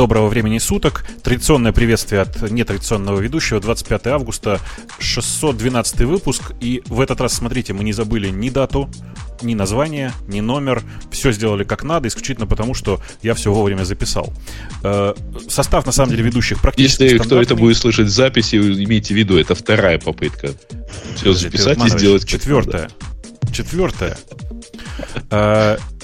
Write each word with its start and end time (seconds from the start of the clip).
Доброго 0.00 0.28
времени 0.28 0.56
суток. 0.56 1.04
Традиционное 1.22 1.72
приветствие 1.72 2.22
от 2.22 2.50
нетрадиционного 2.50 3.20
ведущего. 3.20 3.60
25 3.60 4.06
августа, 4.06 4.58
612 4.98 6.00
выпуск. 6.00 6.52
И 6.58 6.82
в 6.86 7.02
этот 7.02 7.20
раз, 7.20 7.34
смотрите, 7.34 7.74
мы 7.74 7.84
не 7.84 7.92
забыли 7.92 8.30
ни 8.30 8.48
дату, 8.48 8.88
ни 9.42 9.52
название, 9.52 10.14
ни 10.26 10.40
номер. 10.40 10.82
Все 11.10 11.32
сделали 11.32 11.64
как 11.64 11.84
надо, 11.84 12.08
исключительно 12.08 12.46
потому, 12.46 12.72
что 12.72 13.02
я 13.20 13.34
все 13.34 13.52
вовремя 13.52 13.84
записал. 13.84 14.32
Э, 14.82 15.12
состав, 15.50 15.84
на 15.84 15.92
самом 15.92 16.12
деле, 16.12 16.22
ведущих 16.22 16.62
практически 16.62 17.02
Если 17.02 17.18
кто 17.18 17.38
это 17.38 17.54
будет 17.54 17.76
слышать 17.76 18.06
в 18.06 18.10
записи, 18.10 18.56
имейте 18.56 19.12
в 19.12 19.18
виду, 19.18 19.36
это 19.36 19.54
вторая 19.54 19.98
попытка. 19.98 20.52
Все 21.16 21.34
записать 21.34 21.76
и 21.84 21.90
сделать. 21.90 22.26
Четвертая. 22.26 22.88
Четвертая. 23.52 24.16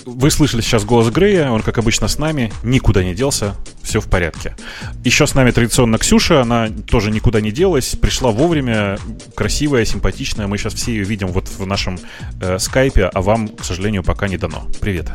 Вы 0.06 0.30
слышали 0.30 0.60
сейчас 0.60 0.84
голос 0.84 1.10
Грея, 1.10 1.50
он, 1.50 1.62
как 1.62 1.78
обычно, 1.78 2.06
с 2.06 2.18
нами, 2.18 2.52
никуда 2.62 3.02
не 3.02 3.12
делся, 3.12 3.56
все 3.82 4.00
в 4.00 4.08
порядке. 4.08 4.56
Еще 5.02 5.26
с 5.26 5.34
нами 5.34 5.50
традиционно 5.50 5.98
Ксюша, 5.98 6.42
она 6.42 6.68
тоже 6.68 7.10
никуда 7.10 7.40
не 7.40 7.50
делась, 7.50 7.96
пришла 7.96 8.30
вовремя, 8.30 8.98
красивая, 9.34 9.84
симпатичная, 9.84 10.46
мы 10.46 10.58
сейчас 10.58 10.74
все 10.74 10.92
ее 10.92 11.02
видим 11.02 11.26
вот 11.26 11.48
в 11.48 11.66
нашем 11.66 11.98
э, 12.40 12.60
скайпе, 12.60 13.06
а 13.12 13.20
вам, 13.20 13.48
к 13.48 13.64
сожалению, 13.64 14.04
пока 14.04 14.28
не 14.28 14.38
дано. 14.38 14.68
Привет. 14.80 15.10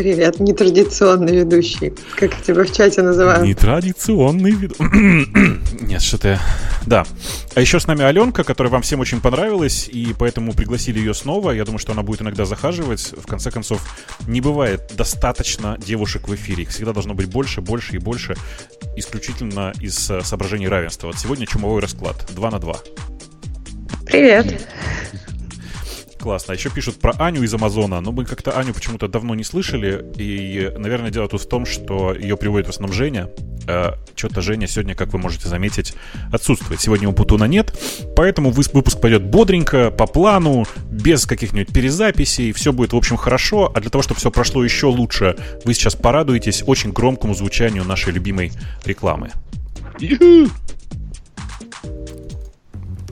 Привет, 0.00 0.40
нетрадиционный 0.40 1.36
ведущий. 1.40 1.92
Как 2.16 2.34
тебя 2.40 2.64
в 2.64 2.72
чате 2.72 3.02
называют? 3.02 3.46
Нетрадиционный 3.46 4.52
ведущий. 4.52 5.84
Нет, 5.84 6.00
что-то 6.00 6.28
я... 6.28 6.40
Да. 6.86 7.04
А 7.54 7.60
еще 7.60 7.78
с 7.78 7.86
нами 7.86 8.02
Аленка, 8.04 8.42
которая 8.42 8.72
вам 8.72 8.80
всем 8.80 9.00
очень 9.00 9.20
понравилась, 9.20 9.90
и 9.92 10.14
поэтому 10.18 10.54
пригласили 10.54 10.98
ее 11.00 11.12
снова. 11.12 11.50
Я 11.50 11.66
думаю, 11.66 11.78
что 11.78 11.92
она 11.92 12.02
будет 12.02 12.22
иногда 12.22 12.46
захаживать. 12.46 13.12
В 13.14 13.26
конце 13.26 13.50
концов, 13.50 13.86
не 14.26 14.40
бывает 14.40 14.90
достаточно 14.96 15.76
девушек 15.76 16.28
в 16.28 16.34
эфире. 16.34 16.62
Их 16.62 16.70
всегда 16.70 16.94
должно 16.94 17.12
быть 17.12 17.26
больше, 17.26 17.60
больше 17.60 17.96
и 17.96 17.98
больше, 17.98 18.36
исключительно 18.96 19.74
из 19.80 20.10
э, 20.10 20.22
соображений 20.22 20.68
равенства. 20.68 21.08
Вот 21.08 21.18
сегодня 21.18 21.44
чумовой 21.46 21.82
расклад. 21.82 22.24
Два 22.34 22.50
на 22.50 22.58
два. 22.58 22.78
Привет. 24.06 24.66
Классно. 26.20 26.52
А 26.52 26.56
еще 26.56 26.68
пишут 26.68 26.96
про 26.96 27.12
Аню 27.18 27.42
из 27.42 27.54
Амазона, 27.54 28.00
но 28.00 28.12
мы 28.12 28.26
как-то 28.26 28.52
Аню 28.52 28.74
почему-то 28.74 29.08
давно 29.08 29.34
не 29.34 29.42
слышали, 29.42 30.04
и, 30.16 30.70
наверное, 30.76 31.10
дело 31.10 31.28
тут 31.28 31.40
в 31.40 31.48
том, 31.48 31.64
что 31.64 32.12
ее 32.12 32.36
приводит 32.36 32.66
в 32.66 32.70
основном 32.70 32.94
Женя. 32.94 33.30
Э, 33.66 33.92
Что-то 34.14 34.42
Женя 34.42 34.66
сегодня, 34.66 34.94
как 34.94 35.14
вы 35.14 35.18
можете 35.18 35.48
заметить, 35.48 35.94
отсутствует. 36.30 36.80
Сегодня 36.80 37.08
у 37.08 37.12
Путуна 37.12 37.44
нет, 37.44 37.72
поэтому 38.16 38.50
выпуск 38.50 39.00
пойдет 39.00 39.24
бодренько, 39.24 39.90
по 39.90 40.06
плану, 40.06 40.66
без 40.90 41.24
каких-нибудь 41.24 41.72
перезаписей, 41.72 42.52
все 42.52 42.72
будет, 42.72 42.92
в 42.92 42.96
общем, 42.96 43.16
хорошо, 43.16 43.72
а 43.74 43.80
для 43.80 43.88
того, 43.88 44.02
чтобы 44.02 44.20
все 44.20 44.30
прошло 44.30 44.62
еще 44.62 44.86
лучше, 44.86 45.36
вы 45.64 45.72
сейчас 45.72 45.94
порадуетесь 45.94 46.62
очень 46.66 46.92
громкому 46.92 47.34
звучанию 47.34 47.84
нашей 47.84 48.12
любимой 48.12 48.52
рекламы. 48.84 49.30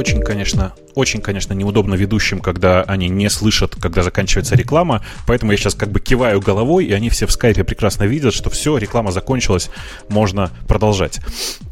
Очень, 0.00 0.22
конечно, 0.22 0.72
очень, 0.94 1.20
конечно, 1.20 1.52
неудобно 1.52 1.94
ведущим, 1.94 2.40
когда 2.40 2.80
они 2.84 3.10
не 3.10 3.28
слышат, 3.28 3.76
когда 3.78 4.02
заканчивается 4.02 4.56
реклама. 4.56 5.04
Поэтому 5.26 5.52
я 5.52 5.58
сейчас 5.58 5.74
как 5.74 5.90
бы 5.90 6.00
киваю 6.00 6.40
головой, 6.40 6.86
и 6.86 6.92
они 6.94 7.10
все 7.10 7.26
в 7.26 7.32
скайпе 7.32 7.64
прекрасно 7.64 8.04
видят, 8.04 8.32
что 8.32 8.48
все, 8.48 8.78
реклама 8.78 9.12
закончилась, 9.12 9.68
можно 10.08 10.52
продолжать. 10.66 11.20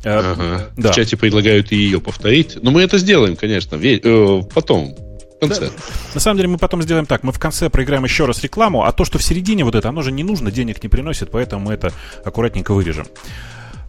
Э, 0.05 0.19
ага. 0.19 0.71
Да. 0.77 0.93
В 0.93 0.94
чате 0.94 1.17
предлагают 1.17 1.72
и 1.72 1.77
ее 1.77 2.03
повторить. 2.03 2.59
Но 2.62 2.71
мы 2.71 2.83
это 2.83 2.99
сделаем, 2.99 3.34
конечно, 3.34 3.77
э, 3.77 4.43
потом, 4.53 4.94
в 5.37 5.41
конце. 5.41 5.61
Да. 5.61 5.71
На 6.12 6.21
самом 6.21 6.37
деле 6.37 6.49
мы 6.50 6.59
потом 6.59 6.83
сделаем 6.83 7.06
так. 7.06 7.22
Мы 7.22 7.33
в 7.33 7.38
конце 7.38 7.71
проиграем 7.71 8.05
еще 8.05 8.27
раз 8.27 8.43
рекламу, 8.43 8.84
а 8.84 8.93
то, 8.93 9.06
что 9.06 9.17
в 9.17 9.22
середине 9.22 9.65
вот 9.65 9.75
это, 9.75 9.88
оно 9.88 10.03
же 10.03 10.12
не 10.12 10.22
нужно, 10.22 10.50
денег 10.50 10.83
не 10.83 10.91
приносит, 10.91 11.31
поэтому 11.31 11.65
мы 11.65 11.72
это 11.72 11.94
аккуратненько 12.27 12.75
вырежем. 12.75 13.06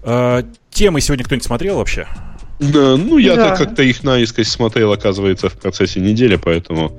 Э, 0.04 0.44
темы 0.72 1.02
сегодня 1.02 1.26
кто-нибудь 1.26 1.46
смотрел 1.46 1.76
вообще? 1.76 2.08
Да, 2.60 2.98
ну 2.98 3.18
я-то 3.18 3.50
да. 3.50 3.56
как-то 3.56 3.84
их 3.84 4.04
наискось 4.04 4.50
смотрел, 4.50 4.92
оказывается, 4.92 5.50
в 5.50 5.54
процессе 5.54 6.00
недели, 6.00 6.36
поэтому 6.36 6.98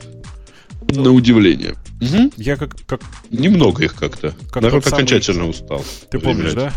ну, 0.91 1.03
на 1.05 1.13
удивление. 1.13 1.75
Угу. 2.01 2.33
Я 2.37 2.57
как, 2.57 2.75
как... 2.87 3.01
Немного 3.31 3.85
их 3.85 3.95
как-то. 3.95 4.35
Как 4.51 4.63
Народ 4.63 4.87
окончательно 4.87 5.41
самый... 5.41 5.51
устал. 5.51 5.85
Ты 6.11 6.19
помнишь, 6.19 6.55
да? 6.55 6.73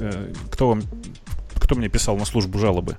Э, 0.00 0.32
кто 0.50 0.68
вам 0.68 0.82
кто 1.62 1.76
мне 1.76 1.88
писал 1.88 2.16
на 2.16 2.24
службу 2.24 2.58
жалобы. 2.58 2.96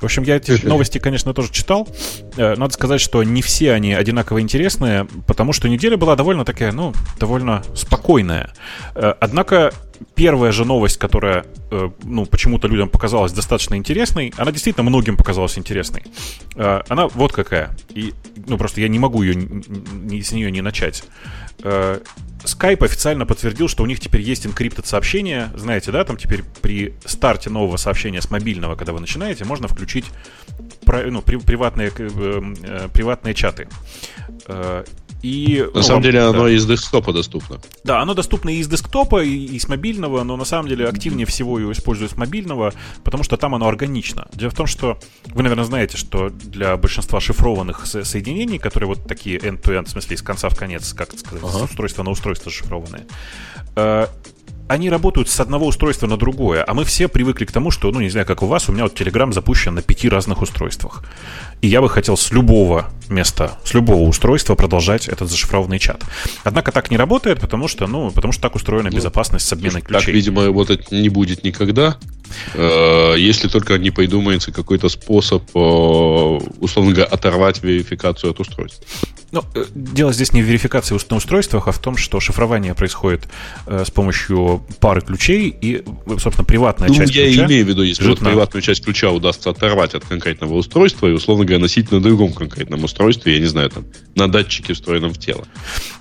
В 0.00 0.04
общем, 0.04 0.22
я 0.24 0.36
эти 0.36 0.64
новости, 0.66 0.98
конечно, 0.98 1.32
тоже 1.32 1.50
читал. 1.50 1.88
Э, 2.36 2.54
надо 2.56 2.72
сказать, 2.74 3.00
что 3.00 3.22
не 3.22 3.42
все 3.42 3.72
они 3.72 3.94
одинаково 3.94 4.40
интересные, 4.40 5.06
потому 5.26 5.52
что 5.52 5.68
неделя 5.68 5.96
была 5.96 6.16
довольно 6.16 6.44
такая, 6.44 6.72
ну, 6.72 6.92
довольно 7.18 7.62
спокойная. 7.74 8.52
Э, 8.94 9.14
однако 9.20 9.72
первая 10.14 10.52
же 10.52 10.64
новость, 10.64 10.98
которая, 10.98 11.46
э, 11.70 11.90
ну, 12.04 12.26
почему-то 12.26 12.68
людям 12.68 12.88
показалась 12.90 13.32
достаточно 13.32 13.76
интересной, 13.76 14.34
она 14.36 14.52
действительно 14.52 14.88
многим 14.88 15.16
показалась 15.16 15.58
интересной. 15.58 16.02
Она 16.54 17.08
вот 17.08 17.32
какая. 17.32 17.76
И, 17.90 18.12
ну, 18.46 18.58
просто 18.58 18.80
я 18.80 18.88
не 18.88 18.98
могу 18.98 19.22
ее, 19.22 19.34
с 20.22 20.32
нее 20.32 20.50
не 20.50 20.60
начать. 20.60 21.04
Skype 22.46 22.84
официально 22.84 23.26
подтвердил, 23.26 23.68
что 23.68 23.82
у 23.82 23.86
них 23.86 23.98
теперь 23.98 24.20
есть 24.20 24.46
encripted 24.46 24.86
сообщения. 24.86 25.50
Знаете, 25.54 25.90
да, 25.90 26.04
там 26.04 26.16
теперь 26.16 26.44
при 26.62 26.94
старте 27.04 27.50
нового 27.50 27.76
сообщения 27.76 28.20
с 28.20 28.30
мобильного, 28.30 28.76
когда 28.76 28.92
вы 28.92 29.00
начинаете, 29.00 29.44
можно 29.44 29.68
включить 29.68 29.85
ну, 30.86 31.22
приватные, 31.22 31.92
э, 31.96 32.88
приватные 32.92 33.34
чаты. 33.34 33.68
Э, 34.46 34.84
и, 35.22 35.64
на 35.72 35.80
ну, 35.80 35.82
самом 35.82 36.02
деле 36.02 36.20
да. 36.20 36.28
оно 36.28 36.46
из 36.46 36.66
десктопа 36.66 37.12
доступно. 37.12 37.58
Да, 37.84 38.00
оно 38.00 38.14
доступно 38.14 38.50
и 38.50 38.58
из 38.58 38.68
десктопа, 38.68 39.24
и, 39.24 39.44
и 39.46 39.58
с 39.58 39.66
мобильного, 39.66 40.22
но 40.22 40.36
на 40.36 40.44
самом 40.44 40.68
деле 40.68 40.86
активнее 40.86 41.26
всего 41.26 41.58
его 41.58 41.72
используют 41.72 42.12
с 42.12 42.16
мобильного, 42.16 42.72
потому 43.02 43.24
что 43.24 43.36
там 43.36 43.54
оно 43.54 43.66
органично. 43.66 44.28
Дело 44.32 44.50
в 44.50 44.54
том, 44.54 44.66
что 44.66 44.98
вы, 45.26 45.42
наверное, 45.42 45.64
знаете, 45.64 45.96
что 45.96 46.28
для 46.28 46.76
большинства 46.76 47.18
шифрованных 47.20 47.86
со- 47.86 48.04
соединений, 48.04 48.58
которые 48.58 48.88
вот 48.88 49.08
такие 49.08 49.38
end-to-end, 49.38 49.86
в 49.86 49.90
смысле, 49.90 50.16
из 50.16 50.22
конца 50.22 50.48
в 50.48 50.56
конец, 50.56 50.92
как 50.92 51.18
сказать, 51.18 51.42
ага. 51.42 51.58
с 51.58 51.62
устройства 51.62 52.02
на 52.02 52.10
устройство 52.10 52.52
шифрованные, 52.52 53.06
э- 53.74 54.06
они 54.68 54.90
работают 54.90 55.28
с 55.28 55.40
одного 55.40 55.66
устройства 55.66 56.06
на 56.06 56.16
другое, 56.16 56.64
а 56.66 56.74
мы 56.74 56.84
все 56.84 57.08
привыкли 57.08 57.44
к 57.44 57.52
тому, 57.52 57.70
что, 57.70 57.90
ну, 57.90 58.00
не 58.00 58.08
знаю, 58.08 58.26
как 58.26 58.42
у 58.42 58.46
вас, 58.46 58.68
у 58.68 58.72
меня 58.72 58.84
вот 58.84 59.00
Telegram 59.00 59.32
запущен 59.32 59.74
на 59.74 59.82
пяти 59.82 60.08
разных 60.08 60.42
устройствах. 60.42 61.04
И 61.62 61.68
я 61.68 61.80
бы 61.80 61.88
хотел 61.88 62.16
с 62.16 62.30
любого 62.32 62.90
места, 63.08 63.58
с 63.64 63.74
любого 63.74 64.02
устройства 64.02 64.54
продолжать 64.54 65.08
этот 65.08 65.30
зашифрованный 65.30 65.78
чат. 65.78 66.02
Однако 66.44 66.72
так 66.72 66.90
не 66.90 66.96
работает, 66.96 67.40
потому 67.40 67.68
что, 67.68 67.86
ну, 67.86 68.10
потому 68.10 68.32
что 68.32 68.42
так 68.42 68.56
устроена 68.56 68.90
ну, 68.90 68.96
безопасность 68.96 69.46
с 69.46 69.52
обменой 69.52 69.82
ключей. 69.82 70.06
Так, 70.06 70.14
видимо, 70.14 70.46
работать 70.46 70.90
не 70.90 71.08
будет 71.08 71.44
никогда. 71.44 71.96
Э, 72.54 73.14
если 73.16 73.48
только 73.48 73.78
не 73.78 73.90
придумается 73.90 74.52
какой-то 74.52 74.88
способ, 74.88 75.42
э, 75.54 75.58
условно 75.58 76.92
говоря, 76.92 77.04
оторвать 77.04 77.62
верификацию 77.62 78.30
от 78.30 78.40
устройства. 78.40 78.84
Ну, 79.32 79.42
э, 79.54 79.64
дело 79.74 80.12
здесь 80.12 80.32
не 80.32 80.42
в 80.42 80.44
верификации 80.44 80.96
на 81.10 81.16
устройствах, 81.16 81.68
а 81.68 81.72
в 81.72 81.78
том, 81.78 81.96
что 81.96 82.20
шифрование 82.20 82.74
происходит 82.74 83.24
с 83.66 83.90
помощью 83.90 84.64
пары 84.80 85.00
ключей, 85.00 85.54
и, 85.60 85.84
собственно, 86.18 86.44
приватная 86.44 86.88
ну, 86.88 86.94
часть 86.94 87.14
я 87.14 87.24
ключа... 87.24 87.40
Я 87.42 87.46
имею 87.46 87.64
в 87.64 87.68
виду, 87.68 87.82
если 87.82 88.06
вот 88.06 88.20
приватную 88.20 88.62
часть 88.62 88.84
ключа 88.84 89.10
удастся 89.10 89.50
оторвать 89.50 89.94
от 89.94 90.04
конкретного 90.04 90.54
устройства 90.54 91.06
и, 91.08 91.12
условно 91.12 91.44
говоря, 91.44 91.60
носить 91.60 91.90
на 91.90 92.00
другом 92.00 92.32
конкретном 92.32 92.84
устройстве, 92.84 93.34
я 93.34 93.40
не 93.40 93.46
знаю, 93.46 93.70
там, 93.70 93.84
на 94.14 94.28
датчике, 94.28 94.74
встроенном 94.74 95.12
в 95.12 95.18
тело. 95.18 95.46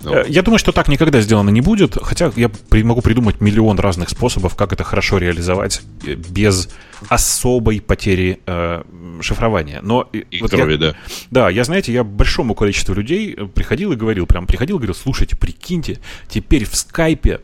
Ну. 0.02 0.24
Я 0.28 0.42
думаю, 0.42 0.60
что 0.60 0.72
так 0.72 0.88
никогда 0.88 1.22
сделано 1.22 1.50
не 1.50 1.62
будет, 1.62 1.98
хотя 2.02 2.32
я 2.36 2.50
могу 2.84 3.02
придумать 3.02 3.42
миллион 3.42 3.80
разных 3.80 4.10
способов, 4.10 4.56
как 4.56 4.74
это 4.74 4.84
хорошо 4.84 5.18
реализовать 5.18 5.82
без 6.16 6.70
особой 7.10 7.82
потери 7.82 8.40
э, 8.46 8.84
шифрования. 9.22 9.80
Но 9.82 10.10
и 10.12 10.42
вот 10.42 10.52
крови, 10.52 10.74
я, 10.74 10.78
да. 10.78 10.96
Да, 11.32 11.50
я, 11.50 11.64
знаете, 11.64 11.94
я 11.94 12.04
большому 12.04 12.56
количеству 12.56 12.94
людей 12.94 13.36
приходил 13.36 13.92
и 13.92 13.96
говорил, 13.96 14.26
прям 14.26 14.48
приходил 14.48 14.78
и 14.78 14.80
говорил, 14.80 14.96
слушайте, 14.96 15.36
прикиньте, 15.36 16.00
теперь 16.28 16.66
в 16.66 16.76
скайпе 16.76 17.42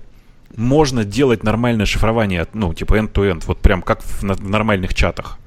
можно 0.56 1.06
делать 1.06 1.44
нормальное 1.44 1.86
шифрование, 1.86 2.48
ну, 2.54 2.74
типа 2.74 2.96
end-to-end, 2.96 3.44
вот 3.46 3.60
прям 3.60 3.82
как 3.82 4.02
в, 4.04 4.24
в 4.24 4.50
нормальных 4.50 4.94
чатах. 4.94 5.38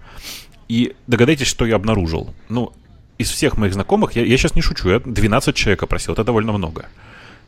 И 0.69 0.95
догадайтесь, 1.07 1.47
что 1.47 1.67
я 1.67 1.77
обнаружил. 1.77 2.35
Ну, 2.49 2.73
из 3.19 3.31
всех 3.31 3.57
моих 3.57 3.75
знакомых, 3.75 4.17
я, 4.17 4.25
я 4.25 4.37
сейчас 4.37 4.55
не 4.55 4.63
шучу, 4.63 4.89
я 4.89 5.01
12 5.01 5.55
человек 5.55 5.83
опросил, 5.83 6.15
это 6.15 6.25
довольно 6.25 6.53
много. 6.53 6.87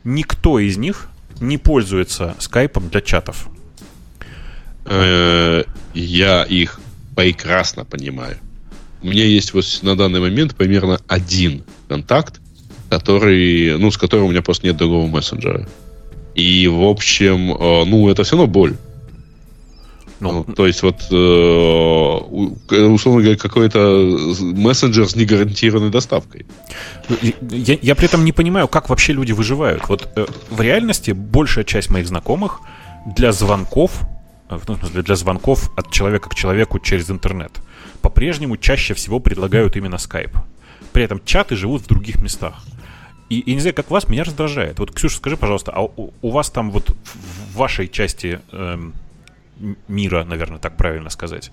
Никто 0.03 0.59
из 0.59 0.77
них 0.77 1.09
не 1.39 1.57
пользуется 1.57 2.35
скайпом 2.39 2.89
для 2.89 3.01
чатов. 3.01 3.47
Э, 4.87 5.63
я 5.93 6.43
их 6.43 6.79
прекрасно 7.15 7.85
понимаю. 7.85 8.37
У 9.01 9.07
меня 9.07 9.25
есть 9.25 9.53
вот 9.53 9.65
на 9.81 9.95
данный 9.95 10.19
момент 10.19 10.55
примерно 10.55 10.99
один 11.07 11.63
контакт, 11.87 12.39
который, 12.89 13.77
ну, 13.77 13.91
с 13.91 13.97
которым 13.97 14.27
у 14.27 14.29
меня 14.29 14.41
просто 14.41 14.67
нет 14.67 14.77
другого 14.77 15.07
мессенджера. 15.07 15.67
И, 16.35 16.67
в 16.67 16.83
общем, 16.83 17.51
э, 17.51 17.85
ну, 17.85 18.09
это 18.09 18.23
все 18.23 18.37
равно 18.37 18.51
боль. 18.51 18.75
Ну, 20.19 20.45
ну, 20.47 20.53
то 20.53 20.65
есть 20.65 20.81
вот, 20.81 20.95
э, 21.11 21.15
условно 22.85 23.21
говоря, 23.21 23.37
какой-то 23.37 23.79
мессенджер 24.41 25.07
с 25.07 25.15
негарантированной 25.15 25.91
доставкой. 25.91 26.47
Я, 27.51 27.77
я 27.79 27.95
при 27.95 28.05
этом 28.05 28.25
не 28.25 28.31
понимаю, 28.31 28.67
как 28.67 28.89
вообще 28.89 29.13
люди 29.13 29.31
выживают. 29.31 29.87
Вот 29.87 30.09
э, 30.15 30.25
в 30.49 30.59
реальности 30.59 31.11
большая 31.11 31.65
часть 31.65 31.91
моих 31.91 32.07
знакомых 32.07 32.61
для 33.15 33.31
звонков, 33.31 34.07
в 34.49 34.63
смысле 34.63 35.01
для 35.03 35.15
звонков 35.15 35.71
от 35.77 35.91
человека 35.91 36.29
к 36.29 36.35
человеку 36.35 36.79
через 36.79 37.09
интернет, 37.11 37.51
по-прежнему 38.01 38.57
чаще 38.57 38.93
всего 38.93 39.19
предлагают 39.19 39.75
именно 39.75 39.95
Skype. 39.95 40.37
При 40.93 41.03
этом 41.03 41.21
чаты 41.23 41.55
живут 41.55 41.81
в 41.83 41.87
других 41.87 42.21
местах. 42.21 42.63
И 43.29 43.43
я 43.45 43.53
не 43.53 43.59
знаю, 43.59 43.75
как 43.75 43.91
вас, 43.91 44.07
меня 44.07 44.23
раздражает. 44.23 44.79
Вот, 44.79 44.91
Ксюша, 44.91 45.17
скажи, 45.17 45.35
пожалуйста, 45.35 45.71
а 45.73 45.81
у, 45.81 46.13
у 46.21 46.31
вас 46.31 46.49
там 46.49 46.71
вот 46.71 46.89
в 46.89 47.55
вашей 47.55 47.89
части 47.89 48.39
эм, 48.53 48.93
мира, 49.87 50.23
наверное, 50.23 50.59
так 50.59 50.77
правильно 50.77 51.09
сказать, 51.09 51.51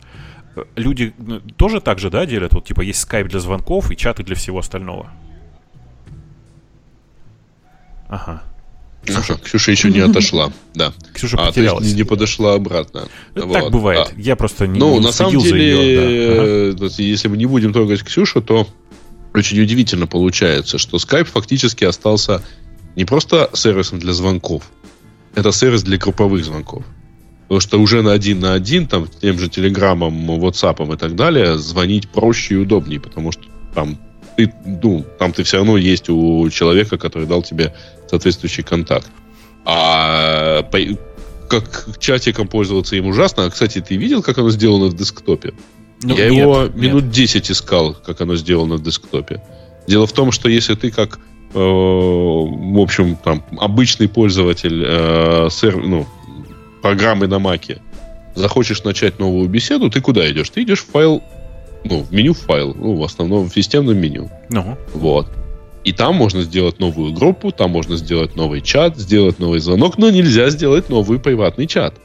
люди 0.77 1.13
ну, 1.19 1.41
тоже 1.41 1.81
так 1.81 1.99
же, 1.99 2.11
да, 2.11 2.27
делят? 2.27 2.55
Вот, 2.55 2.65
типа, 2.65 2.83
есть 2.83 3.01
скайп 3.01 3.29
для 3.29 3.41
звонков 3.41 3.91
и 3.91 3.97
чаты 3.97 4.23
для 4.23 4.37
всего 4.37 4.61
остального? 4.61 5.11
Ага. 8.09 8.43
Ксюша, 9.05 9.39
Ксюша 9.43 9.71
еще 9.71 9.91
не 9.91 10.01
отошла, 10.01 10.53
да. 10.75 10.93
Ксюша 11.13 11.37
а, 11.39 11.47
потерялась. 11.47 11.85
Есть 11.85 11.97
не 11.97 12.05
подошла 12.05 12.55
обратно. 12.55 13.09
Вот. 13.35 13.53
Так 13.53 13.71
бывает. 13.71 14.13
Да. 14.15 14.23
Я 14.23 14.37
просто 14.37 14.67
не 14.67 14.79
Ну, 14.79 14.95
не 14.95 15.07
на 15.07 15.13
самом 15.13 15.39
деле, 15.39 15.67
ее, 15.67 16.73
да. 16.73 16.87
ага. 16.87 17.03
если 17.03 17.29
мы 17.29 17.37
не 17.37 17.47
будем 17.47 17.73
трогать 17.73 18.03
Ксюшу, 18.03 18.43
то 18.43 18.67
очень 19.35 19.61
удивительно 19.61 20.07
получается, 20.07 20.79
что 20.79 20.97
Skype 20.97 21.25
фактически 21.25 21.85
остался 21.85 22.43
не 22.97 23.05
просто 23.05 23.51
сервисом 23.53 23.99
для 23.99 24.13
звонков, 24.13 24.65
это 25.35 25.53
сервис 25.53 25.83
для 25.83 25.99
групповых 25.99 26.45
звонков. 26.45 26.85
Потому 27.43 27.61
что 27.61 27.79
уже 27.79 28.03
на 28.03 28.13
один 28.13 28.41
на 28.41 28.55
один, 28.55 28.87
там, 28.87 29.07
тем 29.21 29.39
же 29.39 29.49
Телеграмом, 29.49 30.31
WhatsApp 30.31 30.95
и 30.95 30.97
так 30.97 31.15
далее, 31.15 31.59
звонить 31.59 32.09
проще 32.09 32.55
и 32.55 32.59
удобнее, 32.59 33.01
потому 33.01 33.33
что 33.33 33.43
там 33.75 33.99
ты, 34.37 34.53
ну, 34.65 35.05
там 35.19 35.33
ты 35.33 35.45
все 35.45 35.59
равно 35.59 35.77
есть 35.77 36.09
у 36.09 36.49
человека, 36.51 36.99
который 36.99 37.27
дал 37.27 37.43
тебе 37.43 37.75
соответствующий 38.09 38.63
контакт. 38.63 39.09
А 39.65 40.63
по, 40.65 40.79
как 41.49 41.99
чатиком 41.99 42.49
пользоваться 42.49 42.97
им 42.97 43.07
ужасно. 43.07 43.47
А, 43.47 43.51
кстати, 43.51 43.81
ты 43.81 43.97
видел, 43.97 44.23
как 44.23 44.39
оно 44.39 44.51
сделано 44.51 44.87
в 44.87 44.95
десктопе? 44.95 45.55
Ну, 46.03 46.17
Я 46.17 46.29
нет, 46.29 46.41
его 46.41 46.63
нет. 46.63 46.77
минут 46.77 47.11
10 47.11 47.51
искал, 47.51 47.95
как 47.95 48.21
оно 48.21 48.37
сделано 48.37 48.77
в 48.77 48.83
десктопе. 48.83 49.43
Дело 49.87 50.07
в 50.07 50.13
том, 50.13 50.33
что 50.33 50.49
если 50.49 50.75
ты 50.75 50.91
как, 50.91 51.19
э, 51.55 51.59
в 51.59 52.79
общем, 52.79 53.17
там, 53.17 53.45
обычный 53.59 54.09
пользователь 54.09 54.83
э, 54.87 55.49
сер, 55.51 55.77
ну, 55.77 56.07
программы 56.83 57.27
на 57.27 57.39
Маке 57.39 57.81
захочешь 58.35 58.85
начать 58.85 59.19
новую 59.19 59.49
беседу, 59.49 59.91
ты 59.91 60.01
куда 60.01 60.31
идешь? 60.31 60.51
Ты 60.51 60.63
идешь 60.63 60.81
в 60.81 60.91
файл, 60.91 61.23
ну, 61.85 62.03
в 62.03 62.13
меню 62.13 62.35
файл, 62.35 62.75
ну, 62.75 62.97
в 62.97 63.05
основном 63.05 63.49
в 63.49 63.55
системном 63.55 63.97
меню. 63.97 64.31
Ну. 64.51 64.77
Вот. 64.93 65.29
И 65.85 65.93
там 65.93 66.15
можно 66.15 66.43
сделать 66.43 66.81
новую 66.81 67.13
группу, 67.13 67.53
там 67.53 67.71
можно 67.71 67.97
сделать 67.97 68.37
новый 68.37 68.63
чат, 68.63 68.97
сделать 68.97 69.39
новый 69.39 69.61
звонок, 69.61 69.99
но 69.99 70.11
нельзя 70.11 70.49
сделать 70.49 70.89
новый 70.89 71.21
приватный 71.21 71.67
чат. 71.67 72.01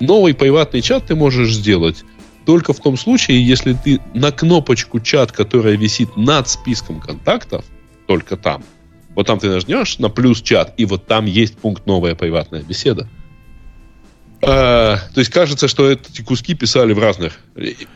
Новый 0.00 0.34
приватный 0.34 0.82
чат 0.82 1.06
ты 1.06 1.14
можешь 1.14 1.54
сделать 1.54 2.04
только 2.44 2.72
в 2.72 2.80
том 2.80 2.96
случае, 2.96 3.46
если 3.46 3.72
ты 3.72 4.00
на 4.14 4.32
кнопочку 4.32 4.98
чат, 4.98 5.30
которая 5.30 5.76
висит 5.76 6.16
над 6.16 6.48
списком 6.48 7.00
контактов, 7.00 7.64
только 8.08 8.36
там, 8.36 8.64
вот 9.14 9.28
там 9.28 9.38
ты 9.38 9.48
нажмешь 9.48 9.98
на 9.98 10.08
плюс 10.08 10.42
чат, 10.42 10.74
и 10.76 10.84
вот 10.84 11.06
там 11.06 11.26
есть 11.26 11.56
пункт 11.58 11.86
новая 11.86 12.16
приватная 12.16 12.62
беседа. 12.62 13.08
А, 14.44 14.98
то 15.14 15.20
есть 15.20 15.30
кажется, 15.30 15.68
что 15.68 15.88
эти 15.88 16.22
куски 16.22 16.54
писали 16.54 16.92
в 16.92 16.98
разных, 16.98 17.38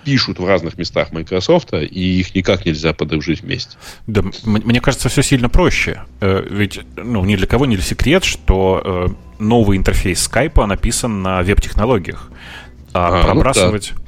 пишут 0.05 0.39
в 0.39 0.47
разных 0.47 0.79
местах 0.79 1.11
Microsoft, 1.11 1.73
и 1.73 2.21
их 2.21 2.35
никак 2.37 2.65
нельзя 2.65 2.93
подружить 2.93 3.41
вместе. 3.41 3.77
Да, 4.07 4.23
мне 4.45 4.81
кажется, 4.81 5.09
все 5.09 5.23
сильно 5.23 5.49
проще. 5.49 6.03
Э, 6.21 6.47
ведь 6.49 6.81
ну, 6.97 7.25
ни 7.25 7.35
для 7.35 7.49
кого 7.49 7.67
не 7.67 7.77
секрет, 7.79 8.23
что 8.23 8.81
э, 9.11 9.43
новый 9.43 9.77
интерфейс 9.77 10.29
Skype 10.29 10.65
написан 10.67 11.21
на 11.21 11.43
веб-технологиях. 11.43 12.31
А, 12.93 13.21
а 13.21 13.25
пробрасывать... 13.25 13.93
Ну, 13.95 14.01
да 14.01 14.06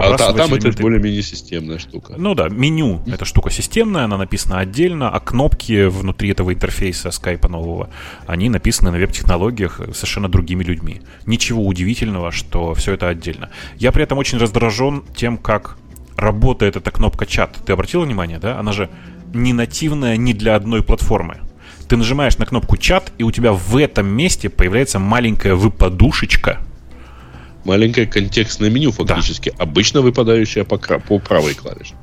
пробрасывать 0.00 0.40
а, 0.40 0.44
а 0.44 0.46
там 0.46 0.50
элементы... 0.50 0.68
это 0.68 0.82
более-менее 0.82 1.22
системная 1.22 1.78
штука. 1.78 2.14
Ну 2.16 2.34
да, 2.34 2.48
меню— 2.48 3.02
эта 3.06 3.24
штука 3.24 3.50
системная, 3.50 4.04
она 4.04 4.16
написана 4.16 4.58
отдельно, 4.58 5.10
а 5.10 5.20
кнопки 5.20 5.86
внутри 5.86 6.30
этого 6.30 6.52
интерфейса 6.52 7.10
скайпа 7.10 7.48
нового, 7.48 7.90
они 8.26 8.48
написаны 8.48 8.90
на 8.90 8.98
веб-технологиях 8.98 9.80
совершенно 9.94 10.28
другими 10.28 10.64
людьми. 10.64 11.02
Ничего 11.26 11.66
удивительного, 11.66 12.32
что 12.32 12.74
все 12.74 12.94
это 12.94 13.08
отдельно. 13.08 13.50
Я 13.76 13.92
при 13.92 14.02
этом 14.02 14.18
очень 14.18 14.38
раздражен 14.38 15.04
тем, 15.14 15.38
как 15.38 15.76
работает 16.16 16.76
эта 16.76 16.90
кнопка 16.90 17.26
чат. 17.26 17.56
Ты 17.64 17.72
обратил 17.72 18.02
внимание, 18.02 18.38
да? 18.38 18.58
Она 18.58 18.72
же 18.72 18.90
не 19.32 19.52
нативная 19.52 20.16
ни 20.16 20.32
для 20.32 20.56
одной 20.56 20.82
платформы. 20.82 21.38
Ты 21.88 21.96
нажимаешь 21.96 22.36
на 22.38 22.44
кнопку 22.44 22.76
чат, 22.76 23.12
и 23.16 23.22
у 23.22 23.30
тебя 23.30 23.52
в 23.52 23.76
этом 23.76 24.06
месте 24.06 24.50
появляется 24.50 24.98
маленькая 24.98 25.54
выпадушечка, 25.54 26.58
маленькое 27.64 28.06
контекстное 28.06 28.70
меню 28.70 28.92
фактически, 28.92 29.50
да. 29.56 29.62
обычно 29.62 30.00
выпадающее 30.00 30.64
по, 30.64 30.78
по 30.78 31.18
правой 31.18 31.54
клавише. 31.54 31.94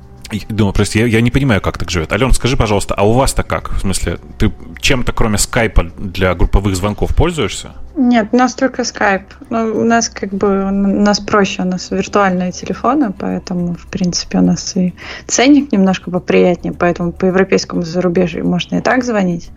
Думаю, 0.50 0.74
просто 0.74 1.00
я, 1.00 1.06
я 1.06 1.22
не 1.22 1.30
понимаю, 1.30 1.62
как 1.62 1.78
так 1.78 1.92
живет. 1.92 2.12
Ален, 2.12 2.32
скажи, 2.32 2.58
пожалуйста, 2.58 2.96
а 2.96 3.08
у 3.08 3.14
вас-то 3.14 3.44
как? 3.44 3.72
В 3.74 3.82
смысле, 3.82 4.18
ты 4.40 4.52
чем-то 4.82 5.14
кроме 5.14 5.38
скайпа 5.38 5.84
для 5.98 6.34
групповых 6.34 6.76
звонков 6.76 7.16
пользуешься? 7.16 7.74
Нет, 7.96 8.30
у 8.32 8.38
нас 8.38 8.56
только 8.56 8.84
скайп. 8.84 9.24
Ну, 9.50 9.82
у 9.82 9.84
нас 9.84 10.10
как 10.10 10.34
бы 10.34 10.66
у 10.66 10.72
нас 10.72 11.20
проще, 11.20 11.62
у 11.62 11.66
нас 11.66 11.92
виртуальные 11.92 12.52
телефоны, 12.52 13.14
поэтому, 13.18 13.76
в 13.76 13.88
принципе, 13.88 14.40
у 14.40 14.42
нас 14.42 14.76
и 14.76 14.96
ценник 15.28 15.72
немножко 15.72 16.10
поприятнее, 16.10 16.74
поэтому 16.74 17.12
по 17.12 17.26
европейскому 17.26 17.84
зарубежью 17.84 18.48
можно 18.48 18.78
и 18.78 18.82
так 18.82 19.04
звонить. 19.04 19.52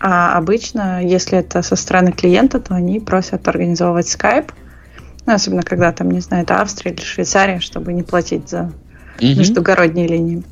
А 0.00 0.36
обычно, 0.36 1.04
если 1.04 1.38
это 1.38 1.62
со 1.62 1.76
стороны 1.76 2.12
клиента, 2.12 2.60
то 2.60 2.74
они 2.74 2.98
просят 2.98 3.46
организовывать 3.46 4.08
скайп, 4.08 4.52
ну, 5.26 5.34
особенно 5.34 5.62
когда 5.62 5.92
там, 5.92 6.10
не 6.10 6.20
знаю, 6.20 6.44
это 6.44 6.60
Австрия 6.60 6.92
или 6.92 7.02
Швейцария, 7.02 7.60
чтобы 7.60 7.92
не 7.92 8.02
платить 8.02 8.48
за 8.48 8.62
угу. 8.62 8.72
междугородние 9.20 10.06
линии. 10.06 10.42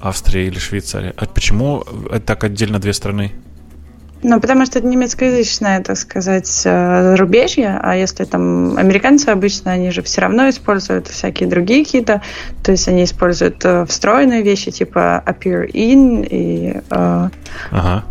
Австрия 0.00 0.46
или 0.46 0.58
Швейцария. 0.58 1.14
А 1.16 1.26
почему 1.26 1.84
так 2.26 2.44
отдельно 2.44 2.78
две 2.78 2.92
страны? 2.92 3.32
Ну, 4.26 4.40
потому 4.40 4.64
что 4.64 4.78
это 4.78 4.88
немецкоязычное, 4.88 5.82
так 5.82 5.98
сказать, 5.98 6.62
э, 6.64 7.02
зарубежье, 7.10 7.78
а 7.82 7.94
если 7.94 8.24
там 8.24 8.78
американцы 8.78 9.28
обычно, 9.28 9.72
они 9.72 9.90
же 9.90 10.00
все 10.02 10.22
равно 10.22 10.48
используют 10.48 11.08
всякие 11.08 11.46
другие 11.46 11.84
какие-то, 11.84 12.22
то 12.62 12.72
есть 12.72 12.88
они 12.88 13.04
используют 13.04 13.62
э, 13.66 13.84
встроенные 13.84 14.42
вещи 14.42 14.70
типа 14.70 15.22
appear 15.26 15.70
in 15.70 16.26
и 16.26 16.80
э, 16.90 17.28
ага 17.70 18.04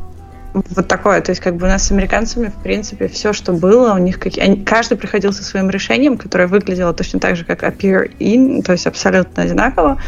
вот 0.53 0.88
такое. 0.88 1.22
То 1.22 1.31
есть, 1.31 1.41
как 1.41 1.55
бы 1.55 1.65
у 1.65 1.69
нас 1.69 1.88
с 1.88 1.91
американцами, 1.91 2.48
в 2.48 2.62
принципе, 2.62 3.07
все, 3.07 3.33
что 3.33 3.53
было, 3.53 3.93
у 3.93 3.98
них 3.98 4.19
какие... 4.19 4.43
Они, 4.43 4.57
каждый 4.63 4.98
приходил 4.98 5.33
со 5.33 5.43
своим 5.43 5.69
решением, 5.69 6.17
которое 6.17 6.48
выглядело 6.48 6.93
точно 6.93 7.19
так 7.19 7.36
же, 7.36 7.43
как 7.45 7.63
appear 7.63 8.12
in, 8.19 8.62
то 8.62 8.72
есть 8.72 8.88
абсолютно 8.88 9.43
одинаково. 9.43 10.00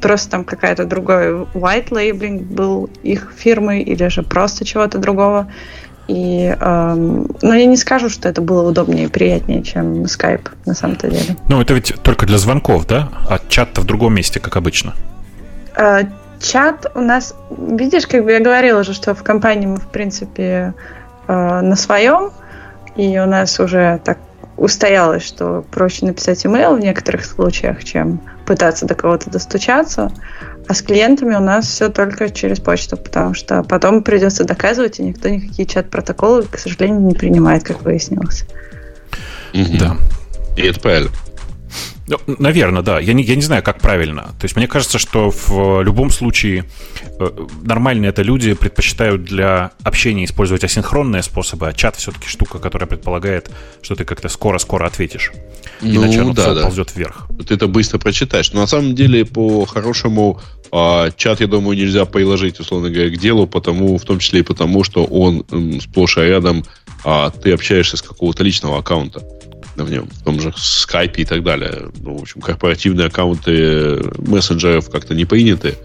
Просто 0.00 0.30
там 0.30 0.44
какая-то 0.44 0.84
другой 0.84 1.44
white 1.54 1.90
labeling 1.90 2.42
был 2.42 2.90
их 3.02 3.32
фирмы 3.36 3.80
или 3.80 4.08
же 4.08 4.22
просто 4.22 4.64
чего-то 4.64 4.98
другого. 4.98 5.48
И, 6.08 6.54
эм, 6.60 7.28
но 7.42 7.54
я 7.54 7.64
не 7.64 7.76
скажу, 7.76 8.08
что 8.08 8.28
это 8.28 8.42
было 8.42 8.68
удобнее 8.68 9.04
и 9.04 9.08
приятнее, 9.08 9.62
чем 9.62 10.02
Skype 10.02 10.48
на 10.66 10.74
самом-то 10.74 11.08
деле. 11.08 11.36
Ну, 11.48 11.60
это 11.60 11.74
ведь 11.74 11.94
только 12.02 12.26
для 12.26 12.38
звонков, 12.38 12.86
да? 12.88 13.08
А 13.28 13.38
чат-то 13.48 13.80
в 13.80 13.84
другом 13.84 14.14
месте, 14.14 14.40
как 14.40 14.56
обычно. 14.56 14.94
Э, 15.76 16.02
чат 16.42 16.90
у 16.94 17.00
нас, 17.00 17.34
видишь, 17.50 18.06
как 18.06 18.24
бы 18.24 18.32
я 18.32 18.40
говорила 18.40 18.80
уже, 18.80 18.92
что 18.92 19.14
в 19.14 19.22
компании 19.22 19.66
мы, 19.66 19.76
в 19.76 19.88
принципе, 19.88 20.74
э, 21.26 21.60
на 21.60 21.76
своем, 21.76 22.32
и 22.96 23.18
у 23.18 23.26
нас 23.26 23.58
уже 23.60 24.00
так 24.04 24.18
устоялось, 24.56 25.24
что 25.24 25.64
проще 25.70 26.06
написать 26.06 26.44
email 26.44 26.76
в 26.76 26.80
некоторых 26.80 27.24
случаях, 27.24 27.84
чем 27.84 28.20
пытаться 28.46 28.86
до 28.86 28.94
кого-то 28.94 29.30
достучаться, 29.30 30.12
а 30.68 30.74
с 30.74 30.82
клиентами 30.82 31.34
у 31.34 31.40
нас 31.40 31.66
все 31.66 31.88
только 31.88 32.30
через 32.30 32.60
почту, 32.60 32.96
потому 32.96 33.34
что 33.34 33.62
потом 33.62 34.02
придется 34.02 34.44
доказывать, 34.44 35.00
и 35.00 35.02
никто 35.02 35.28
никакие 35.28 35.66
чат-протоколы, 35.66 36.44
к 36.44 36.58
сожалению, 36.58 37.00
не 37.00 37.14
принимает, 37.14 37.64
как 37.64 37.82
выяснилось. 37.82 38.44
Да. 39.52 39.96
И 40.56 40.62
это 40.62 40.80
правильно. 40.80 41.10
Ну, 42.12 42.36
наверное, 42.38 42.82
да. 42.82 43.00
Я 43.00 43.14
не, 43.14 43.22
я 43.22 43.36
не 43.36 43.42
знаю, 43.42 43.62
как 43.62 43.80
правильно. 43.80 44.22
То 44.38 44.44
есть 44.44 44.56
мне 44.56 44.66
кажется, 44.66 44.98
что 44.98 45.30
в 45.30 45.82
любом 45.82 46.10
случае 46.10 46.64
э, 47.18 47.28
нормальные 47.62 48.10
это 48.10 48.22
люди 48.22 48.52
предпочитают 48.52 49.24
для 49.24 49.72
общения 49.82 50.24
использовать 50.24 50.62
асинхронные 50.62 51.22
способы, 51.22 51.68
а 51.68 51.72
чат 51.72 51.96
все-таки 51.96 52.28
штука, 52.28 52.58
которая 52.58 52.86
предполагает, 52.86 53.50
что 53.80 53.94
ты 53.94 54.04
как-то 54.04 54.28
скоро-скоро 54.28 54.86
ответишь. 54.86 55.32
Иначе 55.80 56.18
ну, 56.18 56.24
оно 56.24 56.34
да, 56.34 56.42
все 56.42 56.54
да. 56.54 56.62
ползет 56.62 56.94
вверх. 56.94 57.28
Ты 57.46 57.54
это 57.54 57.66
быстро 57.66 57.98
прочитаешь. 57.98 58.52
Но 58.52 58.60
на 58.60 58.66
самом 58.66 58.94
деле, 58.94 59.24
по-хорошему, 59.24 60.40
а, 60.70 61.10
чат, 61.16 61.40
я 61.40 61.46
думаю, 61.46 61.78
нельзя 61.78 62.04
приложить, 62.04 62.60
условно 62.60 62.90
говоря, 62.90 63.08
к 63.08 63.18
делу, 63.18 63.46
потому, 63.46 63.96
в 63.96 64.04
том 64.04 64.18
числе 64.18 64.40
и 64.40 64.42
потому, 64.42 64.84
что 64.84 65.04
он 65.04 65.44
сплошь 65.80 66.18
и 66.18 66.20
рядом, 66.20 66.64
а 67.04 67.30
ты 67.30 67.52
общаешься 67.52 67.96
с 67.96 68.02
какого-то 68.02 68.44
личного 68.44 68.78
аккаунта 68.78 69.22
в 69.76 69.90
нем, 69.90 70.08
в 70.08 70.22
том 70.22 70.40
же 70.40 70.52
скайпе 70.56 71.22
и 71.22 71.24
так 71.24 71.42
далее. 71.42 71.90
Ну, 72.00 72.18
в 72.18 72.22
общем, 72.22 72.40
корпоративные 72.40 73.06
аккаунты 73.06 74.02
мессенджеров 74.18 74.90
как-то 74.90 75.14
не 75.14 75.24
приняты. 75.24 75.76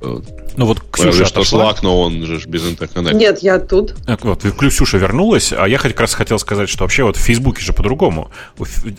Ну 0.00 0.66
вот 0.66 0.82
Ксюша 0.90 1.24
что 1.24 1.42
Slack, 1.42 1.78
но 1.82 2.00
он 2.00 2.26
же 2.26 2.40
без 2.46 2.68
интернета. 2.68 3.14
Нет, 3.14 3.38
я 3.40 3.58
тут. 3.58 3.94
Так 4.04 4.24
вот, 4.24 4.42
Ксюша 4.42 4.98
вернулась, 4.98 5.52
а 5.56 5.66
я 5.66 5.78
как 5.78 5.98
раз 5.98 6.14
хотел 6.14 6.38
сказать, 6.38 6.68
что 6.68 6.84
вообще 6.84 7.04
вот 7.04 7.16
в 7.16 7.20
Фейсбуке 7.20 7.62
же 7.62 7.72
по-другому. 7.72 8.30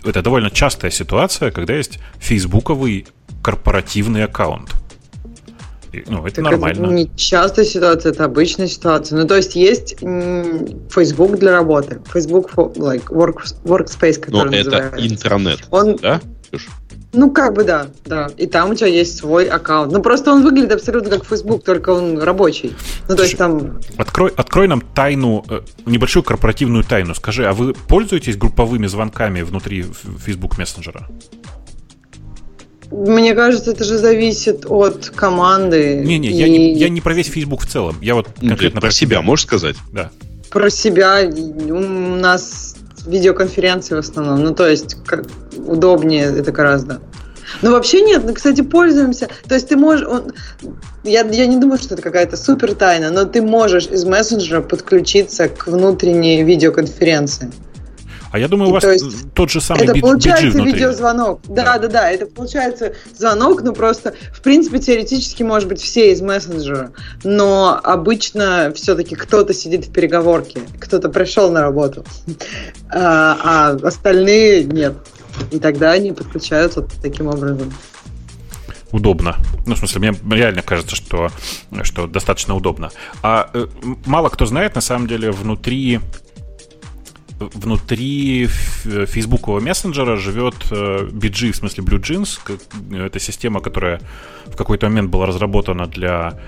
Это 0.04 0.22
довольно 0.22 0.50
частая 0.50 0.90
ситуация, 0.90 1.50
когда 1.50 1.74
есть 1.74 1.98
фейсбуковый 2.18 3.06
корпоративный 3.42 4.24
аккаунт. 4.24 4.70
Ну, 6.06 6.26
это 6.26 6.36
так 6.36 6.44
нормально. 6.44 6.84
Это 6.84 6.92
не 6.92 7.10
частая 7.16 7.64
ситуация, 7.64 8.12
это 8.12 8.24
обычная 8.24 8.66
ситуация. 8.66 9.18
Ну, 9.18 9.26
то 9.26 9.36
есть 9.36 9.54
есть 9.54 9.96
Facebook 10.00 11.38
для 11.38 11.52
работы, 11.52 12.00
Facebook 12.12 12.50
for, 12.54 12.74
like, 12.74 13.06
work, 13.06 13.44
Workspace, 13.64 14.20
который 14.20 14.50
Но 14.50 14.56
это 14.56 14.92
интернет, 14.96 15.60
он, 15.70 15.96
да? 15.96 16.20
Ну, 17.16 17.30
как 17.30 17.54
бы 17.54 17.64
да, 17.64 17.86
да. 18.04 18.28
И 18.36 18.46
там 18.46 18.70
у 18.70 18.74
тебя 18.74 18.88
есть 18.88 19.18
свой 19.18 19.46
аккаунт. 19.46 19.92
Ну, 19.92 20.02
просто 20.02 20.32
он 20.32 20.42
выглядит 20.42 20.72
абсолютно 20.72 21.10
как 21.10 21.24
Facebook, 21.24 21.64
только 21.64 21.90
он 21.90 22.18
рабочий. 22.18 22.74
Ну, 23.08 23.14
то 23.14 23.22
есть 23.22 23.38
там... 23.38 23.80
Открой, 23.96 24.32
открой 24.36 24.66
нам 24.66 24.80
тайну, 24.80 25.44
э, 25.48 25.60
небольшую 25.86 26.24
корпоративную 26.24 26.82
тайну. 26.82 27.14
Скажи, 27.14 27.46
а 27.46 27.52
вы 27.52 27.72
пользуетесь 27.72 28.36
групповыми 28.36 28.86
звонками 28.88 29.42
внутри 29.42 29.84
Facebook 30.24 30.58
мессенджера? 30.58 31.08
Мне 32.90 33.34
кажется, 33.34 33.72
это 33.72 33.84
же 33.84 33.98
зависит 33.98 34.66
от 34.68 35.10
команды. 35.10 36.02
Не-не, 36.04 36.28
и... 36.28 36.32
я, 36.32 36.48
не, 36.48 36.74
я 36.74 36.88
не 36.88 37.00
про 37.00 37.14
весь 37.14 37.28
Facebook 37.28 37.62
в 37.62 37.66
целом. 37.66 37.96
Я 38.00 38.14
вот 38.14 38.28
конкретно 38.40 38.80
про, 38.80 38.90
себя, 38.90 39.22
можешь 39.22 39.46
сказать? 39.46 39.76
Да. 39.92 40.10
Про 40.50 40.70
себя 40.70 41.20
у 41.24 41.78
нас 42.16 42.76
видеоконференции 43.06 43.94
в 43.94 43.98
основном. 43.98 44.42
Ну, 44.42 44.54
то 44.54 44.68
есть, 44.68 44.96
как 45.06 45.24
удобнее 45.56 46.24
это 46.24 46.52
гораздо. 46.52 47.00
Ну, 47.62 47.72
вообще 47.72 48.00
нет. 48.00 48.22
Ну, 48.24 48.34
кстати, 48.34 48.62
пользуемся. 48.62 49.28
То 49.48 49.54
есть 49.54 49.68
ты 49.68 49.76
можешь... 49.76 50.06
Он, 50.06 50.32
я, 51.04 51.22
я 51.22 51.46
не 51.46 51.58
думаю, 51.58 51.78
что 51.78 51.94
это 51.94 52.02
какая-то 52.02 52.36
супер 52.36 52.74
тайна, 52.74 53.10
но 53.10 53.24
ты 53.24 53.42
можешь 53.42 53.86
из 53.86 54.04
мессенджера 54.04 54.60
подключиться 54.60 55.48
к 55.48 55.66
внутренней 55.66 56.42
видеоконференции. 56.42 57.50
А 58.34 58.38
я 58.40 58.48
думаю, 58.48 58.70
у 58.70 58.72
вас 58.72 58.82
То 58.82 58.90
есть 58.90 59.32
тот 59.32 59.48
же 59.48 59.60
самый 59.60 59.84
Это 59.84 59.94
получается 60.00 60.60
видеозвонок. 60.60 61.38
Да, 61.44 61.78
да, 61.78 61.86
да, 61.86 62.10
это 62.10 62.26
получается 62.26 62.94
звонок, 63.16 63.62
но 63.62 63.72
просто, 63.72 64.14
в 64.32 64.42
принципе, 64.42 64.80
теоретически, 64.80 65.44
может 65.44 65.68
быть, 65.68 65.80
все 65.80 66.10
из 66.10 66.20
мессенджера. 66.20 66.90
Но 67.22 67.78
обычно 67.80 68.72
все-таки 68.74 69.14
кто-то 69.14 69.54
сидит 69.54 69.86
в 69.86 69.92
переговорке, 69.92 70.62
кто-то 70.80 71.10
пришел 71.10 71.52
на 71.52 71.60
работу, 71.60 72.04
а, 72.90 73.38
а 73.40 73.86
остальные 73.86 74.64
нет. 74.64 74.94
И 75.52 75.60
тогда 75.60 75.92
они 75.92 76.10
подключаются 76.10 76.84
таким 77.00 77.28
образом 77.28 77.72
удобно. 78.90 79.36
Ну, 79.64 79.76
в 79.76 79.78
смысле, 79.78 80.00
мне 80.00 80.36
реально 80.36 80.62
кажется, 80.62 80.96
что, 80.96 81.30
что 81.82 82.08
достаточно 82.08 82.56
удобно. 82.56 82.90
А 83.22 83.50
э, 83.52 83.66
мало 84.06 84.28
кто 84.28 84.46
знает, 84.46 84.74
на 84.74 84.80
самом 84.80 85.06
деле, 85.06 85.30
внутри 85.30 86.00
внутри 87.38 88.46
фейсбукового 88.46 89.60
мессенджера 89.60 90.16
живет 90.16 90.54
BG, 90.70 91.48
э, 91.48 91.52
в 91.52 91.56
смысле 91.56 91.84
Blue 91.84 92.00
Jeans. 92.00 92.40
Это 93.06 93.18
система, 93.18 93.60
которая 93.60 94.00
в 94.46 94.56
какой-то 94.56 94.88
момент 94.88 95.10
была 95.10 95.26
разработана 95.26 95.86
для 95.86 96.38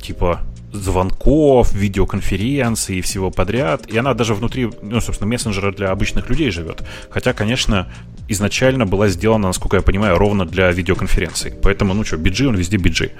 типа 0.00 0.40
звонков, 0.72 1.72
видеоконференций 1.72 2.98
и 2.98 3.00
всего 3.00 3.30
подряд. 3.30 3.86
И 3.86 3.96
она 3.96 4.14
даже 4.14 4.34
внутри, 4.34 4.70
ну, 4.82 5.00
собственно, 5.00 5.30
мессенджера 5.30 5.72
для 5.72 5.90
обычных 5.90 6.28
людей 6.28 6.50
живет. 6.50 6.82
Хотя, 7.10 7.32
конечно, 7.32 7.88
изначально 8.28 8.86
была 8.86 9.08
сделана, 9.08 9.48
насколько 9.48 9.76
я 9.76 9.82
понимаю, 9.82 10.18
ровно 10.18 10.44
для 10.44 10.70
видеоконференций. 10.70 11.52
Поэтому, 11.62 11.94
ну 11.94 12.04
что, 12.04 12.16
BG, 12.16 12.46
он 12.46 12.56
везде 12.56 12.76
BG. 12.76 13.10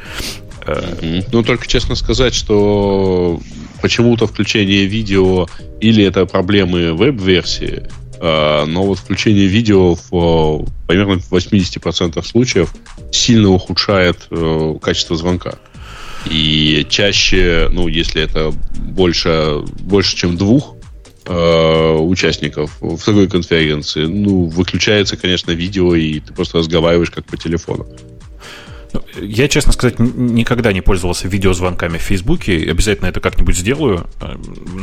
Mm-hmm. 0.66 1.28
Ну, 1.32 1.42
только 1.42 1.66
честно 1.66 1.94
сказать, 1.94 2.34
что 2.34 3.40
почему-то 3.82 4.26
включение 4.26 4.86
видео 4.86 5.46
или 5.80 6.02
это 6.04 6.24
проблемы 6.24 6.94
веб-версии, 6.94 7.82
а, 8.20 8.64
но 8.64 8.84
вот 8.84 8.98
включение 8.98 9.46
видео 9.46 9.96
в 10.10 10.66
примерно 10.86 11.18
в 11.18 11.32
80% 11.32 12.22
случаев 12.24 12.74
сильно 13.12 13.50
ухудшает 13.50 14.26
э, 14.30 14.74
качество 14.80 15.16
звонка. 15.16 15.56
И 16.26 16.86
чаще, 16.88 17.68
ну, 17.70 17.86
если 17.86 18.22
это 18.22 18.52
больше, 18.76 19.62
больше 19.80 20.16
чем 20.16 20.36
двух 20.36 20.74
э, 21.26 21.96
участников 21.98 22.76
в 22.80 23.02
такой 23.04 23.28
конференции, 23.28 24.06
ну, 24.06 24.44
выключается, 24.44 25.16
конечно, 25.16 25.50
видео, 25.52 25.94
и 25.94 26.20
ты 26.20 26.32
просто 26.32 26.58
разговариваешь 26.58 27.10
как 27.10 27.24
по 27.24 27.36
телефону. 27.36 27.86
Я, 29.20 29.48
честно 29.48 29.72
сказать, 29.72 29.98
никогда 29.98 30.72
не 30.72 30.80
пользовался 30.80 31.28
видеозвонками 31.28 31.98
в 31.98 32.02
Фейсбуке. 32.02 32.70
Обязательно 32.70 33.06
это 33.06 33.20
как-нибудь 33.20 33.56
сделаю. 33.56 34.06
Э, 34.20 34.34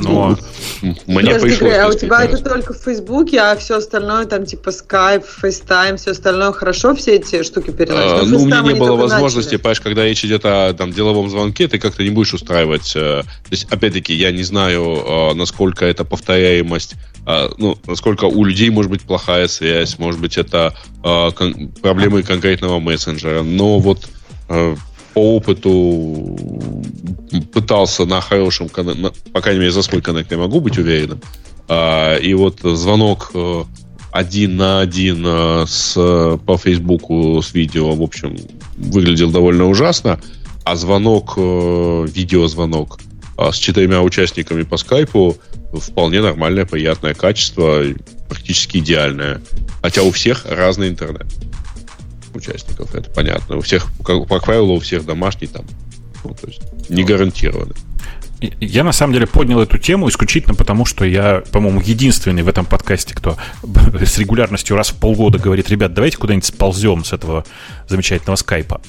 но 0.03 0.37
ну, 0.81 0.95
мне 1.07 1.35
пришлось. 1.35 1.73
А 1.73 1.87
у 1.87 1.93
тебя 1.93 2.23
это 2.23 2.37
только 2.37 2.73
в 2.73 2.77
Фейсбуке, 2.77 3.39
а 3.39 3.55
все 3.55 3.77
остальное 3.77 4.25
там 4.25 4.45
типа 4.45 4.69
Skype, 4.69 5.25
FaceTime, 5.43 5.97
все 5.97 6.11
остальное 6.11 6.51
хорошо 6.51 6.95
все 6.95 7.15
эти 7.15 7.43
штуки 7.43 7.71
переносят? 7.71 8.23
А, 8.23 8.25
ну, 8.25 8.41
у 8.41 8.45
меня 8.45 8.61
не 8.61 8.73
было 8.73 8.95
возможности, 8.95 9.51
начали. 9.51 9.61
понимаешь, 9.61 9.81
когда 9.81 10.05
речь 10.05 10.25
идет 10.25 10.45
о 10.45 10.73
там, 10.73 10.91
деловом 10.91 11.29
звонке, 11.29 11.67
ты 11.67 11.79
как-то 11.79 12.03
не 12.03 12.09
будешь 12.09 12.33
устраивать. 12.33 12.93
Э, 12.95 13.23
то 13.23 13.51
есть, 13.51 13.67
опять-таки, 13.71 14.13
я 14.13 14.31
не 14.31 14.43
знаю, 14.43 14.83
э, 14.83 15.33
насколько 15.33 15.85
это 15.85 16.03
повторяемость 16.05 16.95
ну, 17.25 17.77
насколько 17.85 18.25
у 18.25 18.43
людей 18.43 18.69
может 18.69 18.89
быть 18.89 19.03
плохая 19.03 19.47
связь, 19.47 19.99
может 19.99 20.19
быть, 20.19 20.37
это 20.37 20.75
кон- 21.03 21.69
проблемы 21.81 22.23
конкретного 22.23 22.79
мессенджера. 22.79 23.43
Но 23.43 23.79
вот 23.79 24.09
Э, 24.51 24.75
по 25.13 25.35
опыту 25.35 26.37
пытался 27.53 28.05
на 28.05 28.21
хорошем 28.21 28.69
канале, 28.69 29.11
по 29.33 29.41
крайней 29.41 29.59
мере, 29.59 29.71
за 29.71 29.81
свой 29.81 30.01
коннект 30.01 30.31
я 30.31 30.37
могу 30.37 30.61
быть 30.61 30.77
уверенным. 30.77 31.21
А, 31.67 32.15
и 32.15 32.33
вот 32.33 32.59
звонок 32.61 33.31
э, 33.33 33.63
один 34.13 34.55
на 34.55 34.79
один 34.79 35.23
э, 35.25 35.65
с, 35.67 35.95
по 36.45 36.57
Фейсбуку 36.57 37.41
с 37.41 37.53
видео, 37.53 37.93
в 37.93 38.01
общем, 38.01 38.37
выглядел 38.77 39.31
довольно 39.31 39.67
ужасно. 39.67 40.19
А 40.63 40.75
звонок, 40.75 41.37
видеозвонок 41.37 42.99
с 43.37 43.55
четырьмя 43.55 44.01
участниками 44.01 44.61
по 44.61 44.77
скайпу 44.77 45.37
вполне 45.79 46.21
нормальное, 46.21 46.65
приятное 46.65 47.13
качество, 47.13 47.83
практически 48.27 48.77
идеальное. 48.77 49.41
Хотя 49.81 50.03
у 50.03 50.11
всех 50.11 50.45
разный 50.45 50.89
интернет 50.89 51.27
участников, 52.33 52.93
это 52.95 53.09
понятно. 53.11 53.57
У 53.57 53.61
всех, 53.61 53.87
как, 54.03 54.27
по 54.27 54.39
правилу, 54.39 54.75
у 54.75 54.79
всех 54.79 55.05
домашний 55.05 55.47
там. 55.47 55.65
Ну, 56.23 56.35
то 56.39 56.47
есть 56.47 56.61
не 56.89 57.03
гарантированно. 57.03 57.73
Я 58.59 58.83
на 58.83 58.91
самом 58.91 59.13
деле 59.13 59.27
поднял 59.27 59.61
эту 59.61 59.77
тему 59.77 60.09
исключительно 60.09 60.55
потому, 60.55 60.83
что 60.85 61.05
я, 61.05 61.43
по-моему, 61.51 61.79
единственный 61.79 62.41
в 62.41 62.47
этом 62.47 62.65
подкасте, 62.65 63.13
кто 63.13 63.37
с 64.03 64.17
регулярностью 64.17 64.75
раз 64.75 64.89
в 64.89 64.95
полгода 64.95 65.37
говорит, 65.37 65.69
ребят, 65.69 65.93
давайте 65.93 66.17
куда-нибудь 66.17 66.45
сползем 66.45 67.03
с 67.03 67.13
этого 67.13 67.45
замечательного 67.87 68.37
скайпа. 68.37 68.81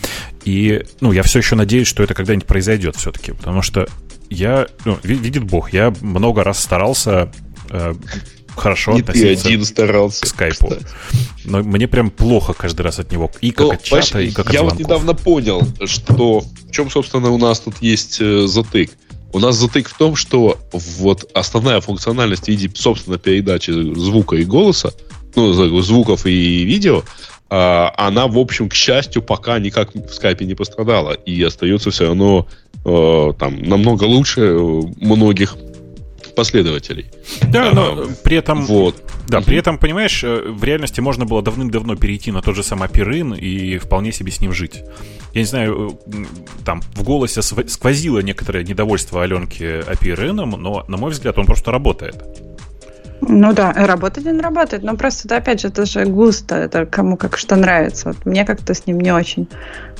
И, 0.45 0.83
ну, 1.01 1.13
я 1.13 1.23
все 1.23 1.41
еще 1.41 1.55
надеюсь, 1.55 1.87
что 1.87 2.03
это 2.03 2.15
когда-нибудь 2.15 2.47
произойдет 2.47 2.97
все-таки, 2.97 3.33
потому 3.33 3.61
что 3.61 3.89
я, 4.33 4.67
ну, 4.85 4.99
видит 5.03 5.45
Бог, 5.45 5.73
я 5.73 5.93
много 6.01 6.45
раз 6.45 6.61
старался 6.61 7.33
э, 7.71 7.95
хорошо 8.57 8.93
Не 8.93 9.01
относиться 9.01 9.43
ты 9.45 9.49
один 9.49 9.65
старался, 9.65 10.23
к 10.23 10.27
скайпу. 10.27 10.69
Кстати. 10.69 10.87
Но 11.45 11.63
мне 11.63 11.89
прям 11.89 12.11
плохо 12.11 12.53
каждый 12.53 12.83
раз 12.83 12.99
от 12.99 13.11
него. 13.13 13.31
И 13.41 13.51
как 13.51 13.67
Но, 13.67 13.73
от 13.73 13.83
чата, 13.83 14.21
и 14.21 14.31
как 14.31 14.47
от 14.47 14.53
Я 14.53 14.61
звонков. 14.61 14.79
вот 14.79 14.87
недавно 14.87 15.15
понял, 15.15 15.63
что 15.87 16.41
в 16.41 16.71
чем, 16.71 16.91
собственно, 16.91 17.31
у 17.31 17.39
нас 17.39 17.61
тут 17.61 17.75
есть 17.81 18.19
э, 18.21 18.47
затык. 18.47 18.93
У 19.33 19.39
нас 19.39 19.57
затык 19.57 19.89
в 19.89 19.97
том, 19.97 20.15
что 20.15 20.59
вот 20.73 21.31
основная 21.33 21.81
функциональность 21.81 22.45
в 22.45 22.49
виде, 22.49 22.71
собственно, 22.75 23.19
передачи 23.19 23.71
звука 23.71 24.37
и 24.37 24.45
голоса, 24.45 24.93
ну, 25.35 25.53
звуков 25.81 26.27
и 26.27 26.65
видео, 26.65 27.03
а, 27.49 27.93
она, 27.97 28.29
в 28.29 28.39
общем, 28.39 28.69
к 28.69 28.75
счастью, 28.75 29.23
пока 29.23 29.59
никак 29.59 29.95
в 29.95 30.13
скайпе 30.13 30.45
не 30.45 30.55
пострадала. 30.55 31.13
И 31.13 31.43
остается 31.43 31.91
все 31.91 32.07
равно 32.07 32.47
э, 32.85 33.33
там 33.39 33.63
намного 33.63 34.05
лучше 34.05 34.41
многих 35.01 35.57
последователей. 36.35 37.07
Да, 37.51 37.71
а, 37.71 37.75
но 37.75 38.07
при 38.25 38.37
этом... 38.37 38.65
Вот. 38.65 39.03
Да, 39.29 39.41
при 39.41 39.57
этом, 39.57 39.79
понимаешь, 39.79 40.25
э, 40.25 40.43
в 40.49 40.63
реальности 40.65 41.01
можно 41.01 41.25
было 41.25 41.43
давным-давно 41.43 41.97
перейти 41.97 42.33
на 42.33 42.43
тот 42.43 42.57
же 42.57 42.63
самый 42.63 42.89
Апирин 42.89 43.35
и 43.35 43.79
вполне 43.79 44.13
себе 44.13 44.33
с 44.33 44.41
ним 44.41 44.53
жить. 44.53 44.83
Я 45.33 45.41
не 45.41 45.47
знаю, 45.47 45.99
э, 46.07 46.11
там 46.65 46.83
в 46.95 47.03
голосе 47.03 47.43
сквозило 47.43 48.21
некоторое 48.21 48.65
недовольство 48.65 49.23
Аленки 49.23 49.83
Апирином, 49.89 50.51
но, 50.51 50.85
на 50.89 50.97
мой 50.97 51.11
взгляд, 51.11 51.39
он 51.39 51.47
просто 51.47 51.71
работает. 51.71 52.17
Ну 53.21 53.53
да, 53.53 53.73
работает 53.73 54.27
он 54.27 54.41
работает, 54.41 54.83
но 54.83 54.97
просто, 54.97 55.29
да, 55.29 55.37
опять 55.37 55.61
же, 55.61 55.69
это 55.69 55.87
же 55.87 56.05
густо, 56.07 56.57
это 56.57 56.87
кому 56.87 57.17
как 57.17 57.39
что 57.39 57.55
нравится. 57.55 58.09
Вот 58.09 58.27
мне 58.27 58.45
как-то 58.45 58.75
с 58.75 58.85
ним 58.85 59.01
не 59.01 59.13
очень. 59.13 59.47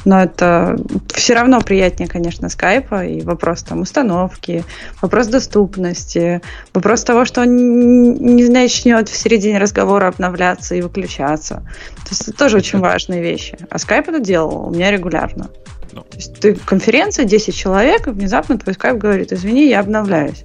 Но 0.05 0.23
это 0.23 0.77
все 1.15 1.35
равно 1.35 1.61
приятнее, 1.61 2.09
конечно, 2.09 2.49
скайпа, 2.49 3.05
и 3.05 3.23
вопрос 3.23 3.63
там 3.63 3.83
установки, 3.83 4.65
вопрос 5.01 5.29
доступности, 5.29 6.41
вопрос 6.75 7.05
того, 7.05 7.25
что 7.25 7.43
он 7.43 7.57
не 7.57 8.49
начнет 8.49 9.09
в 9.09 9.17
середине 9.17 9.59
разговора 9.59 10.09
обновляться 10.09 10.75
и 10.75 10.83
выключаться. 10.83 11.63
То 11.97 12.11
есть 12.11 12.23
это 12.23 12.33
тоже 12.33 12.57
очень 12.59 12.81
важные 12.81 13.23
вещи. 13.23 13.57
А 13.71 13.79
скайп 13.79 14.09
это 14.09 14.19
делал 14.19 14.69
у 14.69 14.71
меня 14.71 14.91
регулярно. 14.91 15.51
Ну. 15.93 16.03
То 16.03 16.17
есть 16.17 16.41
ты 16.41 16.55
конференция, 16.55 17.25
10 17.25 17.55
человек, 17.55 18.07
и 18.07 18.11
внезапно 18.11 18.59
твой 18.59 18.75
скайп 18.75 18.97
говорит, 18.97 19.33
извини, 19.33 19.69
я 19.69 19.81
обновляюсь. 19.81 20.45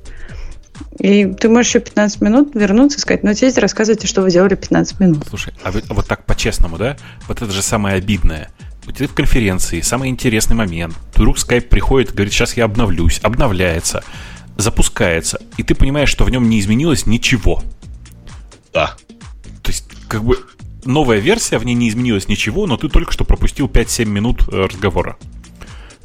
И 1.00 1.26
ты 1.26 1.50
можешь 1.50 1.70
еще 1.70 1.80
15 1.80 2.22
минут 2.22 2.56
вернуться 2.56 2.98
и 2.98 3.02
сказать, 3.02 3.24
ну, 3.24 3.34
теперь 3.34 3.60
рассказывайте, 3.60 4.08
что 4.08 4.22
вы 4.22 4.30
делали 4.32 4.56
15 4.56 5.00
минут. 5.00 5.26
Слушай, 5.28 5.54
а 5.64 5.72
вот 5.72 6.08
так 6.08 6.26
по-честному, 6.26 6.78
да? 6.78 6.98
Вот 7.28 7.42
это 7.42 7.52
же 7.52 7.62
самое 7.62 7.96
обидное. 7.96 8.50
У 8.88 8.92
тебя 8.92 9.08
в 9.08 9.14
конференции 9.14 9.82
самый 9.82 10.10
интересный 10.10 10.56
момент. 10.56 10.96
Вдруг 11.14 11.38
скайп 11.38 11.68
приходит, 11.68 12.14
говорит, 12.14 12.34
сейчас 12.34 12.56
я 12.56 12.66
обновлюсь, 12.66 13.20
обновляется, 13.22 14.04
запускается, 14.56 15.40
и 15.58 15.64
ты 15.64 15.76
понимаешь, 15.76 16.10
что 16.10 16.24
в 16.24 16.30
нем 16.30 16.50
не 16.50 16.60
изменилось 16.60 17.06
ничего. 17.06 17.62
Да. 18.74 18.96
То 19.62 19.72
есть, 19.72 19.86
как 20.08 20.24
бы, 20.24 20.38
новая 20.86 21.20
версия, 21.20 21.58
в 21.58 21.66
ней 21.66 21.76
не 21.76 21.90
изменилось 21.90 22.30
ничего, 22.30 22.66
но 22.66 22.78
ты 22.78 22.88
только 22.88 23.12
что 23.12 23.26
пропустил 23.26 23.68
5-7 23.68 24.06
минут 24.06 24.48
э, 24.48 24.66
разговора. 24.66 25.18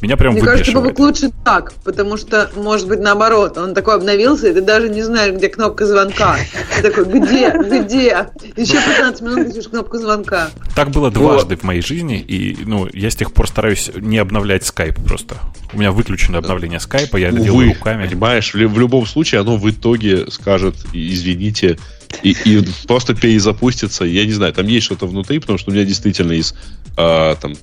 Меня 0.02 0.16
прям 0.16 0.32
Мне 0.32 0.42
кажется, 0.42 0.72
Бобок 0.72 0.98
лучше 0.98 1.30
так, 1.44 1.74
потому 1.84 2.16
что, 2.16 2.50
может 2.56 2.88
быть, 2.88 2.98
наоборот, 2.98 3.56
он 3.56 3.72
такой 3.72 3.94
обновился, 3.94 4.48
и 4.48 4.52
ты 4.52 4.60
даже 4.60 4.88
не 4.88 5.02
знаешь, 5.02 5.32
где 5.32 5.48
кнопка 5.48 5.86
звонка. 5.86 6.38
Ты 6.74 6.90
такой, 6.90 7.04
где, 7.04 7.50
где? 7.50 8.26
Еще 8.56 8.72
15 8.84 9.20
минут 9.20 9.46
видишь 9.46 9.68
кнопку 9.68 9.98
звонка. 9.98 10.50
Так 10.74 10.90
было 10.90 11.12
дважды 11.12 11.56
в 11.56 11.62
моей 11.62 11.82
жизни, 11.82 12.18
и 12.18 12.64
ну, 12.64 12.88
я 12.92 13.10
с 13.10 13.14
тех 13.14 13.32
пор 13.32 13.46
стараюсь 13.46 13.92
не 13.94 14.18
обновлять 14.18 14.66
скайп 14.66 14.98
просто. 15.06 15.36
У 15.72 15.78
меня 15.78 15.92
выключено 15.92 16.38
обновление 16.38 16.80
скайпа, 16.80 17.16
я 17.16 17.28
это 17.28 17.36
Увы, 17.36 17.44
делаю 17.44 17.68
руками. 17.68 18.04
Понимаешь, 18.08 18.54
в, 18.54 18.58
в 18.58 18.78
любом 18.80 19.06
случае 19.06 19.40
оно 19.40 19.56
в 19.56 19.70
итоге 19.70 20.28
скажет, 20.32 20.74
извините, 20.92 21.78
и, 22.24 22.34
и 22.44 22.66
просто 22.88 23.14
перезапустится. 23.14 24.04
Я 24.04 24.26
не 24.26 24.32
знаю, 24.32 24.52
там 24.52 24.66
есть 24.66 24.86
что-то 24.86 25.06
внутри, 25.06 25.38
потому 25.38 25.58
что 25.58 25.70
у 25.70 25.74
меня 25.74 25.84
действительно 25.84 26.32
из 26.32 26.54
э, 26.96 27.36
там, 27.40 27.54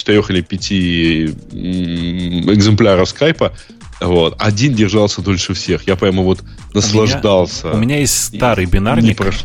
четырех 0.00 0.30
или 0.30 0.40
пяти 0.40 1.26
экземпляров 1.52 3.08
скайпа, 3.08 3.52
вот. 4.00 4.34
Один 4.38 4.74
держался 4.74 5.22
дольше 5.22 5.54
всех. 5.54 5.86
Я 5.86 5.96
прямо 5.96 6.22
вот 6.22 6.42
наслаждался. 6.72 7.66
У 7.66 7.70
меня, 7.70 7.76
у 7.76 7.80
меня 7.80 7.98
есть 7.98 8.36
старый 8.36 8.64
бинарник, 8.64 9.18
прош... 9.18 9.44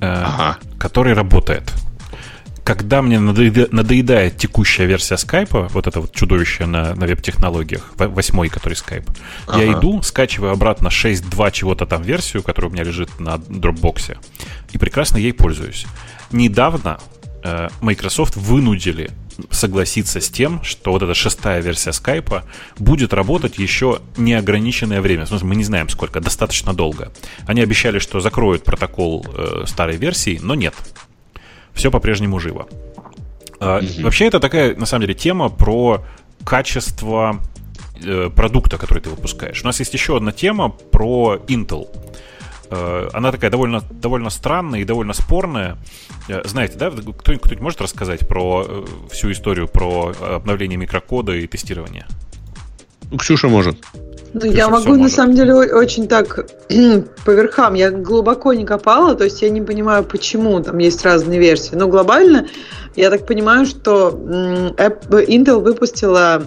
э, 0.00 0.06
ага. 0.06 0.58
который 0.78 1.14
работает. 1.14 1.72
Когда 2.64 3.00
мне 3.00 3.18
надоедает 3.18 4.36
текущая 4.36 4.84
версия 4.84 5.16
скайпа, 5.16 5.68
вот 5.72 5.86
это 5.86 6.02
вот 6.02 6.12
чудовище 6.14 6.66
на, 6.66 6.94
на 6.94 7.06
веб-технологиях, 7.06 7.94
восьмой, 7.96 8.50
который 8.50 8.74
скайп, 8.74 9.08
ага. 9.46 9.62
я 9.62 9.72
иду, 9.72 10.02
скачиваю 10.02 10.52
обратно 10.52 10.88
6.2 10.88 11.50
чего-то 11.52 11.86
там 11.86 12.02
версию, 12.02 12.42
которая 12.42 12.70
у 12.70 12.74
меня 12.74 12.84
лежит 12.84 13.18
на 13.18 13.38
дропбоксе, 13.38 14.18
и 14.72 14.76
прекрасно 14.76 15.16
ей 15.16 15.32
пользуюсь. 15.32 15.86
Недавно 16.30 16.98
э, 17.42 17.70
Microsoft 17.80 18.36
вынудили 18.36 19.12
согласиться 19.50 20.20
с 20.20 20.28
тем, 20.28 20.62
что 20.62 20.92
вот 20.92 21.02
эта 21.02 21.14
шестая 21.14 21.60
версия 21.60 21.92
скайпа 21.92 22.44
будет 22.78 23.12
работать 23.12 23.58
еще 23.58 24.00
неограниченное 24.16 25.00
время. 25.00 25.24
В 25.24 25.28
смысле, 25.28 25.48
мы 25.48 25.56
не 25.56 25.64
знаем 25.64 25.88
сколько, 25.88 26.20
достаточно 26.20 26.74
долго. 26.74 27.12
Они 27.46 27.60
обещали, 27.60 27.98
что 27.98 28.20
закроют 28.20 28.64
протокол 28.64 29.26
э, 29.26 29.64
старой 29.66 29.96
версии, 29.96 30.38
но 30.42 30.54
нет. 30.54 30.74
Все 31.72 31.90
по-прежнему 31.90 32.38
живо. 32.40 32.68
Э, 33.60 33.80
mm-hmm. 33.80 34.02
Вообще, 34.02 34.26
это 34.26 34.40
такая, 34.40 34.74
на 34.74 34.86
самом 34.86 35.02
деле, 35.02 35.14
тема 35.14 35.48
про 35.48 36.04
качество 36.44 37.40
э, 38.02 38.30
продукта, 38.34 38.76
который 38.76 39.00
ты 39.00 39.10
выпускаешь. 39.10 39.62
У 39.62 39.66
нас 39.66 39.78
есть 39.78 39.94
еще 39.94 40.16
одна 40.16 40.32
тема 40.32 40.68
про 40.68 41.36
Intel. 41.46 41.86
Э, 42.70 43.08
она 43.12 43.32
такая 43.32 43.50
довольно, 43.50 43.82
довольно 43.90 44.30
странная 44.30 44.80
и 44.80 44.84
довольно 44.84 45.12
спорная. 45.12 45.76
Э, 46.28 46.42
знаете, 46.46 46.76
да, 46.78 46.90
кто-нибудь, 46.90 47.40
кто 47.40 47.62
может 47.62 47.80
рассказать 47.80 48.26
про 48.26 48.64
э, 48.68 48.84
всю 49.10 49.32
историю 49.32 49.68
про 49.68 50.12
обновление 50.20 50.76
микрокода 50.76 51.32
и 51.32 51.46
тестирование? 51.46 52.06
Ну, 53.10 53.18
Ксюша 53.18 53.48
может. 53.48 53.78
Ну, 54.34 54.44
я 54.44 54.68
могу, 54.68 54.94
на 54.96 55.08
самом 55.08 55.34
деле, 55.34 55.54
очень 55.54 56.06
так 56.06 56.46
по 57.24 57.30
верхам. 57.30 57.74
Я 57.74 57.90
глубоко 57.90 58.52
не 58.52 58.66
копала, 58.66 59.14
то 59.14 59.24
есть 59.24 59.40
я 59.40 59.48
не 59.48 59.62
понимаю, 59.62 60.04
почему 60.04 60.60
там 60.62 60.76
есть 60.78 61.02
разные 61.04 61.38
версии. 61.38 61.74
Но 61.74 61.88
глобально 61.88 62.46
я 62.94 63.08
так 63.08 63.26
понимаю, 63.26 63.64
что 63.64 64.10
Intel 64.10 65.60
выпустила 65.60 66.42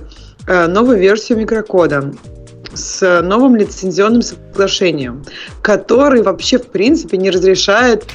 новую 0.47 0.99
версию 0.99 1.39
микрокода 1.39 2.13
с 2.73 3.21
новым 3.21 3.55
лицензионным 3.55 4.21
соглашением, 4.21 5.23
который 5.61 6.21
вообще 6.21 6.57
в 6.57 6.67
принципе 6.67 7.17
не 7.17 7.29
разрешает 7.29 8.05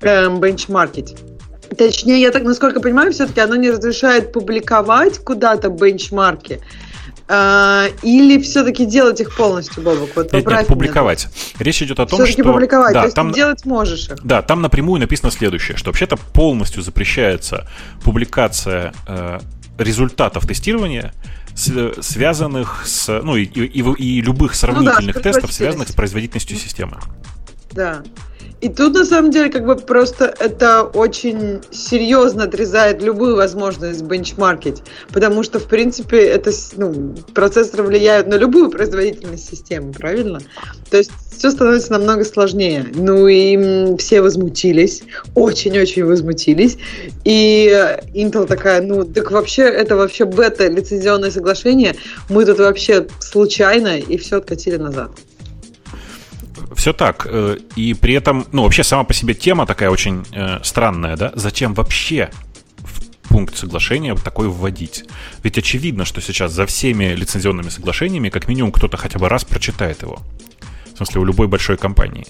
э, 0.00 0.28
бенчмаркить. 0.28 1.16
Точнее, 1.76 2.20
я 2.20 2.30
так, 2.30 2.42
насколько 2.42 2.80
понимаю, 2.80 3.12
все-таки 3.12 3.40
оно 3.40 3.56
не 3.56 3.70
разрешает 3.70 4.32
публиковать 4.32 5.18
куда-то 5.18 5.70
бенчмарки, 5.70 6.60
а, 7.28 7.86
или 8.02 8.40
все-таки 8.42 8.84
делать 8.84 9.20
их 9.20 9.34
полностью, 9.34 9.82
Бобок? 9.82 10.10
Вот 10.16 10.32
нет, 10.32 10.46
нет, 10.46 10.66
публиковать. 10.66 11.28
Речь 11.58 11.82
идет 11.82 11.98
о 12.00 12.06
том, 12.06 12.18
все-таки 12.18 12.42
что... 12.42 12.52
публиковать, 12.52 12.92
да, 12.92 13.00
то 13.00 13.06
есть 13.06 13.16
там... 13.16 13.32
делать 13.32 13.64
можешь 13.64 14.08
их. 14.10 14.22
Да, 14.22 14.42
там 14.42 14.60
напрямую 14.60 15.00
написано 15.00 15.30
следующее, 15.30 15.78
что 15.78 15.90
вообще-то 15.90 16.16
полностью 16.16 16.82
запрещается 16.82 17.66
публикация 18.04 18.92
э, 19.06 19.38
результатов 19.78 20.46
тестирования 20.46 21.14
связанных 21.54 22.86
с, 22.86 23.20
ну 23.22 23.36
и, 23.36 23.44
и, 23.44 23.80
и 23.80 24.20
любых 24.20 24.54
сравнительных 24.54 25.16
ну, 25.16 25.22
да, 25.22 25.32
тестов, 25.32 25.52
связанных 25.52 25.88
с 25.88 25.92
производительностью 25.92 26.56
системы. 26.56 26.98
Да. 27.74 28.02
И 28.62 28.68
тут, 28.68 28.94
на 28.94 29.04
самом 29.04 29.32
деле, 29.32 29.50
как 29.50 29.66
бы 29.66 29.74
просто 29.74 30.32
это 30.38 30.84
очень 30.84 31.60
серьезно 31.72 32.44
отрезает 32.44 33.02
любую 33.02 33.34
возможность 33.34 34.02
бенчмаркить, 34.02 34.84
потому 35.12 35.42
что, 35.42 35.58
в 35.58 35.64
принципе, 35.64 36.18
это, 36.18 36.52
ну, 36.76 37.12
процессоры 37.34 37.82
влияют 37.82 38.28
на 38.28 38.36
любую 38.36 38.70
производительность 38.70 39.50
системы, 39.50 39.92
правильно? 39.92 40.38
То 40.90 40.98
есть 40.98 41.10
все 41.36 41.50
становится 41.50 41.90
намного 41.90 42.24
сложнее. 42.24 42.86
Ну 42.94 43.26
и 43.26 43.96
все 43.96 44.22
возмутились, 44.22 45.02
очень-очень 45.34 46.04
возмутились. 46.04 46.78
И 47.24 47.66
Intel 48.14 48.46
такая, 48.46 48.80
ну, 48.80 49.02
так 49.02 49.32
вообще, 49.32 49.62
это 49.62 49.96
вообще 49.96 50.24
бета-лицензионное 50.24 51.32
соглашение, 51.32 51.96
мы 52.28 52.44
тут 52.44 52.60
вообще 52.60 53.08
случайно 53.18 53.98
и 53.98 54.16
все 54.18 54.36
откатили 54.36 54.76
назад. 54.76 55.10
Все 56.76 56.92
так. 56.92 57.26
Э, 57.28 57.56
и 57.76 57.94
при 57.94 58.14
этом, 58.14 58.46
ну, 58.52 58.62
вообще 58.62 58.84
сама 58.84 59.04
по 59.04 59.14
себе 59.14 59.34
тема 59.34 59.66
такая 59.66 59.90
очень 59.90 60.24
э, 60.32 60.58
странная, 60.62 61.16
да? 61.16 61.32
Зачем 61.34 61.74
вообще 61.74 62.30
в 62.78 63.28
пункт 63.28 63.56
соглашения 63.56 64.14
такой 64.14 64.48
вводить? 64.48 65.04
Ведь 65.42 65.58
очевидно, 65.58 66.04
что 66.04 66.20
сейчас 66.20 66.52
за 66.52 66.66
всеми 66.66 67.14
лицензионными 67.14 67.68
соглашениями 67.68 68.28
как 68.28 68.48
минимум 68.48 68.72
кто-то 68.72 68.96
хотя 68.96 69.18
бы 69.18 69.28
раз 69.28 69.44
прочитает 69.44 70.02
его. 70.02 70.20
В 70.92 70.96
смысле, 70.96 71.20
у 71.20 71.24
любой 71.24 71.48
большой 71.48 71.76
компании. 71.76 72.26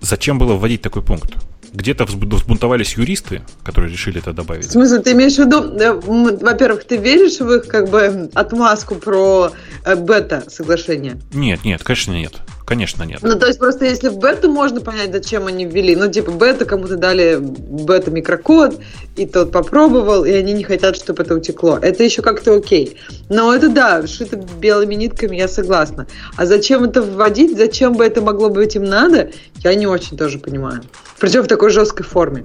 Зачем 0.00 0.38
было 0.38 0.54
вводить 0.54 0.82
такой 0.82 1.02
пункт? 1.02 1.34
где-то 1.72 2.04
взбунтовались 2.04 2.94
юристы, 2.94 3.42
которые 3.62 3.92
решили 3.92 4.18
это 4.18 4.32
добавить. 4.32 4.66
В 4.66 4.72
смысле, 4.72 4.98
ты 4.98 5.12
имеешь 5.12 5.36
в 5.36 5.38
виду, 5.38 5.78
э, 5.78 5.92
во-первых, 5.92 6.84
ты 6.84 6.96
веришь 6.96 7.38
в 7.38 7.50
их 7.52 7.68
как 7.68 7.88
бы 7.88 8.28
отмазку 8.34 8.96
про 8.96 9.52
бета-соглашение? 9.84 11.20
Нет, 11.32 11.64
нет, 11.64 11.82
конечно 11.82 12.12
нет. 12.12 12.40
Конечно, 12.64 13.02
нет. 13.02 13.18
Ну, 13.22 13.38
то 13.38 13.46
есть 13.46 13.58
просто 13.58 13.84
если 13.84 14.08
в 14.08 14.18
бету 14.18 14.50
можно 14.50 14.80
понять, 14.80 15.12
зачем 15.12 15.46
они 15.46 15.64
ввели. 15.64 15.96
Ну, 15.96 16.10
типа, 16.10 16.30
бета 16.30 16.64
кому-то 16.64 16.96
дали 16.96 17.38
бета-микрокод, 17.40 18.80
и 19.16 19.26
тот 19.26 19.50
попробовал, 19.52 20.24
и 20.24 20.30
они 20.30 20.52
не 20.52 20.64
хотят, 20.64 20.96
чтобы 20.96 21.22
это 21.22 21.34
утекло. 21.34 21.78
Это 21.80 22.04
еще 22.04 22.22
как-то 22.22 22.54
окей. 22.54 22.96
Но 23.28 23.54
это 23.54 23.68
да, 23.68 24.06
шито 24.06 24.36
белыми 24.36 24.94
нитками, 24.94 25.36
я 25.36 25.48
согласна. 25.48 26.06
А 26.36 26.46
зачем 26.46 26.84
это 26.84 27.02
вводить, 27.02 27.56
зачем 27.56 27.94
бы 27.94 28.04
это 28.04 28.22
могло 28.22 28.50
быть 28.50 28.76
им 28.76 28.84
надо, 28.84 29.30
я 29.56 29.74
не 29.74 29.86
очень 29.86 30.16
тоже 30.16 30.38
понимаю. 30.38 30.82
Причем 31.18 31.42
в 31.42 31.48
такой 31.48 31.70
жесткой 31.70 32.06
форме. 32.06 32.44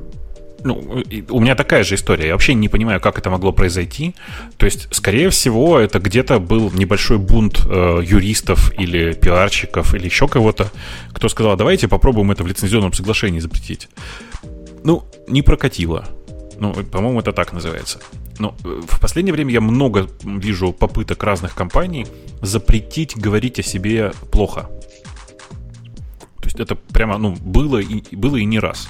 Ну, 0.66 1.04
у 1.30 1.40
меня 1.40 1.56
такая 1.56 1.84
же 1.84 1.94
история. 1.94 2.28
Я 2.28 2.32
вообще 2.34 2.56
не 2.56 2.70
понимаю, 2.70 3.00
как 3.00 3.20
это 3.20 3.30
могло 3.30 3.52
произойти. 3.52 4.16
То 4.58 4.66
есть, 4.66 4.88
скорее 4.92 5.30
всего, 5.30 5.78
это 5.78 6.00
где-то 6.00 6.40
был 6.40 6.72
небольшой 6.72 7.20
бунт 7.20 7.62
э, 7.66 8.02
юристов 8.04 8.74
или 8.80 9.14
пиарщиков 9.14 9.94
или 9.94 10.06
еще 10.06 10.28
кого-то, 10.28 10.72
кто 11.14 11.30
сказал, 11.30 11.56
давайте 11.56 11.88
попробуем 11.88 12.32
это 12.32 12.44
в 12.44 12.48
лицензионном 12.48 12.94
соглашении 12.94 13.40
запретить. 13.40 13.90
Ну, 14.84 15.04
не 15.28 15.44
прокатило. 15.44 16.08
Ну, 16.58 16.74
по-моему, 16.74 17.20
это 17.20 17.32
так 17.32 17.54
называется. 17.54 18.00
Но 18.40 18.56
э, 18.64 18.82
в 18.88 19.00
последнее 19.00 19.34
время 19.34 19.54
я 19.54 19.62
много 19.62 20.10
вижу 20.24 20.74
попыток 20.74 21.24
разных 21.24 21.54
компаний 21.54 22.08
запретить 22.42 23.16
говорить 23.16 23.60
о 23.60 23.64
себе 23.64 24.14
плохо. 24.32 24.68
То 26.40 26.46
есть 26.46 26.60
это 26.60 26.74
прямо, 26.76 27.20
ну, 27.20 27.36
было 27.40 27.78
и, 27.78 28.16
было 28.16 28.38
и 28.38 28.46
не 28.46 28.60
раз. 28.60 28.90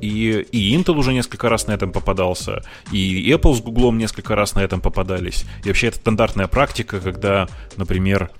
И, 0.00 0.46
и 0.52 0.76
Intel 0.76 0.96
уже 0.96 1.12
несколько 1.12 1.48
раз 1.48 1.66
на 1.66 1.72
этом 1.72 1.92
попадался, 1.92 2.62
и 2.92 3.30
Apple 3.32 3.54
с 3.54 3.60
Google 3.60 3.92
несколько 3.92 4.34
раз 4.34 4.54
на 4.54 4.60
этом 4.60 4.80
попадались. 4.80 5.44
И 5.64 5.68
вообще 5.68 5.88
это 5.88 5.96
стандартная 5.96 6.46
практика, 6.46 7.00
когда, 7.00 7.48
например, 7.76 8.30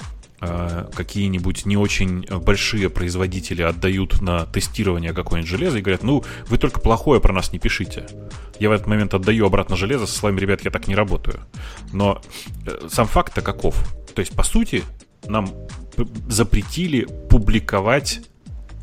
э, 0.41 0.87
какие-нибудь 0.95 1.67
не 1.67 1.77
очень 1.77 2.25
большие 2.41 2.91
производители 2.91 3.63
отдают 3.63 4.21
на 4.21 4.47
тестирование 4.47 5.13
какое-нибудь 5.13 5.51
железо 5.51 5.79
и 5.79 5.83
говорят, 5.83 6.03
ну, 6.05 6.25
вы 6.49 6.59
только 6.59 6.81
плохое 6.81 7.21
про 7.21 7.33
нас 7.33 7.53
не 7.53 7.59
пишите. 7.59 8.07
Я 8.61 8.69
в 8.69 8.73
этот 8.73 8.87
момент 8.87 9.15
отдаю 9.15 9.47
обратно 9.47 9.77
железо, 9.77 10.07
со 10.07 10.17
словами, 10.17 10.41
ребят, 10.41 10.65
я 10.65 10.71
так 10.71 10.87
не 10.87 10.95
работаю. 10.95 11.41
Но 11.93 12.23
э, 12.67 12.89
сам 12.89 13.07
факт-то 13.07 13.43
каков? 13.43 13.77
То 14.15 14.21
есть, 14.21 14.35
по 14.35 14.43
сути, 14.43 14.85
нам 15.27 15.53
запретили 16.29 17.07
публиковать 17.29 18.21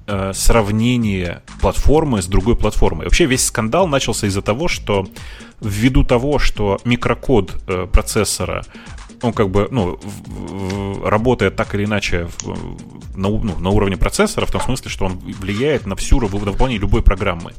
э, 0.07 0.31
сравнение 0.33 1.41
платформы 1.61 2.21
с 2.21 2.27
другой 2.27 2.55
платформой. 2.55 3.05
Вообще 3.05 3.25
весь 3.25 3.45
скандал 3.45 3.87
начался 3.87 4.27
из-за 4.27 4.41
того, 4.41 4.67
что 4.67 5.07
ввиду 5.61 6.03
того, 6.03 6.39
что 6.39 6.79
микрокод 6.83 7.55
э, 7.67 7.87
процессора 7.91 8.63
он 9.21 9.33
как 9.33 9.49
бы, 9.49 9.67
ну, 9.71 9.97
в, 10.01 11.01
в, 11.01 11.09
работает 11.09 11.55
так 11.55 11.73
или 11.75 11.85
иначе 11.85 12.27
в, 12.39 13.17
на, 13.17 13.29
ну, 13.29 13.57
на 13.57 13.69
уровне 13.69 13.97
процессора, 13.97 14.45
в 14.45 14.51
том 14.51 14.61
смысле, 14.61 14.89
что 14.89 15.05
он 15.05 15.17
влияет 15.17 15.85
на 15.85 15.95
всю 15.95 16.19
на 16.19 16.27
выполнение 16.27 16.79
любой 16.79 17.01
программы. 17.01 17.53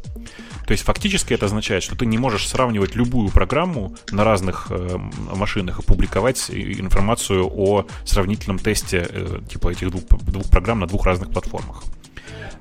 То 0.67 0.73
есть 0.73 0.85
фактически 0.85 1.33
это 1.33 1.47
означает, 1.47 1.85
что 1.85 1.95
ты 1.97 2.07
не 2.07 2.19
можешь 2.19 2.49
сравнивать 2.49 2.97
любую 2.97 3.31
программу 3.31 3.95
на 4.11 4.25
разных 4.25 4.67
э, 4.71 4.99
машинах 5.35 5.79
и 5.79 5.83
публиковать 5.83 6.51
информацию 6.51 7.49
о 7.49 7.87
сравнительном 8.05 8.59
тесте 8.59 9.07
э, 9.09 9.41
типа 9.49 9.69
этих 9.69 9.91
двух, 9.91 10.03
двух 10.25 10.51
программ 10.51 10.81
на 10.81 10.87
двух 10.87 11.07
разных 11.07 11.31
платформах. 11.31 11.85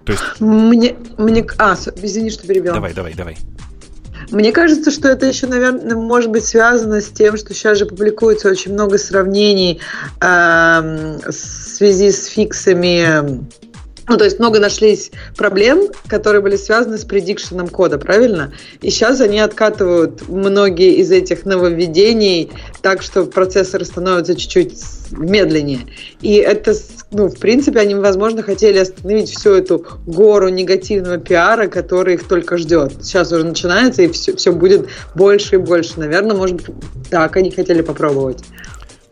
То 0.06 0.12
есть... 0.12 0.24
Мне, 0.40 0.96
мне... 1.18 1.46
А, 1.58 1.76
извини, 2.02 2.30
что 2.30 2.48
перебил. 2.48 2.74
Давай, 2.74 2.94
давай, 2.94 3.14
давай. 3.14 3.38
Мне 4.32 4.52
кажется, 4.52 4.92
что 4.92 5.08
это 5.08 5.26
еще, 5.26 5.48
наверное, 5.48 5.96
может 5.96 6.32
быть 6.32 6.46
связано 6.46 7.02
с 7.02 7.10
тем, 7.10 7.38
что 7.38 7.54
сейчас 7.54 7.78
же 7.78 7.86
публикуется 7.86 8.50
очень 8.50 8.74
много 8.74 8.98
сравнений 8.98 9.82
э, 10.20 11.20
в 11.28 11.32
связи 11.32 12.12
с 12.12 12.26
фиксами 12.26 13.46
ну, 14.08 14.18
то 14.18 14.24
есть 14.24 14.40
много 14.40 14.60
нашлись 14.60 15.12
проблем, 15.36 15.88
которые 16.08 16.42
были 16.42 16.58
связаны 16.58 16.98
с 16.98 17.06
предикшеном 17.06 17.68
кода, 17.68 17.98
правильно? 17.98 18.54
И 18.82 18.92
сейчас 18.92 19.20
они 19.20 19.40
откатывают 19.40 20.28
многие 20.28 20.96
из 20.96 21.12
этих 21.12 21.46
нововведений 21.46 22.52
так, 22.82 23.02
что 23.02 23.26
процессоры 23.26 23.84
становятся 23.84 24.36
чуть-чуть 24.36 24.74
медленнее. 25.12 25.82
И 26.22 26.36
это, 26.36 26.74
ну, 27.12 27.30
в 27.30 27.40
принципе, 27.40 27.80
они, 27.80 27.96
возможно, 27.96 28.44
хотели 28.44 28.78
остановить 28.78 29.30
всю 29.30 29.52
эту 29.52 29.86
гору 30.06 30.50
негативного 30.50 31.18
пиара, 31.18 31.68
который 31.68 32.16
их 32.16 32.28
только 32.28 32.58
ждет. 32.58 32.94
Сейчас 33.02 33.32
уже 33.32 33.44
начинается, 33.44 34.04
и 34.04 34.08
все, 34.10 34.36
все 34.36 34.52
будет 34.52 34.88
больше 35.16 35.56
и 35.56 35.58
больше. 35.58 35.94
Наверное, 35.98 36.36
может 36.36 36.62
так 37.10 37.36
они 37.38 37.50
хотели 37.50 37.82
попробовать. 37.82 38.44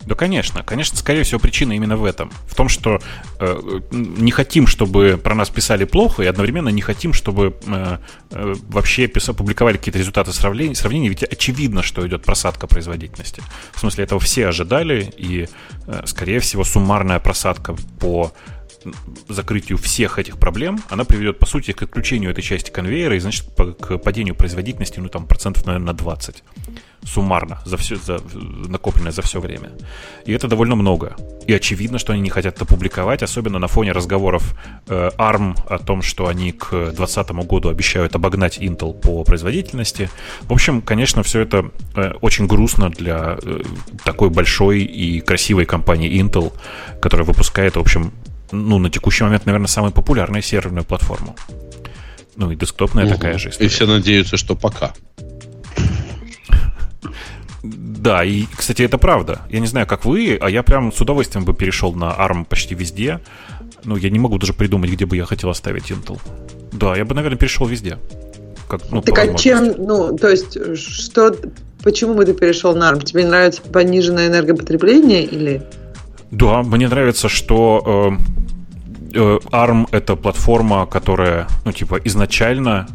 Да, 0.06 0.16
конечно. 0.16 0.64
Конечно, 0.64 0.98
скорее 0.98 1.24
всего, 1.24 1.40
причина 1.40 1.74
именно 1.74 1.96
в 1.96 2.04
этом. 2.04 2.32
В 2.48 2.56
том, 2.56 2.70
что 2.70 3.02
э, 3.40 3.80
не 3.92 4.32
хотим, 4.32 4.68
чтобы 4.68 5.20
про 5.22 5.36
нас 5.36 5.50
писали 5.50 5.86
плохо, 5.86 6.24
и 6.24 6.26
одновременно 6.26 6.70
не 6.70 6.82
хотим, 6.82 7.14
чтобы 7.14 7.56
э, 7.66 7.98
э, 8.32 8.56
вообще 8.70 9.08
писали, 9.08 9.36
публиковали 9.36 9.78
какие-то 9.78 10.00
результаты 10.00 10.34
сравнений, 10.34 10.76
сравнений, 10.76 11.10
ведь 11.10 11.24
очевидно, 11.24 11.84
что 11.84 12.06
идет 12.08 12.24
просадка 12.24 12.68
производительности. 12.68 13.42
В 13.74 13.80
смысле, 13.80 14.04
этого 14.04 14.20
все 14.20 14.48
ожидали, 14.48 15.14
и, 15.18 15.48
э, 15.88 16.02
скорее 16.06 16.40
всего, 16.40 16.64
суммарная 16.64 17.20
просадка 17.20 17.76
по 18.00 18.34
закрытию 19.30 19.78
всех 19.78 20.20
этих 20.20 20.38
проблем, 20.38 20.82
она 20.90 21.06
приведет, 21.06 21.40
по 21.40 21.46
сути, 21.46 21.72
к 21.72 21.84
отключению 21.84 22.32
этой 22.32 22.42
части 22.42 22.70
конвейера 22.70 23.16
и, 23.16 23.20
значит, 23.20 23.48
к 23.56 23.98
падению 23.98 24.36
производительности, 24.36 25.00
ну, 25.00 25.08
там, 25.08 25.26
процентов, 25.26 25.66
наверное, 25.66 25.88
на 25.88 25.94
20 25.94 26.44
суммарно, 27.06 27.60
за 27.66 27.78
все, 27.78 27.96
за, 27.96 28.20
накопленное 28.34 29.12
за 29.12 29.22
все 29.22 29.40
время. 29.40 29.72
И 30.26 30.34
это 30.34 30.48
довольно 30.48 30.76
много. 30.76 31.16
И 31.48 31.54
очевидно, 31.54 32.00
что 32.00 32.14
они 32.14 32.22
не 32.22 32.30
хотят 32.30 32.56
это 32.56 32.66
публиковать, 32.66 33.24
особенно 33.24 33.60
на 33.60 33.68
фоне 33.68 33.92
разговоров 33.92 34.56
э, 34.88 35.10
ARM 35.18 35.58
о 35.68 35.78
том, 35.80 36.02
что 36.02 36.28
они 36.28 36.52
к 36.52 36.70
2020 36.70 37.32
году 37.48 37.70
обещают 37.70 38.16
обогнать 38.16 38.58
Intel 38.58 38.94
по 38.94 39.24
производительности. 39.24 40.10
В 40.42 40.54
общем, 40.54 40.82
конечно, 40.82 41.24
все 41.24 41.42
это 41.42 41.72
э, 41.96 42.14
очень 42.22 42.48
грустно 42.48 42.90
для 42.90 43.38
э, 43.42 43.62
такой 44.04 44.30
большой 44.30 44.82
и 44.82 45.20
красивой 45.20 45.66
компании 45.66 46.22
Intel, 46.22 46.54
которая 47.02 47.26
выпускает, 47.26 47.76
в 47.76 47.80
общем, 47.80 48.12
ну, 48.52 48.78
на 48.78 48.90
текущий 48.90 49.24
момент, 49.24 49.46
наверное, 49.46 49.68
самую 49.68 49.92
популярную 49.92 50.42
серверную 50.42 50.86
платформу. 50.86 51.36
Ну 52.36 52.52
и 52.52 52.56
десктопная 52.56 53.06
угу. 53.06 53.14
такая 53.14 53.38
же 53.38 53.50
история. 53.50 53.68
И 53.68 53.70
все 53.70 53.86
надеются, 53.86 54.38
что 54.38 54.56
пока. 54.56 54.94
Да, 57.64 58.26
и, 58.26 58.46
кстати, 58.56 58.82
это 58.82 58.98
правда. 58.98 59.42
Я 59.50 59.62
не 59.62 59.68
знаю, 59.68 59.88
как 59.88 60.04
вы, 60.04 60.38
а 60.42 60.50
я 60.50 60.64
прям 60.64 60.92
с 60.92 61.00
удовольствием 61.00 61.46
бы 61.46 61.54
перешел 61.54 61.94
на 61.94 62.12
ARM 62.12 62.46
почти 62.46 62.76
везде. 62.76 63.22
Ну, 63.86 63.96
я 63.96 64.10
не 64.10 64.20
могу 64.20 64.38
даже 64.38 64.54
придумать, 64.54 64.92
где 64.92 65.06
бы 65.06 65.16
я 65.16 65.26
хотел 65.26 65.50
оставить 65.50 65.90
Intel. 65.90 66.20
Да, 66.74 66.96
я 66.96 67.06
бы, 67.06 67.16
наверное, 67.16 67.38
перешел 67.38 67.66
везде. 67.66 67.98
Как, 68.68 68.82
ну, 68.92 69.02
так 69.02 69.18
а 69.18 69.34
чем, 69.36 69.74
ну, 69.78 70.18
то 70.18 70.30
есть, 70.30 70.58
что, 70.78 71.36
почему 71.84 72.16
бы 72.16 72.26
ты 72.26 72.34
перешел 72.34 72.76
на 72.76 72.92
ARM? 72.92 73.04
Тебе 73.04 73.26
нравится 73.26 73.62
пониженное 73.62 74.28
энергопотребление 74.28 75.24
или... 75.24 75.64
Да, 76.32 76.64
мне 76.64 76.90
нравится, 76.90 77.30
что 77.30 78.18
э, 79.14 79.18
э, 79.18 79.40
ARM 79.52 79.88
это 79.92 80.16
платформа, 80.18 80.86
которая, 80.86 81.48
ну, 81.64 81.72
типа, 81.72 82.00
изначально 82.04 82.88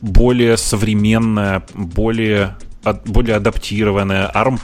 более 0.00 0.56
современная, 0.56 1.64
более 1.74 2.56
более 3.04 3.36
адаптированная. 3.36 4.30
ARM 4.34 4.58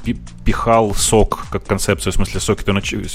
пихал 0.45 0.95
сок 0.95 1.47
как 1.51 1.67
концепцию, 1.67 2.13
в 2.13 2.17
смысле 2.17 2.41
на 2.73 2.83
чип, 2.83 3.07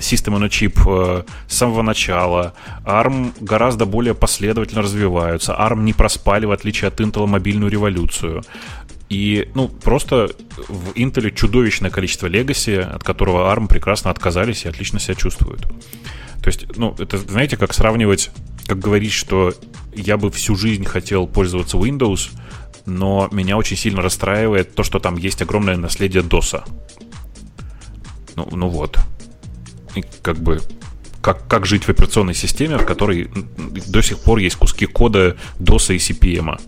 система 0.00 0.38
на 0.38 0.48
чип 0.48 0.78
с 0.78 1.24
самого 1.48 1.82
начала. 1.82 2.54
ARM 2.84 3.32
гораздо 3.40 3.84
более 3.86 4.14
последовательно 4.14 4.82
развиваются. 4.82 5.52
ARM 5.52 5.82
не 5.82 5.92
проспали, 5.92 6.46
в 6.46 6.50
отличие 6.50 6.88
от 6.88 7.00
Intel, 7.00 7.26
мобильную 7.26 7.70
революцию. 7.70 8.42
И, 9.10 9.50
ну, 9.54 9.68
просто 9.68 10.30
в 10.68 10.92
Intel 10.92 11.30
чудовищное 11.34 11.90
количество 11.90 12.28
Legacy, 12.28 12.80
от 12.80 13.04
которого 13.04 13.54
ARM 13.54 13.68
прекрасно 13.68 14.10
отказались 14.10 14.64
и 14.64 14.68
отлично 14.68 14.98
себя 14.98 15.14
чувствуют. 15.14 15.66
То 16.42 16.48
есть, 16.48 16.76
ну, 16.76 16.94
это, 16.98 17.18
знаете, 17.18 17.58
как 17.58 17.74
сравнивать, 17.74 18.30
как 18.66 18.78
говорить, 18.78 19.12
что 19.12 19.52
я 19.94 20.16
бы 20.16 20.30
всю 20.30 20.56
жизнь 20.56 20.84
хотел 20.86 21.26
пользоваться 21.26 21.76
Windows, 21.76 22.30
но 22.86 23.28
меня 23.32 23.56
очень 23.56 23.76
сильно 23.76 24.02
расстраивает 24.02 24.74
то, 24.74 24.82
что 24.82 24.98
там 24.98 25.16
есть 25.16 25.42
огромное 25.42 25.76
наследие 25.76 26.22
DOS. 26.22 26.62
Ну, 28.36 28.48
ну 28.52 28.68
вот. 28.68 28.98
И 29.94 30.04
как 30.22 30.38
бы 30.38 30.60
как, 31.20 31.46
как 31.46 31.66
жить 31.66 31.84
в 31.84 31.88
операционной 31.88 32.34
системе, 32.34 32.78
в 32.78 32.84
которой 32.84 33.30
до 33.86 34.02
сих 34.02 34.18
пор 34.18 34.38
есть 34.38 34.56
куски 34.56 34.86
кода 34.86 35.36
DOS 35.58 35.94
и 35.94 35.98
CPM. 35.98 36.58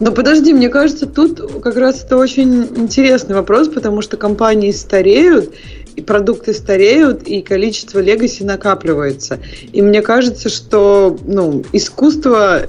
Но 0.00 0.12
подожди, 0.12 0.52
мне 0.52 0.68
кажется, 0.68 1.06
тут 1.06 1.62
как 1.62 1.76
раз 1.76 2.04
это 2.04 2.16
очень 2.16 2.64
интересный 2.76 3.34
вопрос, 3.34 3.68
потому 3.68 4.00
что 4.00 4.16
компании 4.16 4.70
стареют, 4.70 5.54
и 5.96 6.00
продукты 6.00 6.54
стареют, 6.54 7.24
и 7.24 7.42
количество 7.42 7.98
легаси 7.98 8.44
накапливается. 8.44 9.40
И 9.72 9.82
мне 9.82 10.00
кажется, 10.00 10.48
что 10.48 11.18
ну, 11.26 11.64
искусство 11.72 12.66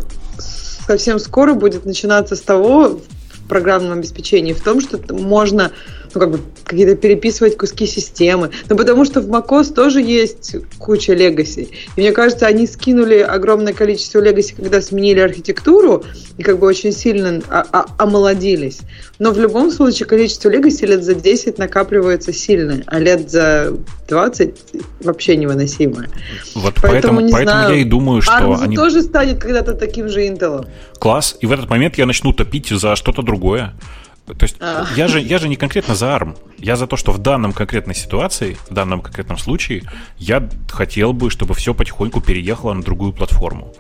совсем 0.90 1.20
скоро 1.20 1.54
будет 1.54 1.86
начинаться 1.86 2.36
с 2.36 2.42
того 2.42 2.98
в 2.98 3.48
программном 3.48 4.00
обеспечении, 4.00 4.54
в 4.54 4.64
том, 4.64 4.82
что 4.82 5.00
можно 5.14 5.72
ну, 6.14 6.20
как 6.20 6.32
бы 6.32 6.40
какие-то 6.64 6.96
переписывать 6.96 7.58
куски 7.58 7.86
системы. 7.86 8.52
Ну, 8.70 8.76
потому 8.76 9.06
что 9.06 9.22
в 9.22 9.30
macOS 9.30 9.74
тоже 9.74 10.02
есть 10.02 10.56
куча 10.78 11.14
легаси. 11.14 11.70
И 11.96 12.02
мне 12.02 12.12
кажется, 12.12 12.48
они 12.48 12.68
скинули 12.68 13.20
огромное 13.20 13.74
количество 13.74 14.20
легаси, 14.20 14.56
когда 14.56 14.82
сменили 14.82 15.20
архитектуру, 15.20 16.04
и 16.38 16.44
как 16.44 16.60
бы 16.60 16.68
очень 16.68 16.92
сильно 16.92 17.42
омолодились. 17.98 18.80
Но 19.20 19.32
в 19.32 19.40
любом 19.40 19.72
случае 19.72 20.08
количество 20.08 20.50
легаси 20.50 20.86
лет 20.86 21.04
за 21.04 21.14
10 21.14 21.58
накапливается 21.58 22.34
сильно, 22.34 22.84
а 22.88 23.00
лет 23.00 23.30
за 23.30 23.74
20 24.08 24.56
вообще 25.02 25.36
невыносимое. 25.36 26.10
Вот 26.56 26.76
поэтому, 26.82 27.20
поэтому, 27.20 27.32
поэтому 27.32 27.60
знаю, 27.62 27.76
я 27.76 27.82
и 27.82 27.84
думаю, 27.84 28.22
что 28.22 28.34
ARM 28.34 28.64
они... 28.64 28.76
тоже 28.76 29.02
станет 29.02 29.40
когда-то 29.40 29.74
таким 29.74 30.10
же 30.10 30.26
Intel. 30.26 30.68
Класс. 31.00 31.38
И 31.42 31.46
в 31.46 31.52
этот 31.52 31.70
момент 31.70 31.98
я 31.98 32.06
начну 32.06 32.34
топить 32.34 32.70
за 32.70 32.96
что-то 32.96 33.22
другое. 33.22 33.74
То 34.38 34.44
есть 34.44 34.58
а. 34.60 34.86
я, 34.96 35.08
же, 35.08 35.20
я 35.20 35.38
же 35.40 35.50
не 35.50 35.56
конкретно 35.56 35.96
за 35.96 36.08
ARM. 36.08 36.38
Я 36.58 36.76
за 36.76 36.88
то, 36.88 36.96
что 36.96 37.12
в 37.12 37.18
данном 37.18 37.54
конкретной 37.54 37.96
ситуации, 37.96 38.58
в 38.70 38.74
данном 38.74 39.02
конкретном 39.02 39.38
случае, 39.38 39.84
я 40.18 40.48
хотел 40.70 41.14
бы, 41.14 41.30
чтобы 41.30 41.54
все 41.54 41.74
потихоньку 41.74 42.22
переехало 42.22 42.74
на 42.74 42.84
другую 42.84 43.14
платформу. 43.14 43.74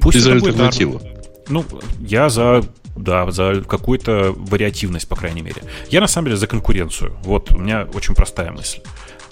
Пусть 0.00 0.18
Ты 0.18 0.20
за 0.20 0.32
альтернативу? 0.32 1.00
Ну, 1.48 1.64
я 2.00 2.28
за 2.28 2.64
да, 2.96 3.30
за 3.30 3.62
какую-то 3.66 4.32
вариативность, 4.36 5.08
по 5.08 5.16
крайней 5.16 5.42
мере. 5.42 5.62
Я 5.90 6.00
на 6.00 6.06
самом 6.06 6.26
деле 6.26 6.36
за 6.36 6.46
конкуренцию. 6.46 7.16
Вот 7.24 7.50
у 7.52 7.58
меня 7.58 7.88
очень 7.92 8.14
простая 8.14 8.52
мысль. 8.52 8.80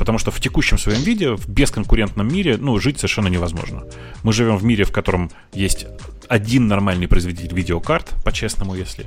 Потому 0.02 0.18
что 0.18 0.32
в 0.32 0.40
текущем 0.40 0.78
своем 0.78 1.00
виде, 1.02 1.30
в 1.30 1.48
бесконкурентном 1.48 2.26
мире, 2.26 2.56
ну, 2.56 2.76
жить 2.80 2.98
совершенно 2.98 3.28
невозможно. 3.28 3.84
Мы 4.24 4.32
живем 4.32 4.56
в 4.56 4.64
мире, 4.64 4.82
в 4.82 4.90
котором 4.90 5.30
есть 5.52 5.86
один 6.28 6.66
нормальный 6.66 7.06
производитель 7.06 7.54
видеокарт, 7.54 8.12
по-честному, 8.24 8.74
если, 8.74 9.06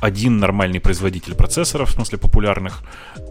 один 0.00 0.38
нормальный 0.38 0.80
производитель 0.80 1.36
процессоров, 1.36 1.90
в 1.90 1.92
смысле 1.92 2.18
популярных, 2.18 2.82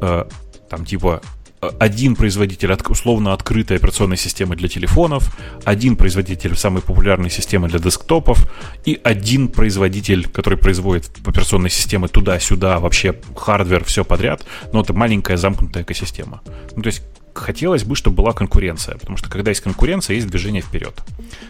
э, 0.01 0.23
там 0.69 0.85
типа 0.85 1.21
один 1.61 2.15
производитель 2.15 2.71
от, 2.71 2.87
условно 2.89 3.33
открытой 3.33 3.77
операционной 3.77 4.17
системы 4.17 4.55
для 4.55 4.67
телефонов, 4.67 5.35
один 5.63 5.95
производитель 5.95 6.55
самой 6.55 6.81
популярной 6.81 7.29
системы 7.29 7.67
для 7.67 7.79
десктопов 7.79 8.47
и 8.85 8.99
один 9.03 9.47
производитель, 9.47 10.27
который 10.27 10.57
производит 10.57 11.09
операционные 11.25 11.71
системы 11.71 12.07
туда-сюда, 12.07 12.79
вообще 12.79 13.15
hardware, 13.35 13.83
все 13.83 14.03
подряд, 14.03 14.45
но 14.73 14.81
это 14.81 14.93
маленькая 14.93 15.37
замкнутая 15.37 15.83
экосистема. 15.83 16.41
Ну, 16.75 16.83
то 16.83 16.87
есть 16.87 17.01
хотелось 17.33 17.83
бы, 17.83 17.95
чтобы 17.95 18.17
была 18.17 18.33
конкуренция, 18.33 18.97
потому 18.97 19.17
что 19.17 19.29
когда 19.29 19.51
есть 19.51 19.61
конкуренция, 19.61 20.15
есть 20.15 20.27
движение 20.27 20.61
вперед. 20.61 20.93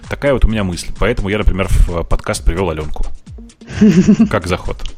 Такая 0.09 0.33
вот 0.33 0.45
у 0.45 0.47
меня 0.47 0.63
мысль. 0.63 0.89
Поэтому 0.97 1.29
я, 1.29 1.37
например, 1.37 1.67
в 1.69 2.03
подкаст 2.03 2.43
привел 2.43 2.69
Аленку. 2.69 3.05
Как 4.29 4.47
заход. 4.47 4.94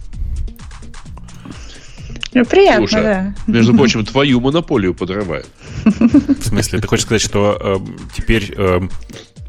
Ну, 2.33 2.45
приятно, 2.45 2.87
Слушай, 2.87 3.03
да. 3.03 3.35
Между 3.47 3.73
прочим, 3.73 4.05
твою 4.05 4.39
монополию 4.39 4.93
подрывают. 4.93 5.47
В 5.83 6.43
смысле, 6.43 6.79
ты 6.79 6.87
хочешь 6.87 7.05
сказать, 7.05 7.21
что 7.21 7.57
э, 7.59 7.77
теперь 8.15 8.53
э, 8.55 8.81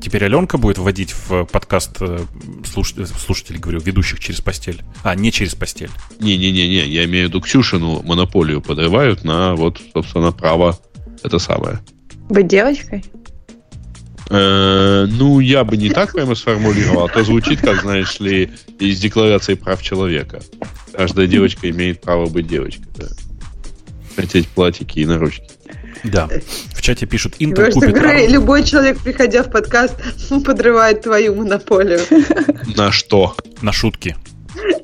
теперь 0.01 0.25
Аленка 0.25 0.59
будет 0.59 0.79
вводить 0.79 1.13
в 1.13 1.45
подкаст 1.45 1.97
э, 2.01 2.21
слуш... 2.65 2.95
слушателей, 2.95 3.59
говорю, 3.59 3.81
ведущих 3.81 4.21
через 4.21 4.41
постель. 4.41 4.83
А, 5.03 5.15
не 5.15 5.33
через 5.33 5.55
постель. 5.55 5.91
Не-не-не, 6.21 6.87
я 6.87 7.05
имею 7.05 7.27
в 7.27 7.29
виду 7.31 7.41
Ксюшину 7.41 8.03
монополию 8.03 8.61
подрывают 8.61 9.25
на 9.25 9.55
вот, 9.55 9.81
собственно, 9.93 10.33
право 10.33 10.79
это 11.23 11.39
самое. 11.39 11.81
Быть 12.29 12.47
девочкой? 12.47 13.05
Э, 14.31 15.07
ну, 15.09 15.41
я 15.41 15.65
бы 15.65 15.77
не 15.77 15.91
так 15.91 16.13
прямо 16.13 16.35
сформулировал, 16.35 17.07
а 17.07 17.09
то 17.09 17.25
звучит, 17.25 17.61
как, 17.61 17.81
знаешь 17.81 18.21
ли, 18.21 18.51
из 18.79 19.01
Декларации 19.01 19.55
прав 19.55 19.83
человека. 19.83 20.41
Каждая 20.93 21.27
девочка 21.27 21.71
имеет 21.71 22.01
право 22.01 22.27
быть 22.27 22.47
девочкой. 22.47 22.87
Да. 22.97 23.07
Хотеть 24.17 24.49
платьики 24.49 24.99
и 24.99 25.07
наручки. 25.07 25.49
Да. 26.05 26.29
В 26.75 26.83
чате 26.83 27.07
пишут 27.07 27.37
Intel 27.39 27.73
купит 27.73 27.95
Грей, 27.95 28.29
любой 28.29 28.65
человек, 28.65 28.99
приходя 28.99 29.43
в 29.43 29.51
подкаст, 29.51 29.95
подрывает 30.45 31.03
твою 31.03 31.35
монополию. 31.35 32.01
На 32.77 32.93
что? 32.93 33.35
На 33.63 33.73
шутки. 33.73 34.17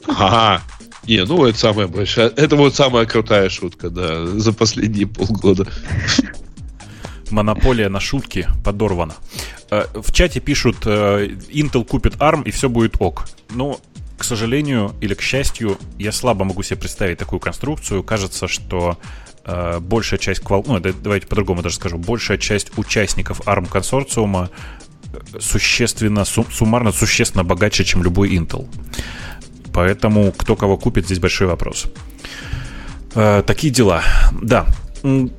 Ага. 0.06 0.62
Не, 1.06 1.24
ну 1.24 1.44
это 1.44 1.58
самая 1.58 1.86
большая, 1.86 2.28
это 2.28 2.56
вот 2.56 2.74
самая 2.74 3.04
крутая 3.04 3.50
шутка, 3.50 3.90
да, 3.90 4.26
за 4.26 4.54
последние 4.54 5.06
полгода. 5.06 5.66
Монополия 7.34 7.88
на 7.88 8.00
шутки 8.00 8.48
подорвана. 8.64 9.14
Э, 9.70 9.86
в 9.94 10.12
чате 10.12 10.40
пишут, 10.40 10.86
э, 10.86 11.26
Intel 11.52 11.84
купит 11.84 12.14
ARM 12.14 12.44
и 12.44 12.50
все 12.50 12.68
будет 12.68 12.96
ок. 13.00 13.26
Ну, 13.50 13.80
к 14.16 14.24
сожалению 14.24 14.94
или 15.00 15.14
к 15.14 15.20
счастью, 15.20 15.78
я 15.98 16.12
слабо 16.12 16.44
могу 16.44 16.62
себе 16.62 16.76
представить 16.78 17.18
такую 17.18 17.40
конструкцию. 17.40 18.04
Кажется, 18.04 18.46
что 18.46 18.98
э, 19.44 19.80
большая 19.80 20.18
часть 20.18 20.40
квал... 20.40 20.64
Ну, 20.66 20.78
давайте 20.78 21.26
по-другому 21.26 21.62
даже 21.62 21.74
скажу. 21.74 21.98
Большая 21.98 22.38
часть 22.38 22.78
участников 22.78 23.40
ARM 23.40 23.68
консорциума 23.68 24.50
существенно, 25.40 26.24
суммарно 26.24 26.92
существенно 26.92 27.44
богаче, 27.44 27.84
чем 27.84 28.02
любой 28.02 28.34
Intel. 28.36 28.68
Поэтому 29.72 30.30
кто 30.32 30.54
кого 30.54 30.76
купит, 30.76 31.06
здесь 31.06 31.18
большой 31.18 31.48
вопрос. 31.48 31.86
Э, 33.14 33.42
такие 33.44 33.72
дела. 33.72 34.02
Да, 34.40 34.66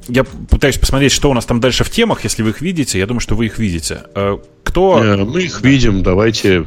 я 0.08 0.23
пытаюсь 0.23 0.78
посмотреть, 0.78 1.12
что 1.12 1.30
у 1.30 1.34
нас 1.34 1.45
там 1.45 1.60
дальше 1.60 1.84
в 1.84 1.89
темах, 1.89 2.23
если 2.23 2.43
вы 2.43 2.51
их 2.51 2.62
видите. 2.62 2.99
Я 2.99 3.08
думаю, 3.08 3.19
что 3.19 3.36
вы 3.36 3.47
их 3.47 3.58
видите. 3.58 4.04
Э, 4.13 4.38
кто... 4.63 5.04
Э, 5.04 5.17
мы 5.17 5.41
их 5.41 5.62
видим, 5.62 6.04
давайте 6.04 6.65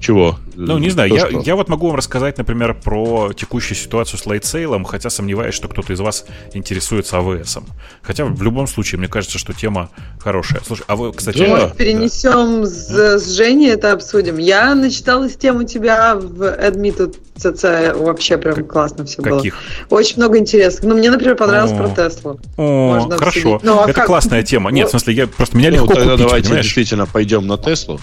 чего? 0.00 0.38
Ну, 0.56 0.78
не 0.78 0.90
знаю, 0.90 1.12
я, 1.12 1.28
я 1.28 1.56
вот 1.56 1.68
могу 1.68 1.86
вам 1.86 1.96
рассказать, 1.96 2.38
например, 2.38 2.74
про 2.74 3.32
текущую 3.32 3.76
ситуацию 3.76 4.18
с 4.18 4.26
лайтсейлом, 4.26 4.84
хотя 4.84 5.10
сомневаюсь, 5.10 5.54
что 5.54 5.68
кто-то 5.68 5.92
из 5.92 6.00
вас 6.00 6.26
интересуется 6.52 7.18
АВС. 7.18 7.58
Хотя 8.02 8.24
в 8.24 8.42
любом 8.42 8.66
случае, 8.66 8.98
мне 8.98 9.08
кажется, 9.08 9.38
что 9.38 9.52
тема 9.52 9.90
хорошая. 10.18 10.60
Слушай, 10.66 10.84
а 10.86 10.96
вы, 10.96 11.12
кстати... 11.12 11.38
Да, 11.38 11.48
Может, 11.48 11.76
перенесем 11.76 12.62
да. 12.62 12.66
с, 12.66 13.22
с 13.22 13.36
Женей 13.36 13.72
это 13.72 13.92
обсудим. 13.92 14.38
Я 14.38 14.74
начиталась 14.74 15.36
тему 15.36 15.64
тебя 15.64 16.14
в 16.14 16.42
Admitted 16.42 17.16
CC, 17.36 17.94
вообще 17.96 18.38
прям 18.38 18.54
как, 18.54 18.68
классно 18.68 19.04
все 19.04 19.22
каких? 19.22 19.54
было. 19.88 19.98
Очень 19.98 20.16
много 20.16 20.38
интересных. 20.38 20.84
Ну, 20.84 20.96
мне, 20.96 21.10
например, 21.10 21.36
понравилось 21.36 21.72
о, 21.72 21.76
про 21.76 21.88
Теслу. 22.08 22.40
О, 22.56 23.08
хорошо. 23.18 23.60
Ну, 23.62 23.80
а 23.80 23.84
это 23.84 23.92
как? 23.92 24.06
классная 24.06 24.42
тема. 24.42 24.70
Нет, 24.70 24.88
в 24.88 24.90
смысле, 24.90 25.14
я 25.14 25.26
просто 25.26 25.56
меня 25.56 25.70
ну, 25.70 25.76
легко 25.76 25.94
тогда 25.94 26.12
купить, 26.12 26.26
давайте 26.26 26.48
понимаешь? 26.48 26.64
действительно 26.66 27.06
пойдем 27.06 27.46
на 27.46 27.56
Теслу. 27.56 28.00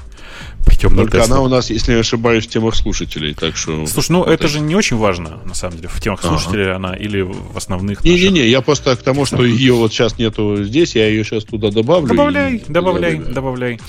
Пойдем 0.67 0.95
Только 0.95 1.19
Теслу. 1.19 1.35
она 1.35 1.43
у 1.43 1.47
нас, 1.47 1.69
если 1.69 1.93
не 1.93 1.99
ошибаюсь, 2.01 2.45
в 2.45 2.49
темах 2.49 2.75
слушателей, 2.75 3.33
так 3.33 3.55
что... 3.55 3.85
Слушай, 3.85 4.11
ну 4.11 4.19
вот 4.19 4.29
это 4.29 4.47
же 4.47 4.59
не 4.59 4.75
очень 4.75 4.97
важно, 4.97 5.39
на 5.45 5.53
самом 5.53 5.77
деле, 5.77 5.87
в 5.87 6.01
темах 6.01 6.19
ага. 6.23 6.29
слушателей 6.29 6.73
она 6.73 6.93
или 6.93 7.21
в 7.21 7.55
основных 7.55 8.03
Не-не-не, 8.03 8.47
я 8.47 8.61
просто 8.61 8.95
к 8.95 9.01
тому, 9.01 9.25
что 9.25 9.43
ее 9.45 9.73
вот 9.73 9.93
сейчас 9.93 10.17
нету 10.17 10.63
здесь, 10.63 10.95
я 10.95 11.07
ее 11.07 11.23
сейчас 11.23 11.45
туда 11.45 11.71
добавлю. 11.71 12.09
Добавляй, 12.09 12.55
и... 12.55 12.63
добавляй, 12.71 13.17
добавляй. 13.17 13.79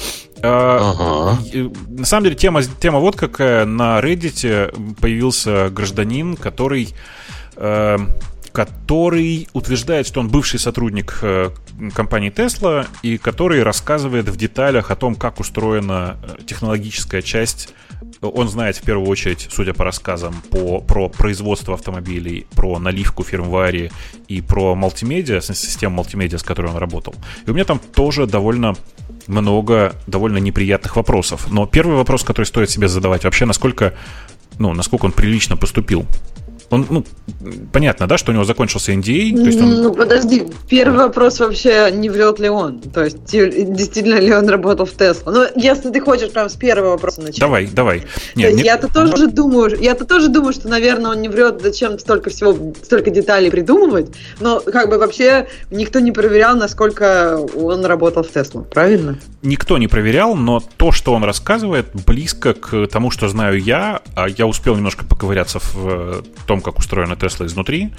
А, 0.41 0.95
ага. 0.95 1.69
На 1.89 2.07
самом 2.07 2.25
деле 2.25 2.37
тема, 2.37 2.63
тема 2.63 3.01
вот 3.01 3.17
какая. 3.17 3.65
На 3.65 3.99
Reddit 4.01 4.97
появился 5.01 5.69
гражданин, 5.71 6.37
который 6.37 6.95
э, 7.57 7.99
который 8.59 9.47
утверждает, 9.53 10.09
что 10.09 10.19
он 10.19 10.29
бывший 10.29 10.59
сотрудник 10.59 11.21
э, 11.23 11.51
компании 11.95 12.33
Tesla 12.33 12.89
и 13.03 13.17
который 13.17 13.63
рассказывает 13.63 14.29
в 14.29 14.37
деталях 14.37 14.91
о 14.91 14.97
том, 14.97 15.15
как 15.15 15.39
устроена 15.39 16.17
э, 16.21 16.43
технологическая 16.45 17.23
часть. 17.23 17.73
Он 18.21 18.49
знает 18.49 18.77
в 18.77 18.83
первую 18.83 19.09
очередь, 19.09 19.47
судя 19.49 19.75
по 19.75 19.85
рассказам, 19.85 20.43
по, 20.51 20.81
про 20.81 21.09
производство 21.09 21.75
автомобилей, 21.75 22.49
про 22.57 22.81
наливку 22.81 23.23
фирмваре 23.23 23.93
и 24.27 24.41
про 24.41 24.75
мультимедиа, 24.75 25.41
систему 25.41 25.95
мультимедиа, 25.95 26.39
с 26.39 26.43
которой 26.43 26.67
он 26.67 26.79
работал. 26.79 27.15
И 27.47 27.51
у 27.51 27.55
меня 27.55 27.65
там 27.65 27.79
тоже 27.79 28.27
довольно 28.27 28.75
много 29.29 29.95
довольно 30.09 30.39
неприятных 30.39 30.97
вопросов. 30.97 31.47
Но 31.49 31.65
первый 31.67 31.95
вопрос, 31.95 32.25
который 32.25 32.47
стоит 32.47 32.71
себе 32.71 32.89
задавать, 32.89 33.23
вообще 33.23 33.45
насколько, 33.45 33.95
ну, 34.59 34.75
насколько 34.75 35.05
он 35.05 35.13
прилично 35.13 35.57
поступил 35.57 36.07
он, 36.71 36.87
ну, 36.91 37.05
понятно, 37.73 38.07
да, 38.07 38.19
что 38.19 38.31
у 38.31 38.35
него 38.35 38.45
закончился 38.45 38.93
NDA? 38.93 39.37
То 39.37 39.43
есть 39.43 39.61
он... 39.61 39.83
Ну, 39.83 39.95
подожди, 39.95 40.45
первый 40.69 40.99
вопрос 40.99 41.41
вообще, 41.41 41.91
не 41.93 42.11
врет 42.11 42.39
ли 42.39 42.49
он? 42.49 42.81
То 42.81 43.05
есть, 43.05 43.25
действительно 43.25 44.19
ли 44.21 44.33
он 44.35 44.49
работал 44.49 44.85
в 44.85 44.93
Tesla? 44.93 45.31
Ну, 45.33 45.47
если 45.57 45.91
ты 45.91 46.01
хочешь 46.01 46.31
прям 46.31 46.51
с 46.51 46.55
первого 46.55 46.91
вопроса 46.91 47.23
начать. 47.23 47.41
Давай, 47.41 47.67
давай. 47.67 48.05
Нет, 48.35 48.55
не... 48.55 48.63
Я-то 48.63 48.93
тоже 48.93 49.29
думаю, 49.29 49.79
я-то 49.81 50.05
тоже 50.05 50.29
думаю, 50.29 50.53
что, 50.53 50.69
наверное, 50.69 51.13
он 51.13 51.23
не 51.23 51.29
врет, 51.29 51.61
зачем 51.63 51.99
столько 51.99 52.29
всего, 52.31 52.75
столько 52.83 53.11
деталей 53.11 53.51
придумывать, 53.51 54.11
но 54.41 54.61
как 54.61 54.91
бы 54.91 54.99
вообще 54.99 55.49
никто 55.71 56.01
не 56.01 56.13
проверял, 56.13 56.57
насколько 56.57 57.39
он 57.55 57.85
работал 57.87 58.23
в 58.23 58.31
Tesla, 58.31 58.65
правильно? 58.65 59.19
Никто 59.43 59.79
не 59.79 59.89
проверял, 59.89 60.35
но 60.35 60.63
то, 60.77 60.93
что 60.93 61.15
он 61.15 61.25
рассказывает, 61.25 61.87
близко 62.07 62.55
к 62.55 62.87
тому, 62.89 63.11
что 63.11 63.29
знаю 63.29 63.59
я, 63.63 64.03
а 64.15 64.29
я 64.29 64.47
успел 64.47 64.77
немножко 64.77 65.05
поковыряться 65.05 65.61
в 65.61 65.75
э, 65.87 66.23
том, 66.47 66.58
том, 66.59 66.73
как 66.73 66.79
устроена 66.79 67.17
Тесла 67.17 67.47
изнутри, 67.47 67.91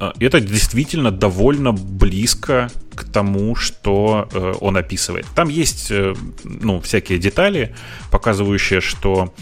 э, 0.00 0.12
это 0.20 0.40
действительно 0.40 1.10
довольно 1.10 1.72
близко 1.72 2.70
к 2.94 3.04
тому, 3.04 3.56
что 3.56 4.28
э, 4.32 4.54
он 4.60 4.76
описывает. 4.76 5.26
Там 5.34 5.48
есть 5.48 5.90
э, 5.90 6.14
ну, 6.44 6.80
всякие 6.80 7.18
детали, 7.18 7.74
показывающие, 8.10 8.80
что 8.80 9.32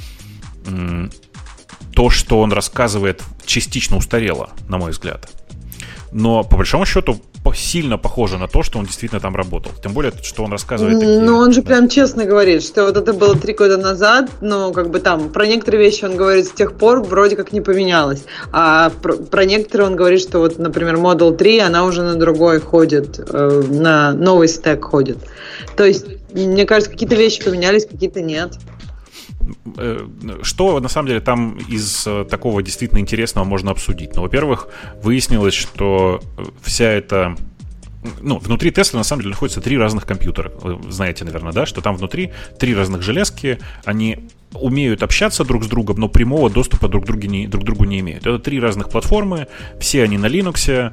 то, 1.94 2.10
что 2.10 2.40
он 2.40 2.52
рассказывает, 2.52 3.22
частично 3.44 3.98
устарело, 3.98 4.48
на 4.68 4.78
мой 4.78 4.92
взгляд. 4.92 5.28
но 6.12 6.42
по 6.42 6.56
большому 6.56 6.86
счету 6.86 7.20
сильно 7.52 7.98
похоже 7.98 8.38
на 8.38 8.48
то, 8.48 8.62
что 8.62 8.78
он 8.78 8.86
действительно 8.86 9.20
там 9.20 9.36
работал. 9.36 9.72
Тем 9.82 9.92
более, 9.92 10.12
что 10.22 10.44
он 10.44 10.52
рассказывает 10.52 10.98
такие... 10.98 11.20
Ну, 11.20 11.36
он 11.36 11.52
же 11.52 11.62
да. 11.62 11.68
прям 11.68 11.88
честно 11.88 12.24
говорит, 12.24 12.62
что 12.62 12.84
вот 12.84 12.96
это 12.96 13.12
было 13.12 13.36
три 13.36 13.52
года 13.52 13.76
назад, 13.76 14.30
но 14.40 14.72
как 14.72 14.90
бы 14.90 15.00
там 15.00 15.28
про 15.28 15.46
некоторые 15.46 15.84
вещи 15.84 16.04
он 16.04 16.16
говорит 16.16 16.46
с 16.46 16.50
тех 16.52 16.74
пор 16.76 17.02
вроде 17.02 17.36
как 17.36 17.52
не 17.52 17.60
поменялось. 17.60 18.24
А 18.52 18.90
про, 19.02 19.14
про 19.16 19.44
некоторые 19.44 19.88
он 19.88 19.96
говорит, 19.96 20.20
что 20.20 20.38
вот, 20.38 20.58
например, 20.58 20.96
Model 20.96 21.36
3, 21.36 21.58
она 21.60 21.84
уже 21.84 22.02
на 22.02 22.14
другой 22.14 22.60
ходит, 22.60 23.18
э, 23.18 23.62
на 23.68 24.12
новый 24.12 24.48
стек 24.48 24.84
ходит. 24.84 25.18
То 25.76 25.84
есть, 25.84 26.06
мне 26.32 26.64
кажется, 26.66 26.90
какие-то 26.90 27.14
вещи 27.14 27.42
поменялись, 27.42 27.86
какие-то 27.86 28.20
нет. 28.20 28.52
Э, 29.76 30.06
что 30.42 30.80
на 30.80 30.88
самом 30.88 31.08
деле 31.08 31.20
там 31.20 31.56
из 31.68 32.06
э, 32.06 32.24
такого 32.28 32.62
действительно 32.62 32.98
интересного 32.98 33.44
можно 33.44 33.70
обсудить? 33.70 34.14
Ну, 34.14 34.22
во-первых, 34.22 34.68
выяснилось, 35.02 35.54
что 35.54 36.22
вся 36.62 36.86
эта 36.86 37.36
ну, 38.20 38.38
внутри 38.38 38.70
Тесла 38.70 38.98
на 38.98 39.04
самом 39.04 39.22
деле 39.22 39.32
находятся 39.32 39.60
три 39.60 39.78
разных 39.78 40.06
компьютера. 40.06 40.52
Вы 40.60 40.90
знаете, 40.92 41.24
наверное, 41.24 41.52
да, 41.52 41.66
что 41.66 41.80
там 41.80 41.96
внутри 41.96 42.32
три 42.58 42.74
разных 42.74 43.02
железки, 43.02 43.58
они 43.84 44.28
умеют 44.52 45.02
общаться 45.02 45.44
друг 45.44 45.64
с 45.64 45.66
другом, 45.66 45.98
но 45.98 46.08
прямого 46.08 46.50
доступа 46.50 46.88
друг, 46.88 47.06
друге 47.06 47.28
не, 47.28 47.46
друг 47.46 47.64
к 47.64 47.66
другу 47.66 47.84
не 47.84 48.00
имеют. 48.00 48.26
Это 48.26 48.38
три 48.38 48.60
разных 48.60 48.90
платформы, 48.90 49.48
все 49.80 50.02
они 50.02 50.18
на 50.18 50.26
Linux, 50.26 50.70
Э, 50.70 50.90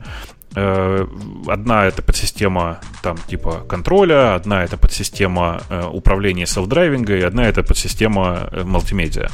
одна 0.54 1.86
это 1.86 2.02
подсистема 2.02 2.82
там 3.02 3.18
типа 3.28 3.64
контроля, 3.70 4.36
одна 4.36 4.64
это 4.64 4.78
подсистема 4.78 5.62
э, 5.70 5.86
управления 5.86 6.46
селф-драйвинга, 6.46 7.18
и 7.18 7.22
одна 7.22 7.48
это 7.48 7.64
подсистема 7.64 8.50
э, 8.52 8.64
мультимедиа. 8.64 9.30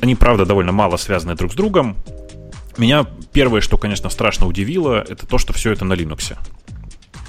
Они, 0.00 0.14
правда, 0.14 0.44
довольно 0.44 0.72
мало 0.72 0.96
связаны 0.96 1.34
друг 1.34 1.52
с 1.52 1.54
другом. 1.56 1.96
Меня 2.76 3.06
первое, 3.32 3.60
что, 3.60 3.78
конечно, 3.78 4.10
страшно 4.10 4.46
удивило, 4.46 5.04
это 5.08 5.26
то, 5.26 5.38
что 5.38 5.52
все 5.52 5.72
это 5.72 5.84
на 5.84 5.94
Linux. 5.94 6.36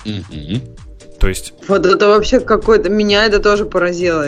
Mm-hmm. 0.06 1.18
То 1.20 1.28
есть... 1.28 1.54
Вот 1.68 1.86
это 1.86 2.08
вообще 2.08 2.40
какой-то... 2.40 2.90
Меня 2.90 3.26
это 3.26 3.40
тоже 3.40 3.66
поразило. 3.66 4.28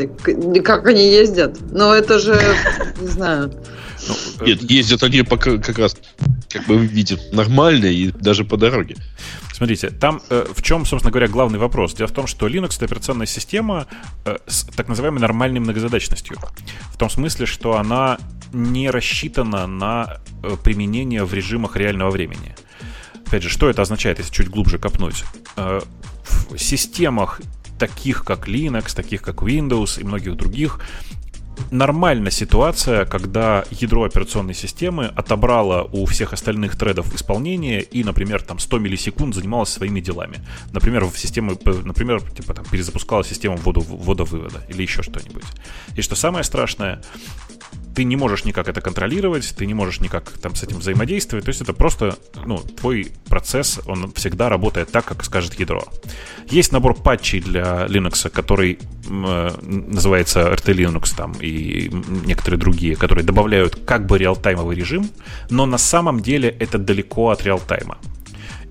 Как 0.64 0.88
они 0.88 1.12
ездят? 1.12 1.60
Но 1.72 1.94
это 1.94 2.18
же... 2.18 2.40
Не 3.00 3.08
знаю. 3.08 3.54
Ну, 4.10 4.46
Нет, 4.46 4.70
ездят 4.70 5.04
они 5.04 5.22
пока 5.22 5.58
как 5.58 5.78
раз, 5.78 5.96
как 6.50 6.66
бы 6.66 6.78
вы 6.78 6.88
видите, 6.88 7.20
нормально 7.32 7.86
и 7.86 8.12
даже 8.12 8.44
по 8.44 8.58
дороге. 8.58 8.96
Смотрите, 9.54 9.90
там 9.90 10.22
э, 10.30 10.46
в 10.54 10.62
чем, 10.62 10.86
собственно 10.86 11.12
говоря, 11.12 11.28
главный 11.28 11.60
вопрос? 11.60 11.94
Дело 11.94 12.08
в 12.08 12.12
том, 12.12 12.28
что 12.28 12.48
Linux 12.48 12.78
это 12.78 12.86
операционная 12.86 13.28
система 13.28 13.88
э, 14.26 14.38
с 14.48 14.64
так 14.64 14.88
называемой 14.88 15.22
нормальной 15.22 15.60
многозадачностью. 15.60 16.38
В 16.92 16.98
том 16.98 17.10
смысле, 17.10 17.46
что 17.46 17.78
она 17.78 18.18
не 18.52 18.90
рассчитана 18.90 19.68
на 19.68 20.18
э, 20.44 20.56
применение 20.64 21.24
в 21.24 21.34
режимах 21.34 21.76
реального 21.76 22.10
времени. 22.10 22.56
Опять 23.28 23.44
же, 23.44 23.50
что 23.50 23.70
это 23.70 23.82
означает, 23.82 24.18
если 24.18 24.34
чуть 24.34 24.50
глубже 24.50 24.80
копнуть? 24.80 25.24
Э, 25.56 25.82
в 26.24 26.58
системах 26.58 27.42
таких 27.78 28.26
как 28.26 28.48
Linux, 28.48 28.96
таких 28.96 29.22
как 29.22 29.44
Windows 29.44 30.00
и 30.00 30.04
многих 30.04 30.36
других, 30.36 30.80
нормальна 31.72 32.32
ситуация, 32.32 33.06
когда 33.06 33.66
ядро 33.72 34.04
операционной 34.04 34.54
системы 34.54 35.06
отобрало 35.16 35.84
у 35.92 36.06
всех 36.06 36.34
остальных 36.34 36.78
тредов 36.78 37.14
исполнение 37.14 37.82
и, 37.82 38.04
например, 38.04 38.42
там 38.42 38.60
100 38.60 38.80
миллисекунд 38.80 39.36
занималось 39.36 39.70
своими 39.70 40.00
делами. 40.00 40.38
Например, 40.72 41.06
в 41.06 41.18
систему, 41.18 41.58
например, 41.84 42.22
типа 42.22 42.54
там 42.54 42.66
перезапускала 42.66 43.24
систему 43.24 43.58
ввода-вывода 43.58 44.66
или 44.70 44.82
еще 44.82 45.04
что-нибудь. 45.04 45.46
И 45.96 46.02
что 46.02 46.16
самое 46.16 46.44
страшное, 46.44 47.02
ты 48.00 48.06
не 48.06 48.16
можешь 48.16 48.46
никак 48.46 48.70
это 48.70 48.80
контролировать, 48.80 49.54
ты 49.58 49.66
не 49.66 49.74
можешь 49.74 50.00
никак 50.00 50.30
там 50.42 50.56
с 50.56 50.64
этим 50.64 50.78
взаимодействовать. 50.78 51.44
То 51.44 51.50
есть 51.50 51.60
это 51.60 51.74
просто, 51.74 52.18
ну, 52.46 52.60
твой 52.60 53.12
процесс, 53.28 53.82
он 53.88 54.14
всегда 54.14 54.48
работает 54.48 54.90
так, 54.90 55.04
как 55.04 55.26
скажет 55.26 55.60
ядро. 55.60 55.84
Есть 56.50 56.72
набор 56.72 56.94
патчей 56.94 57.42
для 57.42 57.88
Linux, 57.88 58.30
который 58.30 58.80
э, 59.06 59.52
называется 59.62 60.40
RT 60.40 60.74
Linux 60.76 61.14
там 61.14 61.34
и 61.42 61.92
некоторые 62.26 62.58
другие, 62.58 62.96
которые 62.96 63.26
добавляют 63.26 63.76
как 63.86 64.06
бы 64.06 64.18
реалтаймовый 64.18 64.78
режим, 64.78 65.10
но 65.50 65.66
на 65.66 65.78
самом 65.78 66.22
деле 66.22 66.48
это 66.48 66.78
далеко 66.78 67.32
от 67.32 67.44
реалтайма. 67.44 67.98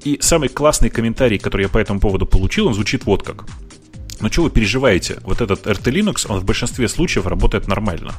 И 0.05 0.17
самый 0.23 0.49
классный 0.49 0.89
комментарий, 0.89 1.39
который 1.39 1.65
я 1.65 1.69
по 1.69 1.77
этому 1.77 2.01
поводу 2.01 2.25
получил, 2.25 2.69
он 2.69 2.73
звучит 2.73 3.05
вот 3.05 3.23
как. 3.25 3.45
Ну 4.21 4.33
что 4.33 4.45
вы 4.45 4.51
переживаете? 4.51 5.19
Вот 5.23 5.43
этот 5.43 5.67
RT 5.67 5.93
Linux, 5.93 6.27
он 6.31 6.41
в 6.41 6.47
большинстве 6.47 6.89
случаев 6.89 7.27
работает 7.27 7.69
нормально. 7.69 8.15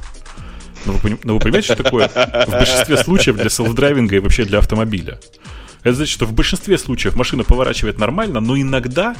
Но 0.86 0.92
ну, 0.92 0.98
вы, 1.02 1.10
но 1.10 1.18
ну, 1.24 1.34
вы 1.34 1.40
понимаете, 1.40 1.74
что 1.74 1.82
такое 1.82 2.08
в 2.08 2.50
большинстве 2.50 2.96
случаев 2.96 3.36
для 3.36 3.48
селф-драйвинга 3.48 4.16
и 4.16 4.18
вообще 4.18 4.44
для 4.44 4.58
автомобиля? 4.58 5.18
Это 5.82 5.94
значит, 5.94 6.12
что 6.12 6.26
в 6.26 6.32
большинстве 6.32 6.78
случаев 6.78 7.16
машина 7.16 7.44
поворачивает 7.44 7.98
нормально, 7.98 8.40
но 8.40 8.58
иногда... 8.58 9.16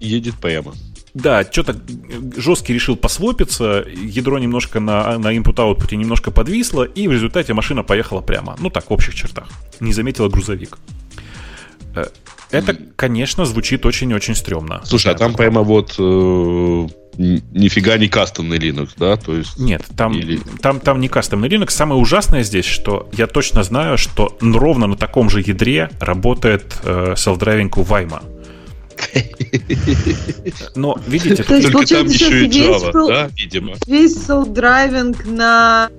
Едет 0.00 0.36
прямо. 0.36 0.74
Да, 1.12 1.44
что-то 1.44 1.76
жесткий 2.36 2.72
решил 2.72 2.96
посвопиться, 2.96 3.84
ядро 3.86 4.38
немножко 4.38 4.80
на, 4.80 5.18
на 5.18 5.36
input-output 5.36 5.94
немножко 5.96 6.30
подвисло, 6.30 6.84
и 6.84 7.08
в 7.08 7.12
результате 7.12 7.52
машина 7.52 7.82
поехала 7.82 8.20
прямо. 8.20 8.56
Ну 8.58 8.70
так, 8.70 8.88
в 8.88 8.92
общих 8.92 9.14
чертах. 9.14 9.48
Не 9.80 9.92
заметила 9.92 10.28
грузовик. 10.28 10.78
Это, 12.50 12.76
конечно, 12.96 13.44
звучит 13.44 13.86
очень-очень 13.86 14.34
стрёмно. 14.34 14.80
Слушай, 14.84 15.12
а 15.12 15.16
там 15.16 15.34
прямо 15.34 15.62
вот 15.62 15.94
э, 15.98 16.88
нифига 17.16 17.96
не 17.96 18.08
кастомный 18.08 18.58
Linux, 18.58 18.90
да? 18.96 19.16
То 19.16 19.36
есть, 19.36 19.58
Нет, 19.58 19.82
там, 19.96 20.12
или... 20.12 20.40
там, 20.60 20.80
там 20.80 21.00
не 21.00 21.08
кастомный 21.08 21.48
Linux. 21.48 21.70
Самое 21.70 22.00
ужасное 22.00 22.42
здесь, 22.42 22.64
что 22.64 23.08
я 23.12 23.26
точно 23.26 23.62
знаю, 23.62 23.98
что 23.98 24.36
ровно 24.40 24.86
на 24.86 24.96
таком 24.96 25.30
же 25.30 25.40
ядре 25.40 25.90
работает 26.00 26.76
э, 26.82 27.14
self-driving 27.16 27.72
у 27.76 27.82
Вайма. 27.82 28.22
Но, 30.74 30.98
видите, 31.06 31.42
то 31.42 31.54
есть, 31.54 31.72
получается, 31.72 32.18
там 32.18 32.30
еще 32.30 32.44
и 32.44 32.48
Java, 32.48 33.08
да, 33.08 33.30
видимо. 33.34 33.74
Весь 33.86 34.16
self-driving 34.16 35.30
на 35.30 35.90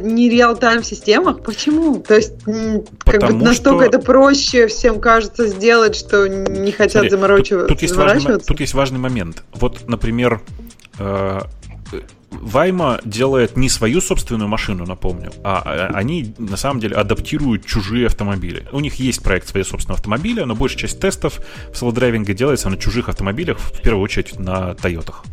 не 0.00 0.28
реал-тайм 0.28 0.82
системах? 0.82 1.42
Почему? 1.42 2.00
То 2.00 2.16
есть, 2.16 2.34
как 3.00 3.22
бы 3.22 3.32
настолько 3.32 3.84
что... 3.84 3.96
это 3.96 3.98
проще 3.98 4.66
всем 4.66 5.00
кажется 5.00 5.46
сделать, 5.46 5.96
что 5.96 6.26
не 6.26 6.72
хотят 6.72 6.92
Смотри, 6.92 7.10
заморачиваться. 7.10 7.68
Тут, 7.68 7.76
тут, 7.76 7.82
есть 7.82 7.96
важный, 7.96 8.38
тут 8.38 8.60
есть 8.60 8.74
важный 8.74 8.98
момент. 8.98 9.42
Вот, 9.54 9.88
например, 9.88 10.40
э, 10.98 11.40
Вайма 12.30 13.00
делает 13.04 13.56
не 13.56 13.68
свою 13.68 14.00
собственную 14.00 14.48
машину, 14.48 14.84
напомню, 14.84 15.32
а, 15.42 15.62
а 15.64 15.90
они 15.94 16.34
на 16.38 16.56
самом 16.56 16.80
деле 16.80 16.94
адаптируют 16.96 17.64
чужие 17.64 18.06
автомобили. 18.06 18.66
У 18.72 18.80
них 18.80 18.96
есть 18.96 19.22
проект 19.22 19.48
своего 19.48 19.66
собственного 19.66 19.98
автомобиля, 19.98 20.44
но 20.44 20.54
большая 20.54 20.78
часть 20.78 21.00
тестов 21.00 21.40
в 21.72 21.76
self-driving 21.76 22.30
е 22.30 22.34
делается 22.34 22.68
на 22.68 22.76
чужих 22.76 23.08
автомобилях, 23.08 23.58
в 23.58 23.80
первую 23.80 24.02
очередь 24.02 24.38
на 24.38 24.74
Тойотах. 24.74 25.24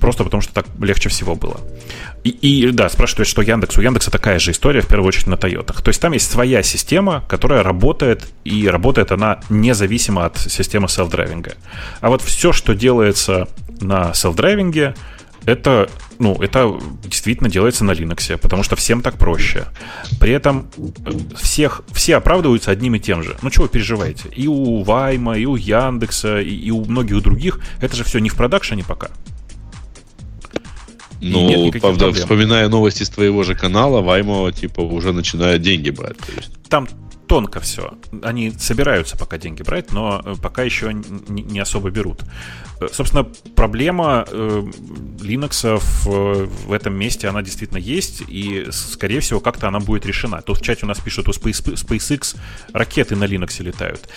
Просто 0.00 0.24
потому, 0.24 0.40
что 0.40 0.54
так 0.54 0.66
легче 0.80 1.08
всего 1.08 1.34
было. 1.34 1.60
И, 2.22 2.30
и 2.30 2.70
да, 2.70 2.88
спрашивают, 2.88 3.28
что 3.28 3.42
Яндекс. 3.42 3.76
У 3.78 3.80
Яндекса 3.80 4.10
такая 4.10 4.38
же 4.38 4.52
история, 4.52 4.80
в 4.80 4.86
первую 4.86 5.08
очередь, 5.08 5.26
на 5.26 5.36
Тойотах. 5.36 5.82
То 5.82 5.88
есть 5.88 6.00
там 6.00 6.12
есть 6.12 6.30
своя 6.30 6.62
система, 6.62 7.24
которая 7.28 7.62
работает, 7.62 8.32
и 8.44 8.68
работает 8.68 9.12
она 9.12 9.40
независимо 9.48 10.24
от 10.24 10.38
системы 10.38 10.88
self-driving 10.88 11.45
а. 11.45 11.54
А 12.00 12.08
вот 12.08 12.22
все, 12.22 12.52
что 12.52 12.74
делается 12.74 13.48
на 13.80 14.12
self-driving 14.12 14.82
е, 14.82 14.94
это, 15.46 15.90
ну, 16.18 16.34
это 16.40 16.78
действительно 17.04 17.50
делается 17.50 17.84
на 17.84 17.90
Linux, 17.90 18.38
потому 18.38 18.62
что 18.62 18.76
всем 18.76 19.02
так 19.02 19.18
проще. 19.18 19.66
При 20.18 20.32
этом 20.32 20.70
э, 20.76 21.10
всех, 21.36 21.82
все 21.92 22.16
оправдываются 22.16 22.70
одним 22.70 22.94
и 22.94 22.98
тем 22.98 23.22
же. 23.22 23.36
Ну, 23.42 23.50
чего 23.50 23.64
вы 23.64 23.68
переживаете? 23.68 24.28
И 24.30 24.48
у 24.48 24.82
Вайма, 24.82 25.36
и 25.36 25.44
у 25.44 25.56
Яндекса, 25.56 26.40
и, 26.40 26.54
и 26.54 26.70
у 26.70 26.84
многих 26.84 27.20
других. 27.22 27.60
Это 27.80 27.94
же 27.94 28.04
все 28.04 28.20
не 28.20 28.30
в 28.30 28.36
продакшене 28.36 28.84
пока. 28.84 29.10
Ну, 31.32 31.72
правда, 31.72 32.04
проблем. 32.04 32.14
вспоминая 32.14 32.68
новости 32.68 33.02
с 33.02 33.10
твоего 33.10 33.42
же 33.42 33.54
канала, 33.54 34.00
Ваймо, 34.00 34.52
типа, 34.52 34.80
уже 34.80 35.12
начинает 35.12 35.62
деньги 35.62 35.90
брать. 35.90 36.18
То 36.18 36.32
есть. 36.32 36.50
Там 36.68 36.88
тонко 37.26 37.60
все. 37.60 37.94
Они 38.22 38.50
собираются 38.50 39.16
пока 39.16 39.38
деньги 39.38 39.62
брать, 39.62 39.92
но 39.92 40.20
э, 40.24 40.34
пока 40.42 40.62
еще 40.62 40.92
не 41.28 41.58
особо 41.58 41.90
берут. 41.90 42.22
Э, 42.80 42.88
собственно, 42.92 43.24
проблема 43.54 44.26
э, 44.30 44.62
Linux 45.20 45.78
в, 45.78 46.46
в 46.66 46.72
этом 46.72 46.94
месте, 46.94 47.28
она 47.28 47.42
действительно 47.42 47.78
есть, 47.78 48.22
и, 48.28 48.66
скорее 48.70 49.20
всего, 49.20 49.40
как-то 49.40 49.68
она 49.68 49.80
будет 49.80 50.06
решена. 50.06 50.42
Тут 50.42 50.58
в 50.58 50.62
чате 50.62 50.84
у 50.84 50.88
нас 50.88 50.98
пишут, 50.98 51.28
у 51.28 51.32
SpaceX 51.32 52.36
ракеты 52.72 53.16
на 53.16 53.24
Linux 53.24 53.62
летают. 53.62 54.08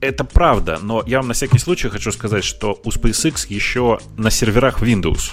Это 0.00 0.24
правда, 0.24 0.78
но 0.82 1.02
я 1.06 1.18
вам 1.18 1.28
на 1.28 1.34
всякий 1.34 1.58
случай 1.58 1.88
хочу 1.88 2.12
сказать, 2.12 2.44
что 2.44 2.80
у 2.84 2.90
SpaceX 2.90 3.46
еще 3.48 3.98
на 4.16 4.30
серверах 4.30 4.82
Windows 4.82 5.32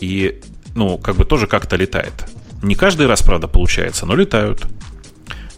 и, 0.00 0.40
ну, 0.74 0.98
как 0.98 1.16
бы 1.16 1.24
тоже 1.24 1.46
как-то 1.46 1.76
летает. 1.76 2.14
Не 2.62 2.74
каждый 2.74 3.06
раз, 3.06 3.22
правда, 3.22 3.48
получается, 3.48 4.06
но 4.06 4.14
летают. 4.14 4.66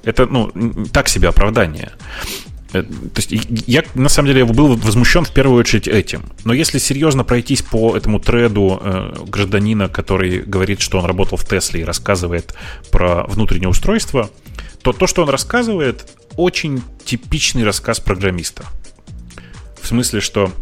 Это, 0.05 0.27
ну, 0.27 0.51
так 0.93 1.09
себе 1.09 1.29
оправдание. 1.29 1.93
Э, 2.73 2.83
то 2.83 3.21
есть 3.21 3.31
я, 3.67 3.85
на 3.95 4.09
самом 4.09 4.29
деле, 4.29 4.45
был 4.45 4.77
возмущен 4.77 5.25
в 5.25 5.33
первую 5.33 5.61
очередь 5.61 5.89
этим. 5.89 6.25
Но 6.45 6.53
если 6.53 6.79
серьезно 6.79 7.25
пройтись 7.25 7.63
по 7.63 7.97
этому 7.97 8.19
треду 8.19 8.81
э, 8.83 9.15
гражданина, 9.27 9.89
который 9.89 10.41
говорит, 10.41 10.81
что 10.81 10.99
он 10.99 11.05
работал 11.05 11.39
в 11.39 11.47
Тесле 11.47 11.83
и 11.83 11.85
рассказывает 11.85 12.55
про 12.91 13.25
внутреннее 13.25 13.69
устройство, 13.69 14.31
то, 14.83 14.93
то, 14.93 15.07
что 15.07 15.23
он 15.23 15.29
рассказывает, 15.29 16.09
очень 16.37 16.83
типичный 17.05 17.65
рассказ 17.65 18.01
программиста. 18.01 18.65
В 19.81 19.87
смысле, 19.87 20.21
что 20.21 20.53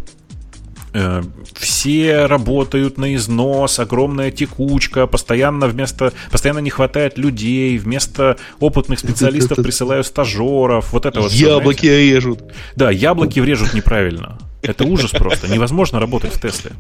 все 1.54 2.26
работают 2.26 2.98
на 2.98 3.14
износ, 3.14 3.78
огромная 3.78 4.30
текучка, 4.30 5.06
постоянно 5.06 5.68
вместо, 5.68 6.12
постоянно 6.30 6.58
не 6.58 6.70
хватает 6.70 7.18
людей, 7.18 7.78
вместо 7.78 8.36
опытных 8.58 8.98
специалистов 8.98 9.58
присылаю 9.58 10.04
стажеров, 10.04 10.92
вот 10.92 11.06
это 11.06 11.20
вот. 11.20 11.32
Яблоки 11.32 11.78
все, 11.78 12.14
режут. 12.14 12.40
Да, 12.76 12.90
яблоки 12.90 13.38
режут 13.40 13.74
неправильно. 13.74 14.38
Это 14.62 14.84
ужас 14.84 15.10
просто. 15.10 15.48
Невозможно 15.48 16.00
работать 16.00 16.34
в 16.34 16.40
Тесле. 16.40 16.72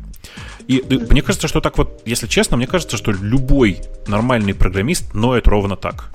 И, 0.66 0.76
и 0.76 0.98
мне 0.98 1.22
кажется, 1.22 1.48
что 1.48 1.60
так 1.60 1.78
вот, 1.78 2.02
если 2.04 2.26
честно, 2.26 2.56
мне 2.56 2.66
кажется, 2.66 2.96
что 2.96 3.10
любой 3.12 3.78
нормальный 4.06 4.54
программист 4.54 5.14
ноет 5.14 5.48
ровно 5.48 5.76
так. 5.76 6.10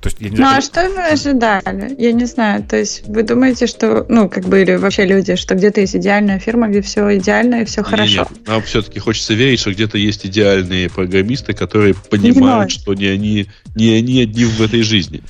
То 0.00 0.06
есть, 0.08 0.20
я 0.20 0.28
не 0.28 0.36
знаю, 0.36 0.52
ну, 0.52 0.58
а 0.58 0.60
что 0.60 0.88
вы 0.90 1.02
ожидали? 1.02 1.94
Я 1.98 2.12
не 2.12 2.24
знаю. 2.24 2.62
То 2.62 2.76
есть, 2.76 3.02
вы 3.08 3.24
думаете, 3.24 3.66
что, 3.66 4.06
ну, 4.08 4.28
как 4.28 4.44
бы, 4.44 4.62
или 4.62 4.76
вообще 4.76 5.04
люди, 5.04 5.34
что 5.34 5.56
где-то 5.56 5.80
есть 5.80 5.96
идеальная 5.96 6.38
фирма, 6.38 6.68
где 6.68 6.82
все 6.82 7.16
идеально 7.16 7.62
и 7.62 7.64
все 7.64 7.82
хорошо? 7.82 8.28
Нет, 8.30 8.46
нам 8.46 8.62
все-таки 8.62 9.00
хочется 9.00 9.34
верить, 9.34 9.58
что 9.58 9.72
где-то 9.72 9.98
есть 9.98 10.24
идеальные 10.24 10.88
программисты, 10.88 11.52
которые 11.52 11.94
понимают, 11.94 12.70
что 12.70 12.94
не 12.94 13.06
они, 13.06 13.46
не 13.74 13.90
они 13.90 14.22
одни 14.22 14.44
в 14.44 14.60
этой 14.62 14.82
жизни 14.82 15.22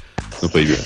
например? 0.42 0.78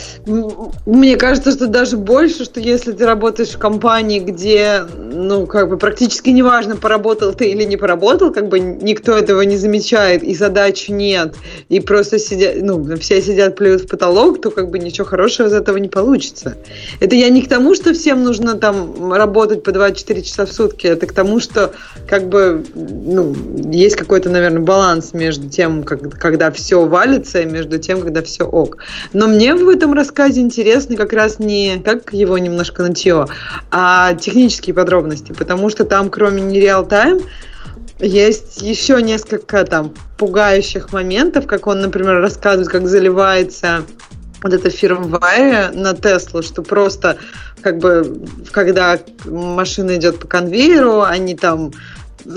Мне 0.87 1.17
кажется, 1.17 1.53
что 1.53 1.67
даже 1.67 1.97
больше, 1.97 2.45
что 2.45 2.61
если 2.61 2.93
ты 2.93 3.05
работаешь 3.07 3.51
в 3.51 3.59
компании, 3.59 4.21
где, 4.21 4.85
ну, 4.97 5.47
как 5.47 5.69
бы 5.69 5.79
практически 5.79 6.31
неважно, 6.31 6.77
поработал 6.77 7.33
ты 7.33 7.51
или 7.51 7.65
не 7.65 7.77
поработал, 7.77 8.33
как 8.33 8.49
бы 8.49 8.61
никто 8.61 9.17
этого 9.17 9.43
не 9.43 9.57
замечает, 9.57 10.23
и 10.23 10.35
задач 10.35 10.89
нет, 10.89 11.35
и 11.69 11.81
просто 11.81 12.19
сидят, 12.19 12.57
ну, 12.61 12.97
все 12.97 13.21
сидят, 13.21 13.57
плюют 13.57 13.83
в 13.83 13.89
потолок, 13.89 14.41
то 14.41 14.51
как 14.51 14.71
бы 14.71 14.79
ничего 14.79 15.07
хорошего 15.07 15.49
из 15.49 15.53
этого 15.53 15.77
не 15.77 15.89
получится. 15.89 16.57
Это 17.01 17.15
я 17.15 17.29
не 17.29 17.43
к 17.43 17.49
тому, 17.49 17.75
что 17.75 17.93
всем 17.93 18.23
нужно 18.23 18.55
там 18.55 19.13
работать 19.13 19.63
по 19.63 19.73
24 19.73 20.23
часа 20.23 20.47
в 20.47 20.53
сутки, 20.53 20.87
это 20.87 21.07
к 21.07 21.13
тому, 21.13 21.41
что 21.41 21.73
как 22.09 22.29
бы, 22.29 22.65
ну, 22.75 23.35
есть 23.71 23.97
какой-то, 23.97 24.31
наверное, 24.31 24.61
баланс 24.61 25.13
между 25.13 25.49
тем, 25.49 25.83
как, 25.83 26.19
когда 26.19 26.51
все 26.51 26.85
валится, 26.85 27.41
и 27.41 27.45
между 27.45 27.79
тем, 27.79 28.03
когда 28.03 28.23
все 28.23 28.45
ок. 28.45 28.79
Но 29.13 29.22
мне 29.27 29.55
мне 29.55 29.65
в 29.65 29.69
этом 29.69 29.93
рассказе 29.93 30.41
интересны 30.41 30.97
как 30.97 31.13
раз 31.13 31.39
не 31.39 31.79
как 31.79 32.13
его 32.13 32.39
немножко 32.39 32.83
нытье, 32.83 33.27
а 33.71 34.15
технические 34.15 34.75
подробности, 34.75 35.33
потому 35.33 35.69
что 35.71 35.85
там, 35.85 36.11
кроме 36.11 36.43
не 36.43 36.61
реал-тайм, 36.61 37.21
есть 37.99 38.63
еще 38.63 39.03
несколько 39.03 39.65
там 39.65 39.95
пугающих 40.19 40.93
моментов, 40.93 41.47
как 41.47 41.67
он, 41.67 41.81
например, 41.81 42.21
рассказывает, 42.21 42.69
как 42.69 42.87
заливается 42.89 43.83
вот 44.43 44.53
эта 44.53 44.71
фирмвайя 44.71 45.71
на 45.73 45.95
Теслу, 45.95 46.43
что 46.43 46.63
просто 46.63 47.19
как 47.61 47.79
бы 47.79 48.25
когда 48.51 48.99
машина 49.25 49.97
идет 49.97 50.19
по 50.19 50.27
конвейеру, 50.27 51.03
они 51.03 51.37
там 51.37 51.73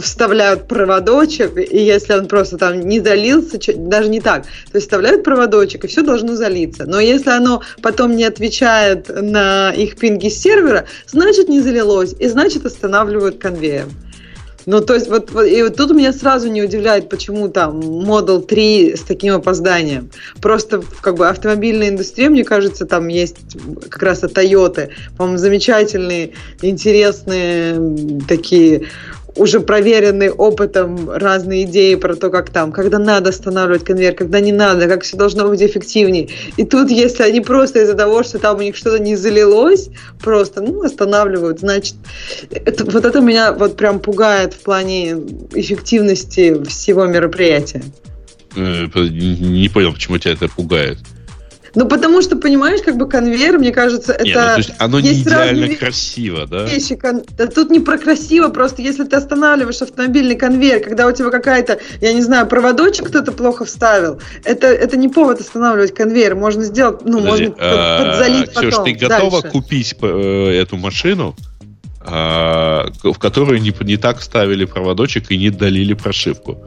вставляют 0.01 0.67
проводочек, 0.67 1.57
и 1.57 1.77
если 1.77 2.13
он 2.13 2.27
просто 2.27 2.57
там 2.57 2.79
не 2.81 2.99
залился, 2.99 3.59
даже 3.75 4.09
не 4.09 4.21
так, 4.21 4.43
то 4.43 4.75
есть 4.75 4.87
вставляют 4.87 5.23
проводочек, 5.23 5.85
и 5.85 5.87
все 5.87 6.01
должно 6.01 6.35
залиться. 6.35 6.85
Но 6.85 6.99
если 6.99 7.29
оно 7.29 7.61
потом 7.81 8.15
не 8.15 8.23
отвечает 8.23 9.09
на 9.09 9.71
их 9.71 9.97
пинги 9.97 10.29
с 10.29 10.41
сервера, 10.41 10.85
значит 11.07 11.49
не 11.49 11.61
залилось, 11.61 12.15
и 12.19 12.27
значит 12.27 12.65
останавливают 12.65 13.37
конвейер. 13.37 13.85
Ну, 14.65 14.81
то 14.81 14.95
есть, 14.95 15.07
вот, 15.09 15.31
вот, 15.31 15.43
и 15.43 15.61
вот 15.61 15.75
тут 15.75 15.91
меня 15.91 16.11
сразу 16.11 16.49
не 16.49 16.63
удивляет, 16.63 17.09
почему 17.09 17.49
там 17.49 17.79
Model 17.79 18.41
3 18.43 18.95
с 18.95 19.01
таким 19.01 19.35
опозданием. 19.35 20.09
Просто, 20.41 20.81
как 21.01 21.17
бы, 21.17 21.27
автомобильная 21.27 21.89
индустрия, 21.89 22.29
мне 22.29 22.43
кажется, 22.43 22.85
там 22.85 23.07
есть 23.07 23.37
как 23.89 24.01
раз 24.01 24.23
от 24.23 24.31
Toyota, 24.31 24.89
по-моему, 25.17 25.37
замечательные, 25.37 26.31
интересные 26.61 27.79
такие 28.27 28.87
уже 29.35 29.59
проверенные 29.59 30.31
опытом 30.31 31.09
разные 31.09 31.63
идеи 31.63 31.95
про 31.95 32.15
то, 32.15 32.29
как 32.29 32.49
там, 32.49 32.71
когда 32.71 32.99
надо 32.99 33.29
останавливать 33.29 33.83
конвейер, 33.83 34.15
когда 34.15 34.39
не 34.39 34.51
надо, 34.51 34.87
как 34.87 35.03
все 35.03 35.17
должно 35.17 35.47
быть 35.47 35.61
эффективнее. 35.61 36.29
И 36.57 36.63
тут, 36.63 36.89
если 36.89 37.23
они 37.23 37.41
просто 37.41 37.81
из-за 37.81 37.95
того, 37.95 38.23
что 38.23 38.39
там 38.39 38.57
у 38.57 38.61
них 38.61 38.75
что-то 38.75 38.99
не 38.99 39.15
залилось, 39.15 39.89
просто, 40.21 40.61
ну, 40.61 40.83
останавливают, 40.83 41.59
значит, 41.59 41.95
это, 42.49 42.85
вот 42.85 43.03
это 43.03 43.19
меня 43.19 43.51
вот 43.51 43.75
прям 43.75 43.99
пугает 43.99 44.53
в 44.53 44.59
плане 44.59 45.11
эффективности 45.53 46.63
всего 46.63 47.05
мероприятия. 47.05 47.83
Э, 48.55 48.85
не 48.85 49.69
понял, 49.69 49.93
почему 49.93 50.17
тебя 50.17 50.33
это 50.33 50.47
пугает. 50.47 50.97
Ну, 51.75 51.87
потому 51.87 52.21
что, 52.21 52.37
понимаешь, 52.37 52.81
как 52.81 52.95
бы 52.95 53.07
конвейер, 53.07 53.59
мне 53.59 53.71
кажется, 53.71 54.13
это... 54.13 54.23
Нет, 54.23 54.35
ну, 54.35 54.43
то 54.43 54.57
есть 54.57 54.73
оно 54.79 54.99
не 55.01 55.13
идеально 55.13 55.75
красиво, 55.75 56.47
да? 56.47 56.63
Вещи, 56.63 56.95
кон... 56.95 57.23
да? 57.37 57.47
Тут 57.47 57.69
не 57.69 57.81
про 57.81 57.97
красиво, 57.97 58.49
просто 58.49 58.81
если 58.81 59.03
ты 59.03 59.17
останавливаешь 59.17 59.81
автомобильный 59.81 60.35
конвейер, 60.35 60.81
когда 60.81 61.05
у 61.05 61.11
тебя 61.11 61.29
какая-то, 61.29 61.79
я 61.99 62.13
не 62.13 62.21
знаю, 62.21 62.47
проводочек 62.47 63.07
кто-то 63.07 63.31
плохо 63.33 63.65
вставил, 63.65 64.21
это, 64.45 64.67
это 64.67 64.95
не 64.95 65.09
повод 65.09 65.41
останавливать 65.41 65.93
конвейер. 65.93 66.35
Можно 66.35 66.63
сделать, 66.63 67.01
ну, 67.03 67.19
Подожди, 67.19 67.47
можно 67.47 67.55
а, 67.59 68.05
подзалить 68.05 68.49
Ксюш, 68.51 68.71
потом. 68.71 68.85
ты 68.85 68.93
готова 68.93 69.41
дальше. 69.41 69.49
купить 69.49 69.95
э, 70.01 70.61
эту 70.61 70.77
машину, 70.77 71.35
а, 71.99 72.87
в 73.03 73.17
которую 73.17 73.61
не, 73.61 73.73
не 73.81 73.97
так 73.97 74.19
вставили 74.19 74.65
проводочек 74.65 75.31
и 75.31 75.37
не 75.37 75.49
долили 75.49 75.93
прошивку? 75.93 76.57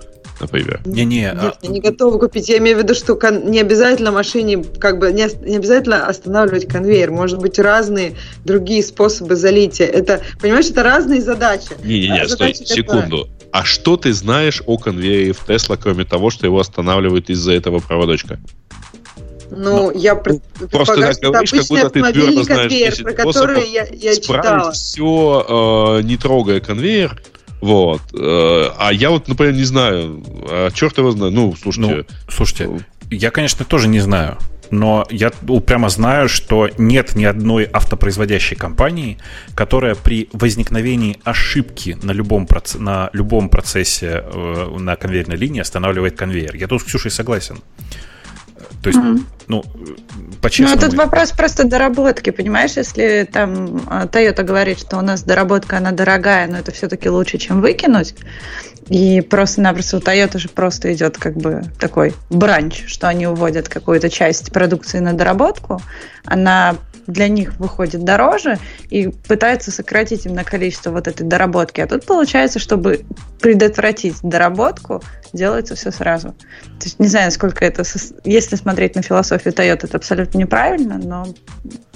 Например. 0.40 0.80
Не-не. 0.84 1.20
Нет, 1.20 1.36
а... 1.38 1.54
я 1.62 1.68
не 1.68 1.80
готова 1.80 2.18
купить. 2.18 2.48
Я 2.48 2.58
имею 2.58 2.76
в 2.76 2.82
виду, 2.82 2.94
что 2.94 3.14
кон... 3.16 3.50
не 3.50 3.60
обязательно 3.60 4.10
машине, 4.10 4.64
как 4.78 4.98
бы, 4.98 5.12
не, 5.12 5.28
не 5.48 5.56
обязательно 5.56 6.06
останавливать 6.06 6.66
конвейер. 6.66 7.10
Может 7.10 7.38
быть, 7.38 7.58
разные 7.58 8.14
другие 8.44 8.82
способы 8.82 9.36
залития. 9.36 9.86
Это, 9.86 10.20
понимаешь, 10.40 10.66
это 10.66 10.82
разные 10.82 11.20
задачи. 11.20 11.70
Не-не-не, 11.82 12.22
а 12.22 12.28
стой, 12.28 12.54
секунду. 12.54 13.28
А 13.50 13.64
что 13.64 13.96
ты 13.96 14.12
знаешь 14.12 14.62
о 14.66 14.76
конвейере 14.76 15.32
в 15.32 15.44
Тесла, 15.46 15.76
кроме 15.76 16.04
того, 16.04 16.30
что 16.30 16.46
его 16.46 16.60
останавливают 16.60 17.30
из-за 17.30 17.52
этого 17.52 17.78
проводочка? 17.78 18.38
Ну, 19.50 19.90
ну 19.90 19.90
я 19.92 20.14
просто 20.14 20.96
так 20.96 21.16
говоришь, 21.20 21.50
как 21.50 21.66
будто 21.68 21.90
ты 21.90 22.12
твердо 22.12 22.42
знаешь 22.42 22.70
10 22.70 23.02
про 23.02 23.12
который 23.12 23.70
я, 23.70 23.86
я 23.90 24.14
читала. 24.14 24.72
все, 24.72 25.98
э, 25.98 26.02
не 26.02 26.16
трогая 26.16 26.60
конвейер, 26.60 27.20
вот. 27.60 28.02
Э, 28.14 28.70
а 28.78 28.92
я 28.92 29.10
вот, 29.10 29.28
например, 29.28 29.54
не 29.54 29.64
знаю. 29.64 30.22
А 30.48 30.70
черт 30.70 30.98
его 30.98 31.10
знает. 31.10 31.34
Ну, 31.34 31.54
слушайте. 31.60 31.96
Ну, 31.96 32.04
слушайте, 32.28 32.84
я, 33.10 33.30
конечно, 33.30 33.64
тоже 33.64 33.88
не 33.88 34.00
знаю. 34.00 34.38
Но 34.70 35.06
я 35.10 35.30
прямо 35.30 35.88
знаю, 35.88 36.28
что 36.28 36.68
нет 36.76 37.14
ни 37.14 37.24
одной 37.24 37.64
автопроизводящей 37.64 38.56
компании, 38.56 39.18
которая 39.54 39.94
при 39.94 40.28
возникновении 40.32 41.18
ошибки 41.24 41.96
на 42.02 42.12
любом, 42.12 42.46
проц... 42.46 42.74
на 42.74 43.08
любом 43.12 43.48
процессе 43.48 44.24
э, 44.24 44.76
на 44.78 44.96
конвейерной 44.96 45.36
линии 45.36 45.60
останавливает 45.60 46.16
конвейер. 46.16 46.54
Я 46.54 46.66
тут 46.68 46.82
с 46.82 46.84
Ксюшей 46.84 47.10
согласен. 47.10 47.60
То 48.82 48.90
есть, 48.90 49.00
mm-hmm. 49.00 49.20
ну, 49.48 49.64
по-честному. 50.40 50.80
Ну, 50.80 50.86
тут 50.88 50.96
вопрос 50.96 51.32
просто 51.32 51.64
доработки, 51.64 52.30
понимаешь? 52.30 52.72
Если 52.76 53.28
там 53.30 53.82
а, 53.88 54.06
Toyota 54.06 54.44
говорит, 54.44 54.78
что 54.78 54.98
у 54.98 55.00
нас 55.00 55.22
доработка, 55.22 55.78
она 55.78 55.90
дорогая, 55.90 56.46
но 56.46 56.58
это 56.58 56.70
все-таки 56.70 57.08
лучше, 57.08 57.38
чем 57.38 57.60
выкинуть, 57.60 58.14
и 58.88 59.20
просто-напросто 59.20 59.98
у 59.98 60.00
Toyota 60.00 60.38
же 60.38 60.48
просто 60.48 60.92
идет 60.92 61.18
как 61.18 61.36
бы 61.36 61.64
такой 61.78 62.14
бранч, 62.30 62.84
что 62.86 63.08
они 63.08 63.26
уводят 63.26 63.68
какую-то 63.68 64.08
часть 64.08 64.52
продукции 64.52 64.98
на 65.00 65.12
доработку, 65.12 65.82
она 66.24 66.76
для 67.08 67.28
них 67.28 67.58
выходит 67.58 68.04
дороже 68.04 68.58
и 68.90 69.08
пытается 69.08 69.70
сократить 69.70 70.26
именно 70.26 70.44
количество 70.44 70.90
вот 70.90 71.08
этой 71.08 71.26
доработки. 71.26 71.80
А 71.80 71.86
тут 71.86 72.04
получается, 72.04 72.58
чтобы 72.58 73.04
предотвратить 73.40 74.16
доработку, 74.22 75.02
делается 75.32 75.74
все 75.74 75.90
сразу. 75.90 76.28
То 76.78 76.84
есть 76.84 76.98
не 76.98 77.06
знаю, 77.08 77.26
насколько 77.26 77.64
это, 77.64 77.82
если 78.24 78.56
смотреть 78.56 78.94
на 78.94 79.02
философию 79.02 79.52
Toyota, 79.54 79.84
это 79.84 79.96
абсолютно 79.96 80.38
неправильно, 80.38 80.98
но 80.98 81.26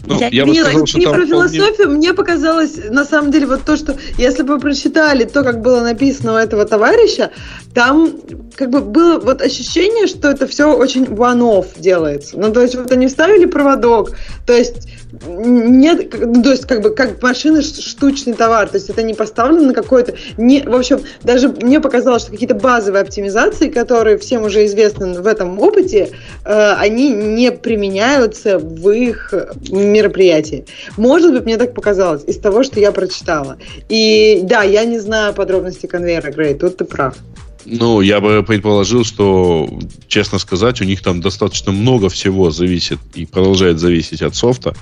ну, 0.05 0.19
я, 0.19 0.29
я 0.29 0.45
не, 0.45 0.61
сказал, 0.61 0.85
не 0.95 1.07
про 1.07 1.27
философию, 1.27 1.75
вполне... 1.75 1.97
мне 1.97 2.15
показалось, 2.15 2.77
на 2.91 3.05
самом 3.05 3.31
деле, 3.31 3.47
вот 3.47 3.65
то, 3.65 3.77
что 3.77 3.97
если 4.19 4.43
бы 4.43 4.55
вы 4.55 4.61
прочитали 4.61 5.25
то, 5.25 5.45
как 5.45 5.61
было 5.61 5.81
написано 5.83 6.35
у 6.35 6.37
этого 6.37 6.65
товарища, 6.65 7.31
там 7.75 8.13
как 8.57 8.71
бы 8.71 8.81
было 8.81 9.21
вот 9.21 9.41
ощущение, 9.41 10.07
что 10.07 10.29
это 10.29 10.47
все 10.47 10.75
очень 10.75 11.05
one-off 11.05 11.79
делается. 11.79 12.37
Ну, 12.37 12.53
то 12.53 12.61
есть 12.63 12.75
вот 12.75 12.91
они 12.91 13.07
вставили 13.07 13.47
проводок, 13.47 14.17
то 14.47 14.53
есть 14.53 14.89
нет, 15.27 16.15
ну, 16.19 16.43
то 16.43 16.51
есть 16.51 16.67
как 16.67 16.81
бы 16.81 16.95
как 16.95 17.23
машина 17.23 17.63
штучный 17.63 18.33
товар, 18.33 18.69
то 18.69 18.77
есть 18.77 18.89
это 18.89 19.03
не 19.03 19.13
поставлено 19.13 19.69
на 19.69 19.75
какой-то, 19.75 20.15
не, 20.39 20.63
в 20.63 20.75
общем, 20.75 21.03
даже 21.23 21.49
мне 21.49 21.81
показалось, 21.81 22.23
что 22.23 22.31
какие-то 22.33 22.55
базовые 22.55 23.03
оптимизации, 23.03 23.69
которые 23.69 24.17
всем 24.17 24.45
уже 24.45 24.65
известны 24.65 25.21
в 25.21 25.27
этом 25.27 25.59
опыте, 25.59 26.11
э, 26.45 26.73
они 26.79 27.11
не 27.11 27.53
применяются 27.53 28.59
в 28.59 28.91
их 28.91 29.35
мероприятии. 29.71 30.65
Может 30.97 31.33
быть, 31.33 31.45
мне 31.45 31.59
так 31.59 31.75
показалось 31.75 32.25
из 32.27 32.39
того, 32.39 32.63
что 32.63 32.81
я 32.81 32.91
прочитала. 32.93 33.59
И 33.89 34.41
да, 34.45 34.63
я 34.63 34.85
не 34.85 34.99
знаю 34.99 35.35
подробности 35.35 35.87
конвейера, 35.87 36.31
Грей, 36.31 36.55
тут 36.55 36.79
ты 36.79 36.85
прав. 36.85 37.17
Ну, 37.65 38.01
я 38.01 38.21
бы 38.21 38.43
предположил, 38.43 39.05
что, 39.05 39.69
честно 40.09 40.39
сказать, 40.39 40.81
у 40.81 40.85
них 40.85 41.03
там 41.03 41.21
достаточно 41.21 41.73
много 41.73 42.09
всего 42.09 42.51
зависит 42.51 42.99
и 43.15 43.25
продолжает 43.25 43.79
зависеть 43.79 44.23
от 44.23 44.35
софта. 44.35 44.75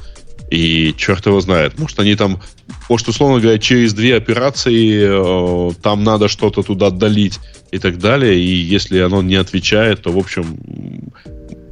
И 0.50 0.94
черт 0.96 1.26
его 1.26 1.40
знает. 1.40 1.78
Может, 1.78 2.00
они 2.00 2.16
там, 2.16 2.40
может, 2.88 3.06
условно 3.08 3.40
говоря, 3.40 3.58
через 3.58 3.94
две 3.94 4.16
операции 4.16 5.04
э, 5.04 5.72
там 5.80 6.02
надо 6.02 6.26
что-то 6.26 6.62
туда 6.62 6.88
отдалить 6.88 7.38
и 7.70 7.78
так 7.78 7.98
далее. 7.98 8.36
И 8.36 8.48
если 8.48 8.98
оно 8.98 9.22
не 9.22 9.36
отвечает, 9.36 10.02
то, 10.02 10.10
в 10.10 10.18
общем, 10.18 10.58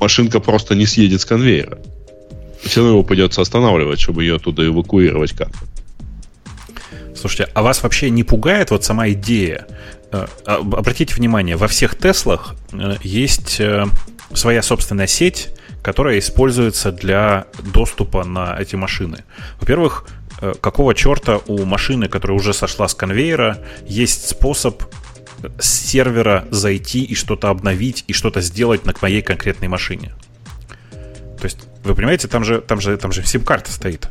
машинка 0.00 0.38
просто 0.38 0.76
не 0.76 0.86
съедет 0.86 1.20
с 1.20 1.24
конвейера. 1.24 1.78
Все 2.62 2.80
равно 2.80 2.94
его 2.94 3.02
придется 3.02 3.40
останавливать, 3.40 3.98
чтобы 3.98 4.22
ее 4.22 4.36
оттуда 4.36 4.64
эвакуировать 4.66 5.32
как-то. 5.32 5.58
Слушайте, 7.16 7.50
а 7.52 7.62
вас 7.62 7.82
вообще 7.82 8.10
не 8.10 8.22
пугает 8.22 8.70
вот 8.70 8.84
сама 8.84 9.08
идея? 9.10 9.66
Э, 10.10 10.26
а, 10.46 10.56
обратите 10.56 11.14
внимание, 11.14 11.56
во 11.56 11.68
всех 11.68 11.96
Теслах 11.96 12.54
э, 12.72 12.96
есть 13.02 13.60
э, 13.60 13.84
своя 14.32 14.62
собственная 14.62 15.06
сеть, 15.06 15.50
которая 15.82 16.18
используется 16.18 16.92
для 16.92 17.46
доступа 17.58 18.24
на 18.24 18.56
эти 18.58 18.76
машины. 18.76 19.24
Во-первых, 19.60 20.06
какого 20.60 20.94
черта 20.94 21.40
у 21.46 21.64
машины, 21.64 22.08
которая 22.08 22.36
уже 22.36 22.52
сошла 22.52 22.88
с 22.88 22.94
конвейера, 22.94 23.58
есть 23.86 24.28
способ 24.28 24.82
с 25.58 25.68
сервера 25.68 26.46
зайти 26.50 27.02
и 27.02 27.14
что-то 27.14 27.48
обновить 27.48 28.04
и 28.06 28.12
что-то 28.12 28.40
сделать 28.40 28.84
на 28.84 28.94
моей 29.00 29.22
конкретной 29.22 29.68
машине. 29.68 30.12
То 30.90 31.44
есть, 31.44 31.58
вы 31.84 31.94
понимаете, 31.94 32.28
там 32.28 32.44
же, 32.44 32.60
там 32.60 32.80
же, 32.80 32.96
там 32.96 33.12
же 33.12 33.24
сим-карта 33.24 33.72
стоит. 33.72 34.10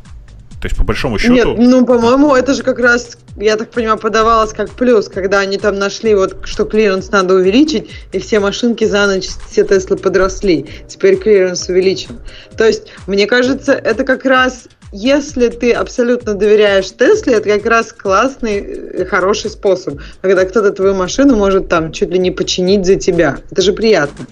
То 0.60 0.66
есть, 0.66 0.76
по 0.76 0.82
большому 0.82 1.18
счету... 1.18 1.34
Нет, 1.34 1.46
ну, 1.56 1.86
по-моему, 1.86 2.34
это 2.34 2.52
же 2.52 2.64
как 2.64 2.80
раз, 2.80 3.16
я 3.36 3.56
так 3.56 3.70
понимаю, 3.70 3.98
подавалось 3.98 4.52
как 4.52 4.70
плюс, 4.70 5.08
когда 5.08 5.38
они 5.38 5.56
там 5.56 5.78
нашли, 5.78 6.14
вот, 6.16 6.38
что 6.44 6.64
клиренс 6.64 7.10
надо 7.10 7.34
увеличить, 7.34 7.90
и 8.12 8.18
все 8.18 8.40
машинки 8.40 8.84
за 8.84 9.06
ночь, 9.06 9.28
все 9.48 9.64
Теслы 9.64 9.96
подросли. 9.96 10.66
Теперь 10.88 11.16
клиренс 11.16 11.68
увеличен. 11.68 12.18
То 12.56 12.66
есть, 12.66 12.88
мне 13.06 13.26
кажется, 13.26 13.72
это 13.72 14.04
как 14.04 14.24
раз 14.24 14.68
если 14.90 15.48
ты 15.48 15.72
абсолютно 15.72 16.34
доверяешь 16.34 16.90
Тесле, 16.90 17.34
это 17.34 17.50
как 17.50 17.66
раз 17.66 17.92
классный, 17.92 18.58
э, 18.58 19.04
хороший 19.04 19.50
способ, 19.50 20.00
когда 20.22 20.44
кто-то 20.44 20.72
твою 20.72 20.94
машину 20.94 21.36
может 21.36 21.68
там 21.68 21.92
чуть 21.92 22.08
ли 22.10 22.18
не 22.18 22.30
починить 22.30 22.86
за 22.86 22.96
тебя. 22.96 23.38
Это 23.50 23.60
же 23.60 23.72
приятно. 23.72 24.26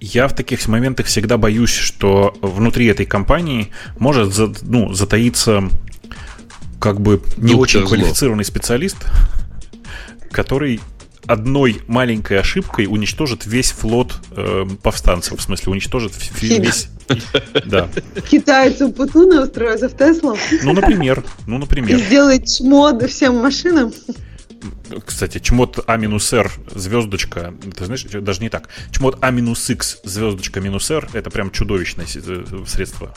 Я 0.00 0.28
в 0.28 0.34
таких 0.34 0.66
моментах 0.66 1.06
всегда 1.06 1.36
боюсь, 1.36 1.70
что 1.70 2.34
внутри 2.40 2.86
этой 2.86 3.04
компании 3.04 3.70
может 3.98 4.34
ну, 4.62 4.92
затаиться 4.94 5.68
как 6.80 7.00
бы 7.00 7.22
не 7.36 7.52
Доктор 7.52 7.60
очень 7.60 7.86
квалифицированный 7.86 8.44
специалист, 8.44 8.96
который 10.30 10.80
одной 11.26 11.82
маленькой 11.86 12.40
ошибкой 12.40 12.86
уничтожит 12.86 13.44
весь 13.46 13.72
флот 13.72 14.14
э, 14.32 14.66
повстанцев. 14.82 15.38
В 15.38 15.42
смысле, 15.42 15.72
уничтожит 15.72 16.12
весь... 16.40 16.88
Да. 17.66 17.88
Китайцы 18.30 18.88
Путуна 18.88 19.42
устроятся 19.42 19.88
в 19.88 19.96
Теслу? 19.96 20.36
Ну, 20.62 20.72
например. 20.72 21.24
Ну, 21.46 21.58
например. 21.58 21.98
И 21.98 22.00
сделает 22.00 22.46
чмод 22.46 23.02
всем 23.10 23.36
машинам? 23.36 23.92
Кстати, 25.04 25.38
чмот 25.38 25.78
А 25.86 25.96
минус 25.96 26.32
Р 26.32 26.50
звездочка, 26.74 27.54
ты 27.76 27.84
знаешь, 27.84 28.04
даже 28.04 28.40
не 28.40 28.48
так. 28.48 28.68
Чмот 28.90 29.18
А 29.20 29.30
минус 29.30 29.68
X 29.68 30.00
звездочка 30.04 30.60
минус 30.60 30.90
Р 30.90 31.08
это 31.12 31.30
прям 31.30 31.50
чудовищное 31.50 32.06
э, 32.14 32.44
средство. 32.66 33.14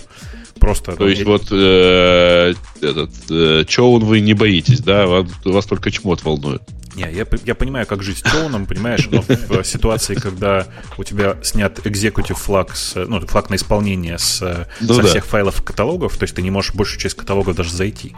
Просто. 0.59 0.95
То 0.95 1.07
есть 1.07 1.23
вот 1.23 1.47
э, 1.51 2.53
этот 2.81 3.11
э, 3.29 3.65
Чоун 3.67 4.03
вы 4.05 4.21
не 4.21 4.33
боитесь, 4.33 4.79
да? 4.79 5.05
Вас, 5.07 5.27
вас 5.43 5.65
только 5.65 5.91
чмот 5.91 6.23
волнует. 6.23 6.61
Не, 6.95 7.11
я, 7.11 7.25
я 7.45 7.55
понимаю, 7.55 7.87
как 7.87 8.03
жить 8.03 8.19
с 8.19 8.21
Чоуном, 8.21 8.65
понимаешь, 8.65 9.07
но 9.09 9.21
в 9.21 9.63
ситуации, 9.63 10.15
когда 10.15 10.67
у 10.97 11.03
тебя 11.03 11.37
снят 11.41 11.79
executive 11.79 12.35
флаг, 12.35 12.75
с, 12.75 12.95
ну, 12.95 13.19
флаг 13.21 13.49
на 13.49 13.55
исполнение 13.55 14.17
с, 14.17 14.67
ну, 14.79 14.93
со 14.93 15.01
да. 15.01 15.07
всех 15.07 15.25
файлов 15.25 15.63
каталогов, 15.63 16.17
то 16.17 16.23
есть 16.23 16.35
ты 16.35 16.41
не 16.41 16.51
можешь 16.51 16.73
большую 16.73 16.99
часть 16.99 17.15
каталога 17.15 17.53
даже 17.53 17.71
зайти. 17.71 18.15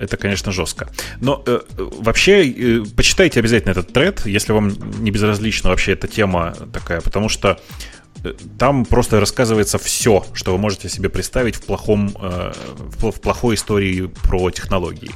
Это, 0.00 0.16
конечно, 0.16 0.50
жестко. 0.50 0.88
Но 1.20 1.42
э, 1.46 1.60
вообще, 1.76 2.48
э, 2.50 2.84
почитайте 2.96 3.38
обязательно 3.38 3.72
этот 3.72 3.92
тред, 3.92 4.24
если 4.24 4.52
вам 4.52 4.72
не 5.02 5.10
безразлична 5.10 5.68
вообще 5.68 5.92
эта 5.92 6.08
тема 6.08 6.54
такая, 6.72 7.02
потому 7.02 7.28
что 7.28 7.60
э, 8.24 8.32
там 8.58 8.86
просто 8.86 9.20
рассказывается 9.20 9.78
все, 9.78 10.24
что 10.32 10.52
вы 10.52 10.58
можете 10.58 10.88
себе 10.88 11.10
представить 11.10 11.56
в 11.56 11.62
плохом, 11.66 12.16
э, 12.18 12.52
в 12.78 13.20
плохой 13.20 13.56
истории 13.56 14.10
про 14.22 14.50
технологии. 14.50 15.10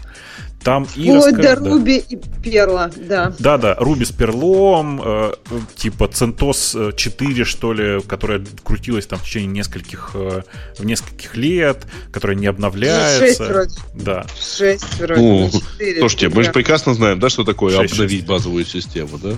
Там 0.65 0.89
и 0.97 1.11
Ой, 1.11 1.17
рассказ... 1.17 1.35
да, 1.35 1.55
Руби 1.57 1.99
и 1.99 2.17
Перла, 2.43 2.91
да. 2.97 3.35
Да, 3.39 3.59
да, 3.59 3.75
Руби 3.79 4.07
с 4.07 4.11
Перлом, 4.11 4.99
э, 5.05 5.33
типа 5.77 6.09
Центос 6.09 6.75
4, 6.97 7.45
что 7.45 7.75
ли, 7.75 8.01
которая 8.01 8.43
крутилась 8.63 9.07
там 9.07 9.19
в 9.19 9.25
течение 9.25 9.51
нескольких, 9.51 10.13
э, 10.15 10.41
в 10.79 10.87
нескольких 10.87 11.37
лет, 11.37 11.87
которая 12.11 12.39
не 12.39 12.47
обновляется. 12.47 13.27
6 13.27 13.41
вроде. 13.41 13.79
Да. 13.95 14.25
6 14.41 15.01
вроде, 15.01 15.21
ну, 15.21 15.51
4. 15.51 15.99
Слушайте, 16.01 16.29
мы 16.31 16.43
же 16.43 16.53
прекрасно 16.53 16.95
знаем, 16.95 17.21
да, 17.21 17.29
что 17.29 17.45
такое 17.45 17.77
6, 17.77 17.93
обновить 17.93 18.21
6. 18.21 18.27
базовую 18.27 18.65
систему, 18.65 19.19
да? 19.19 19.35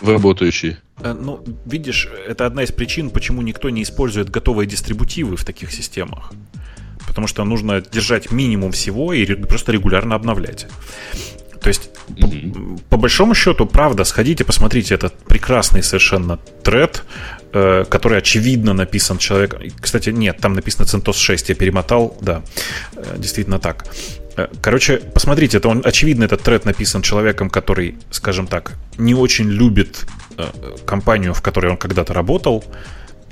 В 0.00 0.08
работающей. 0.08 0.78
Э, 1.00 1.12
ну, 1.12 1.44
видишь, 1.66 2.08
это 2.26 2.46
одна 2.46 2.62
из 2.62 2.72
причин, 2.72 3.10
почему 3.10 3.42
никто 3.42 3.68
не 3.68 3.82
использует 3.82 4.30
готовые 4.30 4.66
дистрибутивы 4.66 5.36
в 5.36 5.44
таких 5.44 5.70
системах 5.70 6.32
потому 7.06 7.26
что 7.26 7.44
нужно 7.44 7.80
держать 7.80 8.30
минимум 8.32 8.72
всего 8.72 9.12
и 9.12 9.24
просто 9.34 9.72
регулярно 9.72 10.14
обновлять. 10.14 10.66
То 11.60 11.68
есть, 11.68 11.90
mm-hmm. 12.08 12.78
по, 12.90 12.96
по 12.96 12.96
большому 12.98 13.34
счету, 13.34 13.66
правда, 13.66 14.04
сходите, 14.04 14.44
посмотрите 14.44 14.94
этот 14.94 15.14
прекрасный 15.24 15.82
совершенно 15.82 16.36
тред, 16.62 17.04
э, 17.52 17.84
который 17.88 18.18
очевидно 18.18 18.74
написан 18.74 19.16
человеком. 19.16 19.62
Кстати, 19.80 20.10
нет, 20.10 20.38
там 20.38 20.52
написано 20.52 20.84
CentOS 20.84 21.14
6, 21.14 21.48
я 21.48 21.54
перемотал, 21.54 22.18
да, 22.20 22.42
э, 22.96 23.14
действительно 23.16 23.58
так. 23.58 23.86
Э, 24.36 24.48
короче, 24.60 24.98
посмотрите, 25.14 25.56
это 25.56 25.68
он, 25.68 25.80
очевидно, 25.82 26.24
этот 26.24 26.42
тред 26.42 26.66
написан 26.66 27.00
человеком, 27.00 27.48
который, 27.48 27.96
скажем 28.10 28.46
так, 28.46 28.74
не 28.98 29.14
очень 29.14 29.48
любит 29.48 30.04
э, 30.36 30.46
компанию, 30.84 31.32
в 31.32 31.40
которой 31.40 31.70
он 31.70 31.78
когда-то 31.78 32.12
работал, 32.12 32.62
Э, 32.62 32.70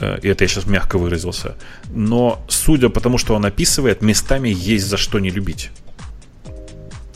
и 0.01 0.29
это 0.29 0.45
я 0.45 0.49
сейчас 0.49 0.67
мягко 0.67 0.99
выразился. 0.99 1.57
Но 1.91 2.45
судя 2.49 2.89
по 2.89 3.01
тому, 3.01 3.19
что 3.19 3.35
он 3.35 3.45
описывает, 3.45 4.03
местами 4.03 4.49
есть 4.49 4.87
за 4.87 4.97
что 4.97 5.19
не 5.19 5.31
любить. 5.31 5.71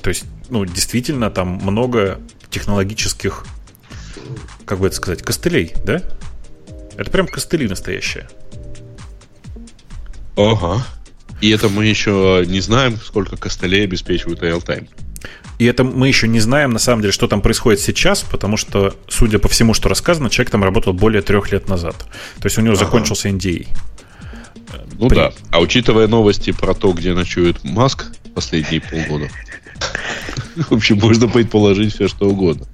То 0.03 0.11
есть, 0.11 0.25
ну, 0.51 0.65
действительно, 0.65 1.31
там 1.31 1.49
много 1.49 2.21
технологических, 2.51 3.45
как 4.65 4.79
бы 4.79 4.87
это 4.87 4.97
сказать, 4.97 5.23
костылей, 5.23 5.75
да? 5.85 6.03
Это 6.97 7.11
прям 7.11 7.27
костыли 7.27 7.69
настоящие. 7.69 8.29
Ага. 10.37 10.87
И 11.41 11.51
это 11.51 11.69
мы 11.69 11.87
еще 11.87 12.45
не 12.47 12.61
знаем, 12.61 12.97
сколько 12.97 13.37
костылей 13.37 13.85
обеспечивают 13.85 14.43
real-time. 14.43 14.89
И 15.59 15.65
это 15.65 15.85
мы 15.85 16.09
еще 16.09 16.29
не 16.29 16.41
знаем, 16.41 16.73
на 16.73 16.79
самом 16.79 17.01
деле, 17.03 17.13
что 17.13 17.29
там 17.29 17.41
происходит 17.41 17.81
сейчас, 17.81 18.23
потому 18.23 18.57
что, 18.57 18.95
судя 19.09 19.39
по 19.39 19.49
всему, 19.49 19.73
что 19.75 19.89
рассказано, 19.89 20.29
человек 20.29 20.51
там 20.51 20.63
работал 20.63 20.93
более 20.93 21.23
трех 21.23 21.51
лет 21.53 21.69
назад. 21.69 21.97
То 22.41 22.47
есть 22.47 22.59
у 22.59 22.61
него 22.61 22.75
ага. 22.75 22.85
закончился 22.85 23.29
NDA. 23.29 23.67
Ну 24.99 25.09
При... 25.09 25.17
да. 25.17 25.33
А 25.51 25.61
учитывая 25.61 26.09
новости 26.09 26.53
про 26.53 26.75
то, 26.75 26.93
где 26.93 27.15
ночует 27.15 27.65
Маск 27.65 28.07
последние 28.35 28.81
полгода, 28.81 29.31
в 30.57 30.73
общем, 30.73 30.99
можно 30.99 31.29
предположить 31.29 31.95
все, 31.95 32.09
что 32.09 32.29
угодно. 32.29 32.67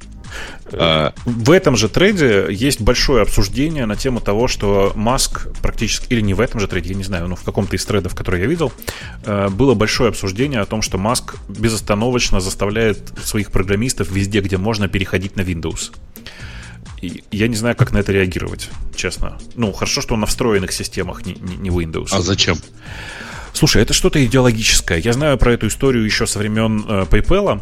А... 0.73 1.15
В 1.25 1.51
этом 1.51 1.77
же 1.77 1.89
трейде 1.89 2.47
есть 2.51 2.81
большое 2.81 3.23
обсуждение 3.23 3.87
на 3.87 3.97
тему 3.97 4.21
того, 4.21 4.49
что 4.49 4.93
Маск 4.95 5.49
практически, 5.61 6.13
или 6.13 6.21
не 6.21 6.35
в 6.35 6.41
этом 6.41 6.61
же 6.61 6.69
трейде, 6.69 6.91
я 6.91 6.97
не 6.97 7.05
знаю, 7.05 7.29
но 7.29 7.37
в 7.37 7.43
каком-то 7.43 7.77
из 7.77 7.85
трейдов, 7.85 8.15
который 8.15 8.41
я 8.41 8.47
видел, 8.47 8.73
э, 9.25 9.49
было 9.49 9.75
большое 9.75 10.11
обсуждение 10.11 10.61
о 10.61 10.67
том, 10.67 10.83
что 10.83 10.99
Маск 10.99 11.37
безостановочно 11.49 12.41
заставляет 12.41 13.13
своих 13.25 13.51
программистов 13.51 14.11
везде, 14.11 14.41
где 14.41 14.57
можно, 14.57 14.89
переходить 14.89 15.37
на 15.37 15.43
Windows. 15.43 15.93
И 17.01 17.25
я 17.33 17.49
не 17.49 17.57
знаю, 17.57 17.75
как 17.75 17.93
на 17.93 17.99
это 17.99 18.13
реагировать, 18.13 18.71
честно. 18.95 19.39
Ну, 19.57 19.73
хорошо, 19.73 20.01
что 20.01 20.15
он 20.15 20.21
на 20.21 20.27
встроенных 20.27 20.73
системах, 20.73 21.27
не, 21.27 21.35
не 21.35 21.71
Windows. 21.71 22.09
А 22.13 22.21
зачем? 22.21 22.57
Слушай, 23.53 23.83
это 23.83 23.93
что-то 23.93 24.25
идеологическое. 24.25 24.99
Я 24.99 25.13
знаю 25.13 25.37
про 25.37 25.53
эту 25.53 25.67
историю 25.67 26.05
еще 26.05 26.27
со 26.27 26.39
времен 26.39 26.85
э, 26.89 27.05
PayPal. 27.11 27.61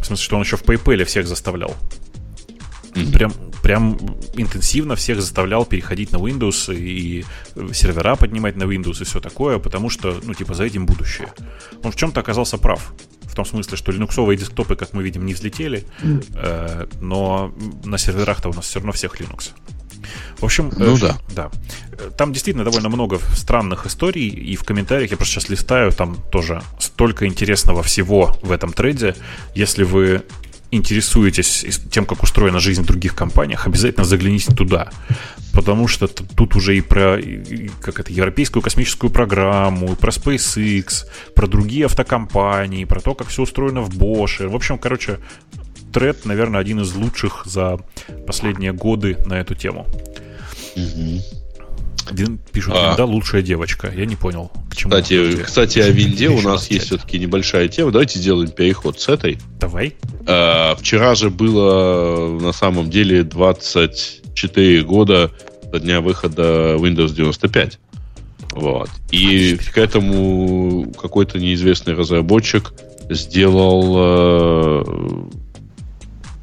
В 0.00 0.04
смысле, 0.04 0.24
что 0.24 0.36
он 0.36 0.42
еще 0.42 0.56
в 0.56 0.62
PayPal 0.62 1.04
всех 1.04 1.26
заставлял. 1.26 1.74
Mm-hmm. 2.94 3.12
Прям, 3.12 3.32
прям 3.62 3.98
интенсивно 4.34 4.96
всех 4.96 5.20
заставлял 5.20 5.64
переходить 5.64 6.12
на 6.12 6.16
Windows 6.16 6.74
и 6.74 7.24
сервера 7.72 8.16
поднимать 8.16 8.56
на 8.56 8.64
Windows 8.64 9.00
и 9.00 9.04
все 9.04 9.20
такое, 9.20 9.58
потому 9.58 9.88
что, 9.88 10.20
ну, 10.22 10.34
типа, 10.34 10.54
за 10.54 10.64
этим 10.64 10.84
будущее. 10.84 11.32
Он 11.82 11.90
в 11.90 11.96
чем-то 11.96 12.20
оказался 12.20 12.58
прав. 12.58 12.92
В 13.22 13.34
том 13.34 13.46
смысле, 13.46 13.78
что 13.78 13.92
линуксовые 13.92 14.36
десктопы, 14.36 14.76
как 14.76 14.92
мы 14.92 15.02
видим, 15.02 15.24
не 15.24 15.32
взлетели, 15.32 15.86
э, 16.34 16.86
но 17.00 17.54
на 17.84 17.96
серверах-то 17.96 18.50
у 18.50 18.52
нас 18.52 18.66
все 18.66 18.78
равно 18.78 18.92
всех 18.92 19.18
Linux. 19.18 19.52
В 20.38 20.44
общем, 20.44 20.70
ну, 20.76 20.96
э, 20.96 21.00
да. 21.00 21.18
да. 21.34 21.50
Там 22.18 22.32
действительно 22.32 22.64
довольно 22.64 22.88
много 22.88 23.18
странных 23.34 23.86
историй, 23.86 24.28
и 24.28 24.56
в 24.56 24.64
комментариях 24.64 25.12
я 25.12 25.16
просто 25.16 25.34
сейчас 25.34 25.48
листаю, 25.48 25.92
там 25.92 26.16
тоже 26.30 26.62
столько 26.78 27.26
интересного 27.26 27.82
всего 27.82 28.36
в 28.42 28.50
этом 28.50 28.72
трейде. 28.72 29.14
Если 29.54 29.84
вы 29.84 30.24
интересуетесь 30.72 31.64
тем, 31.90 32.06
как 32.06 32.22
устроена 32.22 32.58
жизнь 32.58 32.82
в 32.82 32.86
других 32.86 33.14
компаниях, 33.14 33.66
обязательно 33.66 34.04
загляните 34.04 34.52
туда. 34.52 34.90
Потому 35.52 35.86
что 35.86 36.08
тут 36.08 36.56
уже 36.56 36.76
и 36.76 36.80
про 36.80 37.18
как 37.80 38.00
это, 38.00 38.12
европейскую 38.12 38.62
космическую 38.62 39.10
программу, 39.10 39.94
про 39.96 40.10
SpaceX, 40.10 41.04
про 41.34 41.46
другие 41.46 41.84
автокомпании, 41.84 42.86
про 42.86 43.00
то, 43.00 43.14
как 43.14 43.28
все 43.28 43.42
устроено 43.42 43.82
в 43.82 43.90
Bosch. 43.90 44.48
В 44.48 44.54
общем, 44.56 44.78
короче, 44.78 45.18
тред, 45.92 46.24
наверное, 46.24 46.60
один 46.60 46.80
из 46.80 46.94
лучших 46.94 47.42
за 47.44 47.78
последние 48.26 48.72
годы 48.72 49.18
на 49.26 49.34
эту 49.34 49.54
тему. 49.54 49.86
Вин, 52.10 52.38
пишут, 52.52 52.74
а. 52.76 52.88
Винда 52.88 53.04
лучшая 53.04 53.42
девочка. 53.42 53.92
Я 53.94 54.06
не 54.06 54.16
понял, 54.16 54.50
к 54.70 54.76
чему. 54.76 54.90
Кстати, 54.90 55.42
кстати 55.42 55.78
о 55.78 55.88
Винде 55.88 56.28
у 56.28 56.40
нас 56.40 56.70
есть 56.70 56.86
все-таки 56.86 57.18
небольшая 57.18 57.68
тема. 57.68 57.90
Давайте 57.90 58.18
сделаем 58.18 58.50
переход 58.50 59.00
с 59.00 59.08
этой. 59.08 59.38
Давай. 59.60 59.94
А, 60.26 60.74
вчера 60.76 61.14
же 61.14 61.30
было 61.30 62.38
на 62.40 62.52
самом 62.52 62.90
деле 62.90 63.22
24 63.22 64.82
года 64.82 65.30
до 65.70 65.80
дня 65.80 66.00
выхода 66.00 66.76
Windows 66.78 67.14
95. 67.14 67.78
Вот. 68.52 68.90
И 69.10 69.56
к 69.56 69.78
этому 69.78 70.92
какой-то 71.00 71.38
неизвестный 71.38 71.94
разработчик 71.94 72.74
сделал 73.08 73.94
э, 73.96 74.84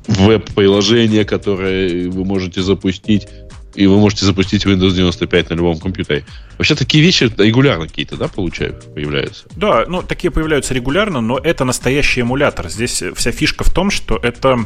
веб-приложение, 0.08 1.24
которое 1.24 2.10
вы 2.10 2.26
можете 2.26 2.62
запустить, 2.62 3.28
и 3.80 3.88
вы 3.88 3.98
можете 3.98 4.26
запустить 4.26 4.66
Windows 4.66 4.92
95 4.92 5.52
на 5.52 5.54
любом 5.54 5.80
компьютере. 5.80 6.26
Вообще 6.58 6.76
такие 6.76 7.02
вещи 7.02 7.32
регулярно 7.38 7.88
какие-то, 7.88 8.18
да, 8.18 8.28
получают, 8.28 8.94
появляются? 8.94 9.46
Да, 9.56 9.86
ну, 9.88 10.04
такие 10.04 10.32
появляются 10.32 10.74
регулярно, 10.74 11.22
но 11.22 11.38
это 11.38 11.64
настоящий 11.64 12.20
эмулятор. 12.20 12.68
Здесь 12.68 13.02
вся 13.16 13.32
фишка 13.32 13.64
в 13.64 13.74
том, 13.74 13.90
что 13.90 14.20
это 14.22 14.66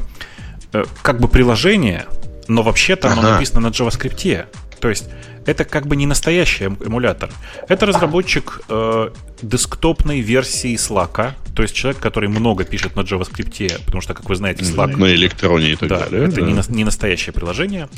э, 0.73 0.83
как 1.03 1.19
бы 1.21 1.27
приложение, 1.27 2.07
но 2.47 2.63
вообще-то 2.63 3.07
ага. 3.07 3.19
оно 3.19 3.29
написано 3.33 3.59
на 3.59 3.67
JavaScript. 3.67 4.47
То 4.79 4.89
есть 4.89 5.05
это 5.45 5.63
как 5.63 5.85
бы 5.85 5.95
не 5.95 6.07
настоящий 6.07 6.63
эм, 6.63 6.79
эмулятор. 6.83 7.29
Это 7.69 7.85
разработчик 7.85 8.61
э, 8.67 9.09
десктопной 9.43 10.21
версии 10.21 10.73
Slack, 10.73 11.33
то 11.55 11.61
есть 11.61 11.75
человек, 11.75 12.01
который 12.01 12.29
много 12.29 12.63
пишет 12.63 12.95
на 12.95 13.01
JavaScript, 13.01 13.83
потому 13.85 14.01
что, 14.01 14.13
как 14.13 14.29
вы 14.29 14.35
знаете, 14.35 14.63
Slack... 14.63 14.97
На 14.97 15.13
электроне 15.13 15.73
и 15.73 15.75
так 15.75 15.89
да, 15.89 15.99
далее. 15.99 16.27
Это 16.27 16.41
да. 16.41 16.41
не, 16.41 16.59
не 16.69 16.83
настоящее 16.83 17.33
приложение, 17.33 17.89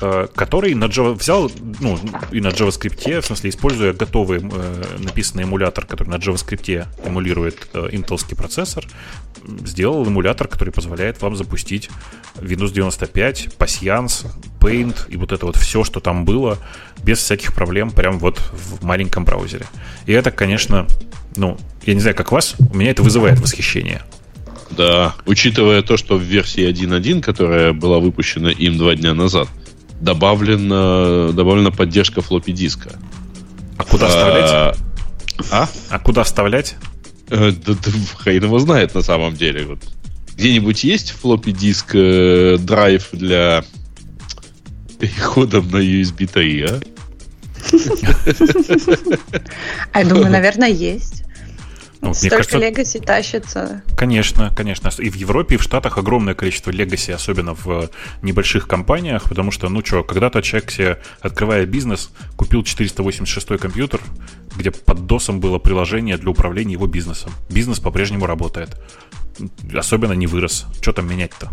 э, 0.00 0.26
который 0.34 0.74
на 0.74 0.84
Java, 0.84 1.14
взял, 1.14 1.50
ну, 1.80 1.98
и 2.32 2.40
на 2.40 2.48
JavaScript, 2.48 3.20
в 3.20 3.26
смысле, 3.26 3.50
используя 3.50 3.92
готовый 3.92 4.40
э, 4.42 4.84
написанный 4.98 5.44
эмулятор, 5.44 5.84
который 5.84 6.08
на 6.08 6.16
JavaScript 6.16 6.86
эмулирует 7.04 7.68
э, 7.74 7.88
интелский 7.92 8.36
процессор, 8.36 8.86
сделал 9.64 10.06
эмулятор, 10.06 10.48
который 10.48 10.70
позволяет 10.70 11.20
вам 11.20 11.36
запустить 11.36 11.90
Windows 12.36 12.72
95, 12.72 13.48
Passions, 13.58 14.26
Paint 14.60 15.10
и 15.10 15.16
вот 15.16 15.32
это 15.32 15.44
вот 15.44 15.56
все, 15.56 15.84
что 15.84 16.00
там 16.00 16.24
было, 16.24 16.58
без 17.04 17.18
всяких 17.18 17.52
проблем, 17.54 17.90
прям 17.90 18.18
вот 18.18 18.38
в 18.38 18.84
маленьком 18.84 19.24
браузере. 19.24 19.66
И 20.06 20.12
это, 20.12 20.30
конечно, 20.30 20.86
ну, 21.36 21.58
я 21.84 21.94
не 21.94 22.00
знаю, 22.00 22.16
как 22.16 22.32
вас, 22.32 22.54
у 22.58 22.76
меня 22.76 22.90
это 22.90 23.02
вызывает 23.02 23.40
восхищение. 23.40 24.02
Да, 24.70 25.14
учитывая 25.26 25.82
то, 25.82 25.96
что 25.96 26.16
в 26.16 26.22
версии 26.22 26.68
1.1, 26.68 27.20
которая 27.20 27.72
была 27.72 27.98
выпущена 27.98 28.50
им 28.50 28.78
два 28.78 28.94
дня 28.94 29.14
назад, 29.14 29.48
добавлена, 30.00 31.32
добавлена 31.32 31.70
поддержка 31.70 32.22
флоппи 32.22 32.52
диска. 32.52 32.90
А 33.76 33.84
куда 33.84 34.08
вставлять? 34.08 34.50
А, 34.50 34.74
а? 35.50 35.68
а 35.90 35.98
куда 35.98 36.24
вставлять? 36.24 36.76
Э, 37.28 37.52
да, 37.52 37.74
да, 37.74 37.90
хрен 38.16 38.44
его 38.44 38.58
знает 38.58 38.94
на 38.94 39.02
самом 39.02 39.34
деле. 39.34 39.66
Вот. 39.66 39.78
Где-нибудь 40.36 40.84
есть 40.84 41.10
флоппи 41.10 41.52
диск 41.52 41.94
э, 41.94 42.56
драйв 42.58 43.08
для 43.12 43.64
перехода 44.98 45.60
на 45.60 45.76
USB 45.76 46.26
3, 46.26 46.62
а? 46.62 46.80
А 49.92 49.98
я 50.02 50.06
думаю, 50.06 50.30
наверное, 50.30 50.68
есть. 50.68 51.24
Ну, 52.04 52.12
Столько 52.12 52.58
легаси 52.58 52.98
тащится. 53.00 53.82
Конечно, 53.96 54.52
конечно. 54.54 54.90
И 54.98 55.08
в 55.08 55.14
Европе, 55.14 55.54
и 55.54 55.58
в 55.58 55.62
Штатах 55.62 55.96
огромное 55.96 56.34
количество 56.34 56.70
легаси, 56.70 57.12
особенно 57.12 57.54
в 57.54 57.88
небольших 58.20 58.68
компаниях, 58.68 59.22
потому 59.24 59.50
что, 59.50 59.70
ну 59.70 59.82
что, 59.82 60.04
когда-то 60.04 60.42
человек 60.42 60.70
себе, 60.70 60.98
открывая 61.20 61.64
бизнес, 61.64 62.10
купил 62.36 62.62
486 62.62 63.58
компьютер, 63.58 64.02
где 64.54 64.70
под 64.70 65.06
досом 65.06 65.40
было 65.40 65.58
приложение 65.58 66.18
для 66.18 66.28
управления 66.28 66.74
его 66.74 66.86
бизнесом. 66.86 67.32
Бизнес 67.48 67.80
по-прежнему 67.80 68.26
работает. 68.26 68.76
Особенно 69.74 70.12
не 70.12 70.26
вырос. 70.26 70.66
Что 70.82 70.92
там 70.92 71.08
менять-то? 71.08 71.48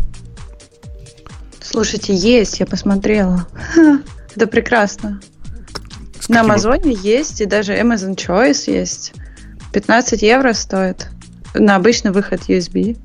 Слушайте, 1.62 2.14
есть, 2.14 2.60
я 2.60 2.66
посмотрела. 2.66 3.46
Это 4.36 4.46
прекрасно. 4.46 5.22
На 6.28 6.40
Амазоне 6.40 6.96
есть, 7.02 7.40
и 7.40 7.46
даже 7.46 7.74
Amazon 7.74 8.16
Choice 8.16 8.70
есть. 8.72 9.12
15 9.72 10.22
евро 10.22 10.52
стоит 10.52 11.08
на 11.54 11.76
обычный 11.76 12.12
выход 12.12 12.42
USB. 12.48 12.96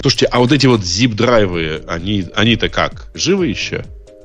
Слушайте, 0.00 0.26
а 0.26 0.38
вот 0.38 0.52
эти 0.52 0.66
вот 0.66 0.80
zip-драйвы, 0.80 1.84
они, 1.88 2.26
они-то 2.34 2.68
как? 2.68 3.10
Живы 3.14 3.48
еще? 3.48 3.84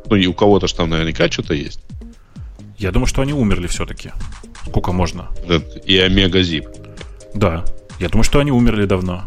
Ну, 0.09 0.16
и 0.16 0.28
у 0.28 0.34
кого-то 0.34 0.68
же 0.68 0.76
там 0.76 0.89
наверняка 0.89 1.30
что-то 1.32 1.53
есть. 1.53 1.80
Я 2.78 2.91
думаю, 2.91 3.07
что 3.07 3.22
они 3.22 3.34
умерли 3.34 3.68
все-таки. 3.68 4.12
Сколько 4.68 4.91
можно? 4.91 5.30
И 5.86 5.97
Омега 5.97 6.41
Zip. 6.41 6.68
Да. 7.34 7.64
Я 7.99 8.09
думаю, 8.09 8.24
что 8.24 8.39
они 8.39 8.51
умерли 8.51 8.86
давно. 8.86 9.24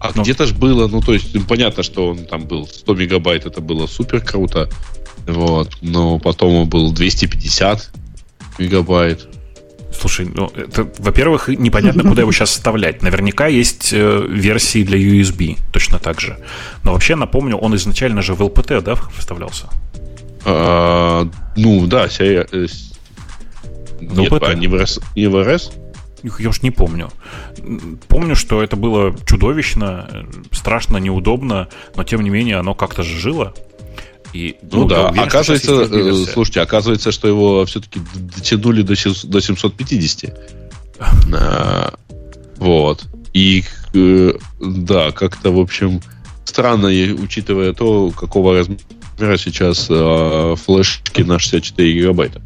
А 0.00 0.10
Но... 0.14 0.22
где-то 0.22 0.46
же 0.46 0.54
было, 0.54 0.88
ну, 0.88 1.00
то 1.00 1.14
есть, 1.14 1.34
ну, 1.34 1.42
понятно, 1.42 1.82
что 1.82 2.08
он 2.08 2.24
там 2.26 2.46
был 2.46 2.66
100 2.66 2.94
мегабайт, 2.94 3.46
это 3.46 3.60
было 3.60 3.86
супер 3.86 4.20
круто. 4.20 4.68
Вот. 5.26 5.70
Но 5.80 6.18
потом 6.18 6.54
он 6.54 6.68
был 6.68 6.92
250 6.92 7.90
мегабайт. 8.58 9.28
Слушай, 9.92 10.28
ну, 10.34 10.50
это, 10.54 10.88
во-первых, 10.98 11.48
непонятно, 11.48 12.02
куда 12.02 12.22
его 12.22 12.32
сейчас 12.32 12.50
вставлять. 12.50 13.02
Наверняка 13.02 13.46
есть 13.46 13.92
э, 13.92 14.26
версии 14.28 14.82
для 14.82 14.98
USB, 14.98 15.56
точно 15.72 15.98
так 15.98 16.20
же. 16.20 16.38
Но 16.82 16.92
вообще, 16.92 17.14
напомню, 17.14 17.56
он 17.56 17.74
изначально 17.76 18.20
же 18.20 18.34
в 18.34 18.42
LPT, 18.42 18.82
да, 18.82 18.96
вставлялся? 19.16 19.68
А, 20.44 21.28
ну, 21.56 21.86
да, 21.86 22.08
серия... 22.08 22.46
Э, 22.52 22.66
нет, 24.00 24.32
а 24.42 24.54
не 24.54 24.66
в, 24.66 24.74
РС, 24.74 25.00
не 25.14 25.28
в 25.28 25.42
РС? 25.42 25.70
Я 26.38 26.48
уж 26.48 26.62
не 26.62 26.70
помню. 26.70 27.10
Помню, 28.08 28.34
что 28.34 28.62
это 28.62 28.76
было 28.76 29.14
чудовищно, 29.26 30.26
страшно, 30.50 30.96
неудобно, 30.96 31.68
но 31.96 32.04
тем 32.04 32.22
не 32.22 32.30
менее 32.30 32.56
оно 32.56 32.74
как-то 32.74 33.02
же 33.02 33.18
жило. 33.18 33.54
И, 34.34 34.56
ну, 34.72 34.86
да, 34.86 35.10
уверен, 35.10 35.28
оказывается, 35.28 35.88
э, 35.88 36.26
слушайте, 36.32 36.60
оказывается, 36.60 37.12
что 37.12 37.28
его 37.28 37.64
все-таки 37.66 38.00
дотянули 38.14 38.82
до, 38.82 38.94
до 38.94 39.40
750. 39.40 40.36
а, 41.32 41.94
вот. 42.56 43.04
И 43.32 43.62
э, 43.94 44.32
да, 44.60 45.12
как-то, 45.12 45.52
в 45.52 45.60
общем, 45.60 46.00
странно, 46.44 46.88
учитывая 46.88 47.72
то, 47.74 48.10
какого 48.10 48.58
размера 48.58 49.38
сейчас 49.38 49.86
э, 49.88 50.56
флешки 50.64 51.22
на 51.22 51.38
64 51.38 51.94
гигабайта. 51.94 52.42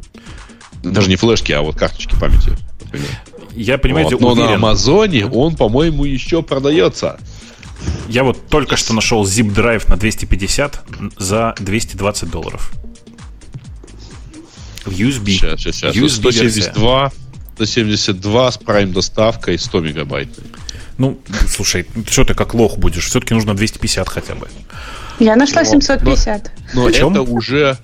Даже 0.83 1.09
не 1.09 1.15
флешки, 1.15 1.51
а 1.53 1.63
вот 1.63 1.75
карточки 1.75 2.13
памяти. 2.19 2.51
Например. 2.83 3.09
Я, 3.55 3.79
понимаете, 3.79 4.15
вот. 4.15 4.21
Но 4.21 4.31
уверен. 4.33 4.49
на 4.49 4.55
Амазоне 4.55 5.25
он, 5.25 5.55
по-моему, 5.55 6.05
еще 6.05 6.43
продается. 6.43 7.19
Я 8.07 8.23
вот 8.23 8.47
только 8.47 8.75
что 8.75 8.93
нашел 8.93 9.23
zip 9.23 9.51
драйв 9.53 9.87
на 9.87 9.97
250 9.97 10.83
за 11.17 11.55
220 11.59 12.29
долларов. 12.29 12.71
В 14.85 14.91
USB. 14.91 15.31
Сейчас, 15.31 15.59
сейчас, 15.59 15.75
сейчас. 15.75 15.95
USB 15.95 16.31
172, 16.31 17.11
172 17.55 18.51
с 18.51 18.57
prime 18.57 18.93
доставкой 18.93 19.59
100 19.59 19.79
мегабайт. 19.81 20.29
Ну, 20.97 21.19
слушай, 21.47 21.85
что 22.09 22.25
ты 22.25 22.33
как 22.33 22.53
лох 22.53 22.77
будешь? 22.77 23.05
Все-таки 23.07 23.33
нужно 23.33 23.53
250 23.53 24.09
хотя 24.09 24.35
бы. 24.35 24.47
Я 25.19 25.35
нашла 25.35 25.63
750. 25.63 26.51
Но, 26.73 26.81
но 26.81 26.89
это 26.89 27.21
уже... 27.21 27.77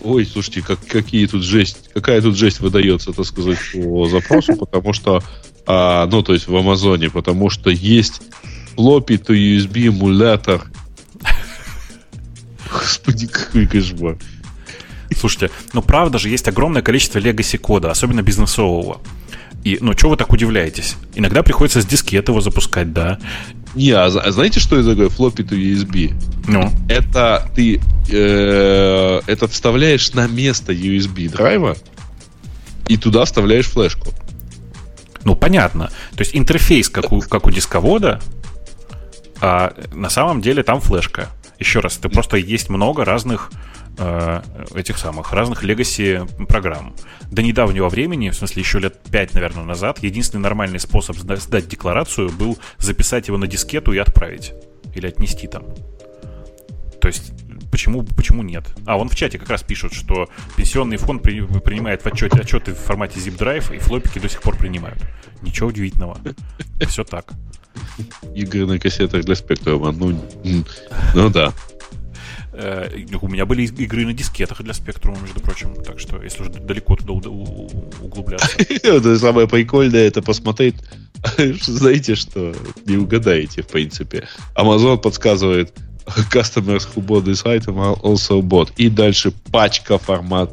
Ой, 0.00 0.24
слушайте, 0.24 0.62
как, 0.62 0.78
какие 0.86 1.26
тут 1.26 1.42
жесть, 1.42 1.90
какая 1.92 2.22
тут 2.22 2.36
жесть 2.36 2.60
выдается, 2.60 3.12
так 3.12 3.26
сказать, 3.26 3.58
по 3.74 4.08
запросу, 4.08 4.54
потому 4.56 4.92
что, 4.92 5.22
а, 5.70 6.06
ну, 6.06 6.22
то 6.22 6.32
есть 6.32 6.48
в 6.48 6.56
Амазоне, 6.56 7.10
потому 7.10 7.50
что 7.50 7.68
есть 7.68 8.22
floppy 8.74 9.22
to 9.22 9.34
USB 9.34 9.88
эмулятор. 9.88 10.62
Господи, 12.72 13.26
какой 13.26 13.66
кошмар. 13.66 14.16
Слушайте, 15.14 15.50
ну 15.74 15.82
правда 15.82 16.18
же 16.18 16.30
есть 16.30 16.48
огромное 16.48 16.80
количество 16.80 17.18
legacy 17.18 17.58
кода, 17.58 17.90
особенно 17.90 18.22
бизнесового. 18.22 19.02
И, 19.62 19.76
ну, 19.82 19.92
что 19.92 20.08
вы 20.08 20.16
так 20.16 20.32
удивляетесь? 20.32 20.96
Иногда 21.14 21.42
приходится 21.42 21.82
с 21.82 21.86
дискет 21.86 22.28
его 22.28 22.40
запускать, 22.40 22.94
да. 22.94 23.18
Не, 23.74 23.90
а, 23.90 24.06
а 24.06 24.32
знаете, 24.32 24.60
что 24.60 24.78
это 24.78 24.90
такое 24.90 25.08
floppy 25.08 25.46
to 25.46 25.50
USB? 25.50 26.14
Ну? 26.46 26.70
Это 26.88 27.50
ты 27.54 27.78
э, 28.08 29.20
это 29.26 29.48
вставляешь 29.48 30.14
на 30.14 30.26
место 30.28 30.72
USB 30.72 31.28
драйва 31.28 31.76
и 32.86 32.96
туда 32.96 33.26
вставляешь 33.26 33.66
флешку. 33.66 34.14
Ну, 35.28 35.36
понятно. 35.36 35.90
То 36.12 36.20
есть 36.20 36.34
интерфейс, 36.34 36.88
как 36.88 37.12
у, 37.12 37.20
как 37.20 37.46
у 37.46 37.50
дисковода, 37.50 38.18
А 39.42 39.74
на 39.92 40.08
самом 40.08 40.40
деле 40.40 40.62
там 40.62 40.80
флешка. 40.80 41.28
Еще 41.58 41.80
раз, 41.80 41.98
это 41.98 42.08
просто 42.08 42.38
есть 42.38 42.70
много 42.70 43.04
разных 43.04 43.50
э, 43.98 44.40
этих 44.74 44.96
самых 44.96 45.34
разных 45.34 45.62
легаси 45.62 46.22
программ. 46.48 46.94
До 47.30 47.42
недавнего 47.42 47.90
времени, 47.90 48.30
в 48.30 48.36
смысле 48.36 48.62
еще 48.62 48.78
лет 48.78 49.02
5, 49.10 49.34
наверное, 49.34 49.64
назад, 49.64 50.02
единственный 50.02 50.40
нормальный 50.40 50.80
способ 50.80 51.18
сдать 51.18 51.68
декларацию 51.68 52.30
был 52.30 52.56
записать 52.78 53.28
его 53.28 53.36
на 53.36 53.46
дискету 53.46 53.92
и 53.92 53.98
отправить. 53.98 54.54
Или 54.94 55.08
отнести 55.08 55.46
там. 55.46 55.64
То 57.02 57.08
есть 57.08 57.32
почему, 57.70 58.02
почему 58.02 58.42
нет? 58.42 58.64
А, 58.86 58.96
он 58.96 59.08
в 59.08 59.14
чате 59.14 59.38
как 59.38 59.50
раз 59.50 59.62
пишут, 59.62 59.92
что 59.92 60.28
пенсионный 60.56 60.96
фонд 60.96 61.22
при, 61.22 61.40
принимает 61.60 62.02
в 62.02 62.06
отчете, 62.06 62.40
отчеты 62.40 62.72
в 62.72 62.78
формате 62.78 63.20
zip-drive, 63.20 63.74
и 63.74 63.78
флопики 63.78 64.18
до 64.18 64.28
сих 64.28 64.42
пор 64.42 64.56
принимают. 64.56 64.98
Ничего 65.42 65.68
удивительного. 65.68 66.18
Все 66.88 67.04
так. 67.04 67.32
Игры 68.34 68.66
на 68.66 68.78
кассетах 68.78 69.24
для 69.24 69.34
спектрума. 69.34 69.92
Ну, 69.92 70.20
ну 71.14 71.30
да. 71.30 71.52
Э, 72.60 72.90
у 73.20 73.28
меня 73.28 73.46
были 73.46 73.62
игры 73.62 74.04
на 74.04 74.12
дискетах 74.12 74.62
для 74.62 74.74
спектрума, 74.74 75.18
между 75.20 75.40
прочим. 75.40 75.76
Так 75.84 76.00
что, 76.00 76.20
если 76.20 76.42
уже 76.42 76.50
далеко 76.50 76.96
туда 76.96 77.12
углубляться. 77.12 79.16
Самое 79.18 79.46
прикольное, 79.46 80.08
это 80.08 80.22
посмотреть. 80.22 80.74
Знаете, 81.62 82.16
что 82.16 82.52
не 82.84 82.96
угадаете, 82.96 83.62
в 83.62 83.68
принципе. 83.68 84.26
Amazon 84.56 84.98
подсказывает, 84.98 85.72
customers 86.30 86.84
who 86.84 87.00
bought 87.00 87.24
this 87.24 87.44
item 87.44 87.78
also 88.02 88.42
bought. 88.42 88.72
И 88.76 88.88
дальше 88.88 89.32
пачка 89.52 89.98
формат, 89.98 90.50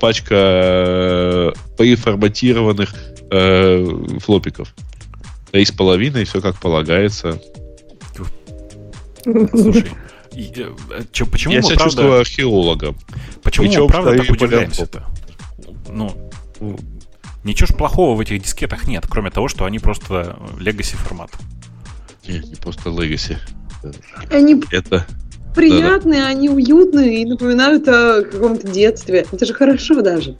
пачка 0.00 0.34
э, 0.34 1.52
преформатированных 1.76 2.94
э, 3.30 4.18
флопиков. 4.20 4.74
Три 5.50 5.64
с 5.64 5.72
половиной, 5.72 6.24
все 6.24 6.40
как 6.40 6.56
полагается. 6.56 7.40
Слушай, 9.24 9.90
э, 10.32 11.02
чё, 11.12 11.26
почему 11.26 11.54
Я 11.54 11.60
мы, 11.60 11.66
себя 11.66 11.76
правда, 11.76 11.84
чувствую 11.84 12.20
археологом. 12.20 12.96
Почему 13.42 13.66
Причем 13.66 13.82
мы, 13.82 13.88
правда, 13.88 14.16
так 14.16 14.30
удивляемся-то? 14.30 15.04
Ну, 15.88 16.14
ничего 17.44 17.66
ж 17.66 17.74
плохого 17.74 18.16
в 18.16 18.20
этих 18.20 18.42
дискетах 18.42 18.86
нет, 18.86 19.06
кроме 19.08 19.30
того, 19.30 19.48
что 19.48 19.64
они 19.64 19.78
просто 19.78 20.38
legacy 20.58 20.96
формат. 20.96 21.30
Нет, 22.26 22.46
не 22.46 22.56
просто 22.56 22.90
legacy. 22.90 23.38
Они 24.30 24.62
это 24.70 25.06
приятные, 25.54 26.20
да, 26.20 26.26
да. 26.26 26.30
они 26.30 26.48
уютные 26.48 27.22
и 27.22 27.24
напоминают 27.24 27.86
о 27.88 28.22
каком-то 28.22 28.68
детстве. 28.68 29.26
Это 29.30 29.46
же 29.46 29.54
хорошо 29.54 30.02
даже. 30.02 30.36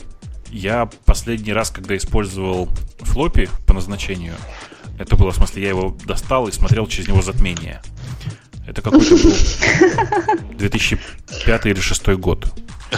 Я 0.51 0.89
последний 1.05 1.53
раз, 1.53 1.71
когда 1.71 1.97
использовал 1.97 2.69
флоппи 3.01 3.49
по 3.67 3.75
назначению, 3.75 4.35
это 4.99 5.17
было, 5.17 5.33
в 5.33 5.37
смысле, 5.37 5.63
я 5.63 5.69
его 5.71 5.97
достал 6.07 6.47
и 6.47 6.53
смотрел 6.53 6.87
через 6.87 7.09
него 7.09 7.23
затмение. 7.23 7.81
Это 8.67 8.81
какой-то 8.81 9.17
был 9.17 9.33
2005 10.59 11.67
или 11.67 11.75
2006 11.75 12.09
год. 12.19 12.47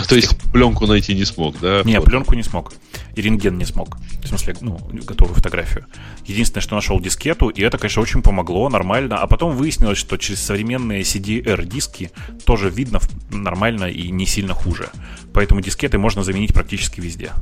То 0.08 0.14
есть 0.14 0.36
пленку 0.52 0.86
найти 0.86 1.14
не 1.14 1.24
смог, 1.24 1.58
да? 1.60 1.82
Не, 1.84 2.00
пленку 2.00 2.34
не 2.34 2.42
смог. 2.42 2.72
И 3.16 3.22
рентген 3.22 3.56
не 3.56 3.64
смог. 3.64 3.96
В 4.22 4.28
смысле, 4.28 4.54
ну, 4.60 4.78
готовую 4.92 5.34
фотографию. 5.34 5.86
Единственное, 6.26 6.60
что 6.60 6.74
нашел 6.74 7.00
дискету, 7.00 7.48
и 7.48 7.62
это, 7.62 7.78
конечно, 7.78 8.02
очень 8.02 8.20
помогло, 8.20 8.68
нормально. 8.68 9.16
А 9.16 9.26
потом 9.26 9.56
выяснилось, 9.56 9.96
что 9.96 10.18
через 10.18 10.42
современные 10.42 11.00
CDR-диски 11.00 12.10
тоже 12.44 12.68
видно 12.68 13.00
нормально 13.30 13.84
и 13.84 14.10
не 14.10 14.26
сильно 14.26 14.52
хуже. 14.52 14.90
Поэтому 15.32 15.62
дискеты 15.62 15.96
можно 15.96 16.22
заменить 16.22 16.52
практически 16.52 17.00
везде. 17.00 17.32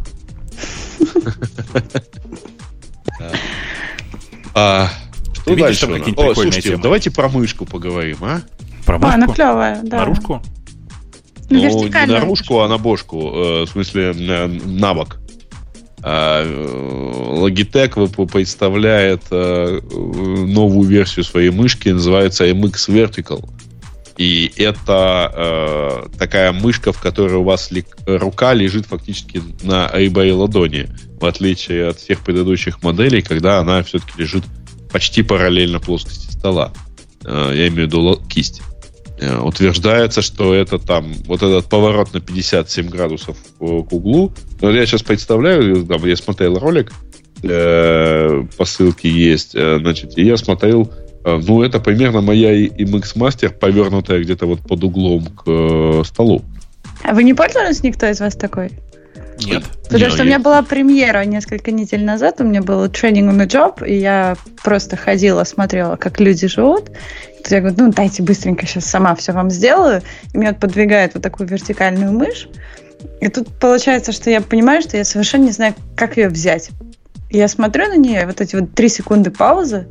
А, 4.55 4.89
что 5.33 5.57
дальше? 5.57 5.87
О, 5.87 6.35
слушайте, 6.35 6.77
давайте 6.77 7.11
про 7.11 7.29
мышку 7.29 7.67
поговорим, 7.67 8.19
а? 8.21 8.43
Про 8.87 8.99
мышку? 8.99 9.11
А, 9.11 9.15
она 9.15 9.27
клевая, 9.27 9.81
да. 9.83 9.97
Наружку? 9.99 10.41
Ну, 11.51 11.59
не 11.59 12.07
наружку, 12.07 12.61
а 12.61 12.69
на 12.69 12.79
бошку. 12.79 13.33
Э, 13.35 13.63
в 13.65 13.67
смысле, 13.67 14.13
на 14.15 14.95
бок. 14.95 15.19
А, 16.07 16.45
Logitech 16.45 18.27
представляет 18.27 19.23
э, 19.31 19.81
новую 19.91 20.87
версию 20.87 21.25
своей 21.25 21.49
мышки, 21.49 21.89
называется 21.89 22.47
MX 22.47 22.73
Vertical. 22.89 23.49
И 24.19 24.53
это 24.57 25.33
э, 25.35 26.19
такая 26.19 26.53
мышка, 26.53 26.93
в 26.93 27.01
которой 27.01 27.37
у 27.37 27.43
вас 27.43 27.71
ли, 27.71 27.87
рука 28.05 28.53
лежит 28.53 28.85
фактически 28.85 29.43
на 29.63 29.91
ребре 29.95 30.35
ладони, 30.35 30.91
в 31.19 31.25
отличие 31.25 31.89
от 31.89 31.99
всех 31.99 32.21
предыдущих 32.21 32.83
моделей, 32.83 33.23
когда 33.23 33.59
она 33.59 33.83
все-таки 33.83 34.13
лежит 34.19 34.45
почти 34.93 35.23
параллельно 35.23 35.81
плоскости 35.81 36.31
стола. 36.31 36.75
Э, 37.25 37.51
я 37.55 37.69
имею 37.69 37.89
в 37.89 37.93
виду 37.93 38.23
кисть. 38.29 38.61
Э, 39.19 39.39
утверждается, 39.39 40.23
что 40.23 40.55
это 40.55 40.79
там 40.79 41.13
вот 41.27 41.43
этот 41.43 41.67
поворот 41.67 42.13
на 42.15 42.21
57 42.21 42.89
градусов 42.89 43.37
к 43.59 43.63
углу. 43.63 44.33
Но 44.61 44.71
я 44.71 44.87
сейчас 44.87 45.03
представляю, 45.03 45.85
там, 45.87 46.05
я 46.05 46.17
смотрел 46.17 46.59
ролик, 46.59 46.93
э, 47.43 48.45
по 48.57 48.65
ссылке 48.65 49.09
есть, 49.09 49.55
э, 49.55 49.79
значит, 49.81 50.19
и 50.19 50.25
я 50.25 50.37
смотрел 50.37 50.91
Э, 51.25 51.41
ну, 51.43 51.63
это 51.63 51.81
примерно 51.81 52.21
моя 52.21 52.55
MX 52.55 53.17
Master, 53.17 53.51
повернутая 53.51 54.21
где-то 54.21 54.47
вот 54.47 54.61
под 54.61 54.85
углом 54.85 55.27
к 55.27 55.45
э, 55.47 56.03
столу. 56.05 56.43
А 57.03 57.15
вы 57.15 57.25
не 57.25 57.35
пользовались 57.35 57.83
никто 57.83 58.07
из 58.07 58.21
вас 58.21 58.35
такой? 58.35 58.71
Нет. 59.45 59.65
Потому 59.91 60.11
что 60.11 60.23
у 60.23 60.27
меня 60.27 60.39
была 60.39 60.63
премьера 60.63 61.25
несколько 61.25 61.73
недель 61.73 62.05
назад, 62.05 62.41
у 62.41 62.45
меня 62.45 62.63
был 62.63 62.89
тренинг 62.89 63.33
на 63.33 63.47
job, 63.47 63.85
и 63.87 63.97
я 63.97 64.37
просто 64.63 64.97
ходила, 64.97 65.45
смотрела, 65.45 65.97
как 65.97 66.21
люди 66.21 66.47
живут. 66.47 66.91
Я 67.51 67.61
говорю, 67.61 67.77
ну, 67.79 67.93
дайте 67.93 68.23
быстренько 68.23 68.67
сейчас 68.67 68.87
сама 68.87 69.15
все 69.15 69.33
вам 69.33 69.51
сделаю. 69.51 70.03
И 70.33 70.39
меня 70.39 70.51
вот 70.51 70.61
подвигает 70.61 71.15
вот 71.15 71.23
такую 71.23 71.49
вертикальную 71.49 72.13
мышь. 72.13 72.49
И 73.21 73.29
тут 73.29 73.49
получается, 73.59 74.13
что 74.13 74.31
я 74.31 74.41
понимаю, 74.41 74.83
что 74.83 74.97
я 74.97 75.05
совершенно 75.05 75.45
не 75.45 75.53
знаю, 75.53 75.75
как 75.97 76.17
ее 76.17 76.29
взять. 76.29 76.71
И 77.31 77.39
я 77.39 77.49
смотрю 77.49 77.89
на 77.89 77.97
нее, 77.97 78.27
вот 78.27 78.41
эти 78.41 78.57
вот 78.57 78.75
три 78.75 78.89
секунды 78.89 79.31
паузы, 79.31 79.89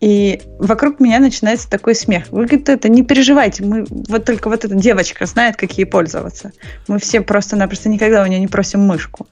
и 0.00 0.40
вокруг 0.58 0.98
меня 0.98 1.18
начинается 1.18 1.68
такой 1.68 1.94
смех. 1.94 2.24
Вы, 2.30 2.46
говорит, 2.46 2.68
это 2.68 2.88
не 2.88 3.02
переживайте, 3.02 3.64
мы 3.64 3.84
вот 3.88 4.24
только 4.24 4.48
вот 4.48 4.64
эта 4.64 4.74
девочка 4.74 5.26
знает, 5.26 5.56
как 5.56 5.72
ей 5.72 5.84
пользоваться. 5.84 6.52
Мы 6.88 6.98
все 6.98 7.20
просто-напросто 7.20 7.90
никогда 7.90 8.22
у 8.22 8.26
нее 8.26 8.40
не 8.40 8.48
просим 8.48 8.80
мышку. 8.80 9.26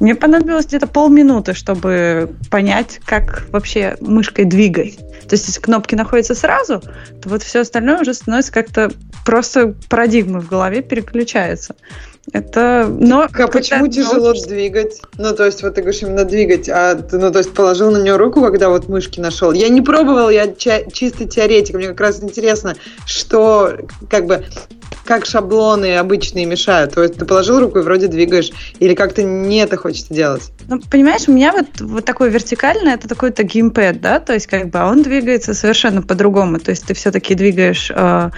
Мне 0.00 0.14
понадобилось 0.14 0.66
где-то 0.66 0.86
полминуты, 0.86 1.54
чтобы 1.54 2.34
понять, 2.50 3.00
как 3.04 3.46
вообще 3.50 3.96
мышкой 4.00 4.44
двигать. 4.44 4.96
То 4.96 5.34
есть, 5.34 5.46
если 5.46 5.60
кнопки 5.60 5.94
находятся 5.94 6.34
сразу, 6.34 6.80
то 6.80 7.28
вот 7.28 7.42
все 7.42 7.60
остальное 7.60 8.00
уже 8.00 8.12
становится 8.12 8.52
как-то 8.52 8.90
просто 9.24 9.74
парадигмы 9.88 10.40
в 10.40 10.48
голове 10.48 10.82
переключается. 10.82 11.74
Это, 12.32 12.86
но 12.88 13.28
а 13.30 13.46
почему 13.48 13.86
тяжело 13.86 14.26
научишься... 14.26 14.48
двигать? 14.48 15.00
Ну, 15.18 15.34
то 15.34 15.44
есть, 15.44 15.62
вот 15.62 15.74
ты 15.74 15.82
говоришь 15.82 16.02
именно 16.02 16.24
двигать, 16.24 16.70
а 16.70 16.94
ты, 16.94 17.18
ну, 17.18 17.30
то 17.30 17.38
есть, 17.38 17.52
положил 17.52 17.90
на 17.90 17.98
нее 17.98 18.16
руку, 18.16 18.40
когда 18.40 18.70
вот 18.70 18.88
мышки 18.88 19.20
нашел. 19.20 19.52
Я 19.52 19.68
не 19.68 19.82
пробовал, 19.82 20.30
я 20.30 20.52
ча- 20.54 20.90
чисто 20.90 21.26
теоретик. 21.26 21.74
Мне 21.76 21.88
как 21.88 22.00
раз 22.00 22.22
интересно, 22.22 22.76
что, 23.04 23.76
как 24.08 24.26
бы, 24.26 24.44
как 25.04 25.26
шаблоны 25.26 25.96
обычные 25.96 26.46
мешают. 26.46 26.94
То 26.94 27.02
есть, 27.02 27.16
ты 27.16 27.24
положил 27.24 27.60
руку 27.60 27.78
и 27.78 27.82
вроде 27.82 28.08
двигаешь, 28.08 28.50
или 28.78 28.94
как-то 28.94 29.22
не 29.22 29.58
это 29.58 29.76
хочется 29.76 30.12
делать? 30.14 30.50
Ну, 30.68 30.80
понимаешь, 30.90 31.28
у 31.28 31.32
меня 31.32 31.52
вот, 31.52 31.80
вот 31.80 32.04
такой 32.04 32.30
вертикальный, 32.30 32.94
это 32.94 33.08
такой-то 33.08 33.42
геймпэд, 33.42 34.00
да, 34.00 34.20
то 34.20 34.32
есть, 34.32 34.46
как 34.46 34.70
бы, 34.70 34.78
а 34.78 34.86
он 34.86 35.02
двигается 35.02 35.54
совершенно 35.54 36.02
по-другому. 36.02 36.58
То 36.58 36.70
есть, 36.70 36.86
ты 36.86 36.94
все-таки 36.94 37.34
двигаешь... 37.34 37.90
Э, 37.94 38.30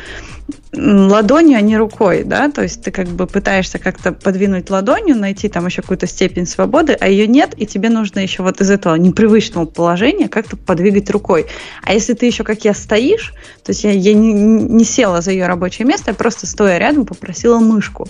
ладонью, 0.76 1.58
а 1.58 1.60
не 1.60 1.76
рукой, 1.76 2.24
да, 2.24 2.50
то 2.50 2.62
есть 2.62 2.82
ты 2.82 2.90
как 2.90 3.08
бы 3.08 3.26
пытаешься 3.26 3.78
как-то 3.78 4.12
подвинуть 4.12 4.70
ладонью, 4.70 5.16
найти 5.16 5.48
там 5.48 5.66
еще 5.66 5.82
какую-то 5.82 6.06
степень 6.06 6.46
свободы, 6.46 6.96
а 6.98 7.08
ее 7.08 7.26
нет, 7.26 7.54
и 7.56 7.66
тебе 7.66 7.88
нужно 7.88 8.20
еще 8.20 8.42
вот 8.42 8.60
из 8.60 8.70
этого 8.70 8.94
непривычного 8.96 9.64
положения 9.64 10.28
как-то 10.28 10.56
подвигать 10.56 11.10
рукой. 11.10 11.46
А 11.82 11.94
если 11.94 12.14
ты 12.14 12.26
еще, 12.26 12.44
как 12.44 12.64
я, 12.64 12.74
стоишь, 12.74 13.32
то 13.64 13.70
есть 13.70 13.84
я, 13.84 13.92
я 13.92 14.14
не, 14.14 14.32
не 14.32 14.84
села 14.84 15.20
за 15.20 15.32
ее 15.32 15.46
рабочее 15.46 15.86
место, 15.86 16.10
я 16.10 16.14
просто 16.14 16.46
стоя 16.46 16.78
рядом 16.78 17.06
попросила 17.06 17.58
мышку. 17.58 18.08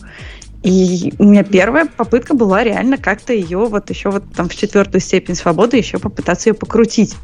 И 0.67 1.14
у 1.21 1.25
меня 1.25 1.45
первая 1.45 1.87
попытка 1.87 2.35
была 2.35 2.64
реально 2.64 2.99
как-то 2.99 3.33
ее 3.33 3.67
вот 3.67 3.89
еще 3.89 4.11
вот 4.11 4.25
там 4.35 4.49
в 4.49 4.57
четвертую 4.57 5.01
степень 5.01 5.37
свободы 5.37 5.77
еще 5.77 5.99
попытаться 5.99 6.49
ее 6.49 6.55
покрутить. 6.55 7.14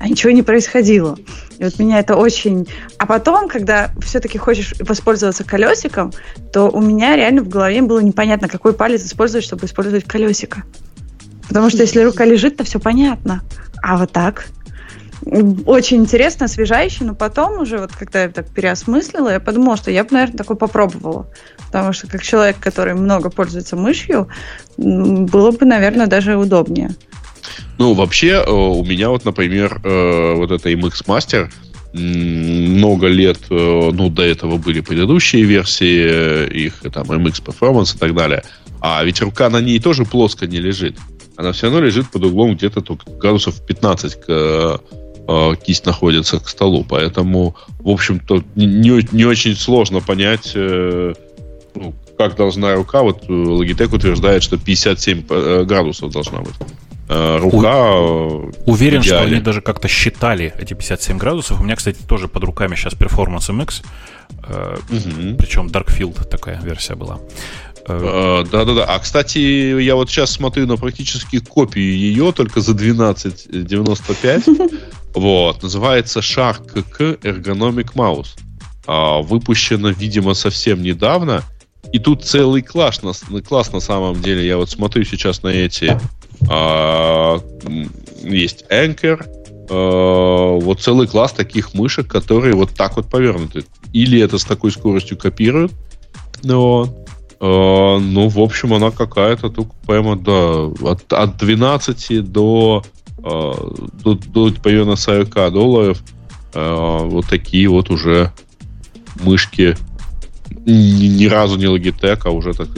А 0.00 0.08
ничего 0.08 0.32
не 0.32 0.42
происходило. 0.42 1.16
И 1.58 1.64
вот 1.64 1.78
меня 1.78 2.00
это 2.00 2.16
очень... 2.16 2.66
А 2.98 3.06
потом, 3.06 3.48
когда 3.48 3.92
все-таки 4.00 4.36
хочешь 4.36 4.74
воспользоваться 4.80 5.44
колесиком, 5.44 6.12
то 6.52 6.68
у 6.68 6.80
меня 6.80 7.14
реально 7.14 7.42
в 7.42 7.48
голове 7.48 7.82
было 7.82 8.00
непонятно, 8.00 8.48
какой 8.48 8.72
палец 8.72 9.04
использовать, 9.04 9.44
чтобы 9.44 9.66
использовать 9.66 10.02
колесико. 10.02 10.64
Потому 11.46 11.70
что 11.70 11.82
если 11.82 12.00
рука 12.00 12.24
лежит, 12.24 12.56
то 12.56 12.64
все 12.64 12.80
понятно. 12.80 13.42
А 13.80 13.96
вот 13.96 14.10
так 14.10 14.46
очень 15.66 15.98
интересно, 15.98 16.46
освежающе, 16.46 17.04
но 17.04 17.14
потом 17.14 17.60
уже, 17.60 17.78
вот 17.78 17.92
когда 17.92 18.22
я 18.22 18.28
так 18.28 18.48
переосмыслила, 18.48 19.30
я 19.30 19.40
подумала, 19.40 19.76
что 19.76 19.90
я 19.90 20.04
бы, 20.04 20.10
наверное, 20.12 20.38
такое 20.38 20.56
попробовала. 20.56 21.30
Потому 21.66 21.92
что 21.92 22.06
как 22.06 22.22
человек, 22.22 22.56
который 22.58 22.94
много 22.94 23.28
пользуется 23.30 23.76
мышью, 23.76 24.28
было 24.76 25.50
бы, 25.50 25.66
наверное, 25.66 26.06
даже 26.06 26.36
удобнее. 26.36 26.94
Ну, 27.78 27.94
вообще, 27.94 28.42
э, 28.44 28.50
у 28.50 28.84
меня 28.84 29.10
вот, 29.10 29.24
например, 29.24 29.80
э, 29.84 30.34
вот 30.34 30.50
эта 30.50 30.70
MX 30.72 31.06
Master, 31.06 31.50
много 31.92 33.06
лет, 33.06 33.38
э, 33.50 33.90
ну, 33.92 34.08
до 34.10 34.22
этого 34.22 34.56
были 34.56 34.80
предыдущие 34.80 35.42
версии, 35.44 36.48
их 36.48 36.82
там 36.92 37.04
MX 37.04 37.42
Performance 37.44 37.96
и 37.96 37.98
так 37.98 38.14
далее. 38.14 38.42
А 38.80 39.02
ведь 39.04 39.20
рука 39.20 39.50
на 39.50 39.60
ней 39.60 39.78
тоже 39.78 40.04
плоско 40.04 40.46
не 40.46 40.58
лежит. 40.58 40.96
Она 41.36 41.52
все 41.52 41.66
равно 41.66 41.80
лежит 41.80 42.10
под 42.10 42.24
углом 42.24 42.56
где-то 42.56 42.80
только 42.80 43.10
градусов 43.12 43.64
15 43.64 44.20
к, 44.20 44.80
э, 45.28 45.52
кисть 45.64 45.86
находится 45.86 46.40
к 46.40 46.48
столу. 46.48 46.84
Поэтому, 46.88 47.54
в 47.78 47.90
общем-то, 47.90 48.42
не, 48.56 49.06
не 49.12 49.24
очень 49.24 49.54
сложно 49.54 50.00
понять, 50.00 50.52
э, 50.54 51.14
ну, 51.74 51.94
как 52.16 52.36
должна 52.36 52.74
рука. 52.74 53.02
Вот 53.02 53.28
Logitech 53.28 53.94
утверждает, 53.94 54.42
что 54.42 54.56
57 54.58 55.64
градусов 55.64 56.12
должна 56.12 56.40
быть. 56.40 56.54
Э, 57.08 57.38
рука 57.38 57.94
У, 57.94 58.52
Уверен, 58.66 59.02
что 59.02 59.22
они 59.22 59.40
даже 59.40 59.60
как-то 59.60 59.88
считали 59.88 60.52
эти 60.58 60.74
57 60.74 61.18
градусов. 61.18 61.60
У 61.60 61.64
меня, 61.64 61.76
кстати, 61.76 61.98
тоже 62.06 62.28
под 62.28 62.44
руками 62.44 62.74
сейчас 62.74 62.94
Performance 62.94 63.50
MX. 63.50 63.84
Угу. 64.48 65.36
Причем 65.38 65.66
Darkfield 65.68 66.26
такая 66.28 66.60
версия 66.60 66.94
была. 66.94 67.18
Э, 67.88 68.44
да-да-да. 68.50 68.84
А, 68.84 68.98
кстати, 68.98 69.38
я 69.38 69.94
вот 69.94 70.10
сейчас 70.10 70.32
смотрю 70.32 70.66
на 70.66 70.76
практически 70.76 71.40
копию 71.40 71.96
ее, 71.96 72.32
только 72.32 72.60
за 72.60 72.72
12.95. 72.72 74.82
Вот. 75.14 75.62
Называется 75.62 76.20
Shark 76.20 76.82
K 76.82 77.14
Ergonomic 77.22 77.94
Mouse. 77.94 78.38
А, 78.86 79.20
выпущена, 79.20 79.90
видимо, 79.90 80.34
совсем 80.34 80.82
недавно. 80.82 81.42
И 81.92 81.98
тут 81.98 82.24
целый 82.24 82.62
класс 82.62 83.02
на, 83.02 83.12
класс 83.40 83.72
на 83.72 83.80
самом 83.80 84.20
деле. 84.20 84.46
Я 84.46 84.58
вот 84.58 84.70
смотрю 84.70 85.04
сейчас 85.04 85.42
на 85.42 85.48
эти 85.48 85.98
а, 86.48 87.40
есть 88.22 88.64
Anchor, 88.70 89.24
а, 89.70 90.58
вот 90.58 90.80
целый 90.80 91.06
класс 91.06 91.32
таких 91.32 91.74
мышек, 91.74 92.06
которые 92.06 92.54
вот 92.54 92.70
так 92.70 92.96
вот 92.96 93.08
повернуты. 93.08 93.64
Или 93.92 94.20
это 94.20 94.38
с 94.38 94.44
такой 94.44 94.70
скоростью 94.70 95.16
копируют, 95.16 95.72
но 96.42 96.94
а, 97.40 97.98
ну, 97.98 98.28
в 98.28 98.38
общем, 98.38 98.74
она 98.74 98.90
какая-то 98.90 99.48
тут 99.50 99.72
прямо 99.86 100.16
до, 100.16 100.74
от, 100.82 101.12
от 101.12 101.36
12 101.36 102.30
до, 102.30 102.84
до, 103.18 104.14
до 104.14 104.52
примерно 104.62 104.96
40 104.96 105.52
долларов 105.52 106.02
вот 106.54 107.26
такие 107.26 107.68
вот 107.68 107.90
уже 107.90 108.32
мышки 109.22 109.76
ни, 110.50 111.06
ни 111.06 111.26
разу 111.26 111.56
не 111.56 111.64
Logitech, 111.64 112.22
а 112.24 112.30
уже 112.30 112.52
так 112.52 112.68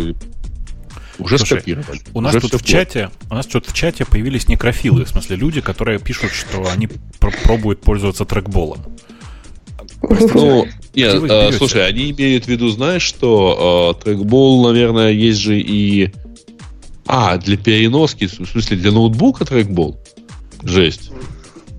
уже 1.19 1.37
Слушай, 1.37 1.61
скопировали. 1.61 2.01
У 2.15 2.21
нас 2.21 2.35
тут 2.35 2.55
в 2.55 2.65
чате, 2.65 3.11
у 3.31 3.35
нас 3.35 3.47
тут 3.47 3.67
в 3.67 3.75
чате 3.75 4.07
появились 4.07 4.49
некрофилы, 4.49 5.05
в 5.05 5.09
смысле 5.09 5.37
люди, 5.37 5.61
которые 5.61 5.99
пишут, 5.99 6.31
что 6.31 6.69
они 6.71 6.87
пр- 6.87 7.37
пробуют 7.45 7.83
пользоваться 7.83 8.25
трекболом. 8.25 8.81
Ну, 10.11 10.67
нет, 10.95 11.23
э, 11.23 11.53
слушай, 11.53 11.87
они 11.87 12.11
имеют 12.11 12.47
в 12.47 12.49
виду, 12.49 12.69
знаешь, 12.69 13.03
что 13.03 13.97
э, 13.97 14.05
трекбол, 14.05 14.67
наверное, 14.67 15.11
есть 15.11 15.39
же 15.39 15.59
и... 15.59 16.13
А, 17.07 17.39
для 17.39 17.57
переноски, 17.57 18.27
в 18.27 18.47
смысле, 18.47 18.77
для 18.77 18.93
ноутбука 18.93 19.45
трекбол? 19.45 19.99
Жесть. 20.63 21.11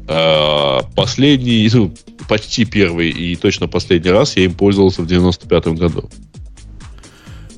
Э, 0.08 0.80
последний, 0.96 1.70
ну, 1.74 1.94
почти 2.28 2.66
первый 2.66 3.10
и 3.10 3.36
точно 3.36 3.68
последний 3.68 4.12
раз 4.12 4.38
я 4.38 4.46
им 4.46 4.54
пользовался 4.54 5.02
в 5.02 5.08
95-м 5.08 5.76
году. 5.76 6.10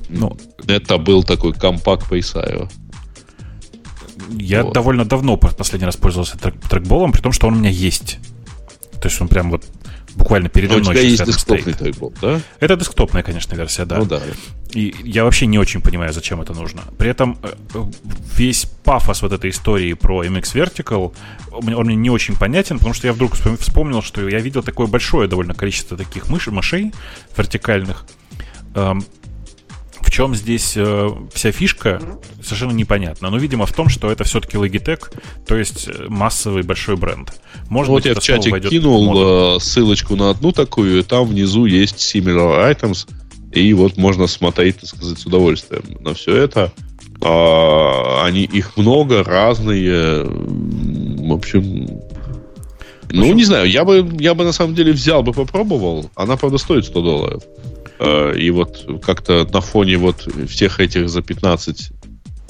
Ну, 0.08 0.36
это 0.66 0.98
был 0.98 1.22
такой 1.22 1.52
компакт 1.52 2.12
Исаеву. 2.12 2.68
Я 4.30 4.64
вот. 4.64 4.72
довольно 4.72 5.04
давно 5.04 5.36
последний 5.36 5.86
раз 5.86 5.96
пользовался 5.96 6.38
трек 6.38 6.54
трекболом, 6.68 7.12
при 7.12 7.20
том, 7.20 7.32
что 7.32 7.46
он 7.46 7.54
у 7.54 7.58
меня 7.58 7.70
есть. 7.70 8.18
То 9.00 9.08
есть 9.08 9.20
он 9.20 9.28
прям 9.28 9.50
вот 9.50 9.64
буквально 10.16 10.48
передо 10.48 10.74
мной. 10.74 10.88
У 10.88 10.92
тебя 10.92 11.02
есть 11.02 11.24
десктопный 11.24 11.74
трекбол, 11.74 12.12
да? 12.20 12.40
Это 12.60 12.76
десктопная, 12.76 13.22
конечно, 13.22 13.54
версия, 13.54 13.84
да. 13.84 13.98
Ну 13.98 14.04
да. 14.04 14.20
И 14.72 14.94
я 15.04 15.24
вообще 15.24 15.46
не 15.46 15.58
очень 15.58 15.80
понимаю, 15.80 16.12
зачем 16.12 16.40
это 16.40 16.52
нужно. 16.52 16.82
При 16.98 17.08
этом 17.08 17.38
э, 17.42 17.52
весь 18.36 18.66
пафос 18.84 19.22
вот 19.22 19.32
этой 19.32 19.50
истории 19.50 19.92
про 19.92 20.24
MX 20.24 20.42
Vertical, 20.54 21.14
он 21.52 21.86
мне 21.86 21.94
не 21.94 22.10
очень 22.10 22.36
понятен, 22.36 22.78
потому 22.78 22.94
что 22.94 23.06
я 23.06 23.12
вдруг 23.12 23.34
вспомнил, 23.34 24.02
что 24.02 24.28
я 24.28 24.40
видел 24.40 24.62
такое 24.62 24.86
большое 24.86 25.28
довольно 25.28 25.54
количество 25.54 25.96
таких 25.96 26.28
мышей, 26.28 26.52
мышей 26.52 26.92
вертикальных, 27.36 28.04
эм, 28.74 29.04
чем 30.14 30.36
здесь 30.36 30.74
э, 30.76 31.08
вся 31.32 31.50
фишка, 31.50 32.00
совершенно 32.40 32.70
непонятно. 32.70 33.30
Но, 33.30 33.36
видимо, 33.36 33.66
в 33.66 33.72
том, 33.72 33.88
что 33.88 34.12
это 34.12 34.22
все-таки 34.22 34.56
Logitech, 34.56 35.12
то 35.44 35.56
есть 35.56 35.88
э, 35.88 36.06
массовый 36.06 36.62
большой 36.62 36.96
бренд. 36.96 37.32
Может 37.68 37.90
вот 37.90 37.96
быть, 37.96 38.06
я 38.06 38.14
в 38.14 38.22
чате 38.22 38.52
кинул 38.60 39.56
э, 39.56 39.58
ссылочку 39.58 40.14
на 40.14 40.30
одну 40.30 40.52
такую, 40.52 41.00
и 41.00 41.02
там 41.02 41.26
внизу 41.26 41.64
есть 41.64 41.96
similar 41.96 42.72
items, 42.72 43.08
и 43.50 43.72
вот 43.74 43.96
можно 43.96 44.28
смотреть, 44.28 44.78
так 44.78 44.90
сказать, 44.90 45.18
с 45.18 45.26
удовольствием 45.26 45.82
на 45.98 46.14
все 46.14 46.36
это. 46.36 46.72
А, 47.20 48.24
они, 48.24 48.44
их 48.44 48.76
много, 48.76 49.24
разные. 49.24 50.22
В 50.22 51.32
общем, 51.32 51.88
ну, 53.10 53.32
не 53.32 53.42
знаю, 53.42 53.68
я 53.68 53.84
бы, 53.84 54.08
я 54.20 54.34
бы 54.34 54.44
на 54.44 54.52
самом 54.52 54.76
деле 54.76 54.92
взял 54.92 55.24
бы, 55.24 55.32
попробовал. 55.32 56.08
Она, 56.14 56.36
правда, 56.36 56.58
стоит 56.58 56.84
100 56.84 57.02
долларов. 57.02 57.42
Э, 58.04 58.36
и 58.36 58.50
вот 58.50 59.00
как-то 59.02 59.46
на 59.52 59.60
фоне 59.60 59.96
вот 59.96 60.28
всех 60.48 60.80
этих 60.80 61.08
за 61.08 61.22
15, 61.22 61.90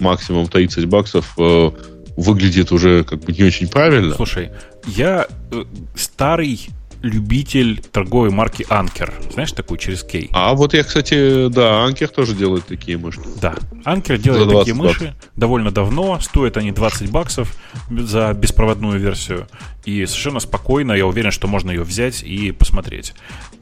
максимум 0.01 0.49
30 0.49 0.87
баксов 0.87 1.35
э, 1.39 1.71
выглядит 2.17 2.73
уже 2.73 3.05
как 3.05 3.21
бы 3.21 3.33
не 3.33 3.45
очень 3.45 3.69
правильно. 3.69 4.15
Слушай, 4.15 4.51
я 4.87 5.27
э, 5.53 5.65
старый 5.95 6.69
любитель 7.03 7.83
торговой 7.93 8.31
марки 8.31 8.65
Анкер. 8.71 9.13
Знаешь 9.35 9.53
такую 9.53 9.77
через 9.79 10.03
Кей? 10.03 10.31
А 10.33 10.55
вот 10.55 10.73
я, 10.73 10.83
кстати, 10.83 11.49
да, 11.49 11.85
Анкер 11.85 12.09
тоже 12.09 12.35
делает 12.35 12.67
такие 12.67 12.97
мышки. 12.97 13.23
Да, 13.43 13.55
Анкер 13.85 14.17
делает 14.19 14.51
такие 14.51 14.75
мыши 14.75 15.07
баксов. 15.07 15.31
довольно 15.37 15.71
давно. 15.71 16.19
Стоят 16.21 16.57
они 16.57 16.73
20 16.73 17.11
баксов 17.11 17.55
за 17.91 18.33
беспроводную 18.33 18.99
версию. 18.99 19.47
И 19.85 20.07
совершенно 20.07 20.41
спокойно, 20.41 20.93
я 20.93 21.07
уверен, 21.07 21.31
что 21.31 21.47
можно 21.47 21.71
ее 21.71 21.83
взять 21.83 22.23
и 22.23 22.53
посмотреть. 22.53 23.13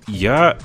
Я 0.07 0.59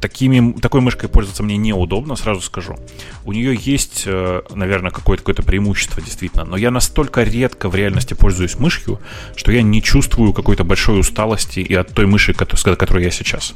такими, 0.00 0.52
такой 0.60 0.80
мышкой 0.80 1.08
пользоваться 1.08 1.42
мне 1.42 1.56
неудобно, 1.56 2.16
сразу 2.16 2.40
скажу. 2.40 2.76
У 3.24 3.32
нее 3.32 3.56
есть, 3.58 4.04
э, 4.06 4.42
наверное, 4.54 4.90
какое-то 4.90 5.24
какое 5.24 5.44
преимущество, 5.44 6.02
действительно, 6.02 6.44
но 6.44 6.56
я 6.56 6.70
настолько 6.70 7.22
редко 7.22 7.68
в 7.68 7.74
реальности 7.74 8.14
пользуюсь 8.14 8.58
мышью, 8.58 9.00
что 9.36 9.52
я 9.52 9.62
не 9.62 9.82
чувствую 9.82 10.32
какой-то 10.32 10.64
большой 10.64 11.00
усталости 11.00 11.60
и 11.60 11.74
от 11.74 11.92
той 11.94 12.06
мыши, 12.06 12.34
с 12.34 12.62
которой 12.62 13.04
я 13.04 13.10
сейчас. 13.10 13.54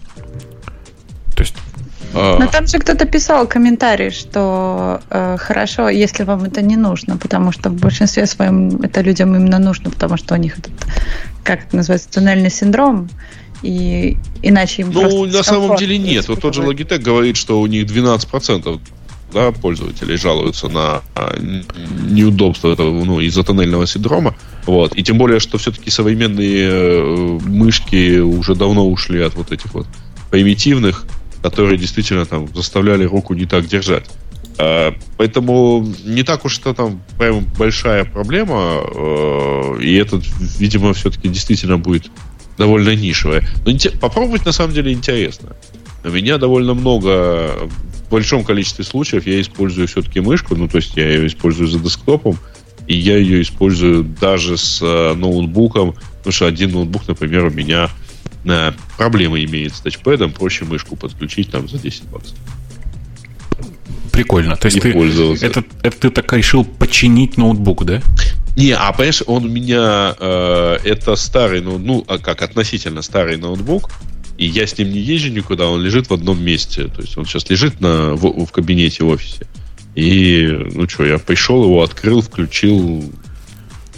То 1.34 1.42
есть 1.42 1.54
а. 2.14 2.38
но 2.38 2.46
там 2.46 2.66
же 2.66 2.78
кто-то 2.78 3.04
писал 3.04 3.46
комментарий, 3.46 4.10
что 4.10 5.00
э, 5.10 5.36
хорошо, 5.38 5.88
если 5.88 6.24
вам 6.24 6.44
это 6.44 6.62
не 6.62 6.76
нужно, 6.76 7.16
потому 7.16 7.52
что 7.52 7.68
в 7.68 7.74
большинстве 7.74 8.26
своем 8.26 8.80
это 8.82 9.02
людям 9.02 9.36
именно 9.36 9.58
нужно, 9.58 9.90
потому 9.90 10.16
что 10.16 10.34
у 10.34 10.38
них 10.38 10.58
этот, 10.58 10.72
как 11.44 11.64
это 11.64 11.76
называется, 11.76 12.08
туннельный 12.10 12.50
синдром, 12.50 13.08
и 13.62 14.16
иначе 14.42 14.82
им 14.82 14.90
Ну, 14.92 15.26
на 15.26 15.42
самом 15.42 15.76
деле 15.76 15.98
нет. 15.98 16.28
Вот 16.28 16.40
тот 16.40 16.54
же 16.54 16.62
Logitech 16.62 16.98
говорит, 16.98 17.36
что 17.36 17.60
у 17.60 17.66
них 17.66 17.86
12% 17.86 18.80
да, 19.32 19.52
пользователей 19.52 20.16
жалуются 20.16 20.68
на 20.68 21.02
а, 21.14 21.36
неудобство 21.38 22.72
этого, 22.72 23.04
ну, 23.04 23.20
из-за 23.20 23.44
тоннельного 23.44 23.86
синдрома. 23.86 24.34
Вот. 24.66 24.96
И 24.96 25.02
тем 25.02 25.18
более, 25.18 25.40
что 25.40 25.58
все-таки 25.58 25.90
современные 25.90 26.68
э, 26.70 27.38
мышки 27.44 28.20
уже 28.20 28.54
давно 28.54 28.88
ушли 28.88 29.20
от 29.20 29.34
вот 29.34 29.52
этих 29.52 29.74
вот 29.74 29.86
примитивных, 30.30 31.04
которые 31.42 31.78
действительно 31.78 32.24
там 32.26 32.48
заставляли 32.54 33.04
руку 33.04 33.34
не 33.34 33.44
так 33.44 33.66
держать. 33.66 34.06
А, 34.58 34.94
поэтому 35.16 35.86
не 36.04 36.22
так 36.22 36.44
уж 36.44 36.58
это 36.58 36.74
там 36.74 37.00
прям 37.18 37.44
большая 37.58 38.04
проблема, 38.04 38.82
э, 38.82 39.78
и 39.82 39.94
этот, 39.94 40.24
видимо, 40.58 40.94
все-таки 40.94 41.28
действительно 41.28 41.78
будет 41.78 42.10
довольно 42.58 42.94
нишевая. 42.94 43.48
Но 43.64 43.72
попробовать 44.00 44.44
на 44.44 44.52
самом 44.52 44.74
деле 44.74 44.92
интересно. 44.92 45.56
У 46.04 46.10
меня 46.10 46.38
довольно 46.38 46.74
много, 46.74 47.68
в 48.06 48.10
большом 48.10 48.44
количестве 48.44 48.84
случаев 48.84 49.26
я 49.26 49.40
использую 49.40 49.88
все-таки 49.88 50.20
мышку, 50.20 50.54
ну, 50.54 50.68
то 50.68 50.76
есть 50.76 50.96
я 50.96 51.08
ее 51.08 51.26
использую 51.26 51.68
за 51.68 51.78
десктопом, 51.78 52.38
и 52.86 52.96
я 52.96 53.16
ее 53.16 53.42
использую 53.42 54.04
даже 54.04 54.56
с 54.56 54.80
э, 54.82 55.14
ноутбуком, 55.14 55.94
потому 56.18 56.32
что 56.32 56.46
один 56.46 56.72
ноутбук, 56.72 57.06
например, 57.06 57.46
у 57.46 57.50
меня 57.50 57.90
э, 58.44 58.72
проблемы 58.96 59.44
имеет 59.44 59.74
с 59.74 59.80
тачпэдом, 59.80 60.32
проще 60.32 60.64
мышку 60.64 60.96
подключить 60.96 61.50
там 61.50 61.68
за 61.68 61.78
10 61.78 62.04
баксов. 62.04 62.38
Прикольно. 64.18 64.56
То 64.56 64.66
есть 64.66 64.80
ты, 64.80 64.90
это, 64.90 65.62
это 65.84 65.96
ты 65.96 66.10
так 66.10 66.32
решил 66.32 66.64
починить 66.64 67.36
ноутбук, 67.36 67.84
да? 67.84 68.02
Не, 68.56 68.72
а 68.72 68.90
понимаешь, 68.90 69.22
он 69.26 69.44
у 69.44 69.48
меня 69.48 70.16
э, 70.18 70.78
это 70.82 71.14
старый, 71.14 71.60
ну, 71.60 71.78
ну, 71.78 72.04
а 72.08 72.18
как 72.18 72.42
относительно 72.42 73.02
старый 73.02 73.36
ноутбук, 73.36 73.92
и 74.36 74.44
я 74.44 74.66
с 74.66 74.76
ним 74.76 74.90
не 74.90 74.98
езжу 74.98 75.30
никуда, 75.30 75.68
он 75.68 75.82
лежит 75.82 76.10
в 76.10 76.14
одном 76.14 76.42
месте. 76.42 76.88
То 76.88 77.00
есть 77.00 77.16
он 77.16 77.26
сейчас 77.26 77.48
лежит 77.48 77.80
на, 77.80 78.14
в, 78.14 78.44
в 78.44 78.50
кабинете 78.50 79.04
в 79.04 79.08
офисе. 79.08 79.46
И, 79.94 80.48
ну 80.74 80.88
что, 80.88 81.06
я 81.06 81.18
пришел, 81.18 81.62
его 81.62 81.80
открыл, 81.84 82.20
включил, 82.20 83.04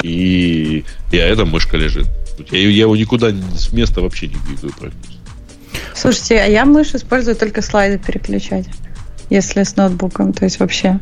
и, 0.03 0.85
и 1.13 1.17
а 1.17 1.27
эта 1.27 1.47
мышка 1.47 1.79
лежит. 1.79 2.09
Я, 2.51 2.59
я 2.59 2.83
его 2.83 2.95
никуда 2.95 3.31
с 3.57 3.73
места 3.73 4.03
вообще 4.03 4.27
не 4.27 4.37
двигаю 4.47 4.75
практически. 4.79 5.17
Слушайте, 5.95 6.41
а 6.41 6.47
я 6.47 6.67
мышь 6.67 6.95
использую 6.95 7.37
только 7.37 7.63
слайды 7.63 7.99
переключать, 7.99 8.67
если 9.31 9.63
с 9.63 9.77
ноутбуком, 9.77 10.33
то 10.33 10.45
есть 10.45 10.61
вообще. 10.61 11.01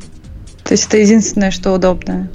То 0.65 0.75
есть 0.75 0.87
это 0.87 0.99
единственное, 0.99 1.51
что 1.51 1.73
удобное. 1.73 2.29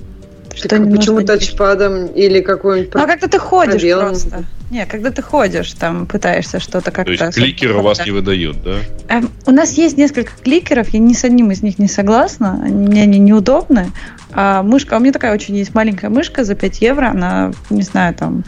Что 0.56 0.68
так, 0.68 0.80
не 0.82 0.96
почему 0.96 1.22
тачпадом 1.22 2.08
или 2.08 2.42
какой-нибудь... 2.42 2.94
Ну, 2.94 3.04
а 3.04 3.08
как-то 3.08 3.28
ты 3.28 3.40
ходишь 3.40 3.82
пробелом. 3.82 4.10
просто. 4.10 4.46
Не, 4.70 4.86
когда 4.86 5.12
ты 5.12 5.22
ходишь, 5.22 5.72
там 5.74 6.06
пытаешься 6.06 6.60
что-то 6.60 6.92
как-то... 6.92 7.16
То 7.16 7.26
есть 7.26 7.38
кликеры 7.38 7.76
у 7.76 7.82
вас 7.82 8.06
не 8.06 8.12
выдают, 8.12 8.64
да? 8.64 8.78
Эм, 9.10 9.32
у 9.46 9.52
нас 9.52 9.74
есть 9.74 9.98
несколько 9.98 10.32
кликеров, 10.42 10.90
я 10.90 11.00
ни 11.00 11.14
с 11.14 11.24
одним 11.24 11.52
из 11.52 11.62
них 11.64 11.80
не 11.80 11.88
согласна, 11.88 12.54
мне 12.54 13.04
они 13.04 13.20
неудобны. 13.20 13.92
А 14.32 14.64
мышка, 14.64 14.96
у 14.96 15.00
меня 15.00 15.12
такая 15.12 15.34
очень 15.34 15.56
есть 15.56 15.74
маленькая 15.74 16.10
мышка 16.10 16.44
за 16.44 16.56
5 16.56 16.82
евро, 16.82 17.10
она, 17.10 17.52
не 17.70 17.84
знаю, 17.84 18.14
там 18.14 18.44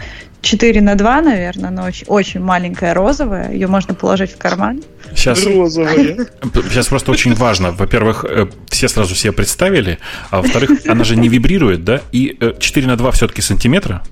4 0.46 0.82
на 0.82 0.96
2, 0.96 1.22
наверное, 1.22 1.72
но 1.72 1.84
очень, 1.84 2.06
очень 2.08 2.40
маленькая 2.40 2.94
розовая. 2.94 3.52
Ее 3.52 3.68
можно 3.68 3.96
положить 3.96 4.32
в 4.34 4.38
карман. 4.38 4.84
Сейчас, 5.16 5.44
розовая. 5.44 6.28
Сейчас 6.70 6.88
просто 6.88 7.12
очень 7.12 7.34
важно. 7.34 7.72
Во-первых, 7.72 8.26
э, 8.30 8.48
все 8.70 8.88
сразу 8.88 9.16
себе 9.16 9.34
представили, 9.34 9.98
а 10.30 10.42
во-вторых, 10.42 10.70
она 10.88 11.04
же 11.04 11.16
не 11.16 11.30
вибрирует, 11.30 11.84
да? 11.84 12.02
И 12.12 12.38
4 12.60 12.86
э, 12.86 12.90
на 12.90 12.96
2 12.96 13.12
все-таки 13.12 13.42
сантиметра? 13.42 14.04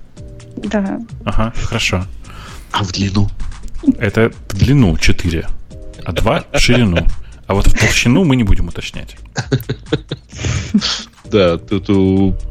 Да. 0.56 1.00
Ага, 1.24 1.52
хорошо. 1.62 2.04
А 2.72 2.82
в 2.82 2.90
длину? 2.92 3.30
Это 3.98 4.32
в 4.48 4.58
длину 4.58 4.98
4, 4.98 5.46
а 6.04 6.12
2 6.12 6.44
в 6.52 6.58
ширину. 6.58 7.06
А 7.46 7.54
вот 7.54 7.68
в 7.68 7.78
толщину 7.78 8.24
мы 8.24 8.34
не 8.34 8.42
будем 8.42 8.68
уточнять. 8.68 9.16
Да, 11.34 11.58
тут 11.58 11.88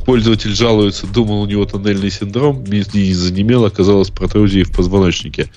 пользователь 0.05 0.53
жалуется, 0.53 1.07
думал, 1.07 1.43
у 1.43 1.45
него 1.45 1.65
тоннельный 1.65 2.11
синдром, 2.11 2.65
не 2.65 3.13
занемело, 3.13 3.67
оказалось 3.67 4.09
протрузии 4.09 4.63
в 4.63 4.73
позвоночнике. 4.73 5.49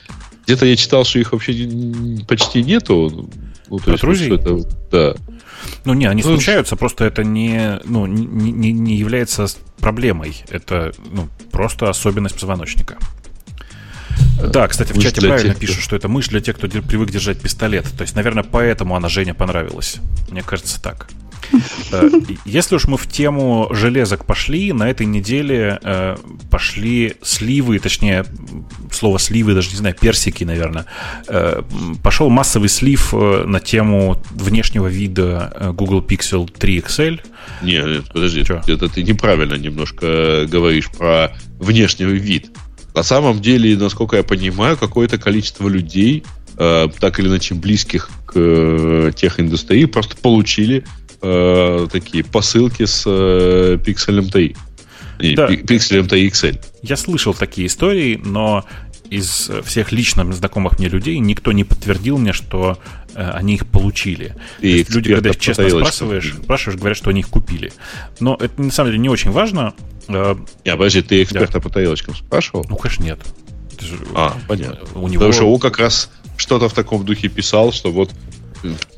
Где-то 0.44 0.64
я 0.64 0.76
читал, 0.76 1.04
что 1.04 1.18
их 1.18 1.32
вообще 1.32 1.68
почти 2.28 2.62
нету. 2.62 3.28
Ну, 3.68 3.78
то 3.78 3.84
Протрузий? 3.84 4.30
Есть, 4.30 4.42
это, 4.42 4.60
да. 4.92 5.14
Ну, 5.84 5.94
не, 5.94 6.06
они 6.06 6.22
ну, 6.22 6.36
случаются, 6.36 6.76
просто 6.76 7.04
это 7.04 7.24
не, 7.24 7.80
ну, 7.84 8.06
не, 8.06 8.52
не, 8.52 8.70
не 8.70 8.94
является 8.94 9.48
проблемой. 9.80 10.44
Это 10.48 10.92
ну, 11.10 11.28
просто 11.50 11.90
особенность 11.90 12.36
позвоночника. 12.36 12.96
Да, 14.40 14.68
кстати, 14.68 14.92
в 14.92 15.02
чате 15.02 15.20
правильно 15.20 15.54
тех, 15.54 15.58
пишут, 15.58 15.82
что 15.82 15.96
это 15.96 16.06
мышь 16.06 16.28
для 16.28 16.40
тех, 16.40 16.56
кто 16.56 16.68
привык 16.68 17.10
держать 17.10 17.40
пистолет. 17.40 17.86
То 17.98 18.02
есть, 18.02 18.14
наверное, 18.14 18.44
поэтому 18.44 18.94
она 18.94 19.08
Жене 19.08 19.34
понравилась. 19.34 19.96
Мне 20.30 20.44
кажется, 20.44 20.80
так. 20.80 21.08
Э, 21.93 22.11
если 22.45 22.76
уж 22.76 22.87
мы 22.87 22.97
в 22.97 23.07
тему 23.07 23.68
железок 23.70 24.24
пошли, 24.24 24.72
на 24.72 24.89
этой 24.89 25.07
неделе 25.07 25.78
э, 25.82 26.16
пошли 26.51 27.14
сливы, 27.22 27.78
точнее, 27.78 28.24
слово 28.91 29.18
сливы, 29.18 29.55
даже 29.55 29.70
не 29.70 29.76
знаю, 29.76 29.95
персики, 29.99 30.45
наверное. 30.45 30.87
Э, 31.28 31.62
пошел 32.03 32.28
массовый 32.28 32.68
слив 32.68 33.12
на 33.12 33.61
тему 33.61 34.22
внешнего 34.30 34.87
вида 34.89 35.72
Google 35.74 36.01
Pixel 36.01 36.51
3 36.51 36.78
XL. 36.78 37.20
Нет, 37.62 38.05
подожди, 38.12 38.45
Чё? 38.45 38.61
это 38.66 38.89
ты 38.89 39.03
неправильно 39.03 39.55
немножко 39.55 40.47
говоришь 40.47 40.91
про 40.91 41.37
внешний 41.59 42.07
вид. 42.07 42.51
На 42.95 43.03
самом 43.03 43.41
деле, 43.41 43.76
насколько 43.76 44.16
я 44.16 44.22
понимаю, 44.22 44.76
какое-то 44.76 45.18
количество 45.18 45.68
людей, 45.68 46.24
так 46.57 47.20
или 47.20 47.28
иначе 47.28 47.55
близких 47.55 48.09
к 48.26 48.32
э, 48.37 49.12
техиндустрии, 49.14 49.84
просто 49.84 50.16
получили 50.16 50.84
э, 51.22 51.88
такие 51.90 52.24
посылки 52.24 52.84
с 52.84 53.04
э, 53.06 53.78
пикселем 53.84 54.24
TI. 54.24 54.56
Да. 55.34 55.46
Пикселем 55.48 56.06
TI 56.06 56.28
XL. 56.28 56.60
Я 56.82 56.96
слышал 56.96 57.34
такие 57.34 57.66
истории, 57.66 58.20
но 58.22 58.64
из 59.10 59.50
всех 59.64 59.92
лично 59.92 60.30
знакомых 60.32 60.78
мне 60.78 60.88
людей 60.88 61.18
никто 61.18 61.52
не 61.52 61.64
подтвердил 61.64 62.18
мне, 62.18 62.32
что 62.32 62.78
э, 63.14 63.30
они 63.30 63.54
их 63.54 63.66
получили. 63.66 64.34
И 64.60 64.84
люди, 64.88 65.14
когда 65.14 65.30
их 65.30 65.38
честно 65.38 65.68
спрашиваешь, 65.68 66.34
спрашиваешь, 66.42 66.78
говорят, 66.78 66.98
что 66.98 67.10
они 67.10 67.20
их 67.20 67.28
купили. 67.28 67.72
Но 68.20 68.36
это 68.40 68.60
на 68.60 68.70
самом 68.70 68.90
деле 68.90 69.02
не 69.02 69.08
очень 69.08 69.30
важно. 69.30 69.74
Э, 70.08 70.36
не, 70.64 70.72
подожди, 70.72 71.02
ты 71.02 71.22
эксперта 71.22 71.54
да. 71.54 71.60
по 71.60 71.70
тарелочкам 71.70 72.14
спрашивал? 72.14 72.66
Ну, 72.68 72.76
конечно, 72.76 73.04
нет. 73.04 73.20
Же, 73.80 73.98
а, 74.14 74.36
понятно. 74.48 74.78
У 74.94 75.08
него... 75.08 75.20
Потому 75.20 75.32
что 75.32 75.52
он 75.52 75.60
как 75.60 75.78
раз 75.78 76.10
что-то 76.36 76.68
в 76.68 76.72
таком 76.72 77.04
духе 77.04 77.28
писал, 77.28 77.72
что 77.72 77.90
вот 77.90 78.10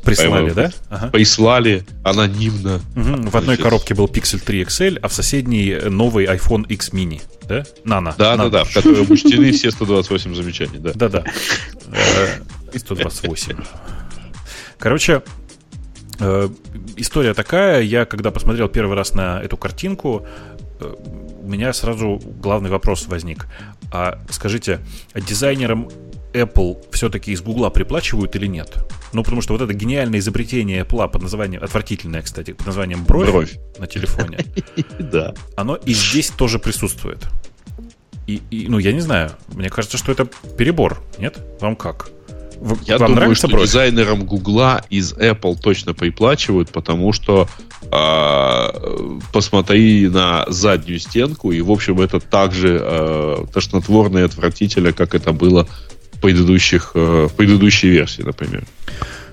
Прислали, 0.04 0.50
да? 0.50 0.70
Ага. 0.88 1.08
Прислали 1.08 1.84
анонимно. 2.02 2.80
Угу. 2.96 3.30
В 3.30 3.36
одной 3.36 3.56
коробке 3.56 3.94
был 3.94 4.06
Pixel 4.06 4.42
3 4.44 4.62
XL, 4.62 4.98
а 5.02 5.08
в 5.08 5.12
соседней 5.12 5.76
новый 5.88 6.26
iPhone 6.26 6.66
X 6.66 6.92
mini, 6.92 7.20
да? 7.48 7.64
Nano. 7.84 8.14
Да, 8.16 8.34
Nano. 8.34 8.36
да, 8.36 8.48
да, 8.48 8.64
в 8.64 8.72
которой 8.72 9.06
учтены 9.08 9.52
все 9.52 9.70
128 9.70 10.34
замечаний, 10.34 10.78
да. 10.78 10.92
Да, 10.94 11.08
да. 11.08 11.24
Э, 11.92 12.42
и 12.72 12.78
128. 12.78 13.56
Короче, 14.78 15.22
э, 16.20 16.48
история 16.96 17.34
такая. 17.34 17.82
Я, 17.82 18.04
когда 18.04 18.30
посмотрел 18.30 18.68
первый 18.68 18.96
раз 18.96 19.14
на 19.14 19.40
эту 19.42 19.56
картинку, 19.56 20.26
э, 20.80 20.94
у 21.42 21.48
меня 21.48 21.72
сразу 21.72 22.20
главный 22.40 22.70
вопрос 22.70 23.06
возник. 23.08 23.46
А 23.90 24.18
скажите, 24.30 24.80
дизайнерам 25.14 25.88
Apple 26.32 26.78
все-таки 26.92 27.32
из 27.32 27.42
Гугла 27.42 27.70
приплачивают 27.70 28.34
или 28.36 28.46
нет? 28.46 28.76
Ну, 29.12 29.22
потому 29.22 29.40
что 29.40 29.54
вот 29.54 29.62
это 29.62 29.72
гениальное 29.72 30.18
изобретение 30.18 30.82
Apple 30.82 31.08
под 31.08 31.22
названием, 31.22 31.62
отвратительное, 31.62 32.22
кстати, 32.22 32.52
под 32.52 32.66
названием 32.66 33.04
бровь, 33.04 33.30
бровь. 33.30 33.58
на 33.78 33.86
телефоне, 33.86 34.38
да. 34.98 35.34
оно 35.56 35.76
и 35.76 35.94
здесь 35.94 36.28
тоже 36.30 36.58
присутствует. 36.58 37.26
И, 38.26 38.42
и, 38.50 38.68
ну, 38.68 38.78
я 38.78 38.92
не 38.92 39.00
знаю, 39.00 39.30
мне 39.54 39.70
кажется, 39.70 39.96
что 39.96 40.12
это 40.12 40.26
перебор, 40.56 41.02
нет? 41.18 41.38
Вам 41.60 41.76
как? 41.76 42.10
Я 42.84 42.98
Вам 42.98 43.14
думаю, 43.14 43.34
что 43.34 43.48
бровь? 43.48 43.62
дизайнерам 43.62 44.24
Гугла 44.24 44.82
из 44.90 45.12
Apple 45.12 45.56
точно 45.60 45.94
приплачивают, 45.94 46.70
потому 46.70 47.12
что 47.12 47.48
э, 47.90 49.18
посмотри 49.32 50.08
на 50.08 50.44
заднюю 50.48 50.98
стенку, 50.98 51.52
и, 51.52 51.60
в 51.60 51.70
общем, 51.70 52.00
это 52.00 52.18
так 52.20 52.52
же 52.52 52.78
э, 52.82 53.36
тошнотворно 53.52 54.18
и 54.18 54.22
отвратительно, 54.22 54.92
как 54.92 55.14
это 55.14 55.32
было 55.32 55.68
предыдущих, 56.20 56.92
э, 56.94 57.28
предыдущей 57.36 57.88
версии, 57.88 58.22
например. 58.22 58.64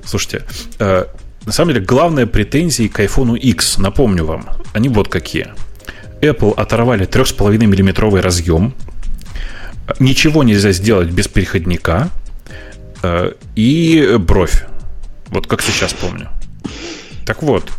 Слушайте, 0.04 0.46
э, 0.80 1.06
на 1.46 1.52
самом 1.52 1.74
деле 1.74 1.86
главная 1.86 2.26
претензия 2.26 2.90
к 2.90 3.00
iPhone 3.00 3.38
X, 3.38 3.78
напомню 3.78 4.26
вам, 4.26 4.50
они 4.74 4.90
вот 4.90 5.08
какие. 5.08 5.54
Apple 6.22 6.54
оторвали 6.56 7.06
3,5 7.06 7.68
миллиметровый 7.68 8.22
разъем, 8.22 8.74
ничего 10.00 10.44
нельзя 10.44 10.72
сделать 10.72 11.10
без 11.10 11.28
переходника 11.28 12.10
э, 13.04 13.34
и 13.56 14.18
бровь. 14.20 14.66
Вот 15.28 15.48
как 15.48 15.62
сейчас 15.62 15.94
помню. 15.94 16.30
Так 17.26 17.44
вот, 17.44 17.72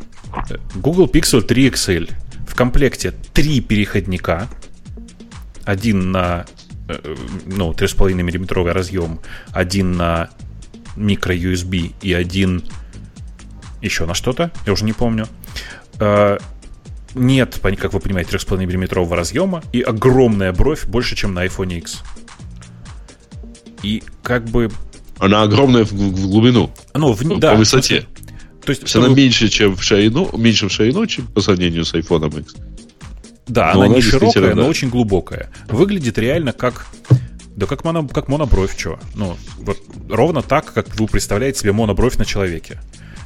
Google 0.75 1.07
Pixel 1.07 1.43
3 1.43 1.69
XL 1.71 2.11
в 2.47 2.55
комплекте 2.55 3.13
три 3.33 3.61
переходника. 3.61 4.49
Один 5.65 6.13
на 6.13 6.47
ну, 7.47 7.73
3,5 7.73 8.15
миллиметровый 8.15 8.73
разъем, 8.73 9.21
один 9.53 9.93
на 9.93 10.31
микро-USB 10.97 11.95
и 12.01 12.13
один 12.13 12.65
еще 13.83 14.07
на 14.07 14.15
что-то, 14.15 14.51
я 14.67 14.73
уже 14.73 14.85
не 14.85 14.93
помню. 14.93 15.27
Э, 15.99 16.39
нет, 17.15 17.59
как 17.79 17.93
вы 17.93 18.01
понимаете, 18.01 18.37
3,5 18.37 18.59
миллиметрового 18.67 19.17
разъема 19.17 19.63
и 19.73 19.81
огромная 19.81 20.53
бровь 20.53 20.87
больше, 20.87 21.17
чем 21.17 21.35
на 21.35 21.47
iPhone 21.47 21.77
X. 21.79 22.03
И 23.83 24.03
как 24.23 24.45
бы... 24.45 24.71
Она 25.19 25.43
огромная 25.43 25.85
в, 25.85 25.93
в 25.93 26.29
глубину. 26.29 26.71
Ну, 26.95 27.13
в, 27.13 27.39
да, 27.39 27.53
по 27.53 27.59
высоте. 27.59 28.07
То 28.65 28.71
есть, 28.71 28.83
То 28.83 28.87
есть 28.87 28.97
она 28.97 29.09
меньше, 29.09 29.49
чем 29.49 29.77
в 29.77 29.83
ширину, 29.83 30.29
меньше 30.37 30.69
в 30.69 30.73
ширину, 30.73 31.07
чем 31.07 31.27
по 31.27 31.41
сравнению 31.41 31.85
с 31.85 31.95
iPhone 31.95 32.41
X. 32.41 32.57
Да, 33.47 33.73
но 33.75 33.81
она, 33.81 33.87
она 33.87 33.95
не 33.97 34.03
широкая, 34.03 34.55
да. 34.55 34.55
но 34.55 34.67
очень 34.67 34.89
глубокая. 34.89 35.51
Выглядит 35.69 36.19
реально 36.19 36.53
как 36.53 36.87
да 37.57 37.65
как, 37.67 37.85
моно, 37.85 38.07
как 38.07 38.29
монобровь, 38.29 38.77
что? 38.77 38.99
Ну, 39.15 39.37
вот 39.59 39.79
ровно 40.11 40.43
так, 40.43 40.75
как 40.75 40.95
вы 40.97 41.07
представляете 41.07 41.61
себе 41.61 41.73
монобровь 41.73 42.17
на 42.17 42.27
человеке. 42.27 42.79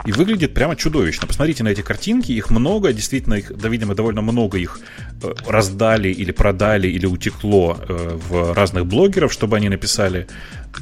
И 0.06 0.12
выглядит 0.12 0.54
прямо 0.54 0.76
чудовищно. 0.76 1.26
Посмотрите 1.26 1.62
на 1.62 1.68
эти 1.68 1.82
картинки, 1.82 2.32
их 2.32 2.48
много, 2.50 2.92
действительно, 2.92 3.34
их, 3.34 3.54
да, 3.54 3.68
видимо, 3.68 3.94
довольно 3.94 4.22
много 4.22 4.56
их 4.56 4.80
э, 5.22 5.34
раздали 5.46 6.08
или 6.08 6.30
продали, 6.30 6.88
или 6.88 7.04
утекло 7.06 7.76
э, 7.78 8.18
в 8.28 8.54
разных 8.54 8.86
блогеров, 8.86 9.32
чтобы 9.32 9.56
они 9.56 9.68
написали. 9.68 10.26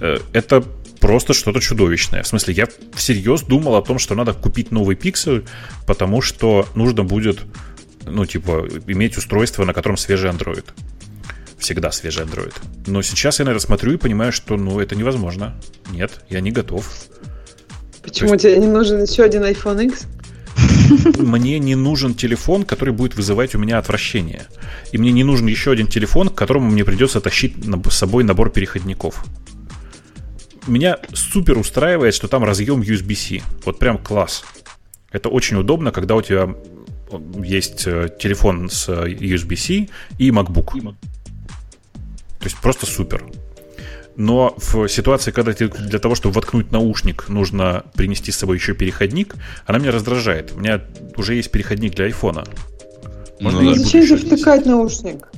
Э, 0.00 0.18
это 0.32 0.62
просто 1.00 1.32
что-то 1.32 1.60
чудовищное. 1.60 2.22
В 2.22 2.28
смысле, 2.28 2.54
я 2.54 2.68
всерьез 2.94 3.42
думал 3.42 3.74
о 3.76 3.82
том, 3.82 3.98
что 3.98 4.14
надо 4.14 4.34
купить 4.34 4.70
новый 4.70 4.94
пиксель, 4.94 5.44
потому 5.86 6.20
что 6.20 6.66
нужно 6.74 7.02
будет 7.02 7.40
ну, 8.08 8.26
типа, 8.26 8.68
иметь 8.86 9.16
устройство, 9.16 9.64
на 9.64 9.72
котором 9.72 9.96
свежий 9.96 10.30
Android. 10.30 10.64
Всегда 11.58 11.90
свежий 11.90 12.24
Android. 12.24 12.54
Но 12.86 13.02
сейчас 13.02 13.38
я 13.38 13.44
на 13.44 13.50
это 13.50 13.60
смотрю 13.60 13.92
и 13.92 13.96
понимаю, 13.96 14.32
что, 14.32 14.56
ну, 14.56 14.80
это 14.80 14.94
невозможно. 14.94 15.60
Нет, 15.90 16.24
я 16.28 16.40
не 16.40 16.50
готов. 16.50 16.88
Почему 18.02 18.32
есть... 18.32 18.42
тебе 18.42 18.58
не 18.58 18.66
нужен 18.68 19.02
еще 19.02 19.24
один 19.24 19.44
iPhone 19.44 19.84
X? 19.86 20.06
мне 21.18 21.58
не 21.58 21.74
нужен 21.74 22.14
телефон, 22.14 22.64
который 22.64 22.94
будет 22.94 23.16
вызывать 23.16 23.54
у 23.54 23.58
меня 23.58 23.78
отвращение. 23.78 24.46
И 24.92 24.98
мне 24.98 25.12
не 25.12 25.24
нужен 25.24 25.46
еще 25.46 25.72
один 25.72 25.86
телефон, 25.86 26.28
к 26.28 26.34
которому 26.34 26.70
мне 26.70 26.84
придется 26.84 27.20
тащить 27.20 27.54
с 27.88 27.94
собой 27.94 28.24
набор 28.24 28.50
переходников. 28.50 29.24
Меня 30.66 30.98
супер 31.12 31.58
устраивает, 31.58 32.14
что 32.14 32.28
там 32.28 32.44
разъем 32.44 32.80
USB-C. 32.80 33.42
Вот 33.64 33.78
прям 33.78 33.98
класс. 33.98 34.44
Это 35.10 35.28
очень 35.28 35.56
удобно, 35.56 35.92
когда 35.92 36.14
у 36.14 36.22
тебя 36.22 36.54
есть 37.42 37.86
э, 37.86 38.08
телефон 38.18 38.70
с 38.70 38.88
э, 38.88 39.08
USB-C 39.08 39.88
и 40.18 40.30
MacBook. 40.30 40.94
То 42.38 42.44
есть 42.44 42.56
просто 42.58 42.86
супер. 42.86 43.24
Но 44.16 44.54
в 44.56 44.88
ситуации, 44.88 45.30
когда 45.30 45.52
тебе 45.52 45.68
для 45.68 46.00
того, 46.00 46.16
чтобы 46.16 46.34
воткнуть 46.34 46.72
наушник, 46.72 47.28
нужно 47.28 47.84
принести 47.94 48.32
с 48.32 48.36
собой 48.36 48.56
еще 48.56 48.74
переходник, 48.74 49.36
она 49.64 49.78
меня 49.78 49.92
раздражает. 49.92 50.52
У 50.56 50.58
меня 50.58 50.82
уже 51.16 51.34
есть 51.34 51.52
переходник 51.52 51.94
для 51.94 52.06
айфона. 52.06 52.44
Можно 53.40 53.60
ну, 53.60 53.74
зачем 53.74 54.04
же 54.04 54.16
втыкать 54.16 54.66
наушник? 54.66 55.28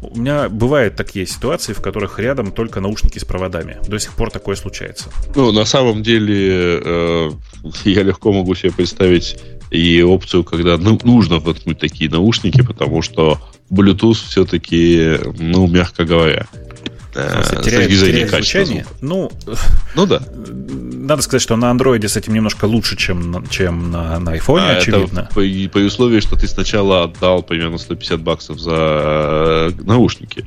У 0.00 0.18
меня 0.18 0.48
бывают 0.48 0.96
такие 0.96 1.26
ситуации, 1.26 1.72
в 1.72 1.80
которых 1.80 2.18
рядом 2.18 2.52
только 2.52 2.80
наушники 2.80 3.18
с 3.18 3.24
проводами. 3.24 3.78
До 3.86 3.98
сих 3.98 4.14
пор 4.14 4.30
такое 4.30 4.56
случается. 4.56 5.10
Ну, 5.34 5.52
на 5.52 5.64
самом 5.64 6.02
деле, 6.02 6.80
э, 6.84 7.30
я 7.84 8.02
легко 8.02 8.32
могу 8.32 8.54
себе 8.54 8.72
представить 8.72 9.38
и 9.70 10.02
опцию, 10.02 10.44
когда 10.44 10.76
ну, 10.76 10.98
нужно 11.04 11.38
воткнуть 11.38 11.78
такие 11.78 12.10
наушники, 12.10 12.62
потому 12.62 13.02
что 13.02 13.40
Bluetooth 13.70 14.14
все-таки, 14.14 15.16
ну, 15.38 15.66
мягко 15.66 16.04
говоря, 16.04 16.46
Э, 17.14 17.42
теряет, 17.62 17.90
теряет 17.90 18.30
звучание. 18.30 18.86
Ну, 19.00 19.32
ну 19.96 20.06
да. 20.06 20.22
Надо 20.30 21.22
сказать, 21.22 21.42
что 21.42 21.56
на 21.56 21.70
андроиде 21.70 22.08
с 22.08 22.16
этим 22.16 22.34
немножко 22.34 22.66
лучше, 22.66 22.96
чем, 22.96 23.46
чем 23.48 23.90
на, 23.90 24.20
на 24.20 24.36
iPhone, 24.36 24.60
а, 24.60 24.76
очевидно. 24.76 25.20
Это 25.20 25.34
при, 25.34 25.66
при 25.66 25.82
условии, 25.82 26.20
что 26.20 26.36
ты 26.36 26.46
сначала 26.46 27.04
отдал 27.04 27.42
примерно 27.42 27.78
150 27.78 28.20
баксов 28.20 28.60
за 28.60 28.76
э, 28.76 29.70
наушники. 29.82 30.44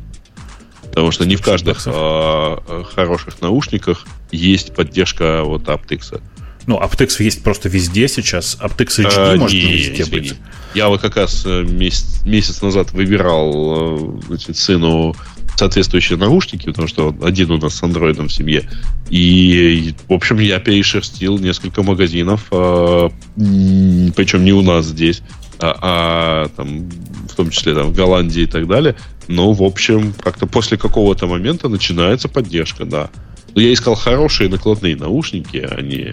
Потому 0.83 1.11
что 1.11 1.25
не 1.25 1.35
в 1.35 1.41
каждых 1.41 1.81
а, 1.85 2.83
хороших 2.95 3.41
наушниках 3.41 4.05
есть 4.31 4.73
поддержка 4.73 5.43
вот 5.43 5.63
aptX. 5.63 6.21
Ну, 6.65 6.79
aptX 6.79 7.21
есть 7.23 7.43
просто 7.43 7.69
везде 7.69 8.07
сейчас. 8.07 8.57
aptX 8.61 9.05
HD 9.05 9.11
а, 9.15 9.35
может 9.35 9.53
не, 9.53 9.61
везде 9.61 10.03
извини. 10.03 10.21
быть. 10.21 10.35
Я 10.73 10.89
вот 10.89 11.01
как 11.01 11.17
раз 11.17 11.45
месяц, 11.45 12.25
месяц 12.25 12.61
назад 12.61 12.91
выбирал 12.91 14.19
значит, 14.27 14.57
сыну 14.57 15.15
соответствующие 15.55 16.17
наушники, 16.17 16.65
потому 16.65 16.87
что 16.87 17.15
один 17.21 17.51
у 17.51 17.57
нас 17.57 17.75
с 17.75 17.83
андроидом 17.83 18.27
в 18.27 18.33
семье. 18.33 18.67
И, 19.09 19.93
в 20.07 20.13
общем, 20.13 20.39
я 20.39 20.59
перешерстил 20.59 21.37
несколько 21.37 21.83
магазинов, 21.83 22.47
а, 22.51 23.09
причем 23.35 24.43
не 24.43 24.53
у 24.53 24.61
нас 24.61 24.85
здесь, 24.85 25.21
а, 25.59 25.77
а 25.81 26.47
там, 26.55 26.89
в 27.29 27.35
том 27.35 27.49
числе 27.49 27.75
там, 27.75 27.91
в 27.91 27.95
Голландии 27.95 28.43
и 28.43 28.47
так 28.47 28.67
далее. 28.67 28.95
Но, 29.27 29.53
в 29.53 29.63
общем, 29.63 30.13
как-то 30.21 30.47
после 30.47 30.77
какого-то 30.77 31.27
момента 31.27 31.69
начинается 31.69 32.27
поддержка, 32.27 32.85
да. 32.85 33.09
Но 33.55 33.61
я 33.61 33.73
искал 33.73 33.95
хорошие 33.95 34.49
накладные 34.49 34.95
наушники, 34.95 35.57
а 35.57 35.81
не... 35.81 36.11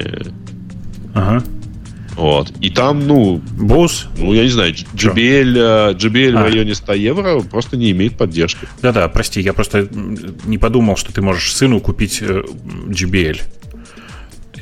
Ага. 1.15 1.43
Вот. 2.17 2.53
И 2.61 2.71
там, 2.71 3.07
ну... 3.07 3.41
Босс? 3.59 4.07
Ну, 4.19 4.35
я 4.35 4.43
не 4.43 4.51
знаю, 4.51 4.75
JBL, 4.75 5.97
JBL 5.97 6.37
а. 6.37 6.43
в 6.43 6.45
районе 6.45 6.75
100 6.75 6.93
евро 6.95 7.41
просто 7.41 7.77
не 7.77 7.91
имеет 7.93 8.19
поддержки. 8.19 8.69
Да-да, 8.83 9.09
прости, 9.09 9.41
я 9.41 9.53
просто 9.53 9.89
не 10.45 10.59
подумал, 10.59 10.97
что 10.97 11.13
ты 11.13 11.23
можешь 11.23 11.55
сыну 11.55 11.81
купить 11.81 12.21
JBL. 12.21 13.41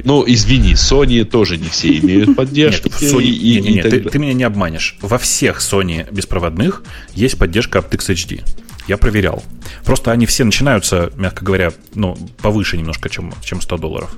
Ну, 0.05 0.24
извини, 0.26 0.74
Sony 0.74 1.24
тоже 1.24 1.57
не 1.57 1.68
все 1.68 1.99
имеют 1.99 2.37
поддержку. 2.37 2.89
Нет, 3.01 3.12
Sony, 3.12 3.24
и, 3.24 3.61
не, 3.61 3.61
не, 3.61 3.74
не, 3.74 3.83
ты, 3.83 4.01
ты 4.03 4.18
меня 4.18 4.33
не 4.33 4.45
обманешь. 4.45 4.97
Во 5.01 5.18
всех 5.18 5.59
Sony 5.59 6.07
беспроводных 6.12 6.85
есть 7.14 7.39
поддержка 7.39 7.81
aptX 7.81 8.14
HD. 8.14 8.45
Я 8.89 8.97
проверял. 8.97 9.43
Просто 9.84 10.11
они 10.11 10.26
все 10.26 10.45
начинаются, 10.45 11.12
мягко 11.14 11.45
говоря, 11.45 11.72
ну, 11.95 12.16
повыше 12.43 12.78
немножко, 12.78 13.09
чем, 13.09 13.32
чем 13.43 13.61
100 13.61 13.76
долларов. 13.76 14.16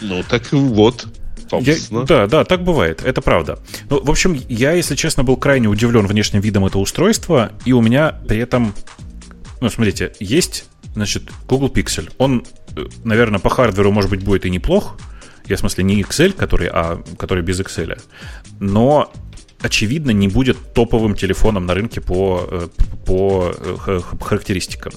Ну, 0.00 0.22
так 0.28 0.52
вот. 0.52 1.06
Я, 1.60 1.76
да, 1.90 2.26
да, 2.26 2.44
так 2.44 2.64
бывает, 2.64 3.02
это 3.04 3.20
правда. 3.20 3.60
Ну, 3.88 4.02
в 4.02 4.10
общем, 4.10 4.40
я, 4.48 4.72
если 4.72 4.96
честно, 4.96 5.22
был 5.22 5.36
крайне 5.36 5.68
удивлен 5.68 6.06
внешним 6.06 6.40
видом 6.40 6.66
этого 6.66 6.82
устройства, 6.82 7.52
и 7.64 7.72
у 7.72 7.80
меня 7.80 8.18
при 8.26 8.38
этом, 8.38 8.74
ну, 9.60 9.70
смотрите, 9.70 10.12
есть, 10.18 10.64
значит, 10.94 11.24
Google 11.46 11.68
Pixel. 11.68 12.10
Он, 12.18 12.44
э, 12.76 12.86
наверное, 13.04 13.38
по 13.38 13.50
хардверу, 13.50 13.92
может 13.92 14.10
быть, 14.10 14.24
будет 14.24 14.46
и 14.46 14.50
неплох. 14.50 14.96
Я, 15.46 15.56
в 15.56 15.60
смысле, 15.60 15.84
не 15.84 16.02
XL, 16.02 16.32
который, 16.32 16.68
а 16.68 17.02
который 17.18 17.44
без 17.44 17.60
XL. 17.60 18.00
Но 18.58 19.12
очевидно, 19.64 20.10
не 20.10 20.28
будет 20.28 20.74
топовым 20.74 21.14
телефоном 21.14 21.64
на 21.64 21.74
рынке 21.74 22.00
по, 22.02 22.46
э, 22.50 22.68
по 23.06 23.50
э, 23.56 24.00
характеристикам. 24.20 24.92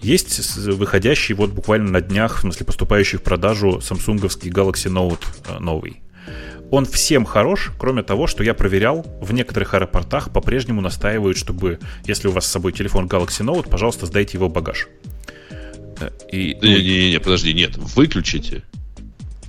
Есть 0.00 0.56
выходящий 0.58 1.34
вот 1.34 1.50
буквально 1.50 1.90
на 1.90 2.00
днях, 2.00 2.38
в 2.38 2.40
смысле 2.42 2.66
поступающий 2.66 3.18
в 3.18 3.22
продажу 3.22 3.80
самсунговский 3.80 4.50
Galaxy 4.50 4.88
Note 4.92 5.24
э, 5.48 5.58
новый. 5.58 6.02
Он 6.70 6.86
всем 6.86 7.24
хорош, 7.24 7.72
кроме 7.78 8.04
того, 8.04 8.28
что 8.28 8.44
я 8.44 8.54
проверял, 8.54 9.04
в 9.20 9.32
некоторых 9.32 9.74
аэропортах 9.74 10.32
по-прежнему 10.32 10.80
настаивают, 10.80 11.36
чтобы, 11.36 11.80
если 12.04 12.28
у 12.28 12.32
вас 12.32 12.46
с 12.46 12.50
собой 12.50 12.72
телефон 12.72 13.06
Galaxy 13.06 13.44
Note, 13.44 13.68
пожалуйста, 13.68 14.06
сдайте 14.06 14.36
его 14.38 14.48
багаж. 14.48 14.86
И, 16.30 16.56
ну, 16.60 16.68
Не-не-не, 16.68 17.18
подожди, 17.18 17.52
нет, 17.54 17.76
выключите. 17.76 18.62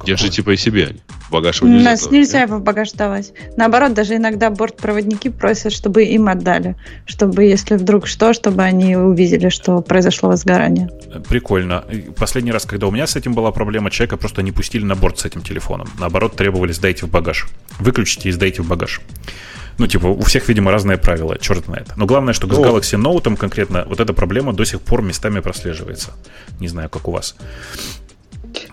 Держите 0.06 0.44
при 0.44 0.56
себе. 0.56 0.96
В 1.28 1.32
багаж 1.32 1.62
его 1.62 1.70
нельзя 1.70 1.92
Нас 1.92 2.00
давать, 2.02 2.14
нельзя 2.14 2.42
его 2.42 2.58
в 2.58 2.62
багаж 2.62 2.92
давать. 2.92 3.34
Наоборот, 3.58 3.94
даже 3.94 4.16
иногда 4.16 4.50
бортпроводники 4.50 5.30
просят, 5.30 5.74
чтобы 5.74 6.04
им 6.04 6.30
отдали. 6.30 6.76
Чтобы, 7.06 7.44
если 7.44 7.76
вдруг 7.76 8.08
что, 8.08 8.34
чтобы 8.34 8.64
они 8.64 8.96
увидели, 8.96 9.50
что 9.50 9.82
произошло 9.82 10.30
возгорание. 10.30 10.90
Прикольно. 11.28 11.84
Последний 12.16 12.52
раз, 12.52 12.66
когда 12.66 12.88
у 12.88 12.92
меня 12.92 13.08
с 13.08 13.16
этим 13.16 13.34
была 13.34 13.52
проблема, 13.52 13.92
человека 13.92 14.18
просто 14.18 14.42
не 14.42 14.52
пустили 14.52 14.86
на 14.86 14.96
борт 14.96 15.20
с 15.20 15.26
этим 15.26 15.42
телефоном. 15.42 15.90
Наоборот, 16.00 16.36
требовали 16.36 16.72
сдайте 16.72 17.06
в 17.06 17.10
багаж. 17.10 17.48
Выключите 17.80 18.30
и 18.30 18.32
сдайте 18.32 18.62
в 18.62 18.68
багаж. 18.68 19.02
Ну, 19.78 19.86
типа, 19.86 20.08
у 20.08 20.22
всех, 20.22 20.48
видимо, 20.48 20.72
разные 20.72 20.98
правила, 20.98 21.38
черт 21.38 21.66
знает. 21.66 21.90
Но 21.98 22.06
главное, 22.06 22.34
что 22.34 22.48
с 22.48 22.58
Galaxy 22.58 23.00
Note 23.00 23.36
конкретно 23.36 23.86
вот 23.88 24.00
эта 24.00 24.14
проблема 24.14 24.54
до 24.54 24.66
сих 24.66 24.82
пор 24.82 25.02
местами 25.02 25.40
прослеживается. 25.40 26.14
Не 26.60 26.68
знаю, 26.68 26.90
как 26.90 27.08
у 27.08 27.12
вас. 27.12 27.36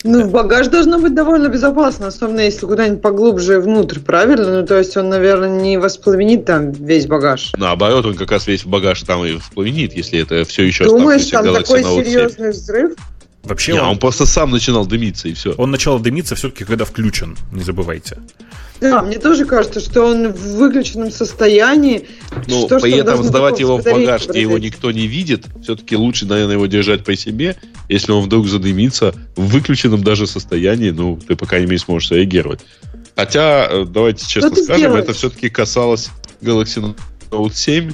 Ну, 0.03 0.29
багаж 0.29 0.69
должно 0.69 0.99
быть 0.99 1.15
довольно 1.15 1.49
безопасно, 1.49 2.09
особенно 2.09 2.41
если 2.41 2.67
куда-нибудь 2.67 3.01
поглубже 3.01 3.59
внутрь, 3.61 4.01
правильно? 4.01 4.61
Ну, 4.61 4.67
то 4.67 4.79
есть 4.79 4.97
он, 4.97 5.09
наверное, 5.09 5.49
не 5.49 5.79
воспламенит 5.79 6.45
там 6.45 6.73
весь 6.73 7.07
багаж. 7.07 7.53
Наоборот, 7.57 8.05
он 8.05 8.15
как 8.15 8.31
раз 8.31 8.47
весь 8.47 8.65
багаж 8.65 9.03
там 9.03 9.25
и 9.25 9.33
воспламенит, 9.33 9.95
если 9.95 10.21
это 10.21 10.45
все 10.45 10.65
еще 10.65 10.85
Думаешь, 10.85 11.27
там 11.27 11.45
такой 11.53 11.83
серьезный 11.83 12.51
взрыв? 12.51 12.93
Вообще 13.45 13.73
не, 13.73 13.81
он... 13.81 13.89
он 13.89 13.99
просто 13.99 14.27
сам 14.27 14.51
начинал 14.51 14.87
дымиться, 14.87 15.29
и 15.29 15.35
все. 15.35 15.53
Он 15.53 15.71
начал 15.71 15.99
дымиться 15.99 16.35
все-таки, 16.35 16.65
когда 16.65 16.85
включен, 16.85 17.37
не 17.53 17.63
забывайте. 17.63 18.19
Да, 18.81 19.03
мне 19.03 19.19
тоже 19.19 19.45
кажется, 19.45 19.81
что 19.81 20.03
он 20.03 20.33
в 20.33 20.57
выключенном 20.57 21.11
состоянии. 21.11 22.07
Ну, 22.47 22.67
что, 22.67 22.81
при 22.81 22.93
этом 22.99 23.23
сдавать 23.23 23.61
его 23.61 23.79
в 23.79 23.85
багаж, 23.85 24.29
где 24.29 24.41
его 24.41 24.59
никто 24.59 24.91
не 24.91 25.07
видит, 25.07 25.47
все-таки 25.63 25.97
лучше, 25.97 26.27
наверное, 26.27 26.55
его 26.55 26.67
держать 26.67 27.05
при 27.05 27.15
себе. 27.15 27.57
Если 27.89 28.13
он 28.13 28.25
вдруг 28.25 28.47
задымится 28.49 29.15
в 29.37 29.47
выключенном 29.47 30.03
даже 30.03 30.27
состоянии, 30.27 30.91
ну, 30.91 31.17
ты, 31.17 31.37
по 31.37 31.47
крайней 31.47 31.67
мере, 31.67 31.79
сможешь 31.79 32.11
реагировать. 32.11 32.61
Хотя, 33.17 33.69
э, 33.71 33.85
давайте 33.85 34.27
честно 34.27 34.51
скажем, 34.51 34.77
сделаешь? 34.77 35.05
это 35.05 35.13
все-таки 35.13 35.49
касалось 35.49 36.11
Galaxy 36.43 36.95
Note 37.31 37.55
7. 37.55 37.93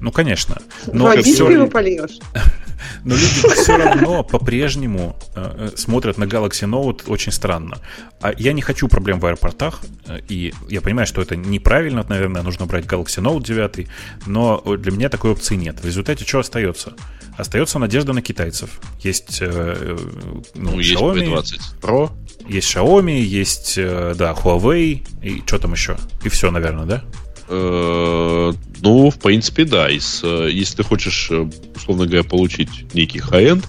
Ну, 0.00 0.12
конечно. 0.12 0.60
Но 0.92 1.04
Водичку 1.04 1.48
его 1.48 1.66
польешь. 1.66 2.18
Но 3.04 3.14
люди 3.14 3.54
все 3.54 3.76
равно 3.76 4.22
по-прежнему 4.22 5.16
э, 5.34 5.70
смотрят 5.76 6.18
на 6.18 6.24
Galaxy 6.24 6.68
Note 6.68 7.02
очень 7.06 7.32
странно. 7.32 7.78
А 8.20 8.32
я 8.36 8.52
не 8.52 8.62
хочу 8.62 8.88
проблем 8.88 9.20
в 9.20 9.26
аэропортах, 9.26 9.80
э, 10.06 10.20
и 10.28 10.52
я 10.68 10.80
понимаю, 10.80 11.06
что 11.06 11.22
это 11.22 11.36
неправильно, 11.36 12.04
наверное, 12.08 12.42
нужно 12.42 12.66
брать 12.66 12.84
Galaxy 12.84 13.22
Note 13.22 13.42
9, 13.42 13.88
но 14.26 14.62
для 14.76 14.92
меня 14.92 15.08
такой 15.08 15.32
опции 15.32 15.56
нет. 15.56 15.80
В 15.80 15.84
результате 15.84 16.24
что 16.24 16.40
остается? 16.40 16.94
Остается 17.36 17.78
надежда 17.78 18.12
на 18.12 18.22
китайцев. 18.22 18.80
Есть, 19.00 19.38
э, 19.40 19.96
ну, 20.54 20.70
ну, 20.70 20.80
Xiaomi, 20.80 21.40
есть 21.40 21.54
P20 21.54 21.80
Pro, 21.80 22.10
есть 22.48 22.74
Xiaomi, 22.74 23.20
есть, 23.20 23.76
да, 23.76 24.32
Huawei, 24.32 25.06
и 25.22 25.42
что 25.46 25.58
там 25.58 25.72
еще? 25.72 25.96
И 26.24 26.28
все, 26.28 26.50
наверное, 26.50 26.84
да? 26.84 27.04
Э, 27.48 28.52
ну, 28.80 29.10
в 29.10 29.18
принципе, 29.18 29.64
да. 29.64 29.88
Из, 29.88 30.20
э, 30.22 30.50
если 30.52 30.76
ты 30.76 30.82
хочешь, 30.82 31.28
э, 31.30 31.48
условно 31.76 32.06
говоря, 32.06 32.24
получить 32.24 32.94
некий 32.94 33.20
high-end, 33.20 33.64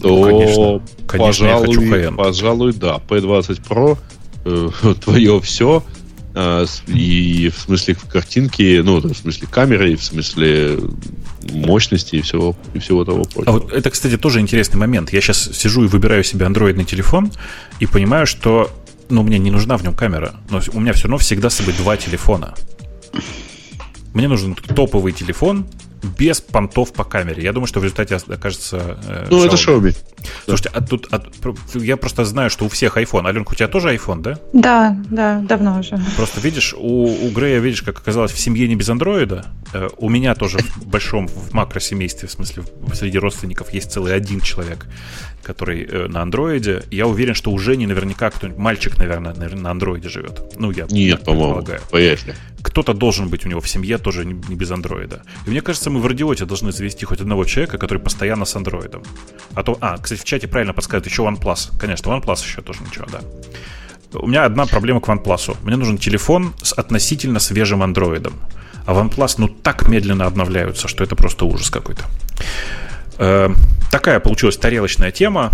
то, 0.00 0.08
ну, 0.08 0.24
конечно, 0.26 0.82
конечно, 1.06 1.46
пожалуй, 1.46 2.12
пожалуй, 2.12 2.72
да, 2.72 3.00
P20 3.08 3.62
Pro 3.66 4.94
твое 5.00 5.40
все. 5.40 5.82
И 6.88 7.52
в 7.56 7.60
смысле 7.60 7.96
картинки, 8.10 8.82
ну, 8.84 8.98
в 8.98 9.14
смысле 9.14 9.46
камеры, 9.48 9.92
и 9.92 9.96
в 9.96 10.02
смысле 10.02 10.80
мощности 11.52 12.16
и 12.16 12.22
всего, 12.22 12.56
и 12.74 12.80
всего 12.80 13.04
того 13.04 13.22
прочего. 13.22 13.44
А 13.46 13.52
вот 13.52 13.72
это, 13.72 13.88
кстати, 13.90 14.18
тоже 14.18 14.40
интересный 14.40 14.78
момент. 14.78 15.12
Я 15.12 15.20
сейчас 15.20 15.50
сижу 15.52 15.84
и 15.84 15.86
выбираю 15.86 16.24
себе 16.24 16.46
андроидный 16.46 16.84
телефон 16.84 17.30
и 17.78 17.86
понимаю, 17.86 18.26
что 18.26 18.70
Но 19.10 19.22
мне 19.22 19.38
не 19.38 19.50
нужна 19.50 19.76
в 19.76 19.84
нем 19.84 19.94
камера. 19.94 20.34
Но 20.50 20.60
у 20.72 20.80
меня 20.80 20.92
все 20.92 21.04
равно 21.04 21.18
всегда 21.18 21.50
с 21.50 21.54
собой 21.54 21.74
два 21.74 21.96
телефона. 21.96 22.54
Мне 24.12 24.28
нужен 24.28 24.54
топовый 24.54 25.12
телефон, 25.12 25.66
без 26.04 26.40
понтов 26.40 26.92
по 26.92 27.04
камере. 27.04 27.42
Я 27.42 27.52
думаю, 27.52 27.66
что 27.66 27.80
в 27.80 27.84
результате 27.84 28.16
окажется... 28.16 28.98
Э, 29.06 29.26
ну, 29.30 29.44
Xiaomi. 29.44 29.46
это 29.46 29.56
Xiaomi. 29.56 29.96
Слушайте, 30.44 30.70
а 30.72 30.80
тут 30.80 31.08
а, 31.10 31.22
я 31.74 31.96
просто 31.96 32.24
знаю, 32.24 32.50
что 32.50 32.64
у 32.64 32.68
всех 32.68 32.96
iPhone. 32.96 33.26
Аленка, 33.26 33.52
у 33.52 33.54
тебя 33.54 33.68
тоже 33.68 33.94
iPhone, 33.94 34.22
да? 34.22 34.38
Да, 34.52 34.96
да, 35.10 35.40
давно 35.40 35.78
уже. 35.78 35.98
Просто 36.16 36.40
видишь, 36.40 36.74
у, 36.74 37.04
у 37.04 37.30
Грея, 37.30 37.58
видишь, 37.60 37.82
как 37.82 37.98
оказалось, 37.98 38.32
в 38.32 38.38
семье 38.38 38.68
не 38.68 38.76
без 38.76 38.88
андроида. 38.88 39.46
Э, 39.72 39.88
у 39.96 40.08
меня 40.08 40.34
тоже 40.34 40.58
в 40.58 40.86
большом, 40.86 41.28
в 41.28 41.52
макросемействе, 41.52 42.28
в 42.28 42.32
смысле, 42.32 42.64
среди 42.92 43.18
родственников 43.18 43.72
есть 43.72 43.92
целый 43.92 44.14
один 44.14 44.40
человек, 44.40 44.86
который 45.42 45.84
э, 45.84 46.08
на 46.08 46.22
андроиде. 46.22 46.82
Я 46.90 47.06
уверен, 47.06 47.34
что 47.34 47.50
уже 47.50 47.76
не 47.76 47.86
наверняка 47.86 48.30
кто-нибудь, 48.30 48.58
мальчик, 48.58 48.98
наверное, 48.98 49.34
наверное, 49.34 49.62
на 49.62 49.70
андроиде 49.70 50.08
живет. 50.08 50.42
Ну, 50.58 50.70
я 50.70 50.86
Нет, 50.90 51.24
по-моему, 51.24 51.64
поехали. 51.90 52.34
Кто-то 52.62 52.94
должен 52.94 53.28
быть 53.28 53.44
у 53.44 53.48
него 53.48 53.60
в 53.60 53.68
семье 53.68 53.98
тоже 53.98 54.24
не, 54.24 54.32
не 54.48 54.54
без 54.54 54.70
андроида. 54.70 55.22
И 55.46 55.50
мне 55.50 55.60
кажется, 55.60 55.90
мы 55.94 56.00
в 56.00 56.06
радиоте 56.06 56.44
должны 56.44 56.72
завести 56.72 57.06
хоть 57.06 57.20
одного 57.20 57.44
человека, 57.44 57.78
который 57.78 57.98
постоянно 57.98 58.44
с 58.44 58.56
андроидом. 58.56 59.02
А 59.54 59.62
то, 59.62 59.78
а, 59.80 59.96
кстати, 59.98 60.20
в 60.20 60.24
чате 60.24 60.48
правильно 60.48 60.72
подсказывают, 60.72 61.06
еще 61.06 61.22
OnePlus. 61.22 61.78
Конечно, 61.78 62.10
OnePlus 62.10 62.42
еще 62.42 62.62
тоже 62.62 62.80
ничего, 62.82 63.06
да. 63.12 63.20
У 64.18 64.26
меня 64.26 64.44
одна 64.44 64.66
проблема 64.66 65.00
к 65.00 65.08
OnePlus. 65.08 65.56
Мне 65.62 65.76
нужен 65.76 65.98
телефон 65.98 66.52
с 66.62 66.72
относительно 66.72 67.38
свежим 67.38 67.82
андроидом. 67.82 68.34
А 68.86 68.92
OnePlus, 68.92 69.34
ну, 69.38 69.48
так 69.48 69.88
медленно 69.88 70.26
обновляются, 70.26 70.88
что 70.88 71.04
это 71.04 71.14
просто 71.14 71.44
ужас 71.44 71.70
какой-то. 71.70 72.04
Э, 73.18 73.50
такая 73.90 74.18
получилась 74.18 74.56
тарелочная 74.56 75.12
тема. 75.12 75.52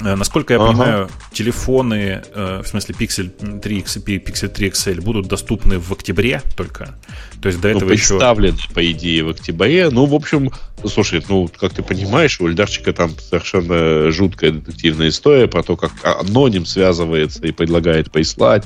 Э, 0.00 0.14
насколько 0.16 0.54
я 0.54 0.60
ага. 0.60 0.68
понимаю, 0.70 1.10
телефоны, 1.32 2.22
э, 2.34 2.62
в 2.64 2.66
смысле 2.66 2.94
Pixel 2.98 3.60
3, 3.60 3.78
Pixel 4.18 4.48
3 4.48 4.68
XL 4.68 5.00
будут 5.00 5.28
доступны 5.28 5.78
в 5.78 5.92
октябре 5.92 6.42
только. 6.56 6.98
То 7.40 7.48
есть 7.48 7.60
до 7.60 7.68
ну, 7.68 7.76
этого 7.76 7.88
ну, 7.88 7.94
еще... 7.94 8.74
по 8.74 8.90
идее, 8.90 9.24
в 9.24 9.30
октябре. 9.30 9.90
Ну, 9.90 10.06
в 10.06 10.14
общем, 10.14 10.50
слушай, 10.84 11.22
ну, 11.28 11.48
как 11.56 11.74
ты 11.74 11.82
понимаешь, 11.82 12.40
у 12.40 12.48
Эльдарчика 12.48 12.92
там 12.92 13.10
совершенно 13.18 14.10
жуткая 14.10 14.52
детективная 14.52 15.08
история 15.08 15.46
про 15.46 15.62
то, 15.62 15.76
как 15.76 15.92
аноним 16.02 16.66
связывается 16.66 17.44
и 17.46 17.52
предлагает 17.52 18.10
прислать. 18.10 18.64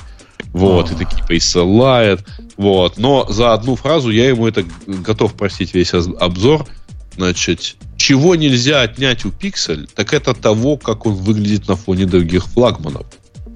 Вот, 0.53 0.91
а. 0.91 0.95
и 0.95 0.97
такие 0.97 1.25
присылает. 1.25 2.25
Вот. 2.57 2.99
Но 2.99 3.27
за 3.29 3.53
одну 3.53 3.77
фразу 3.77 4.11
я 4.11 4.29
ему 4.29 4.47
это 4.47 4.65
готов 4.87 5.35
простить 5.35 5.75
весь 5.75 5.93
обзор. 5.93 6.67
Значит, 7.17 7.77
чего 8.07 8.37
нельзя 8.37 8.83
отнять 8.83 9.25
у 9.25 9.31
Pixel, 9.31 9.91
так 9.93 10.15
это 10.15 10.33
того, 10.33 10.77
как 10.77 11.07
он 11.07 11.15
выглядит 11.15 11.67
на 11.67 11.75
фоне 11.75 12.07
других 12.07 12.45
флагманов. 12.45 13.05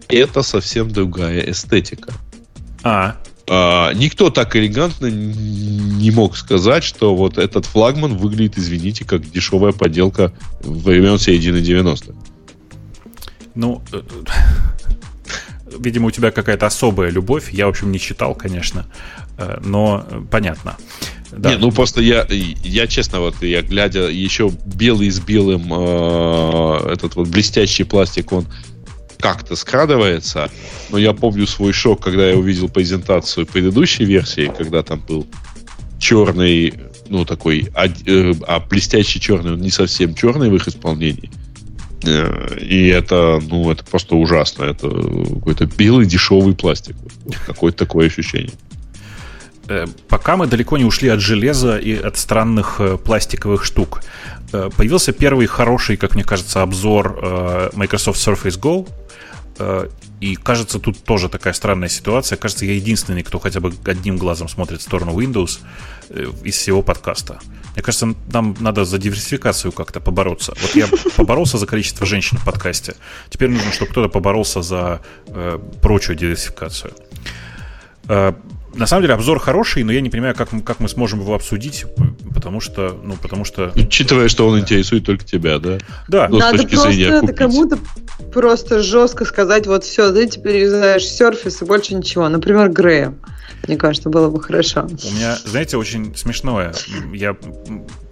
Это 0.09 0.43
совсем 0.43 0.91
другая 0.91 1.49
эстетика. 1.53 2.13
А. 2.83 3.17
а 3.49 3.93
никто 3.93 4.29
так 4.31 4.57
элегантно 4.57 5.07
не 5.07 6.11
мог 6.11 6.37
сказать, 6.37 6.83
что 6.83 7.15
вот 7.15 7.39
этот 7.39 7.65
флагман 7.65 8.17
выглядит, 8.17 8.59
извините, 8.59 9.05
как 9.05 9.31
дешевая 9.31 9.71
подделка 9.71 10.33
времен 10.65 11.21
середины 11.21 11.59
90-х. 11.59 12.13
Ну, 13.55 13.83
э, 13.93 14.03
видимо, 15.79 16.09
у 16.09 16.11
тебя 16.11 16.33
какая-то 16.33 16.67
особая 16.67 17.11
любовь. 17.11 17.53
Я, 17.53 17.67
в 17.67 17.69
общем, 17.69 17.93
не 17.93 18.01
читал, 18.01 18.35
конечно, 18.35 18.81
э, 18.81 19.30
но 19.65 20.07
понятно. 20.31 20.77
Да. 21.33 21.51
Не, 21.51 21.59
ну 21.59 21.71
просто 21.71 22.01
я, 22.01 22.27
я 22.29 22.87
честно, 22.87 23.21
вот 23.21 23.43
я 23.43 23.63
глядя 23.63 24.09
еще 24.09 24.51
белый 24.65 25.11
с 25.11 25.21
белым 25.21 25.73
э, 25.73 26.93
этот 26.93 27.15
вот 27.15 27.29
блестящий 27.29 27.85
пластик, 27.85 28.33
он 28.33 28.47
как-то 29.19 29.55
скрадывается. 29.55 30.51
Но 30.91 30.99
я 30.99 31.13
помню 31.13 31.47
свой 31.47 31.73
шок, 31.73 32.03
когда 32.03 32.29
я 32.29 32.37
увидел 32.37 32.69
презентацию 32.69 33.47
предыдущей 33.47 34.05
версии, 34.05 34.51
когда 34.57 34.83
там 34.83 35.01
был 35.07 35.27
черный, 35.99 36.75
ну 37.09 37.25
такой, 37.25 37.69
а, 37.75 37.87
э, 37.87 38.35
а 38.47 38.61
блестящий 38.61 39.21
черный, 39.21 39.53
он 39.53 39.61
не 39.61 39.71
совсем 39.71 40.15
черный 40.15 40.51
в 40.51 40.57
их 40.57 40.67
исполнении. 40.67 41.31
Э, 42.05 42.57
и 42.59 42.89
это, 42.89 43.41
ну, 43.47 43.71
это 43.71 43.85
просто 43.85 44.17
ужасно. 44.17 44.65
Это 44.65 44.89
какой-то 44.89 45.67
белый 45.67 46.07
дешевый 46.07 46.55
пластик. 46.55 46.97
Какое-то 47.47 47.79
такое 47.79 48.07
ощущение. 48.07 48.53
Э, 49.71 49.87
пока 50.09 50.37
мы 50.37 50.49
далеко 50.49 50.79
не 50.79 50.85
ушли 50.85 51.09
от 51.09 51.21
железа 51.21 51.79
и 51.79 51.95
от 51.95 52.17
странных 52.17 52.81
э, 52.81 52.97
пластиковых 52.97 53.65
штук. 53.65 54.03
Э, 54.53 54.69
появился 54.77 55.13
первый 55.13 55.47
хороший, 55.47 55.97
как 55.97 56.15
мне 56.17 56.25
кажется, 56.25 56.63
обзор 56.63 57.71
Microsoft 57.75 58.19
Surface 58.19 58.59
Go. 58.61 58.87
И 60.21 60.37
кажется, 60.37 60.79
тут 60.79 61.05
тоже 61.05 61.29
такая 61.29 61.53
странная 61.53 61.91
ситуация. 61.91 62.39
Кажется, 62.39 62.65
я 62.65 62.73
единственный, 62.73 63.23
кто 63.23 63.39
хотя 63.39 63.61
бы 63.61 63.75
одним 63.85 64.17
глазом 64.17 64.49
смотрит 64.49 64.81
в 64.81 64.83
сторону 64.83 65.13
Windows 65.21 65.61
из 66.45 66.57
всего 66.57 66.83
подкаста. 66.83 67.39
Мне 67.75 67.83
кажется, 67.83 68.15
нам 68.33 68.57
надо 68.61 68.85
за 68.85 68.99
диверсификацию 68.99 69.73
как-то 69.73 70.01
побороться. 70.01 70.55
Вот 70.63 70.75
я 70.75 70.89
поборолся 71.17 71.59
за 71.59 71.67
количество 71.67 72.07
женщин 72.07 72.39
в 72.39 72.45
подкасте. 72.45 72.95
Теперь 73.29 73.51
нужно, 73.51 73.71
чтобы 73.71 73.91
кто-то 73.91 74.09
поборолся 74.09 74.63
за 74.63 75.01
э, 75.27 75.59
прочую 75.83 76.17
диверсификацию 76.17 76.93
на 78.75 78.87
самом 78.87 79.03
деле 79.03 79.15
обзор 79.15 79.41
хороший, 79.41 79.83
но 79.83 79.93
я 79.93 80.01
не 80.01 80.11
понимаю, 80.11 80.35
как, 80.35 80.51
как 80.65 80.81
мы 80.81 80.89
сможем 80.89 81.21
его 81.21 81.35
обсудить, 81.35 81.85
потому 82.35 82.61
что, 82.61 82.99
ну, 83.03 83.17
потому 83.21 83.45
что... 83.45 83.73
Учитывая, 83.75 84.29
что 84.29 84.49
он 84.49 84.61
интересует 84.61 85.05
только 85.05 85.25
тебя, 85.25 85.59
да? 85.59 85.79
Да. 86.09 86.29
Ну, 86.29 86.39
Надо 86.39 86.67
просто 86.67 86.91
это 86.91 87.33
кому-то 87.33 87.79
просто 88.33 88.83
жестко 88.83 89.25
сказать, 89.25 89.67
вот 89.67 89.85
все, 89.85 90.13
ты 90.13 90.27
теперь 90.27 90.69
знаешь 90.69 91.03
Surface 91.03 91.63
и 91.63 91.65
больше 91.67 91.95
ничего. 91.95 92.29
Например, 92.29 92.69
Грея. 92.69 93.15
Мне 93.67 93.77
кажется, 93.77 94.09
было 94.09 94.31
бы 94.31 94.41
хорошо. 94.41 94.87
У 94.87 95.15
меня, 95.15 95.37
знаете, 95.45 95.77
очень 95.77 96.17
смешное. 96.17 96.73
Я 97.13 97.37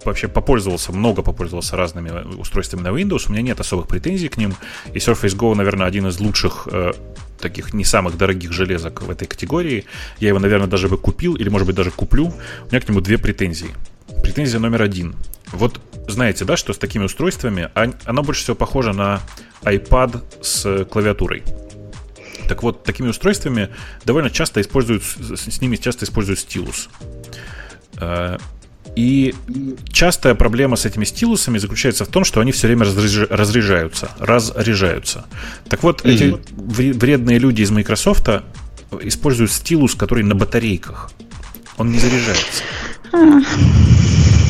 вообще 0.05 0.27
попользовался, 0.27 0.91
много 0.91 1.21
попользовался 1.21 1.75
разными 1.75 2.11
устройствами 2.37 2.81
на 2.81 2.89
Windows. 2.89 3.25
У 3.27 3.31
меня 3.31 3.41
нет 3.41 3.59
особых 3.59 3.87
претензий 3.87 4.27
к 4.27 4.37
ним. 4.37 4.53
И 4.93 4.99
Surface 4.99 5.35
Go, 5.35 5.55
наверное, 5.55 5.87
один 5.87 6.07
из 6.07 6.19
лучших 6.19 6.67
э, 6.71 6.91
таких 7.39 7.73
не 7.73 7.83
самых 7.83 8.17
дорогих 8.17 8.51
железок 8.51 9.01
в 9.01 9.09
этой 9.09 9.27
категории. 9.27 9.85
Я 10.19 10.29
его, 10.29 10.39
наверное, 10.39 10.67
даже 10.67 10.87
бы 10.87 10.97
купил, 10.97 11.35
или, 11.35 11.49
может 11.49 11.67
быть, 11.67 11.75
даже 11.75 11.91
куплю. 11.91 12.27
У 12.27 12.65
меня 12.69 12.81
к 12.81 12.87
нему 12.89 13.01
две 13.01 13.17
претензии. 13.17 13.73
Претензия 14.21 14.59
номер 14.59 14.81
один. 14.81 15.15
Вот 15.51 15.79
знаете, 16.07 16.45
да, 16.45 16.57
что 16.57 16.73
с 16.73 16.77
такими 16.77 17.03
устройствами 17.03 17.69
оно 18.05 18.23
больше 18.23 18.43
всего 18.43 18.55
похоже 18.55 18.93
на 18.93 19.21
iPad 19.61 20.43
с 20.43 20.85
клавиатурой. 20.85 21.43
Так 22.47 22.63
вот, 22.63 22.83
такими 22.83 23.09
устройствами 23.09 23.69
довольно 24.05 24.29
часто 24.31 24.59
используют, 24.61 25.03
с 25.03 25.61
ними 25.61 25.75
часто 25.75 26.05
используют 26.05 26.39
стилус. 26.39 26.89
И 28.95 29.33
частая 29.91 30.35
проблема 30.35 30.75
с 30.75 30.85
этими 30.85 31.05
стилусами 31.05 31.57
заключается 31.57 32.05
в 32.05 32.07
том, 32.09 32.23
что 32.25 32.41
они 32.41 32.51
все 32.51 32.67
время 32.67 32.85
разряжаются, 33.29 34.11
разряжаются. 34.19 35.25
Так 35.69 35.83
вот, 35.83 36.01
mm-hmm. 36.01 36.11
эти 36.11 36.93
вредные 36.97 37.39
люди 37.39 37.61
из 37.61 37.71
Microsoft 37.71 38.29
используют 39.01 39.51
стилус, 39.51 39.95
который 39.95 40.23
на 40.23 40.35
батарейках. 40.35 41.11
Он 41.77 41.91
не 41.91 41.99
заряжается. 41.99 42.63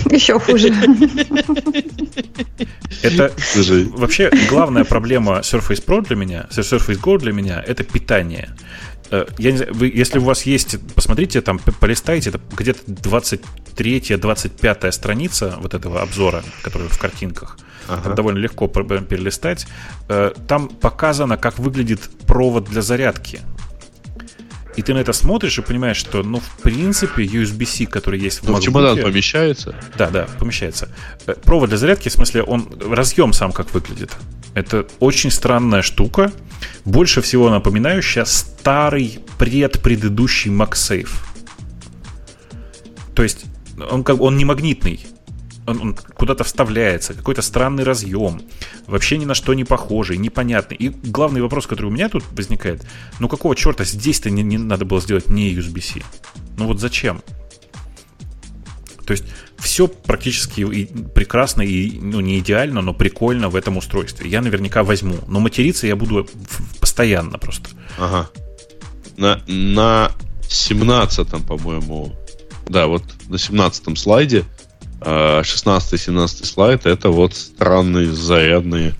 Еще 0.09 0.39
хуже. 0.39 0.73
Это 3.03 3.31
вообще 3.95 4.31
главная 4.49 4.83
проблема 4.83 5.39
Surface 5.39 5.85
Pro 5.85 6.05
для 6.05 6.15
меня, 6.15 6.47
Surface 6.49 6.99
Go 6.99 7.19
для 7.19 7.31
меня, 7.31 7.63
это 7.65 7.83
питание. 7.83 8.49
Э, 9.11 9.25
я 9.37 9.51
не 9.51 9.57
знаю, 9.57 9.73
вы, 9.73 9.91
если 9.93 10.19
у 10.19 10.23
вас 10.23 10.43
есть, 10.43 10.77
посмотрите, 10.95 11.41
там, 11.41 11.59
полистайте, 11.79 12.29
это 12.29 12.39
где-то 12.55 12.79
23-25 13.79 14.91
страница 14.91 15.55
вот 15.59 15.73
этого 15.73 16.01
обзора, 16.01 16.43
который 16.61 16.87
в 16.87 16.97
картинках. 16.97 17.57
Ага. 17.87 18.01
Там 18.03 18.15
довольно 18.15 18.37
легко 18.37 18.67
перелистать. 18.67 19.67
Э, 20.09 20.31
там 20.47 20.69
показано, 20.69 21.37
как 21.37 21.59
выглядит 21.59 22.01
провод 22.27 22.65
для 22.65 22.81
зарядки. 22.81 23.39
И 24.75 24.81
ты 24.81 24.93
на 24.93 24.99
это 24.99 25.13
смотришь 25.13 25.57
и 25.57 25.61
понимаешь, 25.61 25.97
что, 25.97 26.23
ну, 26.23 26.39
в 26.39 26.61
принципе, 26.61 27.23
USB-C, 27.23 27.87
который 27.87 28.19
есть 28.19 28.39
в 28.39 28.43
ну, 28.43 28.55
MacBook... 28.55 28.61
чемодан 28.61 28.97
помещается? 29.01 29.75
Да, 29.97 30.09
да, 30.09 30.27
помещается. 30.37 30.89
Э, 31.25 31.33
провод 31.33 31.69
для 31.69 31.77
зарядки, 31.77 32.09
в 32.09 32.13
смысле, 32.13 32.43
он 32.43 32.69
разъем 32.79 33.33
сам 33.33 33.51
как 33.51 33.73
выглядит. 33.73 34.11
Это 34.53 34.85
очень 34.99 35.31
странная 35.31 35.81
штука, 35.81 36.31
больше 36.85 37.21
всего 37.21 37.49
напоминающая 37.49 38.25
старый 38.25 39.19
предпредыдущий 39.37 40.51
MagSafe. 40.51 41.09
То 43.15 43.23
есть 43.23 43.45
он, 43.81 44.03
как, 44.03 44.19
он 44.21 44.37
не 44.37 44.45
магнитный, 44.45 45.05
он, 45.65 45.81
он 45.81 45.95
куда-то 46.15 46.43
вставляется, 46.43 47.13
какой-то 47.13 47.41
странный 47.41 47.83
разъем, 47.83 48.41
вообще 48.87 49.17
ни 49.17 49.25
на 49.25 49.35
что 49.35 49.53
не 49.53 49.63
похожий, 49.63 50.17
непонятный. 50.17 50.77
И 50.77 50.89
главный 50.89 51.41
вопрос, 51.41 51.67
который 51.67 51.87
у 51.87 51.91
меня 51.91 52.09
тут 52.09 52.23
возникает, 52.31 52.85
ну 53.19 53.27
какого 53.27 53.55
черта 53.55 53.83
здесь-то 53.83 54.29
не, 54.29 54.43
не 54.43 54.57
надо 54.57 54.85
было 54.85 55.01
сделать 55.01 55.29
не 55.29 55.53
USB-C? 55.53 56.01
Ну 56.57 56.67
вот 56.67 56.79
зачем? 56.79 57.21
То 59.05 59.13
есть 59.13 59.25
все 59.57 59.87
практически 59.87 60.61
и 60.61 60.85
прекрасно 60.85 61.61
и 61.61 61.99
ну, 61.99 62.19
не 62.19 62.39
идеально, 62.39 62.81
но 62.81 62.93
прикольно 62.93 63.49
в 63.49 63.55
этом 63.55 63.77
устройстве. 63.77 64.29
Я 64.29 64.41
наверняка 64.41 64.83
возьму. 64.83 65.17
Но 65.27 65.39
материться 65.39 65.87
я 65.87 65.95
буду 65.95 66.27
постоянно 66.79 67.37
просто. 67.37 67.69
Ага. 67.97 68.29
На, 69.17 69.41
на 69.47 70.11
17-м, 70.47 71.43
по-моему, 71.43 72.15
да, 72.69 72.87
вот 72.87 73.03
на 73.27 73.35
17-м 73.35 73.95
слайде, 73.95 74.45
16-17 75.01 76.17
а, 76.17 76.45
слайд, 76.45 76.85
это 76.85 77.09
вот 77.09 77.35
странные 77.35 78.11
зарядные. 78.11 78.93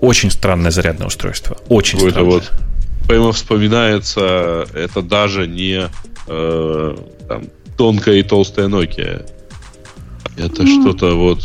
Очень 0.00 0.30
странное 0.30 0.70
зарядное 0.70 1.06
устройство. 1.06 1.56
Очень 1.68 1.98
странное. 1.98 2.22
вот 2.24 2.52
прямо 3.08 3.32
вспоминается, 3.32 4.66
это 4.74 5.02
даже 5.02 5.46
не 5.46 5.88
э, 6.26 6.96
там, 7.28 7.44
тонкая 7.76 8.16
и 8.16 8.22
толстая 8.22 8.68
Nokia. 8.68 9.28
Это 10.36 10.62
mm. 10.62 10.80
что-то 10.82 11.16
вот 11.16 11.40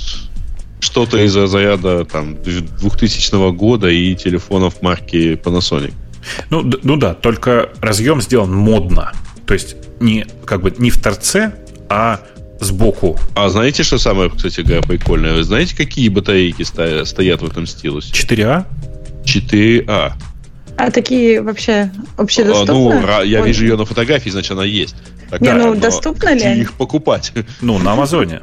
что-то 0.82 1.24
из-за 1.24 1.48
заряда 1.48 2.04
там 2.04 2.36
2000 2.42 3.52
года 3.54 3.88
и 3.88 4.16
телефонов 4.16 4.82
марки 4.82 5.34
Panasonic. 5.34 5.94
Ну, 6.50 6.70
ну 6.84 6.98
да, 6.98 7.14
только 7.14 7.70
разъем 7.82 8.22
сделан 8.22 8.52
модно. 8.54 9.14
То 9.46 9.54
есть 9.54 9.76
не 10.00 10.26
как 10.46 10.62
бы 10.62 10.74
не 10.78 10.90
в 10.90 11.02
торце, 11.02 11.54
а 11.90 12.22
сбоку. 12.60 13.18
А 13.36 13.50
знаете, 13.50 13.84
что 13.84 13.98
самое, 13.98 14.30
кстати 14.30 14.62
говоря, 14.62 14.82
прикольное? 14.82 15.34
Вы 15.34 15.44
знаете, 15.44 15.76
какие 15.76 16.10
батарейки 16.10 16.64
стоят 16.64 17.42
в 17.42 17.46
этом 17.46 17.66
стилусе? 17.66 18.14
4А? 18.14 18.66
4А. 19.26 20.14
А 20.78 20.92
такие 20.92 21.42
вообще 21.42 21.92
общедоступны? 22.18 23.04
А, 23.08 23.20
ну, 23.20 23.24
я 23.24 23.42
вижу 23.42 23.66
ее 23.66 23.78
на 23.78 23.86
фотографии, 23.86 24.30
значит, 24.30 24.52
она 24.52 24.64
есть. 24.64 24.96
Такая, 25.30 25.54
не, 25.54 25.60
ну, 25.60 25.76
доступно 25.76 26.34
ли? 26.34 26.62
их 26.62 26.74
покупать? 26.74 27.34
Ну, 27.62 27.78
на 27.78 27.94
Амазоне. 27.94 28.42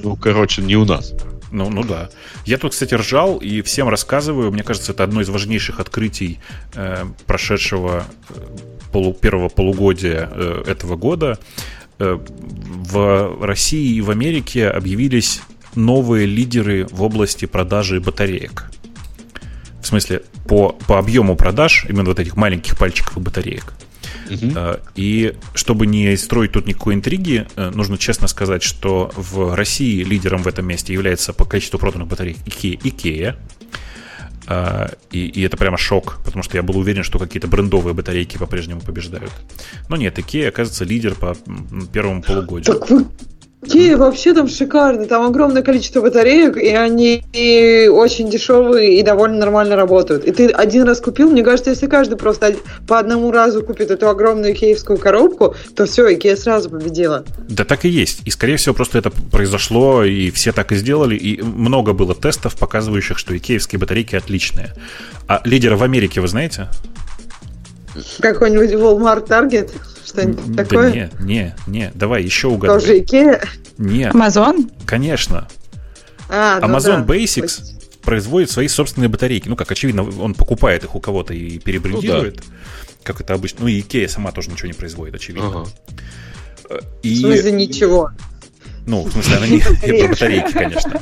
Ну, 0.00 0.16
короче, 0.16 0.62
не 0.62 0.76
у 0.76 0.84
нас. 0.84 1.12
Ну, 1.52 1.68
ну 1.68 1.84
да. 1.84 2.08
Я 2.46 2.56
тут, 2.56 2.72
кстати, 2.72 2.94
ржал 2.94 3.36
и 3.36 3.60
всем 3.60 3.88
рассказываю. 3.88 4.50
Мне 4.50 4.62
кажется, 4.62 4.92
это 4.92 5.04
одно 5.04 5.20
из 5.20 5.28
важнейших 5.28 5.80
открытий 5.80 6.40
э, 6.74 7.04
прошедшего 7.26 8.06
э, 8.30 8.34
полу, 8.90 9.12
первого 9.12 9.50
полугодия 9.50 10.30
э, 10.32 10.64
этого 10.66 10.96
года. 10.96 11.38
Э, 11.98 12.18
в 12.18 13.44
России 13.44 13.96
и 13.96 14.00
в 14.00 14.10
Америке 14.10 14.68
объявились 14.68 15.42
новые 15.74 16.26
лидеры 16.26 16.86
в 16.90 17.02
области 17.02 17.44
продажи 17.44 18.00
батареек. 18.00 18.70
В 19.82 19.86
смысле, 19.86 20.22
по, 20.46 20.70
по 20.70 20.98
объему 20.98 21.36
продаж 21.36 21.84
именно 21.86 22.04
вот 22.04 22.18
этих 22.18 22.36
маленьких 22.36 22.78
пальчиков 22.78 23.18
и 23.18 23.20
батареек. 23.20 23.74
Угу. 24.30 24.58
И 24.94 25.34
чтобы 25.54 25.86
не 25.86 26.16
строить 26.16 26.52
тут 26.52 26.66
никакой 26.66 26.94
интриги, 26.94 27.46
э, 27.56 27.70
нужно 27.70 27.98
честно 27.98 28.28
сказать, 28.28 28.62
что 28.62 29.12
в 29.16 29.54
России 29.54 30.02
лидером 30.02 30.42
в 30.42 30.46
этом 30.46 30.66
месте 30.66 30.92
является 30.92 31.32
по 31.32 31.44
количеству 31.44 31.78
проданных 31.78 32.08
батареек 32.08 32.38
Ikea. 32.46 32.80
Ikea. 32.82 33.36
А, 34.46 34.90
и, 35.10 35.26
и 35.26 35.42
это 35.42 35.56
прямо 35.56 35.78
шок, 35.78 36.18
потому 36.24 36.42
что 36.42 36.56
я 36.56 36.62
был 36.62 36.76
уверен, 36.76 37.04
что 37.04 37.18
какие-то 37.18 37.46
брендовые 37.46 37.94
батарейки 37.94 38.38
по-прежнему 38.38 38.80
побеждают. 38.80 39.32
Но 39.88 39.96
нет, 39.96 40.18
Ikea 40.18 40.48
оказывается 40.48 40.84
лидер 40.84 41.14
по 41.14 41.36
первому 41.92 42.22
полугодию. 42.22 42.78
Так 42.78 42.90
в 42.90 43.06
Икея 43.64 43.96
вообще 43.96 44.34
там 44.34 44.48
шикарно, 44.48 45.06
там 45.06 45.24
огромное 45.24 45.62
количество 45.62 46.00
батареек, 46.00 46.56
и 46.56 46.70
они 46.70 47.22
и 47.32 47.86
очень 47.86 48.28
дешевые 48.28 48.98
и 48.98 49.02
довольно 49.04 49.38
нормально 49.38 49.76
работают. 49.76 50.24
И 50.24 50.32
ты 50.32 50.48
один 50.48 50.82
раз 50.82 51.00
купил, 51.00 51.30
мне 51.30 51.44
кажется, 51.44 51.70
если 51.70 51.86
каждый 51.86 52.16
просто 52.16 52.56
по 52.88 52.98
одному 52.98 53.30
разу 53.30 53.62
купит 53.62 53.92
эту 53.92 54.08
огромную 54.08 54.52
икеевскую 54.52 54.98
коробку, 54.98 55.54
то 55.76 55.86
все, 55.86 56.12
Икея 56.12 56.34
сразу 56.34 56.70
победила. 56.70 57.24
Да 57.48 57.64
так 57.64 57.84
и 57.84 57.88
есть. 57.88 58.22
И, 58.24 58.30
скорее 58.30 58.56
всего, 58.56 58.74
просто 58.74 58.98
это 58.98 59.10
произошло, 59.10 60.02
и 60.02 60.32
все 60.32 60.50
так 60.50 60.72
и 60.72 60.74
сделали, 60.74 61.14
и 61.14 61.40
много 61.40 61.92
было 61.92 62.16
тестов, 62.16 62.56
показывающих, 62.56 63.16
что 63.16 63.36
икеевские 63.36 63.78
батарейки 63.78 64.16
отличные. 64.16 64.72
А 65.28 65.40
лидера 65.44 65.76
в 65.76 65.84
Америке 65.84 66.20
вы 66.20 66.26
знаете? 66.26 66.66
Какой-нибудь 68.18 68.72
Walmart 68.72 69.28
Target? 69.28 69.70
Что-нибудь 70.12 70.52
да 70.52 70.64
такое? 70.64 70.92
не, 70.92 71.10
не, 71.24 71.54
не. 71.66 71.92
Давай 71.94 72.22
еще 72.22 72.48
угадай. 72.48 72.78
Тоже 72.78 72.98
Икея? 72.98 73.42
Нет. 73.78 74.14
Amazon? 74.14 74.70
Конечно. 74.84 75.48
А, 76.28 76.60
ну 76.60 76.68
Amazon 76.68 77.04
да. 77.04 77.14
Basics 77.14 77.62
производит 78.02 78.50
свои 78.50 78.68
собственные 78.68 79.08
батарейки. 79.08 79.48
Ну, 79.48 79.56
как 79.56 79.70
очевидно, 79.70 80.02
он 80.02 80.34
покупает 80.34 80.84
их 80.84 80.94
у 80.94 81.00
кого-то 81.00 81.32
и 81.32 81.58
перебрендирует. 81.58 82.36
Ну, 82.36 82.42
да. 82.42 82.56
Как 83.04 83.20
это 83.20 83.34
обычно. 83.34 83.60
Ну, 83.62 83.68
и 83.68 83.80
Икея 83.80 84.08
сама 84.08 84.32
тоже 84.32 84.50
ничего 84.50 84.68
не 84.68 84.74
производит, 84.74 85.14
очевидно. 85.14 85.66
Ага. 86.68 86.80
И... 87.02 87.14
В 87.14 87.18
смысле 87.18 87.52
ничего? 87.52 88.10
Ну, 88.86 89.04
в 89.04 89.12
смысле, 89.12 89.36
она 89.36 89.46
не, 89.46 89.56
не 89.56 90.08
батарейки, 90.08 90.52
конечно. 90.52 91.00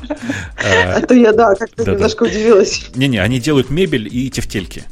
А 0.57 1.01
то 1.01 1.15
я, 1.15 1.33
да, 1.33 1.55
как-то 1.55 1.91
немножко 1.91 2.25
удивилась. 2.25 2.91
Не-не, 2.95 3.19
они 3.19 3.41
делают 3.41 3.71
мебель 3.71 4.09
и 4.11 4.31
тефтельки 4.31 4.85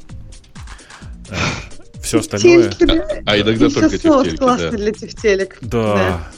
все 2.09 2.21
остальное... 2.21 2.71
А, 3.27 3.33
а 3.33 3.39
иногда 3.39 3.69
только 3.69 3.91
тефтельки, 3.91 4.37
классно 4.37 4.71
для 4.71 4.93
тефтелек. 4.93 5.59
Да. 5.61 6.29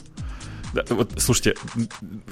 Да, 0.75 0.85
вот, 0.89 1.13
слушайте, 1.19 1.55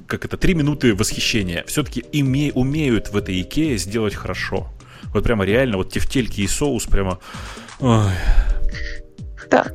как 0.07 0.25
это, 0.25 0.37
три 0.37 0.55
минуты 0.55 0.95
восхищения. 0.95 1.65
Все-таки 1.67 2.05
име, 2.13 2.53
умеют 2.53 3.11
в 3.11 3.17
этой 3.17 3.41
Икее 3.41 3.79
сделать 3.79 4.15
хорошо. 4.15 4.69
Вот 5.15 5.25
прямо 5.25 5.45
реально, 5.45 5.77
вот 5.77 5.93
тефтельки 5.93 6.41
и 6.41 6.49
соус 6.49 6.87
прямо... 6.87 7.19
Ой. 7.81 8.13
Да. 9.51 9.67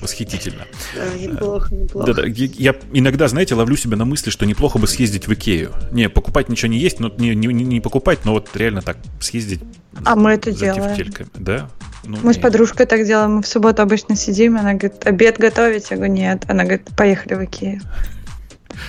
Восхитительно. 0.00 0.64
Да, 0.94 1.18
неплохо, 1.18 1.74
неплохо. 1.74 2.12
Да, 2.12 2.22
да. 2.22 2.28
Я 2.28 2.76
иногда, 2.92 3.26
знаете, 3.26 3.54
ловлю 3.54 3.76
себя 3.76 3.96
на 3.96 4.04
мысли, 4.04 4.30
что 4.30 4.46
неплохо 4.46 4.78
бы 4.78 4.86
съездить 4.86 5.26
в 5.26 5.32
Икею. 5.32 5.72
Не, 5.90 6.08
покупать 6.08 6.48
ничего 6.48 6.70
не 6.70 6.78
есть, 6.78 7.00
но 7.00 7.12
не, 7.18 7.34
не, 7.34 7.46
не 7.52 7.80
покупать, 7.80 8.24
но 8.24 8.32
вот 8.32 8.48
реально 8.54 8.82
так 8.82 8.98
съездить. 9.20 9.60
А 10.04 10.14
мы 10.14 10.32
это 10.32 10.52
делаем. 10.52 10.96
Тефтельками. 10.96 11.30
Да? 11.34 11.68
Ну, 12.04 12.18
мы 12.18 12.28
нет. 12.28 12.36
с 12.36 12.38
подружкой 12.38 12.86
так 12.86 13.04
делаем. 13.04 13.36
Мы 13.36 13.42
в 13.42 13.46
субботу 13.46 13.82
обычно 13.82 14.16
сидим, 14.16 14.56
она 14.56 14.74
говорит, 14.74 15.06
обед 15.06 15.38
готовить? 15.38 15.90
Я 15.90 15.96
говорю, 15.96 16.12
нет. 16.12 16.44
Она 16.48 16.64
говорит, 16.64 16.88
поехали 16.96 17.34
в 17.34 17.44
Икею. 17.44 17.80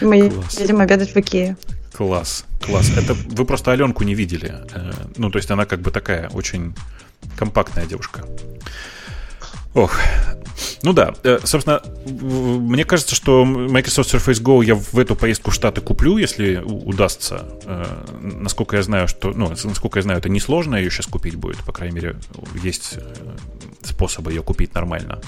Мы 0.02 0.30
Класс. 0.30 0.60
едем 0.60 0.80
обедать 0.80 1.14
в 1.14 1.18
Икею. 1.18 1.57
Класс, 1.94 2.45
класс. 2.65 2.90
Это 2.95 3.14
вы 3.14 3.45
просто 3.45 3.72
Аленку 3.72 4.03
не 4.03 4.15
видели. 4.15 4.53
Э, 4.73 4.91
ну, 5.18 5.30
то 5.30 5.38
есть 5.38 5.52
она 5.52 5.65
как 5.65 5.81
бы 5.81 5.91
такая 5.91 6.30
очень 6.30 6.73
компактная 7.36 7.86
девушка. 7.86 8.26
Ох. 9.74 9.98
Ну 10.84 10.94
да, 10.94 11.14
э, 11.24 11.40
собственно, 11.44 11.82
мне 12.06 12.86
кажется, 12.86 13.16
что 13.16 13.46
Microsoft 13.46 14.14
Surface 14.14 14.41
Go 14.41 14.64
я 14.64 14.76
в 14.76 14.98
эту 14.98 15.16
поездку 15.16 15.52
в 15.52 15.54
Штаты 15.54 15.82
куплю, 15.82 16.18
если 16.18 16.58
удастся. 16.58 17.46
Э, 17.66 18.06
насколько 18.22 18.76
я 18.78 18.84
знаю, 18.84 19.08
что, 19.08 19.32
ну, 19.32 19.50
насколько 19.50 20.00
я 20.00 20.04
знаю, 20.04 20.20
это 20.20 20.30
несложно 20.30 20.76
ее 20.76 20.90
сейчас 20.90 21.06
купить 21.06 21.36
будет, 21.36 21.58
по 21.64 21.72
крайней 21.72 21.96
мере, 21.96 22.16
есть 22.64 22.96
э, 22.98 23.36
способы 23.84 24.32
ее 24.32 24.41
купить 24.41 24.74
нормально. 24.74 25.22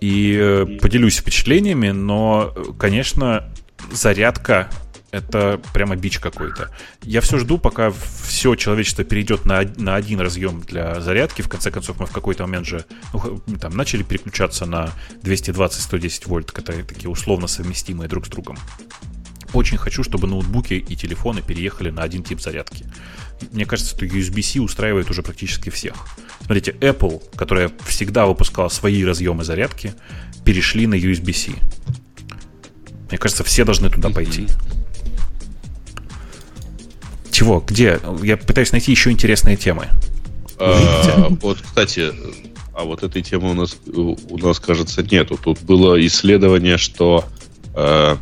И 0.00 0.78
поделюсь 0.82 1.16
впечатлениями, 1.16 1.90
но, 1.90 2.52
конечно, 2.78 3.48
зарядка 3.92 4.68
это 5.14 5.60
прямо 5.72 5.94
бич 5.94 6.18
какой-то. 6.18 6.70
Я 7.02 7.20
все 7.20 7.38
жду, 7.38 7.58
пока 7.58 7.92
все 8.26 8.56
человечество 8.56 9.04
перейдет 9.04 9.44
на, 9.44 9.62
на 9.76 9.94
один 9.94 10.20
разъем 10.20 10.60
для 10.60 11.00
зарядки. 11.00 11.42
В 11.42 11.48
конце 11.48 11.70
концов, 11.70 12.00
мы 12.00 12.06
в 12.06 12.10
какой-то 12.10 12.44
момент 12.44 12.66
же 12.66 12.84
ну, 13.12 13.58
там, 13.60 13.76
начали 13.76 14.02
переключаться 14.02 14.66
на 14.66 14.90
220-110 15.22 16.28
вольт, 16.28 16.50
которые 16.50 16.84
такие 16.84 17.08
условно 17.08 17.46
совместимые 17.46 18.08
друг 18.08 18.26
с 18.26 18.28
другом. 18.28 18.58
Очень 19.52 19.78
хочу, 19.78 20.02
чтобы 20.02 20.26
ноутбуки 20.26 20.74
и 20.74 20.96
телефоны 20.96 21.40
переехали 21.40 21.90
на 21.90 22.02
один 22.02 22.24
тип 22.24 22.40
зарядки. 22.40 22.84
Мне 23.52 23.66
кажется, 23.66 23.94
что 23.94 24.04
USB-C 24.04 24.58
устраивает 24.58 25.10
уже 25.10 25.22
практически 25.22 25.70
всех. 25.70 25.94
Смотрите, 26.44 26.72
Apple, 26.72 27.22
которая 27.36 27.70
всегда 27.86 28.26
выпускала 28.26 28.68
свои 28.68 29.04
разъемы 29.04 29.44
зарядки, 29.44 29.94
перешли 30.44 30.88
на 30.88 30.94
USB-C. 30.94 31.52
Мне 33.10 33.18
кажется, 33.18 33.44
все 33.44 33.64
должны 33.64 33.90
туда 33.90 34.10
пойти. 34.10 34.48
Чего? 37.34 37.64
Где? 37.66 37.98
Я 38.22 38.36
пытаюсь 38.36 38.70
найти 38.70 38.92
еще 38.92 39.10
интересные 39.10 39.56
темы. 39.56 39.88
А, 40.56 41.30
вот, 41.42 41.58
кстати, 41.60 42.12
а 42.72 42.84
вот 42.84 43.02
этой 43.02 43.22
темы 43.22 43.50
у 43.50 43.54
нас, 43.54 43.76
у 43.92 44.38
нас, 44.38 44.60
кажется, 44.60 45.02
нету. 45.02 45.36
Тут 45.42 45.60
было 45.62 46.00
исследование, 46.06 46.78
что 46.78 47.24
э, 47.74 48.16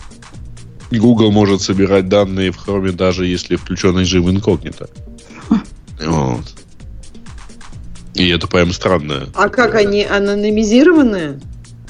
Google 0.90 1.30
может 1.30 1.60
собирать 1.60 2.08
данные 2.08 2.52
в 2.52 2.66
Chrome 2.66 2.92
даже 2.92 3.26
если 3.26 3.56
включен 3.56 3.98
режим 3.98 4.30
инкогнито. 4.30 4.88
Вот. 6.02 6.46
И 8.14 8.28
это 8.30 8.46
прям 8.46 8.72
странно. 8.72 9.28
А 9.34 9.50
как 9.50 9.74
они 9.74 10.04
анонимизированные? 10.04 11.38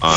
А, 0.00 0.16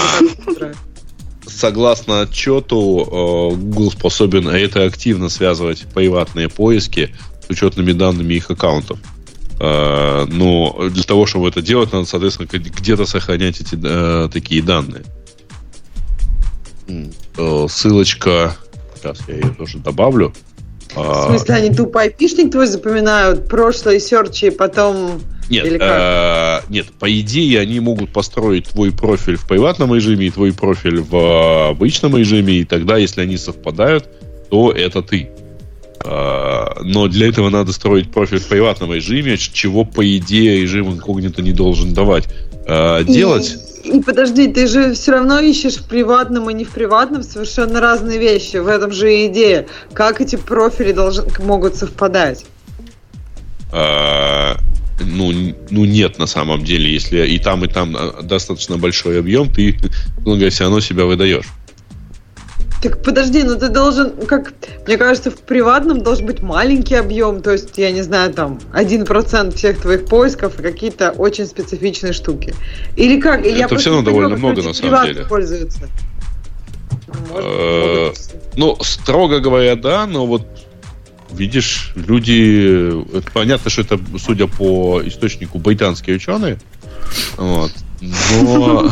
согласно 1.55 2.21
отчету, 2.21 3.51
э, 3.51 3.55
Google 3.55 3.91
способен 3.91 4.47
это 4.49 4.83
активно 4.83 5.29
связывать 5.29 5.85
приватные 5.93 6.49
поиски 6.49 7.15
с 7.45 7.49
учетными 7.49 7.93
данными 7.93 8.33
их 8.33 8.49
аккаунтов. 8.51 8.99
Э, 9.59 10.25
но 10.25 10.89
для 10.89 11.03
того, 11.03 11.25
чтобы 11.25 11.47
это 11.47 11.61
делать, 11.61 11.93
надо, 11.93 12.05
соответственно, 12.05 12.47
где-то 12.51 13.05
сохранять 13.05 13.61
эти 13.61 13.77
э, 13.81 14.29
такие 14.31 14.61
данные. 14.61 15.03
Ссылочка, 17.67 18.55
сейчас 18.95 19.19
я 19.27 19.35
ее 19.35 19.49
тоже 19.57 19.79
добавлю. 19.79 20.33
В 20.93 21.27
смысле, 21.27 21.55
они 21.55 21.75
тупо 21.75 22.01
айпишник 22.01 22.51
твой 22.51 22.67
запоминают, 22.67 23.47
прошлое 23.47 23.99
серчи, 23.99 24.49
потом... 24.49 25.21
Нет, 25.49 25.77
э, 25.79 26.59
нет, 26.69 26.87
по 26.99 27.19
идее 27.19 27.59
они 27.59 27.79
могут 27.79 28.11
построить 28.11 28.69
твой 28.69 28.91
профиль 28.91 29.35
в 29.35 29.47
приватном 29.47 29.93
режиме 29.93 30.27
и 30.27 30.31
твой 30.31 30.53
профиль 30.53 31.01
в 31.01 31.69
обычном 31.69 32.17
режиме, 32.17 32.55
и 32.55 32.65
тогда, 32.65 32.97
если 32.97 33.21
они 33.21 33.37
совпадают, 33.37 34.07
то 34.49 34.71
это 34.71 35.03
ты. 35.03 35.29
Э, 36.03 36.81
но 36.81 37.07
для 37.07 37.29
этого 37.29 37.49
надо 37.49 37.73
строить 37.73 38.11
профиль 38.11 38.39
в 38.39 38.47
приватном 38.47 38.93
режиме, 38.93 39.37
чего, 39.37 39.85
по 39.85 40.05
идее, 40.17 40.61
режим 40.61 40.91
инкогнито 40.91 41.41
не 41.41 41.51
должен 41.51 41.93
давать. 41.93 42.27
Э, 42.67 43.03
делать... 43.03 43.57
И 43.83 44.01
подожди, 44.01 44.47
ты 44.47 44.65
же 44.65 44.93
все 44.95 45.11
равно 45.11 45.39
ищешь 45.39 45.75
в 45.75 45.87
приватном 45.87 46.49
и 46.49 46.55
не 46.55 46.65
в 46.65 46.71
приватном 46.71 47.21
совершенно 47.21 47.79
разные 47.79 48.17
вещи. 48.17 48.57
В 48.57 48.67
этом 48.67 48.91
же 48.91 49.13
и 49.13 49.27
идея. 49.27 49.67
Как 49.93 50.21
эти 50.21 50.37
профили 50.37 50.91
должны, 50.91 51.25
могут 51.37 51.75
совпадать? 51.75 52.45
Ну, 54.99 55.55
ну, 55.69 55.85
нет 55.85 56.19
на 56.19 56.27
самом 56.27 56.63
деле. 56.63 56.91
Если 56.91 57.25
и 57.27 57.39
там, 57.39 57.65
и 57.65 57.67
там 57.67 57.95
а, 57.97 58.21
достаточно 58.21 58.77
большой 58.77 59.19
объем, 59.19 59.51
ты, 59.51 59.77
ну, 60.19 60.33
говоря, 60.33 60.49
все 60.49 60.63
равно 60.63 60.79
себя 60.79 61.05
выдаешь. 61.05 61.45
Так 62.81 63.01
подожди, 63.01 63.41
ну 63.41 63.57
ты 63.57 63.69
должен, 63.69 64.11
как, 64.27 64.53
мне 64.85 64.97
кажется, 64.97 65.31
в 65.31 65.39
приватном 65.39 66.01
должен 66.01 66.27
быть 66.27 66.41
маленький 66.41 66.95
объем, 66.95 67.41
то 67.41 67.51
есть, 67.51 67.75
я 67.77 67.89
не 67.89 68.03
знаю, 68.03 68.31
там, 68.31 68.59
1% 68.73 69.55
всех 69.55 69.79
твоих 69.79 70.05
поисков 70.05 70.59
и 70.59 70.61
какие-то 70.61 71.11
очень 71.11 71.47
специфичные 71.47 72.13
штуки. 72.13 72.53
Или 72.95 73.19
как? 73.19 73.39
Это 73.39 73.49
я 73.49 73.67
все 73.67 73.89
равно 73.89 74.05
довольно 74.05 74.37
много, 74.37 74.61
на 74.61 74.73
самом 74.73 75.07
деле. 75.07 75.25
Пользуются. 75.25 75.89
Э, 77.33 78.11
ну, 78.55 78.77
строго 78.81 79.39
говоря, 79.39 79.75
да, 79.75 80.05
но 80.05 80.25
вот 80.27 80.45
видишь, 81.35 81.91
люди... 81.95 83.17
Это 83.17 83.31
понятно, 83.31 83.69
что 83.69 83.81
это, 83.81 83.99
судя 84.19 84.47
по 84.47 85.01
источнику, 85.05 85.59
британские 85.59 86.15
ученые. 86.15 86.59
Вот. 87.37 87.71
Но, 88.01 88.89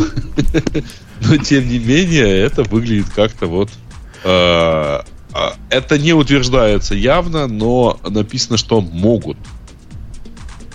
но 1.21 1.37
тем 1.37 1.67
не 1.67 1.79
менее, 1.79 2.39
это 2.39 2.63
выглядит 2.63 3.09
как-то 3.09 3.47
вот 3.47 3.69
Э, 4.23 5.01
а, 5.33 5.55
это 5.69 5.97
не 5.97 6.13
утверждается 6.13 6.95
явно, 6.95 7.47
но 7.47 7.99
написано, 8.07 8.57
что 8.57 8.81
могут. 8.81 9.37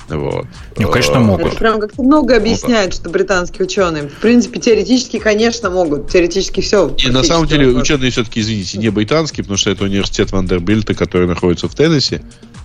Вот. 0.09 0.47
Ну, 0.76 0.89
конечно, 0.90 1.16
э, 1.16 1.20
могут. 1.20 1.47
Это 1.48 1.56
прям 1.56 1.80
как-то 1.80 2.02
много 2.02 2.36
объясняет, 2.36 2.94
что 2.94 3.10
британские 3.10 3.66
ученые. 3.66 4.09
В 4.09 4.14
принципе, 4.14 4.59
теоретически, 4.59 5.18
конечно, 5.18 5.70
могут. 5.70 6.10
Теоретически 6.10 6.60
все. 6.60 6.94
И 6.97 7.10
на 7.10 7.22
самом 7.22 7.47
деле 7.47 7.66
могут. 7.66 7.82
ученые 7.82 8.10
все-таки, 8.10 8.40
извините, 8.40 8.78
не 8.78 8.89
британские, 8.90 9.44
потому 9.44 9.59
что 9.59 9.70
это 9.70 9.85
университет 9.85 10.32
Вандербильта, 10.32 10.94
который 10.94 11.26
находится 11.26 11.68
в 11.68 11.74
Теннесси. 11.74 12.20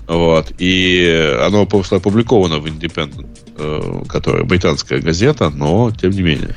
Вот. 0.07 0.53
И 0.57 1.35
оно 1.41 1.65
просто 1.65 1.97
опубликовано 1.97 2.59
в 2.59 2.65
Independent, 2.65 3.27
э, 3.57 4.03
которая 4.07 4.43
британская 4.43 4.99
газета, 4.99 5.49
но 5.49 5.91
тем 5.91 6.11
не 6.11 6.21
менее. 6.21 6.55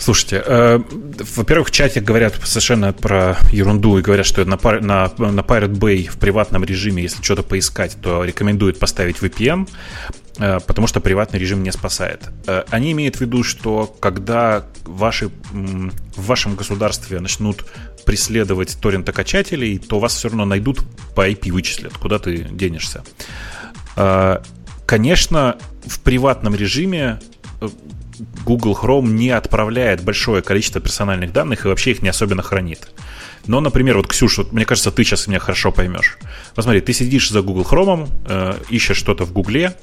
Слушайте, 0.00 0.42
э, 0.46 0.80
во-первых, 1.36 1.68
в 1.68 1.70
чате 1.72 2.00
говорят 2.00 2.34
совершенно 2.42 2.94
про 2.94 3.36
ерунду 3.52 3.98
и 3.98 4.02
говорят, 4.02 4.24
что 4.24 4.42
на, 4.46 4.56
на, 4.56 5.12
на 5.18 5.40
Pirate 5.40 5.74
Bay 5.74 6.08
в 6.08 6.18
приватном 6.18 6.64
режиме, 6.64 7.02
если 7.02 7.22
что-то 7.22 7.42
поискать, 7.42 7.98
то 8.00 8.24
рекомендуют 8.24 8.78
поставить 8.78 9.18
VPN, 9.18 9.68
э, 10.38 10.58
потому 10.66 10.86
что 10.86 11.00
приватный 11.00 11.38
режим 11.38 11.62
не 11.62 11.70
спасает. 11.70 12.30
Э, 12.46 12.64
они 12.70 12.92
имеют 12.92 13.16
в 13.16 13.20
виду, 13.20 13.42
что 13.44 13.94
когда 14.00 14.64
ваши, 14.86 15.28
в 15.52 16.26
вашем 16.26 16.54
государстве 16.54 17.20
начнут 17.20 17.66
преследовать 18.06 18.78
торрентокачателей, 18.80 19.78
то 19.78 19.98
вас 19.98 20.14
все 20.14 20.28
равно 20.28 20.46
найдут 20.46 20.80
по 21.14 21.28
IP 21.28 21.52
вычислят, 21.52 21.92
куда 21.98 22.18
ты 22.18 22.38
денешься. 22.38 23.04
Э, 23.96 24.38
конечно, 24.86 25.58
в 25.84 26.00
приватном 26.00 26.54
режиме 26.54 27.20
э, 27.60 27.68
Google 28.44 28.76
Chrome 28.80 29.08
не 29.08 29.30
отправляет 29.30 30.02
большое 30.02 30.42
количество 30.42 30.80
персональных 30.80 31.32
данных 31.32 31.64
и 31.64 31.68
вообще 31.68 31.92
их 31.92 32.02
не 32.02 32.08
особенно 32.08 32.42
хранит. 32.42 32.90
Но, 33.46 33.60
например, 33.60 33.96
вот, 33.96 34.06
Ксюш, 34.06 34.38
вот, 34.38 34.52
мне 34.52 34.64
кажется, 34.64 34.90
ты 34.90 35.04
сейчас 35.04 35.26
меня 35.26 35.38
хорошо 35.38 35.72
поймешь. 35.72 36.18
Посмотри, 36.54 36.80
ты 36.80 36.92
сидишь 36.92 37.30
за 37.30 37.42
Google 37.42 37.62
Chrome, 37.62 38.08
э, 38.26 38.54
ищешь 38.68 38.96
что-то 38.96 39.24
в 39.24 39.32
Гугле, 39.32 39.74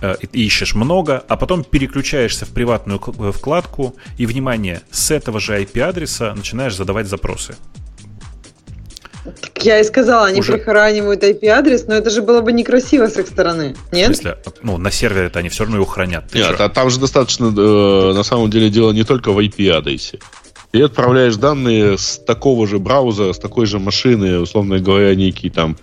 э, 0.00 0.16
ищешь 0.32 0.74
много, 0.74 1.22
а 1.28 1.36
потом 1.36 1.64
переключаешься 1.64 2.46
в 2.46 2.50
приватную 2.50 3.00
э, 3.18 3.32
вкладку 3.32 3.96
и, 4.16 4.26
внимание, 4.26 4.82
с 4.90 5.10
этого 5.10 5.40
же 5.40 5.60
IP-адреса 5.60 6.34
начинаешь 6.34 6.76
задавать 6.76 7.08
запросы. 7.08 7.56
Так 9.24 9.64
я 9.64 9.80
и 9.80 9.84
сказала, 9.84 10.26
они 10.26 10.40
уже... 10.40 10.52
прихоранивают 10.52 11.22
IP-адрес, 11.22 11.86
но 11.86 11.94
это 11.94 12.10
же 12.10 12.20
было 12.20 12.42
бы 12.42 12.52
некрасиво 12.52 13.06
с 13.06 13.16
их 13.16 13.26
стороны, 13.26 13.74
нет? 13.90 14.10
В 14.10 14.14
смысле, 14.16 14.38
ну, 14.62 14.76
на 14.76 14.90
сервере 14.90 15.26
это 15.26 15.38
они 15.38 15.48
все 15.48 15.64
равно 15.64 15.76
его 15.76 15.86
хранят. 15.86 16.28
Ты 16.30 16.38
нет, 16.38 16.60
а 16.60 16.68
там 16.68 16.90
же 16.90 17.00
достаточно, 17.00 17.46
э, 17.46 18.12
на 18.14 18.22
самом 18.22 18.50
деле, 18.50 18.68
дело 18.68 18.92
не 18.92 19.04
только 19.04 19.32
в 19.32 19.38
IP-адресе. 19.38 20.18
Ты 20.72 20.82
отправляешь 20.82 21.36
данные 21.36 21.96
с 21.96 22.18
такого 22.18 22.66
же 22.66 22.78
браузера, 22.78 23.32
с 23.32 23.38
такой 23.38 23.64
же 23.66 23.78
машины, 23.78 24.40
условно 24.40 24.78
говоря, 24.78 25.14
некий 25.14 25.48
там 25.48 25.76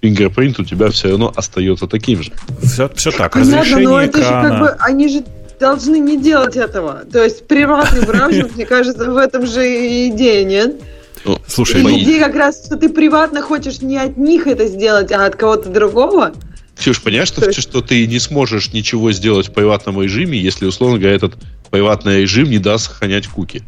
фингерпринт 0.00 0.58
у 0.60 0.64
тебя 0.64 0.90
все 0.90 1.10
равно 1.10 1.32
остается 1.34 1.86
таким 1.86 2.22
же. 2.22 2.32
Все, 2.62 2.88
все 2.94 3.10
так. 3.10 3.32
Понятно, 3.32 3.58
Разрешение 3.58 3.88
но 3.88 4.00
это 4.00 4.20
экрана... 4.20 4.42
же 4.42 4.48
как 4.48 4.60
бы, 4.60 4.82
они 4.84 5.08
же 5.08 5.24
должны 5.58 5.98
не 5.98 6.16
делать 6.16 6.56
этого. 6.56 7.02
То 7.10 7.24
есть 7.24 7.46
приватный 7.46 8.06
браузер, 8.06 8.48
мне 8.54 8.66
кажется, 8.66 9.10
в 9.10 9.16
этом 9.16 9.46
же 9.46 10.08
идея, 10.08 10.44
нет? 10.44 10.80
Ну, 11.26 11.40
слушай, 11.48 11.80
Или 11.80 11.82
мои... 11.82 12.20
как 12.20 12.36
раз, 12.36 12.64
что 12.64 12.76
ты 12.76 12.88
приватно 12.88 13.42
хочешь 13.42 13.80
не 13.80 13.98
от 13.98 14.16
них 14.16 14.46
это 14.46 14.68
сделать, 14.68 15.10
а 15.10 15.26
от 15.26 15.34
кого-то 15.34 15.68
другого? 15.70 16.32
Ксюш, 16.76 17.02
понимаешь, 17.02 17.28
что, 17.28 17.52
что 17.52 17.80
ты 17.80 18.06
не 18.06 18.20
сможешь 18.20 18.72
ничего 18.72 19.10
сделать 19.10 19.48
в 19.48 19.52
приватном 19.52 20.00
режиме, 20.00 20.38
если, 20.38 20.66
условно 20.66 20.98
говоря, 20.98 21.16
этот 21.16 21.34
приватный 21.70 22.22
режим 22.22 22.48
не 22.48 22.58
даст 22.58 22.86
сохранять 22.86 23.26
куки 23.26 23.62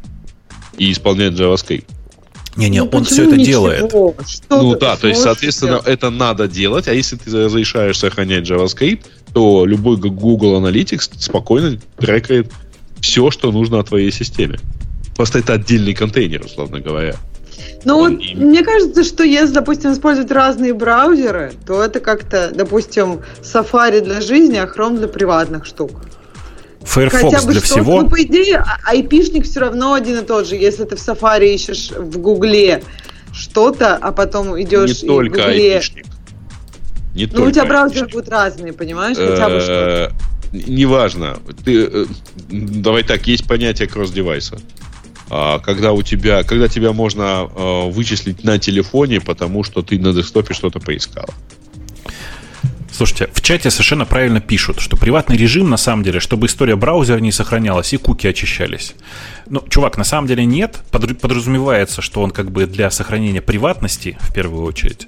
и 0.76 0.92
исполнять 0.92 1.32
JavaScript. 1.32 1.84
Не-не, 2.54 2.82
ну, 2.82 2.90
он 2.92 3.04
все 3.04 3.24
это 3.24 3.36
ничего? 3.36 3.70
делает. 3.70 3.90
Что 3.90 4.62
ну 4.62 4.76
да, 4.76 4.96
то 4.96 5.08
есть, 5.08 5.20
соответственно, 5.20 5.80
сделать? 5.80 5.88
это 5.88 6.10
надо 6.10 6.48
делать, 6.48 6.86
а 6.88 6.94
если 6.94 7.16
ты 7.16 7.44
разрешаешь 7.44 7.98
сохранять 7.98 8.48
JavaScript, 8.48 9.04
то 9.32 9.64
любой 9.64 9.96
Google 9.96 10.60
Analytics 10.60 11.10
спокойно 11.18 11.78
трекает 11.98 12.52
все, 13.00 13.30
что 13.30 13.50
нужно 13.50 13.80
о 13.80 13.84
твоей 13.84 14.12
системе. 14.12 14.58
Просто 15.16 15.40
это 15.40 15.54
отдельный 15.54 15.94
контейнер, 15.94 16.44
условно 16.44 16.80
говоря. 16.80 17.16
Ну 17.84 17.98
вот, 17.98 18.12
мне 18.34 18.62
кажется, 18.62 19.04
что 19.04 19.24
если, 19.24 19.54
допустим, 19.54 19.92
использовать 19.92 20.30
разные 20.30 20.74
браузеры, 20.74 21.52
то 21.66 21.82
это 21.82 22.00
как-то, 22.00 22.50
допустим, 22.54 23.20
Safari 23.42 24.00
для 24.00 24.20
жизни, 24.20 24.56
а 24.56 24.66
Chrome 24.66 24.98
для 24.98 25.08
приватных 25.08 25.64
штук. 25.64 25.92
Firefox 26.82 27.22
Хотя 27.22 27.46
бы 27.46 27.52
для 27.52 27.60
всего. 27.60 28.02
Ну, 28.02 28.08
по 28.08 28.22
идее, 28.22 28.58
а, 28.58 28.78
айпишник 28.86 29.44
все 29.44 29.60
равно 29.60 29.94
один 29.94 30.18
и 30.18 30.24
тот 30.24 30.46
же. 30.46 30.56
Если 30.56 30.84
ты 30.84 30.96
в 30.96 31.00
Safari 31.00 31.54
ищешь 31.54 31.90
в 31.90 32.18
Гугле 32.18 32.82
что-то, 33.32 33.96
а 33.96 34.12
потом 34.12 34.60
идешь 34.60 35.02
Не 35.02 35.08
только 35.08 35.38
Гугле... 35.38 35.74
айпишник. 35.74 36.06
Не 37.14 37.26
ну, 37.26 37.44
у 37.44 37.50
тебя 37.50 37.64
браузеры 37.64 38.06
будут 38.06 38.28
разные, 38.28 38.72
понимаешь? 38.72 39.16
Хотя 39.16 39.48
бы 39.48 39.60
что 39.60 40.12
Неважно. 40.52 41.38
Ты, 41.64 41.84
э, 41.84 42.06
давай 42.48 43.02
так, 43.02 43.26
есть 43.26 43.46
понятие 43.46 43.88
кросс-девайса. 43.88 44.58
А, 45.30 45.58
когда 45.58 45.92
у 45.92 46.02
тебя, 46.02 46.42
когда 46.42 46.68
тебя 46.68 46.92
можно 46.92 47.48
э, 47.54 47.90
вычислить 47.90 48.44
на 48.44 48.58
телефоне, 48.58 49.20
потому 49.20 49.64
что 49.64 49.82
ты 49.82 49.98
на 49.98 50.12
десктопе 50.12 50.54
что-то 50.54 50.80
поискал. 50.80 51.26
Слушайте, 52.90 53.28
в 53.32 53.42
чате 53.42 53.70
совершенно 53.70 54.06
правильно 54.06 54.40
пишут, 54.40 54.80
что 54.80 54.96
приватный 54.96 55.36
режим, 55.36 55.70
на 55.70 55.76
самом 55.76 56.02
деле, 56.02 56.18
чтобы 56.18 56.46
история 56.46 56.74
браузера 56.74 57.18
не 57.20 57.30
сохранялась 57.30 57.92
и 57.92 57.96
куки 57.96 58.26
очищались. 58.26 58.94
Ну, 59.48 59.62
чувак, 59.68 59.98
на 59.98 60.04
самом 60.04 60.26
деле 60.26 60.44
нет. 60.44 60.80
Подразумевается, 60.90 62.02
что 62.02 62.22
он 62.22 62.32
как 62.32 62.50
бы 62.50 62.66
для 62.66 62.90
сохранения 62.90 63.40
приватности, 63.40 64.18
в 64.20 64.32
первую 64.34 64.64
очередь. 64.64 65.06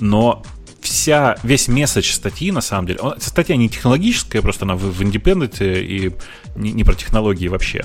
Но 0.00 0.42
вся, 0.80 1.36
весь 1.42 1.68
месседж 1.68 2.12
статьи, 2.12 2.50
на 2.50 2.60
самом 2.60 2.86
деле, 2.86 3.00
он, 3.00 3.20
статья 3.20 3.56
не 3.56 3.68
технологическая, 3.68 4.42
просто 4.42 4.64
она 4.64 4.74
в, 4.74 4.80
в 4.80 5.02
Independent 5.02 5.58
и 5.60 6.12
не, 6.56 6.72
не 6.72 6.84
про 6.84 6.94
технологии 6.94 7.48
вообще. 7.48 7.84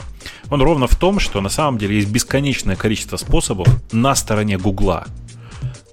Он 0.50 0.62
ровно 0.62 0.88
в 0.88 0.96
том, 0.96 1.20
что 1.20 1.42
на 1.42 1.50
самом 1.50 1.78
деле 1.78 1.96
есть 1.96 2.10
бесконечное 2.10 2.76
количество 2.76 3.18
способов 3.18 3.68
на 3.92 4.16
стороне 4.16 4.58
Гугла 4.58 5.06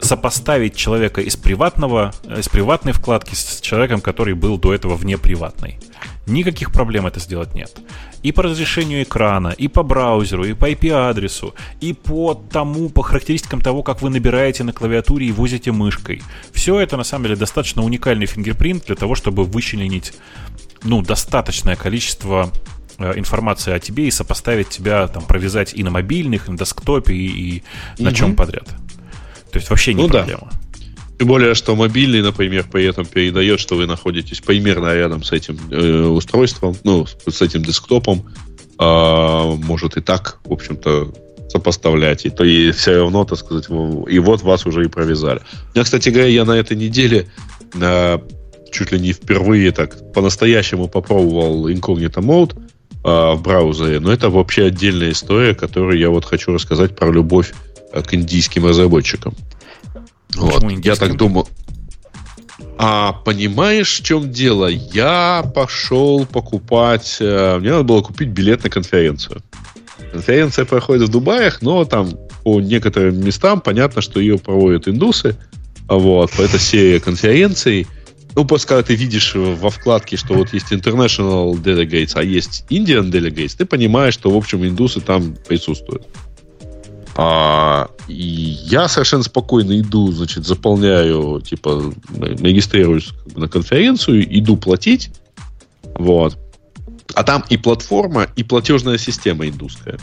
сопоставить 0.00 0.76
человека 0.76 1.20
из 1.20 1.36
приватного, 1.36 2.12
из 2.24 2.48
приватной 2.48 2.92
вкладки 2.92 3.34
с 3.34 3.60
человеком, 3.60 4.00
который 4.00 4.34
был 4.34 4.58
до 4.58 4.74
этого 4.74 4.96
вне 4.96 5.18
приватной. 5.18 5.78
Никаких 6.30 6.72
проблем 6.72 7.06
это 7.06 7.20
сделать 7.20 7.54
нет. 7.54 7.76
И 8.22 8.32
по 8.32 8.42
разрешению 8.42 9.02
экрана, 9.02 9.48
и 9.48 9.68
по 9.68 9.82
браузеру, 9.82 10.44
и 10.44 10.54
по 10.54 10.70
IP-адресу, 10.70 11.54
и 11.80 11.92
по 11.92 12.34
тому, 12.34 12.88
по 12.88 13.02
характеристикам 13.02 13.60
того, 13.60 13.82
как 13.82 14.02
вы 14.02 14.10
набираете 14.10 14.64
на 14.64 14.72
клавиатуре 14.72 15.26
и 15.26 15.32
возите 15.32 15.72
мышкой. 15.72 16.22
Все 16.52 16.78
это 16.78 16.96
на 16.96 17.04
самом 17.04 17.24
деле 17.24 17.36
достаточно 17.36 17.82
уникальный 17.82 18.26
фингерпринт 18.26 18.86
для 18.86 18.96
того, 18.96 19.14
чтобы 19.14 19.44
вычленить 19.44 20.12
ну, 20.82 21.02
достаточное 21.02 21.76
количество 21.76 22.50
э, 22.98 23.18
информации 23.18 23.72
о 23.72 23.78
тебе 23.78 24.06
и 24.06 24.10
сопоставить 24.10 24.68
тебя, 24.68 25.08
там, 25.08 25.24
провязать 25.24 25.74
и 25.74 25.82
на 25.82 25.90
мобильных, 25.90 26.48
и 26.48 26.52
на 26.52 26.58
десктопе, 26.58 27.14
и, 27.14 27.62
и 27.96 28.02
на 28.02 28.12
чем 28.12 28.36
подряд. 28.36 28.68
То 29.50 29.58
есть 29.58 29.68
вообще 29.70 29.94
не 29.94 30.02
ну, 30.02 30.08
проблема. 30.08 30.48
Да. 30.50 30.69
Тем 31.20 31.28
более, 31.28 31.54
что 31.54 31.76
мобильный, 31.76 32.22
например, 32.22 32.64
при 32.72 32.86
этом 32.86 33.04
передает, 33.04 33.60
что 33.60 33.74
вы 33.74 33.84
находитесь 33.84 34.40
примерно 34.40 34.94
рядом 34.94 35.22
с 35.22 35.32
этим 35.32 35.58
э, 35.70 36.06
устройством, 36.06 36.74
ну, 36.82 37.06
с 37.06 37.42
этим 37.42 37.62
десктопом. 37.62 38.24
Э, 38.78 39.54
может 39.62 39.98
и 39.98 40.00
так, 40.00 40.38
в 40.46 40.50
общем-то, 40.54 41.12
сопоставлять. 41.50 42.24
И, 42.24 42.30
то 42.30 42.42
и 42.42 42.70
все 42.70 42.96
равно, 42.96 43.26
так 43.26 43.36
сказать, 43.36 43.66
и 43.68 44.18
вот 44.18 44.40
вас 44.40 44.64
уже 44.64 44.86
и 44.86 44.88
провязали. 44.88 45.42
Я, 45.74 45.84
кстати 45.84 46.08
говоря, 46.08 46.30
я 46.30 46.46
на 46.46 46.52
этой 46.52 46.78
неделе 46.78 47.26
э, 47.74 48.18
чуть 48.72 48.90
ли 48.90 48.98
не 48.98 49.12
впервые 49.12 49.72
так 49.72 50.14
по-настоящему 50.14 50.88
попробовал 50.88 51.68
Incognito 51.68 52.22
Mode 52.22 52.56
э, 53.04 53.34
в 53.36 53.42
браузере, 53.42 54.00
но 54.00 54.10
это 54.10 54.30
вообще 54.30 54.64
отдельная 54.64 55.10
история, 55.10 55.54
которую 55.54 55.98
я 55.98 56.08
вот 56.08 56.24
хочу 56.24 56.54
рассказать 56.54 56.96
про 56.96 57.12
любовь 57.12 57.52
э, 57.92 58.00
к 58.00 58.14
индийским 58.14 58.64
разработчикам. 58.64 59.34
Вот. 60.36 60.62
Я 60.84 60.96
так 60.96 61.16
думал. 61.16 61.48
А 62.78 63.12
понимаешь, 63.12 64.00
в 64.00 64.02
чем 64.02 64.30
дело? 64.30 64.66
Я 64.66 65.44
пошел 65.54 66.24
покупать... 66.24 67.18
Э, 67.20 67.58
мне 67.58 67.72
надо 67.72 67.84
было 67.84 68.00
купить 68.00 68.28
билет 68.28 68.64
на 68.64 68.70
конференцию. 68.70 69.42
Конференция 70.12 70.64
проходит 70.64 71.08
в 71.08 71.10
Дубаях, 71.10 71.60
но 71.62 71.84
там 71.84 72.10
по 72.42 72.60
некоторым 72.60 73.22
местам 73.22 73.60
понятно, 73.60 74.00
что 74.00 74.18
ее 74.18 74.38
проводят 74.38 74.88
индусы. 74.88 75.36
Вот, 75.88 76.38
это 76.38 76.58
серия 76.58 77.00
конференций. 77.00 77.86
Ну, 78.34 78.44
просто 78.44 78.68
когда 78.68 78.82
ты 78.84 78.94
видишь 78.94 79.32
во 79.34 79.70
вкладке, 79.70 80.16
что 80.16 80.34
вот 80.34 80.52
есть 80.52 80.72
International 80.72 81.52
Delegates, 81.52 82.12
а 82.14 82.22
есть 82.22 82.64
Indian 82.70 83.10
Delegates, 83.10 83.56
ты 83.58 83.66
понимаешь, 83.66 84.14
что, 84.14 84.30
в 84.30 84.36
общем, 84.36 84.64
индусы 84.64 85.00
там 85.00 85.36
присутствуют. 85.48 86.06
А, 87.22 87.90
и 88.08 88.14
я 88.14 88.88
совершенно 88.88 89.22
спокойно 89.22 89.78
иду, 89.78 90.10
значит, 90.10 90.46
заполняю, 90.46 91.42
типа, 91.42 91.92
регистрируюсь 92.18 93.10
на 93.36 93.46
конференцию, 93.46 94.24
иду 94.38 94.56
платить. 94.56 95.10
Вот. 95.96 96.38
А 97.14 97.22
там 97.22 97.44
и 97.50 97.58
платформа, 97.58 98.26
и 98.36 98.42
платежная 98.42 98.96
система 98.96 99.46
индусская. 99.46 99.98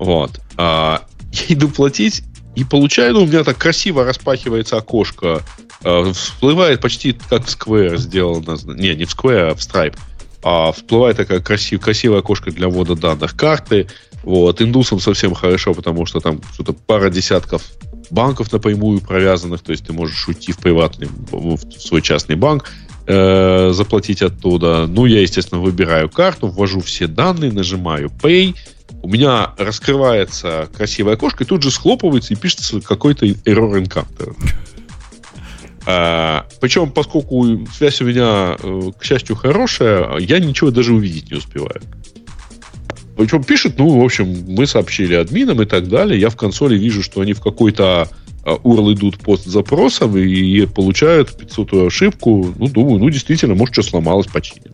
Вот. 0.00 0.40
А, 0.56 1.04
я 1.30 1.54
иду 1.54 1.68
платить, 1.68 2.24
и 2.56 2.64
получаю, 2.64 3.14
ну, 3.14 3.22
у 3.22 3.26
меня 3.26 3.44
так 3.44 3.58
красиво 3.58 4.04
распахивается 4.04 4.78
окошко, 4.78 5.42
э, 5.84 6.12
всплывает 6.12 6.80
почти 6.80 7.12
как 7.12 7.46
в 7.46 7.48
Square 7.48 7.98
сделано. 7.98 8.58
Не, 8.64 8.96
не 8.96 9.04
в 9.04 9.16
Square, 9.16 9.52
а 9.52 9.54
в 9.54 9.58
Stripe. 9.58 9.96
А 10.42 10.72
всплывает 10.72 11.18
такая 11.18 11.40
красив, 11.40 11.80
красивая 11.80 12.18
окошко 12.18 12.50
для 12.50 12.68
ввода 12.68 12.96
данных 12.96 13.36
карты. 13.36 13.86
Вот. 14.22 14.60
Индусам 14.60 15.00
совсем 15.00 15.34
хорошо, 15.34 15.74
потому 15.74 16.06
что 16.06 16.20
там 16.20 16.40
что-то 16.52 16.72
пара 16.72 17.10
десятков 17.10 17.62
банков 18.10 18.52
напрямую 18.52 19.00
провязанных, 19.00 19.62
то 19.62 19.72
есть 19.72 19.86
ты 19.86 19.92
можешь 19.92 20.28
уйти 20.28 20.52
в 20.52 20.58
приватный, 20.58 21.08
в 21.30 21.58
свой 21.78 22.02
частный 22.02 22.36
банк, 22.36 22.68
э, 23.06 23.70
заплатить 23.72 24.22
оттуда. 24.22 24.86
Ну, 24.86 25.06
я, 25.06 25.20
естественно, 25.20 25.60
выбираю 25.60 26.08
карту, 26.08 26.48
ввожу 26.48 26.80
все 26.80 27.06
данные, 27.06 27.52
нажимаю 27.52 28.10
Pay, 28.22 28.54
у 29.02 29.08
меня 29.08 29.54
раскрывается 29.56 30.68
красивое 30.76 31.14
окошко, 31.14 31.44
и 31.44 31.46
тут 31.46 31.62
же 31.62 31.70
схлопывается 31.70 32.34
и 32.34 32.36
пишется 32.36 32.80
какой-то 32.80 33.26
error 33.26 33.82
encounter. 33.82 34.36
А, 35.86 36.46
причем, 36.60 36.92
поскольку 36.92 37.66
связь 37.72 38.00
у 38.02 38.04
меня, 38.04 38.56
э, 38.62 38.90
к 38.98 39.02
счастью, 39.02 39.34
хорошая, 39.34 40.18
я 40.18 40.38
ничего 40.38 40.70
даже 40.70 40.92
увидеть 40.92 41.30
не 41.30 41.38
успеваю. 41.38 41.80
Причем 43.20 43.44
пишет, 43.44 43.74
ну, 43.76 44.00
в 44.00 44.02
общем, 44.02 44.46
мы 44.48 44.66
сообщили 44.66 45.12
админам 45.14 45.60
и 45.60 45.66
так 45.66 45.88
далее. 45.88 46.18
Я 46.18 46.30
в 46.30 46.36
консоли 46.36 46.78
вижу, 46.78 47.02
что 47.02 47.20
они 47.20 47.34
в 47.34 47.42
какой-то 47.42 48.08
URL 48.46 48.88
а, 48.88 48.92
идут 48.94 49.18
POST 49.18 49.44
запросом 49.44 50.16
и 50.16 50.64
получают 50.64 51.36
500 51.36 51.74
ошибку. 51.74 52.54
Ну, 52.58 52.68
думаю, 52.68 52.98
ну, 52.98 53.10
действительно, 53.10 53.54
может, 53.54 53.74
что 53.74 53.82
сломалось, 53.82 54.26
починим. 54.26 54.72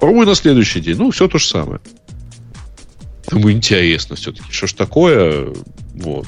Пробую 0.00 0.26
на 0.26 0.34
следующий 0.34 0.80
день. 0.80 0.96
Ну, 0.96 1.12
все 1.12 1.28
то 1.28 1.38
же 1.38 1.46
самое. 1.46 1.78
Думаю, 3.30 3.54
интересно 3.54 4.16
все-таки, 4.16 4.50
что 4.50 4.66
ж 4.66 4.72
такое. 4.72 5.54
Вот. 5.94 6.26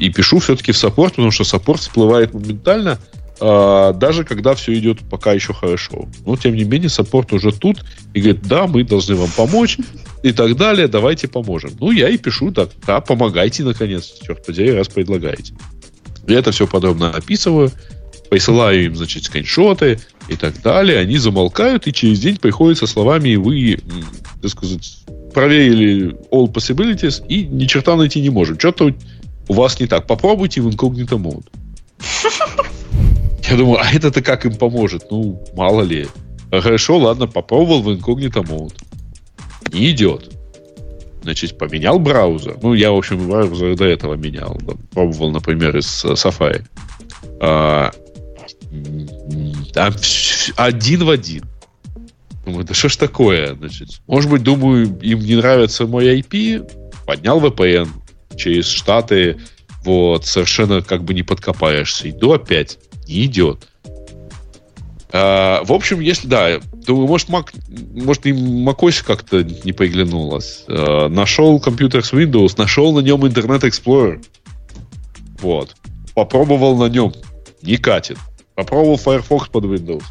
И 0.00 0.10
пишу 0.10 0.38
все-таки 0.40 0.72
в 0.72 0.76
support, 0.76 1.14
потому 1.14 1.30
что 1.30 1.44
support 1.44 1.80
всплывает 1.80 2.34
моментально, 2.34 2.98
даже 3.42 4.24
когда 4.24 4.54
все 4.54 4.72
идет 4.78 5.00
пока 5.10 5.32
еще 5.32 5.52
хорошо. 5.52 6.08
Но, 6.24 6.36
тем 6.36 6.54
не 6.54 6.62
менее, 6.62 6.88
support 6.88 7.32
уже 7.32 7.50
тут 7.50 7.84
и 8.14 8.20
говорит, 8.20 8.42
да, 8.46 8.68
мы 8.68 8.84
должны 8.84 9.16
вам 9.16 9.30
помочь 9.36 9.78
и 10.22 10.32
так 10.32 10.56
далее, 10.56 10.86
давайте 10.86 11.26
поможем. 11.26 11.72
Ну, 11.80 11.90
я 11.90 12.08
и 12.08 12.18
пишу 12.18 12.52
так, 12.52 12.70
да, 12.86 13.00
помогайте, 13.00 13.64
наконец, 13.64 14.14
черт 14.22 14.46
подери, 14.46 14.70
раз 14.72 14.88
предлагаете. 14.88 15.54
Я 16.28 16.38
это 16.38 16.52
все 16.52 16.68
подробно 16.68 17.10
описываю, 17.10 17.72
присылаю 18.30 18.84
им, 18.84 18.94
значит, 18.94 19.24
скриншоты 19.24 19.98
и 20.28 20.36
так 20.36 20.62
далее. 20.62 21.00
Они 21.00 21.18
замолкают, 21.18 21.88
и 21.88 21.92
через 21.92 22.20
день 22.20 22.36
приходят 22.36 22.78
со 22.78 22.86
словами, 22.86 23.34
вы, 23.34 23.80
так 24.40 24.52
сказать, 24.52 25.04
проверили 25.34 26.14
all 26.30 26.46
possibilities 26.46 27.26
и 27.26 27.42
ни 27.42 27.64
черта 27.64 27.96
найти 27.96 28.20
не 28.20 28.30
можем. 28.30 28.56
Что-то 28.56 28.94
у 29.48 29.52
вас 29.52 29.80
не 29.80 29.88
так. 29.88 30.06
Попробуйте 30.06 30.60
в 30.60 30.68
incognito 30.68 31.18
mode. 31.18 31.46
Я 33.52 33.58
думаю, 33.58 33.80
а 33.82 33.92
это-то 33.92 34.22
как 34.22 34.46
им 34.46 34.54
поможет? 34.54 35.10
Ну, 35.10 35.44
мало 35.54 35.82
ли. 35.82 36.08
Хорошо, 36.50 36.96
ладно, 36.96 37.26
попробовал 37.26 37.82
в 37.82 37.90
incognito 37.90 38.42
mode. 38.42 38.74
Не 39.74 39.90
идет. 39.90 40.32
Значит, 41.22 41.58
поменял 41.58 41.98
браузер. 41.98 42.56
Ну, 42.62 42.72
я, 42.72 42.92
в 42.92 42.96
общем, 42.96 43.28
браузер 43.28 43.76
до 43.76 43.84
этого 43.84 44.14
менял. 44.14 44.58
Пробовал, 44.94 45.32
например, 45.32 45.76
из 45.76 46.02
э, 46.02 46.12
Safari. 46.12 46.64
А, 47.42 47.90
там 49.74 49.92
один 50.56 51.04
в 51.04 51.10
один. 51.10 51.44
Думаю, 52.46 52.64
да 52.64 52.72
что 52.72 52.88
ж 52.88 52.96
такое? 52.96 53.54
Значит, 53.54 54.00
может 54.06 54.30
быть, 54.30 54.42
думаю, 54.42 54.98
им 55.02 55.18
не 55.18 55.36
нравится 55.36 55.86
мой 55.86 56.18
IP, 56.18 56.70
поднял 57.04 57.38
VPN 57.38 57.88
через 58.34 58.66
Штаты, 58.66 59.38
вот, 59.84 60.24
совершенно 60.24 60.80
как 60.80 61.04
бы 61.04 61.12
не 61.12 61.22
подкопаешься. 61.22 62.08
Иду 62.08 62.32
опять. 62.32 62.78
Не 63.12 63.26
идет. 63.26 63.68
А, 65.12 65.62
в 65.64 65.72
общем, 65.72 66.00
если, 66.00 66.26
да, 66.26 66.60
думаю, 66.86 67.06
может, 67.06 67.28
Mac, 67.28 67.48
может, 67.92 68.24
и 68.26 68.32
macOS 68.32 69.04
как-то 69.04 69.42
не 69.42 69.72
приглянулось. 69.72 70.64
А, 70.68 71.08
нашел 71.08 71.60
компьютер 71.60 72.04
с 72.04 72.12
Windows, 72.12 72.54
нашел 72.56 72.92
на 72.94 73.00
нем 73.00 73.24
Internet 73.24 73.62
Explorer. 73.62 74.24
Вот. 75.40 75.76
Попробовал 76.14 76.76
на 76.76 76.88
нем. 76.88 77.12
Не 77.62 77.76
катит. 77.76 78.18
Попробовал 78.54 78.96
Firefox 78.96 79.48
под 79.48 79.64
Windows 79.64 80.02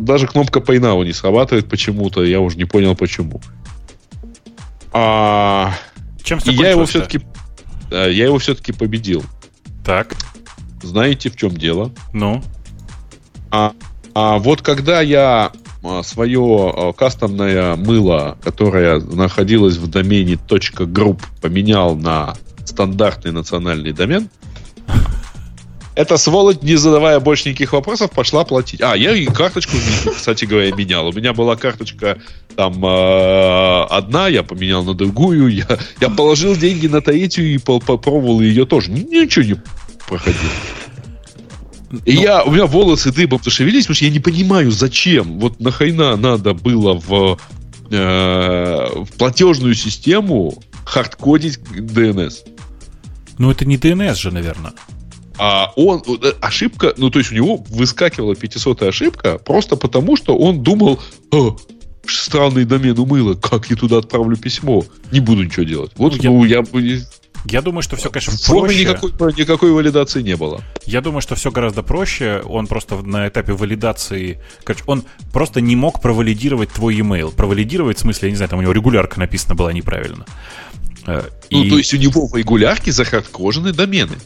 даже 0.00 0.26
кнопка 0.26 0.60
Pay 0.60 0.78
Now 0.78 1.04
не 1.04 1.12
срабатывает 1.12 1.68
почему-то, 1.68 2.24
я 2.24 2.40
уже 2.40 2.56
не 2.56 2.64
понял 2.64 2.96
почему. 2.96 3.40
А... 4.92 5.74
Чем 6.22 6.38
и 6.44 6.50
я 6.50 6.70
его 6.70 6.86
все-таки 6.86 7.20
я 7.90 8.08
его 8.08 8.38
все-таки 8.38 8.72
победил. 8.72 9.24
Так. 9.84 10.16
Знаете, 10.82 11.30
в 11.30 11.36
чем 11.36 11.56
дело? 11.56 11.92
Ну. 12.12 12.42
А, 13.50 13.72
а 14.14 14.38
вот 14.38 14.62
когда 14.62 15.00
я 15.00 15.52
а, 15.82 16.02
свое 16.02 16.72
а, 16.74 16.92
кастомное 16.92 17.76
мыло, 17.76 18.38
которое 18.42 19.00
находилось 19.00 19.76
в 19.76 19.88
домене 19.88 20.34
.group, 20.34 21.20
поменял 21.40 21.96
на 21.96 22.34
стандартный 22.64 23.32
национальный 23.32 23.92
домен, 23.92 24.28
эта 25.96 26.18
сволочь, 26.18 26.60
не 26.60 26.76
задавая 26.76 27.20
больше 27.20 27.48
никаких 27.48 27.72
вопросов, 27.72 28.10
пошла 28.10 28.44
платить. 28.44 28.82
А, 28.82 28.94
я 28.94 29.12
и 29.12 29.24
карточку, 29.24 29.78
кстати 30.14 30.44
говоря, 30.44 30.70
менял. 30.74 31.08
У 31.08 31.12
меня 31.12 31.32
была 31.32 31.56
карточка 31.56 32.18
там 32.54 32.84
э, 32.84 33.82
одна, 33.88 34.28
я 34.28 34.42
поменял 34.42 34.84
на 34.84 34.92
другую. 34.92 35.48
Я, 35.48 35.66
я 36.00 36.10
положил 36.10 36.54
деньги 36.54 36.86
на 36.86 37.00
третью 37.00 37.46
и 37.46 37.56
попробовал 37.56 38.42
ее 38.42 38.66
тоже. 38.66 38.90
Ничего 38.90 39.44
не 39.44 39.56
проходило. 40.06 40.52
И 42.04 42.14
ну, 42.14 42.22
я, 42.22 42.42
у 42.42 42.50
меня 42.50 42.66
волосы 42.66 43.12
дыбом 43.12 43.40
зашевелились, 43.42 43.84
потому 43.84 43.96
что 43.96 44.04
я 44.06 44.10
не 44.10 44.20
понимаю, 44.20 44.70
зачем. 44.70 45.38
Вот 45.38 45.60
нахрена 45.60 46.16
надо 46.16 46.52
было 46.52 46.94
в, 46.94 47.38
э, 47.90 48.86
в 48.94 49.12
платежную 49.16 49.74
систему 49.74 50.62
хардкодить 50.84 51.58
DNS. 51.58 52.34
Ну, 53.38 53.50
это 53.50 53.64
не 53.64 53.76
DNS 53.76 54.14
же, 54.16 54.30
наверное. 54.32 54.72
А 55.38 55.72
он, 55.76 56.02
э, 56.22 56.32
ошибка, 56.40 56.94
ну, 56.96 57.10
то 57.10 57.18
есть 57.20 57.30
у 57.30 57.34
него 57.34 57.58
выскакивала 57.68 58.34
500 58.34 58.82
ошибка 58.82 59.38
просто 59.38 59.76
потому, 59.76 60.16
что 60.16 60.36
он 60.36 60.62
думал, 60.62 61.00
странный 62.06 62.64
домен 62.64 62.98
умыло, 62.98 63.34
как 63.34 63.70
я 63.70 63.76
туда 63.76 63.98
отправлю 63.98 64.36
письмо? 64.36 64.84
Не 65.12 65.20
буду 65.20 65.44
ничего 65.44 65.64
делать. 65.64 65.92
Вот, 65.96 66.16
ну, 66.22 66.44
я... 66.44 66.64
Ну, 66.72 66.78
я... 66.78 66.96
Я 66.96 67.00
думаю, 67.62 67.82
что 67.82 67.96
все, 67.96 68.10
конечно, 68.10 68.32
в 68.32 68.40
форме 68.40 68.68
проще. 68.68 68.80
Никакой, 68.84 69.34
никакой 69.34 69.72
валидации 69.72 70.22
не 70.22 70.36
было. 70.36 70.62
Я 70.84 71.00
думаю, 71.00 71.20
что 71.20 71.34
все 71.34 71.50
гораздо 71.50 71.82
проще. 71.82 72.42
Он 72.46 72.66
просто 72.66 72.96
на 72.96 73.28
этапе 73.28 73.52
валидации... 73.52 74.40
Короче, 74.64 74.84
он 74.86 75.04
просто 75.32 75.60
не 75.60 75.76
мог 75.76 76.00
провалидировать 76.00 76.70
твой 76.70 76.96
email. 76.96 77.34
Провалидировать, 77.34 77.98
в 77.98 78.00
смысле, 78.00 78.28
я 78.28 78.30
не 78.30 78.36
знаю, 78.36 78.48
там 78.48 78.58
у 78.58 78.62
него 78.62 78.72
регулярка 78.72 79.18
написана 79.18 79.54
была 79.54 79.72
неправильно. 79.72 80.26
Э, 81.06 81.22
ну, 81.50 81.64
и... 81.64 81.70
то 81.70 81.78
есть 81.78 81.94
у 81.94 81.96
него 81.96 82.26
в 82.26 82.34
регулярке 82.34 82.92
захардкожены 82.92 83.72
домены. 83.72 84.16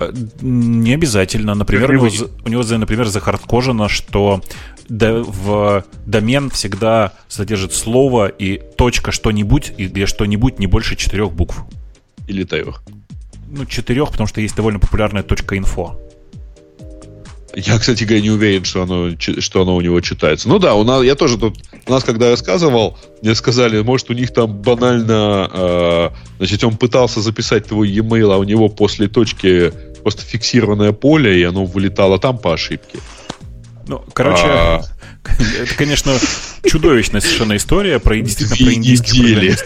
Э, 0.00 0.12
не 0.40 0.94
обязательно. 0.94 1.54
Например, 1.54 1.90
у 1.90 1.94
него, 1.94 2.08
у 2.44 2.48
него, 2.48 2.62
например, 2.62 3.06
захардкожено, 3.06 3.88
что 3.88 4.42
в 4.88 5.84
домен 6.04 6.50
всегда 6.50 7.12
содержит 7.28 7.72
слово 7.72 8.26
и 8.26 8.60
точка 8.76 9.12
что-нибудь, 9.12 9.72
и 9.76 9.86
где 9.86 10.06
что-нибудь 10.06 10.58
не 10.58 10.66
больше 10.66 10.96
четырех 10.96 11.32
букв. 11.32 11.62
Или 12.30 12.44
трех. 12.44 12.82
Ну, 13.48 13.66
четырех, 13.66 14.12
потому 14.12 14.28
что 14.28 14.40
есть 14.40 14.54
довольно 14.54 14.78
популярная 14.78 15.24
точка 15.24 15.58
инфо. 15.58 15.98
Я, 17.56 17.76
кстати 17.80 18.04
говоря, 18.04 18.22
не 18.22 18.30
уверен, 18.30 18.64
что 18.64 18.82
оно, 18.82 19.10
что 19.18 19.62
оно 19.62 19.74
у 19.74 19.80
него 19.80 20.00
читается. 20.00 20.48
Ну 20.48 20.60
да, 20.60 20.74
у 20.74 20.84
нас, 20.84 21.02
я 21.02 21.16
тоже 21.16 21.36
тут, 21.36 21.58
у 21.88 21.90
нас, 21.90 22.04
когда 22.04 22.30
рассказывал, 22.30 22.96
мне 23.20 23.34
сказали, 23.34 23.82
может, 23.82 24.08
у 24.10 24.12
них 24.12 24.32
там 24.32 24.62
банально, 24.62 25.50
э, 25.52 26.10
значит, 26.38 26.62
он 26.62 26.76
пытался 26.76 27.20
записать 27.20 27.66
твой 27.66 27.88
e-mail, 27.88 28.32
а 28.32 28.38
у 28.38 28.44
него 28.44 28.68
после 28.68 29.08
точки 29.08 29.72
просто 30.04 30.22
фиксированное 30.22 30.92
поле, 30.92 31.40
и 31.40 31.42
оно 31.42 31.64
вылетало 31.64 32.20
там 32.20 32.38
по 32.38 32.54
ошибке. 32.54 33.00
Ну, 33.88 34.04
короче, 34.12 34.44
а... 34.46 34.82
это, 35.60 35.74
конечно, 35.74 36.12
чудовищная 36.64 37.20
совершенно 37.20 37.56
история 37.56 37.98
про 37.98 38.18
действительно 38.20 38.56
две 38.56 38.66
про 38.66 38.80
недели. 38.80 39.56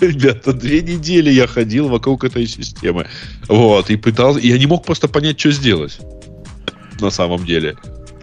Ребята, 0.00 0.52
две 0.52 0.82
недели 0.82 1.30
я 1.30 1.46
ходил 1.46 1.88
вокруг 1.88 2.24
этой 2.24 2.46
системы. 2.46 3.06
Вот, 3.48 3.90
и 3.90 3.96
пытался. 3.96 4.40
Я 4.40 4.58
не 4.58 4.66
мог 4.66 4.84
просто 4.84 5.08
понять, 5.08 5.38
что 5.38 5.50
сделать. 5.50 5.98
На 7.00 7.10
самом 7.10 7.44
деле. 7.44 7.76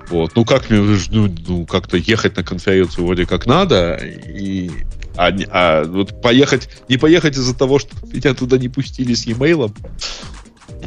Вот. 0.09 0.35
Ну, 0.35 0.45
как 0.45 0.69
мне 0.69 0.97
ну, 1.11 1.33
ну, 1.47 1.65
как-то 1.65 1.97
ехать 1.97 2.35
на 2.35 2.43
конференцию 2.43 3.05
вроде 3.05 3.25
как 3.25 3.45
надо, 3.45 3.95
и 3.95 4.69
а, 5.15 5.31
а 5.51 5.83
вот 5.85 6.21
поехать, 6.21 6.69
не 6.89 6.97
поехать 6.97 7.35
из-за 7.35 7.55
того, 7.55 7.79
что 7.79 7.89
меня 8.07 8.33
туда 8.33 8.57
не 8.57 8.69
пустили 8.69 9.13
с 9.13 9.25
e-mail. 9.25 9.71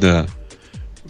Да. 0.00 0.26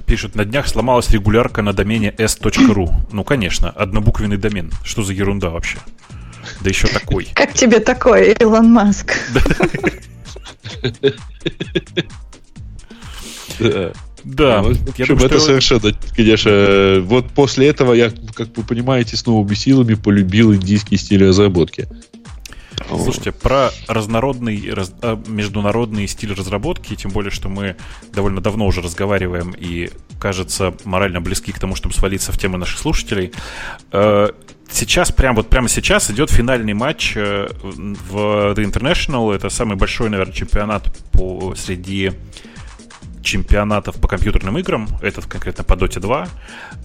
Пишут, 0.07 0.37
на 0.37 0.45
днях 0.45 0.69
сломалась 0.69 1.11
регулярка 1.11 1.63
на 1.63 1.73
домене 1.73 2.15
s.ru. 2.17 2.91
Ну, 3.11 3.25
конечно, 3.25 3.71
однобуквенный 3.71 4.37
домен. 4.37 4.71
Что 4.85 5.03
за 5.03 5.13
ерунда 5.13 5.51
вообще? 5.51 5.79
Да 6.61 6.71
еще 6.71 6.87
такой. 6.87 7.29
Как 7.35 7.55
тебе 7.55 7.81
такой, 7.81 8.33
Илон 8.33 8.73
Маск? 8.73 9.15
Да. 14.25 14.61
Ну, 14.61 14.73
я 14.97 15.07
думаю, 15.07 15.27
это 15.27 15.39
совершенно, 15.39 15.93
конечно, 16.17 17.01
вот 17.03 17.31
после 17.31 17.69
этого 17.69 17.93
я, 17.93 18.11
как 18.35 18.49
вы 18.57 18.65
понимаете, 18.65 19.17
с 19.17 19.25
новыми 19.25 19.55
силами 19.55 19.95
полюбил 19.95 20.53
индийский 20.53 20.97
стиль 20.97 21.25
разработки. 21.29 21.87
Слушайте, 22.89 23.33
про 23.33 23.71
разнородный, 23.89 24.73
раз, 24.73 24.93
а, 25.03 25.21
международный 25.27 26.07
стиль 26.07 26.33
разработки, 26.33 26.95
тем 26.95 27.11
более, 27.11 27.31
что 27.31 27.49
мы 27.49 27.77
довольно 28.13 28.41
давно 28.41 28.67
уже 28.67 28.83
разговариваем 28.83 29.55
и, 29.57 29.91
кажется, 30.21 30.75
морально 30.85 31.21
близки 31.21 31.53
к 31.53 31.59
тому, 31.59 31.75
чтобы 31.75 31.95
свалиться 31.95 32.33
в 32.33 32.39
темы 32.39 32.59
наших 32.59 32.79
слушателей. 32.79 33.33
Э, 33.93 34.29
сейчас, 34.71 35.11
прям 35.11 35.35
вот 35.37 35.49
прямо 35.49 35.69
сейчас 35.69 36.11
идет 36.11 36.31
финальный 36.31 36.75
матч 36.75 37.17
э, 37.17 37.49
в 37.63 38.17
The 38.55 38.65
International. 38.65 39.35
Это 39.35 39.49
самый 39.49 39.77
большой, 39.77 40.11
наверное, 40.11 40.35
чемпионат 40.35 40.95
по, 41.13 41.55
среди 41.57 42.13
чемпионатов 43.27 43.97
по 43.97 44.07
компьютерным 44.07 44.57
играм, 44.59 44.89
этот 45.03 45.27
конкретно 45.27 45.65
по 45.65 45.73
Dota 45.75 46.01
2, 46.01 46.29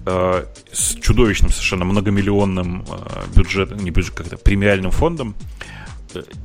э, 0.05 0.45
с 0.71 0.95
чудовищным 0.95 1.51
совершенно 1.51 1.85
многомиллионным 1.85 2.83
э, 2.87 3.37
бюджетом, 3.37 3.77
не 3.79 3.91
бюджет, 3.91 4.15
как-то 4.15 4.37
премиальным 4.37 4.91
фондом. 4.91 5.35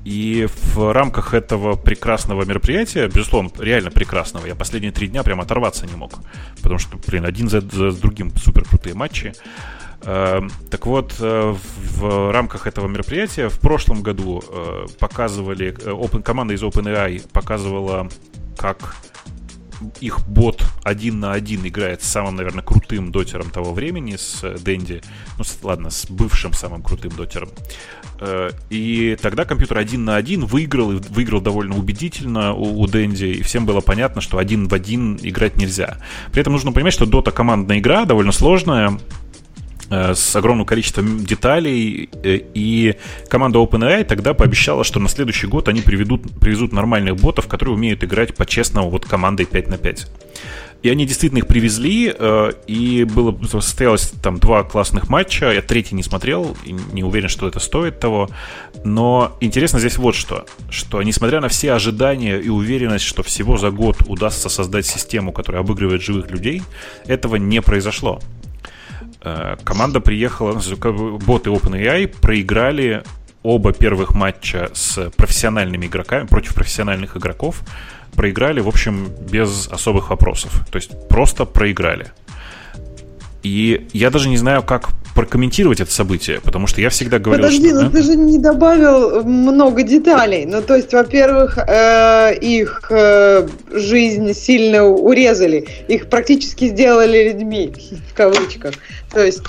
И 0.04 0.46
в 0.74 0.92
рамках 0.92 1.34
этого 1.34 1.76
прекрасного 1.76 2.44
мероприятия, 2.44 3.08
безусловно, 3.08 3.50
реально 3.58 3.90
прекрасного, 3.90 4.46
я 4.46 4.54
последние 4.54 4.92
три 4.92 5.08
дня 5.08 5.22
прям 5.22 5.40
оторваться 5.40 5.86
не 5.86 5.94
мог. 5.94 6.12
Потому 6.62 6.78
что, 6.78 6.98
блин, 7.06 7.24
один 7.24 7.48
за, 7.48 7.60
за 7.60 7.92
другим 7.92 8.32
супер 8.36 8.64
крутые 8.64 8.94
матчи. 8.94 9.32
Э, 10.02 10.40
так 10.70 10.86
вот, 10.86 11.16
э, 11.20 11.54
в 11.98 12.32
рамках 12.32 12.66
этого 12.66 12.86
мероприятия 12.86 13.48
в 13.48 13.58
прошлом 13.60 14.02
году 14.02 14.42
э, 14.48 14.86
показывали, 14.98 15.72
open, 15.72 16.22
команда 16.22 16.54
из 16.54 16.62
OpenAI 16.62 17.28
показывала, 17.32 18.08
как 18.56 18.96
их 20.00 20.26
бот 20.26 20.62
один 20.84 21.20
на 21.20 21.32
один 21.32 21.66
играет 21.66 22.02
с 22.02 22.06
самым, 22.06 22.36
наверное, 22.36 22.62
крутым 22.62 23.12
дотером 23.12 23.50
того 23.50 23.72
времени, 23.72 24.16
с 24.16 24.42
Дэнди, 24.58 25.02
ну, 25.38 25.44
с, 25.44 25.58
ладно, 25.62 25.90
с 25.90 26.06
бывшим 26.08 26.52
самым 26.52 26.82
крутым 26.82 27.12
дотером. 27.12 27.50
Э, 28.20 28.50
и 28.70 29.16
тогда 29.20 29.44
компьютер 29.44 29.78
один 29.78 30.04
на 30.04 30.16
один 30.16 30.44
выиграл, 30.44 30.92
и 30.92 30.96
выиграл 30.96 31.40
довольно 31.40 31.76
убедительно 31.76 32.54
у, 32.54 32.80
у 32.80 32.86
Дэнди, 32.86 33.26
и 33.26 33.42
всем 33.42 33.66
было 33.66 33.80
понятно, 33.80 34.20
что 34.20 34.38
один 34.38 34.68
в 34.68 34.74
один 34.74 35.18
играть 35.22 35.56
нельзя. 35.56 35.98
При 36.32 36.40
этом 36.40 36.52
нужно 36.52 36.72
понимать, 36.72 36.92
что 36.92 37.04
Dota 37.04 37.30
командная 37.30 37.78
игра, 37.78 38.04
довольно 38.04 38.32
сложная, 38.32 38.98
э, 39.90 40.14
с 40.14 40.34
огромным 40.34 40.66
количеством 40.66 41.24
деталей, 41.24 42.08
э, 42.22 42.40
и 42.54 42.96
команда 43.28 43.58
OpenAI 43.58 44.04
тогда 44.04 44.32
пообещала, 44.34 44.84
что 44.84 44.98
на 44.98 45.08
следующий 45.08 45.46
год 45.46 45.68
они 45.68 45.82
приведут, 45.82 46.22
привезут 46.40 46.72
нормальных 46.72 47.16
ботов, 47.16 47.48
которые 47.48 47.74
умеют 47.74 48.02
играть 48.02 48.34
по-честному 48.34 48.90
вот 48.90 49.04
командой 49.04 49.46
5 49.46 49.68
на 49.68 49.78
5. 49.78 50.06
И 50.82 50.90
они 50.90 51.06
действительно 51.06 51.38
их 51.38 51.46
привезли, 51.46 52.14
э, 52.16 52.52
и 52.66 53.04
было, 53.04 53.36
состоялось 53.46 54.12
там 54.22 54.38
два 54.38 54.62
классных 54.62 55.08
матча. 55.08 55.50
Я 55.50 55.62
третий 55.62 55.94
не 55.94 56.02
смотрел, 56.02 56.56
не 56.92 57.02
уверен, 57.02 57.28
что 57.28 57.48
это 57.48 57.58
стоит 57.60 57.98
того. 57.98 58.28
Но 58.84 59.36
интересно 59.40 59.78
здесь 59.78 59.98
вот 59.98 60.14
что, 60.14 60.46
что 60.70 61.02
несмотря 61.02 61.40
на 61.40 61.48
все 61.48 61.72
ожидания 61.72 62.38
и 62.38 62.48
уверенность, 62.48 63.04
что 63.04 63.22
всего 63.22 63.56
за 63.56 63.70
год 63.70 63.96
удастся 64.06 64.48
создать 64.48 64.86
систему, 64.86 65.32
которая 65.32 65.62
обыгрывает 65.62 66.02
живых 66.02 66.30
людей, 66.30 66.62
этого 67.06 67.36
не 67.36 67.60
произошло. 67.62 68.20
Э, 69.22 69.56
команда 69.64 70.00
приехала, 70.00 70.60
боты 71.26 71.50
OpenAI 71.50 72.06
проиграли 72.06 73.02
оба 73.42 73.72
первых 73.72 74.14
матча 74.14 74.70
с 74.72 75.10
профессиональными 75.16 75.86
игроками 75.86 76.26
против 76.26 76.54
профессиональных 76.54 77.16
игроков 77.16 77.62
проиграли, 78.16 78.60
в 78.60 78.68
общем, 78.68 79.08
без 79.30 79.68
особых 79.68 80.10
вопросов. 80.10 80.66
То 80.70 80.76
есть 80.76 81.08
просто 81.08 81.44
проиграли. 81.44 82.12
И 83.42 83.86
я 83.92 84.10
даже 84.10 84.28
не 84.28 84.38
знаю, 84.38 84.62
как 84.62 84.88
прокомментировать 85.14 85.80
это 85.80 85.90
событие, 85.90 86.40
потому 86.42 86.66
что 86.66 86.80
я 86.80 86.90
всегда 86.90 87.18
говорил, 87.18 87.46
Подожди, 87.46 87.70
что... 87.70 87.82
Ну 87.82 87.90
ты 87.90 88.02
же 88.02 88.16
не 88.16 88.38
добавил 88.38 89.24
много 89.24 89.82
деталей. 89.82 90.44
Ну, 90.44 90.60
то 90.60 90.76
есть, 90.76 90.92
во-первых, 90.92 91.58
э, 91.58 92.34
их 92.38 92.86
э, 92.90 93.48
жизнь 93.72 94.34
сильно 94.34 94.84
урезали. 94.84 95.66
Их 95.88 96.08
практически 96.08 96.68
сделали 96.68 97.30
людьми, 97.30 97.72
кавычках. 98.16 98.74
То 99.12 99.24
есть, 99.24 99.42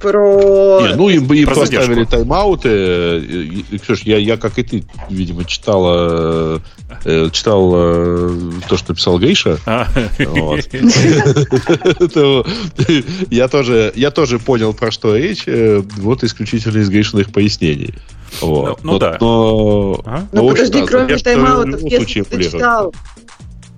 про... 0.00 0.80
Не, 0.82 0.94
ну, 0.94 1.08
им, 1.08 1.32
им 1.32 1.46
про 1.46 1.54
поставили 1.54 2.04
тайм-ауты. 2.04 3.64
Ксюш, 3.82 4.02
я, 4.02 4.18
я, 4.18 4.36
как 4.36 4.58
и 4.58 4.62
ты, 4.62 4.84
видимо, 5.08 5.44
читала, 5.44 6.62
э, 7.04 7.28
читал 7.32 7.72
э, 7.74 8.50
то, 8.68 8.76
что 8.76 8.94
писал 8.94 9.18
Гейша. 9.18 9.58
А. 9.66 9.86
Я 13.30 13.48
тоже 13.48 13.92
я 13.94 14.10
тоже 14.10 14.38
понял, 14.38 14.74
про 14.74 14.90
что 14.90 15.16
речь, 15.16 15.44
э, 15.46 15.82
вот 15.98 16.24
исключительно 16.24 16.78
из 16.78 16.90
Гейшиных 16.90 17.32
пояснений. 17.32 17.94
Вот. 18.40 18.82
Ну, 18.82 18.92
ну 18.92 18.98
да. 18.98 19.16
Но, 19.20 20.00
ага. 20.04 20.28
но, 20.32 20.42
ну, 20.42 20.48
подожди, 20.50 20.84
кроме 20.86 21.16
тайм-аутов, 21.16 21.82
если 21.82 22.22
ты 22.22 22.44
читал 22.44 22.94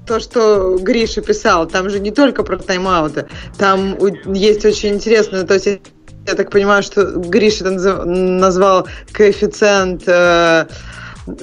то, 0.06 0.20
что 0.20 0.78
Гриша 0.78 1.20
писал, 1.20 1.66
там 1.66 1.88
же 1.90 2.00
не 2.00 2.10
только 2.10 2.42
про 2.42 2.56
тайм-ауты, 2.56 3.26
там 3.58 3.96
есть 4.32 4.64
очень 4.64 4.94
интересно, 4.94 5.44
то 5.44 5.54
есть 5.54 5.66
я 5.66 6.34
так 6.34 6.50
понимаю, 6.50 6.82
что 6.82 7.04
Гриша 7.04 7.70
назвал 7.70 8.86
коэффициент 9.12 10.04
э, 10.06 10.66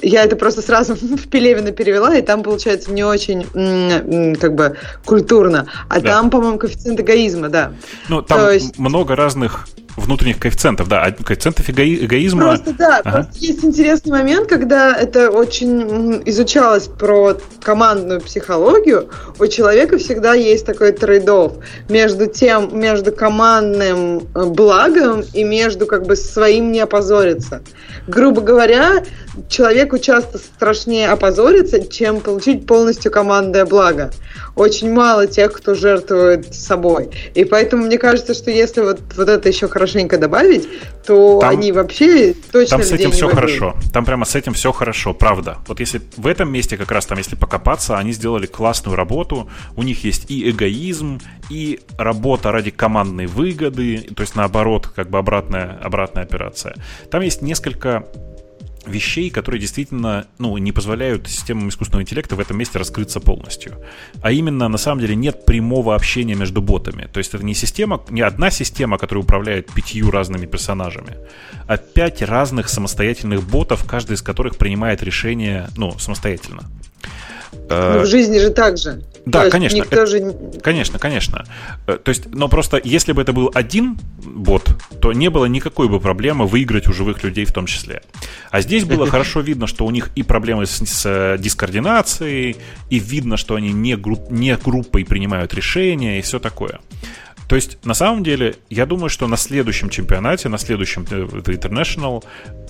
я 0.02 0.24
это 0.24 0.36
просто 0.36 0.62
сразу 0.62 0.94
в 0.94 1.28
Пелевина 1.28 1.72
перевела, 1.72 2.14
и 2.14 2.22
там 2.22 2.42
получается 2.42 2.92
не 2.92 3.04
очень 3.04 3.44
как 4.36 4.54
бы 4.54 4.76
культурно. 5.04 5.66
А 5.88 6.00
да. 6.00 6.10
там, 6.10 6.30
по-моему, 6.30 6.58
коэффициент 6.58 7.00
эгоизма, 7.00 7.48
да. 7.48 7.72
Ну, 8.08 8.22
там 8.22 8.38
То 8.38 8.50
есть... 8.50 8.78
много 8.78 9.16
разных 9.16 9.68
внутренних 10.00 10.38
коэффициентов, 10.38 10.88
да, 10.88 11.02
а 11.02 11.12
коэффициентов 11.12 11.68
эго- 11.68 12.04
эгоизма. 12.04 12.42
Просто 12.42 12.72
да, 12.74 13.00
ага. 13.04 13.10
просто 13.10 13.38
есть 13.38 13.64
интересный 13.64 14.12
момент, 14.12 14.48
когда 14.48 14.96
это 14.96 15.30
очень 15.30 16.22
изучалось 16.26 16.86
про 16.86 17.36
командную 17.62 18.20
психологию. 18.20 19.08
У 19.38 19.46
человека 19.46 19.98
всегда 19.98 20.34
есть 20.34 20.66
такой 20.66 20.92
trade-off 20.92 21.62
между 21.88 22.26
тем, 22.26 22.78
между 22.78 23.12
командным 23.12 24.28
э, 24.34 24.44
благом 24.44 25.22
и 25.32 25.44
между 25.44 25.86
как 25.86 26.06
бы 26.06 26.16
своим 26.16 26.72
не 26.72 26.80
опозориться. 26.80 27.62
Грубо 28.06 28.40
говоря, 28.40 29.04
человеку 29.48 29.98
часто 29.98 30.38
страшнее 30.38 31.08
опозориться, 31.08 31.86
чем 31.86 32.20
получить 32.20 32.66
полностью 32.66 33.12
командное 33.12 33.64
благо. 33.64 34.10
Очень 34.60 34.92
мало 34.92 35.26
тех, 35.26 35.52
кто 35.52 35.74
жертвует 35.74 36.54
собой. 36.54 37.10
И 37.34 37.44
поэтому 37.44 37.86
мне 37.86 37.96
кажется, 37.96 38.34
что 38.34 38.50
если 38.50 38.82
вот, 38.82 39.00
вот 39.16 39.28
это 39.28 39.48
еще 39.48 39.68
хорошенько 39.68 40.18
добавить, 40.18 40.68
то 41.06 41.40
там, 41.40 41.50
они 41.50 41.72
вообще 41.72 42.34
точно 42.52 42.76
Там 42.76 42.86
с 42.86 42.92
этим 42.92 43.10
все 43.10 43.28
хорошо. 43.28 43.74
Там 43.92 44.04
прямо 44.04 44.26
с 44.26 44.34
этим 44.34 44.52
все 44.52 44.70
хорошо, 44.72 45.14
правда. 45.14 45.58
Вот 45.66 45.80
если 45.80 46.02
в 46.16 46.26
этом 46.26 46.52
месте 46.52 46.76
как 46.76 46.92
раз 46.92 47.06
там, 47.06 47.16
если 47.16 47.36
покопаться, 47.36 47.96
они 47.96 48.12
сделали 48.12 48.46
классную 48.46 48.96
работу. 48.96 49.48
У 49.76 49.82
них 49.82 50.04
есть 50.04 50.30
и 50.30 50.50
эгоизм, 50.50 51.20
и 51.48 51.80
работа 51.96 52.52
ради 52.52 52.70
командной 52.70 53.26
выгоды, 53.26 54.08
то 54.14 54.20
есть 54.20 54.36
наоборот, 54.36 54.88
как 54.94 55.08
бы 55.08 55.18
обратная, 55.18 55.78
обратная 55.82 56.22
операция. 56.24 56.74
Там 57.10 57.22
есть 57.22 57.40
несколько 57.40 58.04
вещей, 58.86 59.30
которые 59.30 59.60
действительно 59.60 60.26
ну, 60.38 60.56
не 60.58 60.72
позволяют 60.72 61.28
системам 61.28 61.68
искусственного 61.68 62.02
интеллекта 62.02 62.36
в 62.36 62.40
этом 62.40 62.56
месте 62.56 62.78
раскрыться 62.78 63.20
полностью. 63.20 63.76
А 64.22 64.32
именно, 64.32 64.68
на 64.68 64.78
самом 64.78 65.00
деле, 65.00 65.14
нет 65.14 65.44
прямого 65.44 65.94
общения 65.94 66.34
между 66.34 66.62
ботами. 66.62 67.08
То 67.12 67.18
есть 67.18 67.34
это 67.34 67.44
не 67.44 67.54
система, 67.54 68.02
не 68.10 68.22
одна 68.22 68.50
система, 68.50 68.98
которая 68.98 69.24
управляет 69.24 69.72
пятью 69.72 70.10
разными 70.10 70.46
персонажами, 70.46 71.16
а 71.66 71.76
пять 71.76 72.22
разных 72.22 72.68
самостоятельных 72.68 73.42
ботов, 73.42 73.84
каждый 73.84 74.14
из 74.14 74.22
которых 74.22 74.56
принимает 74.56 75.02
решение 75.02 75.68
ну, 75.76 75.98
самостоятельно. 75.98 76.62
Но 77.52 78.00
в 78.00 78.06
жизни 78.06 78.38
же 78.38 78.50
так 78.50 78.78
же. 78.78 79.02
Да, 79.26 79.44
То 79.44 79.50
конечно. 79.50 79.76
Никто 79.76 79.96
это, 79.96 80.06
же... 80.06 80.34
Конечно, 80.62 80.98
конечно. 80.98 81.44
Э, 81.86 81.98
то 82.02 82.08
есть, 82.08 82.26
но 82.34 82.48
просто 82.48 82.80
если 82.82 83.12
бы 83.12 83.22
это 83.22 83.32
был 83.32 83.50
один 83.54 83.98
бот, 84.24 84.70
то 85.00 85.12
не 85.12 85.30
было 85.30 85.44
никакой 85.44 85.88
бы 85.88 86.00
проблемы 86.00 86.46
выиграть 86.46 86.88
у 86.88 86.92
живых 86.92 87.22
людей 87.22 87.44
в 87.44 87.52
том 87.52 87.66
числе. 87.66 88.02
А 88.50 88.60
здесь 88.60 88.84
было 88.84 89.06
хорошо 89.10 89.40
видно, 89.40 89.66
что 89.66 89.84
у 89.84 89.90
них 89.90 90.10
и 90.16 90.22
проблемы 90.22 90.66
с, 90.66 90.78
с 90.84 91.02
э, 91.06 91.36
дискоординацией, 91.38 92.56
и 92.88 92.98
видно, 92.98 93.36
что 93.36 93.54
они 93.54 93.72
не, 93.72 93.96
групп, 93.96 94.30
не 94.30 94.56
группой 94.56 95.04
принимают 95.04 95.54
решения 95.54 96.18
и 96.18 96.22
все 96.22 96.38
такое. 96.38 96.80
То 97.50 97.56
есть, 97.56 97.84
на 97.84 97.94
самом 97.94 98.22
деле, 98.22 98.54
я 98.70 98.86
думаю, 98.86 99.10
что 99.10 99.26
на 99.26 99.36
следующем 99.36 99.90
чемпионате, 99.90 100.48
на 100.48 100.56
следующем 100.56 101.04
э, 101.10 101.24
The 101.24 101.60
International, 101.60 102.22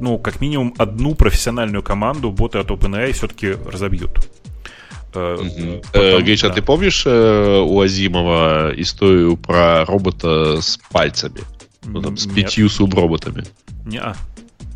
ну, 0.00 0.18
как 0.18 0.40
минимум 0.40 0.74
одну 0.78 1.14
профессиональную 1.14 1.82
команду 1.82 2.30
боты 2.30 2.58
от 2.58 2.70
OpenAI 2.70 3.12
все-таки 3.12 3.56
разобьют. 3.70 4.18
Угу. 5.14 5.82
Потом, 5.92 6.24
Гриша, 6.24 6.48
да. 6.48 6.54
ты 6.54 6.62
помнишь 6.62 7.04
э, 7.06 7.60
у 7.66 7.80
Азимова 7.80 8.72
историю 8.76 9.36
про 9.36 9.84
робота 9.86 10.60
с 10.60 10.78
пальцами? 10.92 11.40
Ну, 11.84 12.02
там, 12.02 12.16
с 12.16 12.26
пятью 12.26 12.68
суброботами. 12.68 13.44
Не. 13.86 14.02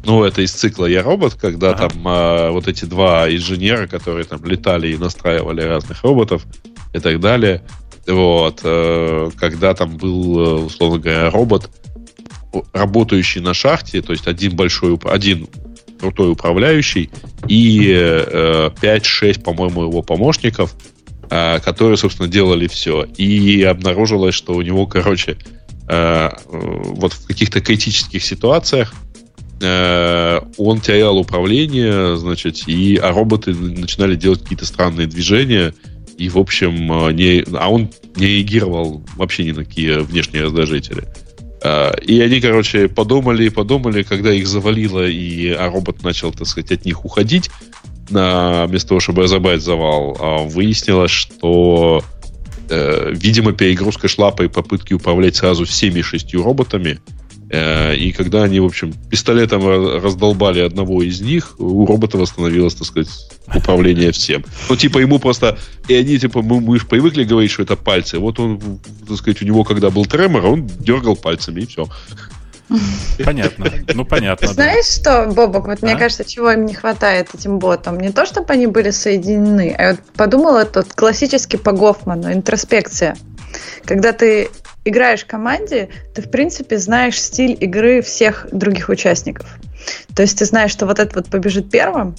Ну, 0.05 0.25
это 0.25 0.41
из 0.41 0.53
цикла 0.53 0.87
«Я 0.87 1.03
робот», 1.03 1.35
когда 1.35 1.73
ага. 1.73 1.89
там 1.89 2.03
а, 2.07 2.51
вот 2.53 2.69
эти 2.69 2.87
два 2.87 3.29
инженера, 3.29 3.87
которые 3.87 4.25
там 4.25 4.43
летали 4.45 4.89
и 4.89 4.97
настраивали 4.97 5.61
разных 5.61 6.03
роботов 6.05 6.47
и 6.95 7.01
так 7.01 7.21
далее. 7.21 7.63
Вот, 8.07 8.61
э, 8.65 9.31
когда 9.37 9.75
там 9.75 9.99
был, 9.99 10.65
условно 10.65 10.99
говоря, 10.99 11.31
робот, 11.31 11.71
работающий 12.73 13.41
на 13.41 13.55
шахте, 13.55 14.03
то 14.03 14.13
есть 14.13 14.27
один 14.27 14.57
большой, 14.57 14.99
один 15.05 15.49
крутой 16.01 16.33
управляющий 16.33 17.11
и 17.47 17.93
э, 17.95 18.71
5-6, 18.81 19.43
по-моему, 19.43 19.83
его 19.85 20.03
помощников, 20.03 20.75
э, 21.29 21.61
которые, 21.61 21.97
собственно, 21.97 22.29
делали 22.29 22.67
все. 22.67 23.05
И 23.17 23.63
обнаружилось, 23.63 24.35
что 24.35 24.55
у 24.55 24.63
него, 24.63 24.87
короче, 24.87 25.37
э, 25.89 26.31
вот 26.49 27.13
в 27.13 27.27
каких-то 27.27 27.61
критических 27.61 28.25
ситуациях 28.25 28.95
э, 29.61 30.41
он 30.57 30.81
терял 30.81 31.19
управление, 31.19 32.17
значит, 32.17 32.67
и, 32.67 32.97
а 32.97 33.13
роботы 33.13 33.55
начинали 33.55 34.17
делать 34.17 34.43
какие-то 34.43 34.65
странные 34.67 35.07
движения, 35.07 35.75
и, 36.17 36.29
в 36.29 36.39
общем, 36.39 36.93
э, 36.93 37.13
не, 37.13 37.45
а 37.55 37.69
он 37.71 37.91
не 38.17 38.27
реагировал 38.27 39.05
вообще 39.17 39.45
ни 39.45 39.53
на 39.53 39.65
какие 39.65 39.99
внешние 39.99 40.45
раздражители. 40.45 41.05
И 41.63 42.21
они, 42.21 42.41
короче, 42.41 42.89
подумали 42.89 43.45
и 43.45 43.51
подумали, 43.51 44.03
когда 44.03 44.33
их 44.33 44.47
завалило, 44.47 45.07
и 45.07 45.49
а 45.51 45.71
робот 45.71 46.03
начал, 46.03 46.33
так 46.33 46.47
сказать, 46.47 46.73
от 46.73 46.85
них 46.85 47.05
уходить, 47.05 47.51
на, 48.11 48.67
вместо 48.67 48.89
того, 48.89 49.01
чтобы 49.01 49.23
разобрать 49.23 49.63
завал, 49.63 50.17
а, 50.19 50.39
выяснилось, 50.39 51.11
что, 51.11 52.03
э, 52.69 53.13
видимо, 53.13 53.53
перегрузка 53.53 54.09
шла 54.09 54.31
при 54.31 54.49
попытке 54.49 54.95
управлять 54.95 55.37
сразу 55.37 55.65
всеми 55.65 56.03
шестью 56.03 56.43
роботами, 56.43 57.01
и 57.53 58.15
когда 58.17 58.45
они, 58.45 58.61
в 58.61 58.65
общем, 58.65 58.93
пистолетом 59.11 59.67
раздолбали 59.67 60.61
одного 60.61 61.03
из 61.03 61.21
них, 61.21 61.57
у 61.59 61.85
робота 61.85 62.17
восстановилось, 62.17 62.75
так 62.75 62.87
сказать, 62.87 63.09
управление 63.53 64.13
всем. 64.13 64.45
Ну, 64.69 64.77
типа, 64.77 64.99
ему 64.99 65.19
просто... 65.19 65.59
И 65.89 65.95
они, 65.95 66.19
типа, 66.19 66.43
мы, 66.43 66.61
мы 66.61 66.79
же 66.79 66.87
привыкли 66.87 67.25
говорить, 67.25 67.51
что 67.51 67.65
это 67.65 67.75
пальцы. 67.75 68.19
Вот 68.19 68.39
он, 68.39 68.79
так 69.09 69.17
сказать, 69.17 69.43
у 69.43 69.45
него, 69.45 69.65
когда 69.65 69.91
был 69.91 70.07
тремор, 70.07 70.47
он 70.47 70.67
дергал 70.67 71.17
пальцами, 71.17 71.63
и 71.63 71.67
все. 71.67 71.89
Понятно. 73.25 73.67
Ну, 73.95 74.05
понятно. 74.05 74.47
Знаешь 74.49 74.87
что, 74.87 75.27
Бобок, 75.27 75.67
вот 75.67 75.79
а? 75.83 75.87
мне 75.87 75.97
кажется, 75.97 76.25
чего 76.25 76.53
им 76.53 76.67
не 76.67 76.75
хватает 76.75 77.29
этим 77.35 77.59
ботам? 77.59 77.99
Не 77.99 78.11
то, 78.13 78.27
чтобы 78.27 78.53
они 78.53 78.67
были 78.67 78.91
соединены, 78.91 79.75
а 79.77 79.83
я 79.83 79.91
вот 79.93 80.01
подумала, 80.15 80.65
тот 80.65 80.93
классический 80.93 81.57
по 81.57 81.73
Гофману, 81.73 82.33
интроспекция. 82.33 83.17
Когда 83.85 84.13
ты 84.13 84.51
играешь 84.85 85.23
в 85.23 85.27
команде, 85.27 85.89
ты, 86.15 86.23
в 86.23 86.31
принципе, 86.31 86.79
знаешь 86.79 87.21
стиль 87.21 87.57
игры 87.61 88.03
всех 88.03 88.47
других 88.53 88.89
участников. 88.89 89.47
То 90.15 90.23
есть 90.23 90.39
ты 90.39 90.45
знаешь, 90.45 90.71
что 90.71 90.87
вот 90.87 90.99
этот 90.99 91.17
вот 91.17 91.29
побежит 91.29 91.71
первым, 91.71 92.17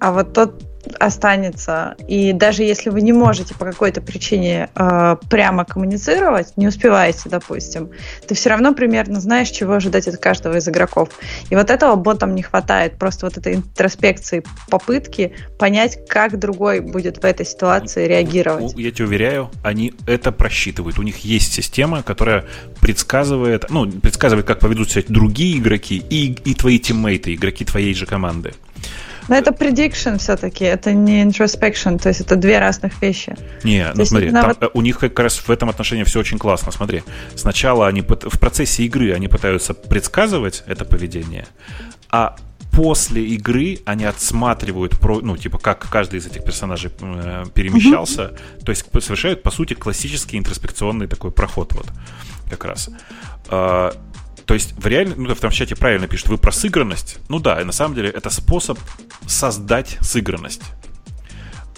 а 0.00 0.12
вот 0.12 0.32
тот 0.32 0.62
останется. 0.98 1.96
И 2.06 2.32
даже 2.32 2.62
если 2.62 2.90
вы 2.90 3.02
не 3.02 3.12
можете 3.12 3.54
по 3.54 3.64
какой-то 3.64 4.00
причине 4.00 4.70
э, 4.74 5.16
прямо 5.28 5.64
коммуницировать, 5.64 6.56
не 6.56 6.68
успеваете, 6.68 7.28
допустим, 7.28 7.90
ты 8.26 8.34
все 8.34 8.50
равно 8.50 8.74
примерно 8.74 9.20
знаешь, 9.20 9.50
чего 9.50 9.74
ожидать 9.74 10.08
от 10.08 10.18
каждого 10.18 10.56
из 10.56 10.68
игроков. 10.68 11.10
И 11.50 11.56
вот 11.56 11.70
этого 11.70 11.96
ботам 11.96 12.34
не 12.34 12.42
хватает. 12.42 12.98
Просто 12.98 13.26
вот 13.26 13.36
этой 13.36 13.56
интроспекции, 13.56 14.44
попытки 14.70 15.32
понять, 15.58 15.98
как 16.08 16.38
другой 16.38 16.80
будет 16.80 17.18
в 17.18 17.24
этой 17.24 17.46
ситуации 17.46 18.06
реагировать. 18.06 18.74
Я 18.76 18.90
тебе 18.90 19.06
уверяю, 19.06 19.50
они 19.62 19.94
это 20.06 20.32
просчитывают. 20.32 20.98
У 20.98 21.02
них 21.02 21.18
есть 21.18 21.52
система, 21.52 22.02
которая 22.02 22.44
предсказывает, 22.80 23.66
ну, 23.70 23.90
предсказывает, 23.90 24.46
как 24.46 24.60
поведут 24.60 24.90
себя 24.90 25.04
другие 25.08 25.58
игроки 25.58 26.02
и, 26.10 26.32
и 26.44 26.54
твои 26.54 26.78
тиммейты, 26.78 27.34
игроки 27.34 27.64
твоей 27.64 27.94
же 27.94 28.06
команды. 28.06 28.54
Но 29.28 29.36
это 29.36 29.50
prediction 29.50 30.18
все-таки, 30.18 30.64
это 30.64 30.92
не 30.92 31.22
introspection, 31.24 31.98
то 31.98 32.08
есть 32.08 32.20
это 32.20 32.36
две 32.36 32.58
разных 32.58 33.00
вещи. 33.02 33.36
Не, 33.62 33.84
то 33.84 33.98
ну 33.98 34.04
смотри, 34.04 34.30
там, 34.30 34.54
вот... 34.60 34.70
у 34.74 34.82
них 34.82 34.98
как 34.98 35.18
раз 35.18 35.36
в 35.36 35.50
этом 35.50 35.68
отношении 35.68 36.04
все 36.04 36.20
очень 36.20 36.38
классно. 36.38 36.72
Смотри, 36.72 37.02
сначала 37.34 37.86
они 37.86 38.02
в 38.02 38.38
процессе 38.38 38.84
игры 38.84 39.12
они 39.12 39.28
пытаются 39.28 39.74
предсказывать 39.74 40.64
это 40.66 40.84
поведение, 40.84 41.46
а 42.10 42.36
после 42.72 43.24
игры 43.24 43.80
они 43.86 44.04
отсматривают, 44.04 44.98
про, 44.98 45.20
ну, 45.20 45.36
типа, 45.36 45.58
как 45.58 45.88
каждый 45.90 46.20
из 46.20 46.26
этих 46.26 46.44
персонажей 46.44 46.92
э, 47.00 47.44
перемещался, 47.52 48.22
mm-hmm. 48.22 48.64
то 48.64 48.70
есть 48.70 48.84
совершают, 49.00 49.42
по 49.42 49.50
сути, 49.50 49.74
классический 49.74 50.38
интроспекционный 50.38 51.08
такой 51.08 51.32
проход 51.32 51.72
вот 51.72 51.86
как 52.48 52.64
раз. 52.64 52.88
А, 53.48 53.92
то 54.48 54.54
есть 54.54 54.72
в 54.78 54.86
реально, 54.86 55.14
ну, 55.18 55.34
в 55.34 55.40
том 55.40 55.50
чате 55.50 55.76
правильно 55.76 56.08
пишут, 56.08 56.30
вы 56.30 56.38
про 56.38 56.50
сыгранность. 56.50 57.18
Ну 57.28 57.38
да, 57.38 57.60
и 57.60 57.64
на 57.64 57.72
самом 57.72 57.94
деле 57.94 58.08
это 58.08 58.30
способ 58.30 58.78
создать 59.26 59.98
сыгранность. 60.00 60.62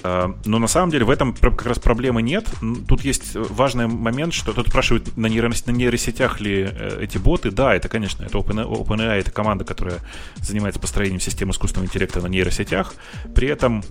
А, 0.05 0.33
но 0.45 0.61
на 0.61 0.69
самом 0.69 0.93
деле 0.93 1.05
в 1.05 1.11
этом 1.11 1.35
как 1.35 1.67
раз 1.67 1.81
проблемы 1.81 2.23
нет. 2.23 2.47
Тут 2.87 3.01
есть 3.03 3.35
важный 3.35 3.89
момент, 3.89 4.35
что 4.35 4.53
тут 4.53 4.69
спрашивают, 4.69 5.17
на, 5.17 5.27
нейрос, 5.27 5.67
на 5.67 5.73
нейросетях 5.73 6.41
ли 6.41 6.69
э, 6.71 6.99
эти 7.03 7.19
боты. 7.19 7.51
Да, 7.51 7.75
это, 7.75 7.89
конечно, 7.89 8.23
это 8.23 8.39
OpenAI, 8.39 9.19
это 9.19 9.33
команда, 9.33 9.65
которая 9.65 9.99
занимается 10.37 10.79
построением 10.79 11.19
системы 11.19 11.51
искусственного 11.51 11.89
интеллекта 11.89 12.21
на 12.21 12.29
нейросетях. 12.29 12.95
При 13.35 13.49
этом 13.49 13.83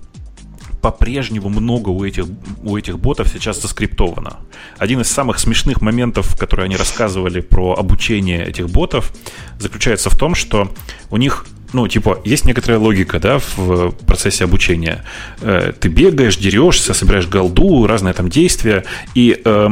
по-прежнему 0.82 1.50
много 1.50 1.90
у 1.90 2.04
этих, 2.04 2.26
у 2.64 2.78
этих 2.78 3.00
ботов 3.00 3.28
сейчас 3.28 3.62
заскриптовано. 3.62 4.38
Один 4.78 5.02
из 5.02 5.10
самых 5.10 5.40
смешных 5.40 5.82
моментов, 5.82 6.38
которые 6.38 6.66
они 6.66 6.78
рассказывали 6.78 7.42
про 7.42 7.74
обучение 7.74 8.46
этих 8.46 8.70
ботов, 8.70 9.14
заключается 9.60 10.10
в 10.10 10.18
том, 10.18 10.36
что 10.36 10.72
у 11.10 11.18
них 11.18 11.46
ну, 11.72 11.88
типа, 11.88 12.20
есть 12.26 12.46
некоторая 12.46 12.80
логика, 12.80 13.20
да, 13.20 13.40
в 13.56 13.92
процессе 13.92 14.44
обучения. 14.44 15.04
Э, 15.42 15.72
ты 15.80 15.88
бегаешь, 15.88 16.38
дерешься, 16.38 16.96
собираешь 16.96 17.28
голду, 17.28 17.86
разные 17.86 18.16
там 18.16 18.28
действия, 18.28 18.86
и 19.14 19.40
э, 19.46 19.70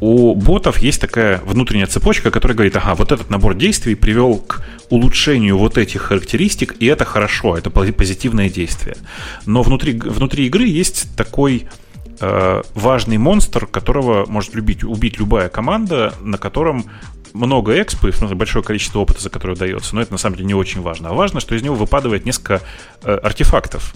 у 0.00 0.34
ботов 0.34 0.78
есть 0.78 1.00
такая 1.00 1.40
внутренняя 1.44 1.86
цепочка, 1.86 2.30
которая 2.30 2.56
говорит, 2.56 2.76
ага, 2.76 2.94
вот 2.94 3.12
этот 3.12 3.30
набор 3.30 3.54
действий 3.54 3.94
привел 3.94 4.36
к 4.36 4.64
улучшению 4.90 5.58
вот 5.58 5.76
этих 5.76 6.02
характеристик, 6.02 6.76
и 6.78 6.86
это 6.86 7.04
хорошо, 7.04 7.56
это 7.56 7.70
позитивное 7.70 8.48
действие. 8.48 8.96
Но 9.46 9.62
внутри, 9.62 9.98
внутри 9.98 10.46
игры 10.46 10.66
есть 10.66 11.14
такой 11.16 11.66
э, 12.20 12.62
важный 12.74 13.18
монстр, 13.18 13.66
которого 13.66 14.24
может 14.26 14.54
любить, 14.54 14.84
убить 14.84 15.18
любая 15.18 15.48
команда, 15.48 16.14
на 16.20 16.38
котором 16.38 16.84
много 17.32 17.80
экспы, 17.80 18.12
большое 18.34 18.64
количество 18.64 19.00
опыта, 19.00 19.20
за 19.20 19.30
которое 19.30 19.56
дается, 19.56 19.94
но 19.94 20.00
это 20.00 20.12
на 20.12 20.18
самом 20.18 20.36
деле 20.36 20.48
не 20.48 20.54
очень 20.54 20.80
важно. 20.80 21.10
А 21.10 21.12
важно, 21.12 21.40
что 21.40 21.54
из 21.54 21.62
него 21.62 21.74
выпадает 21.74 22.24
несколько 22.24 22.62
э, 23.02 23.14
артефактов. 23.14 23.94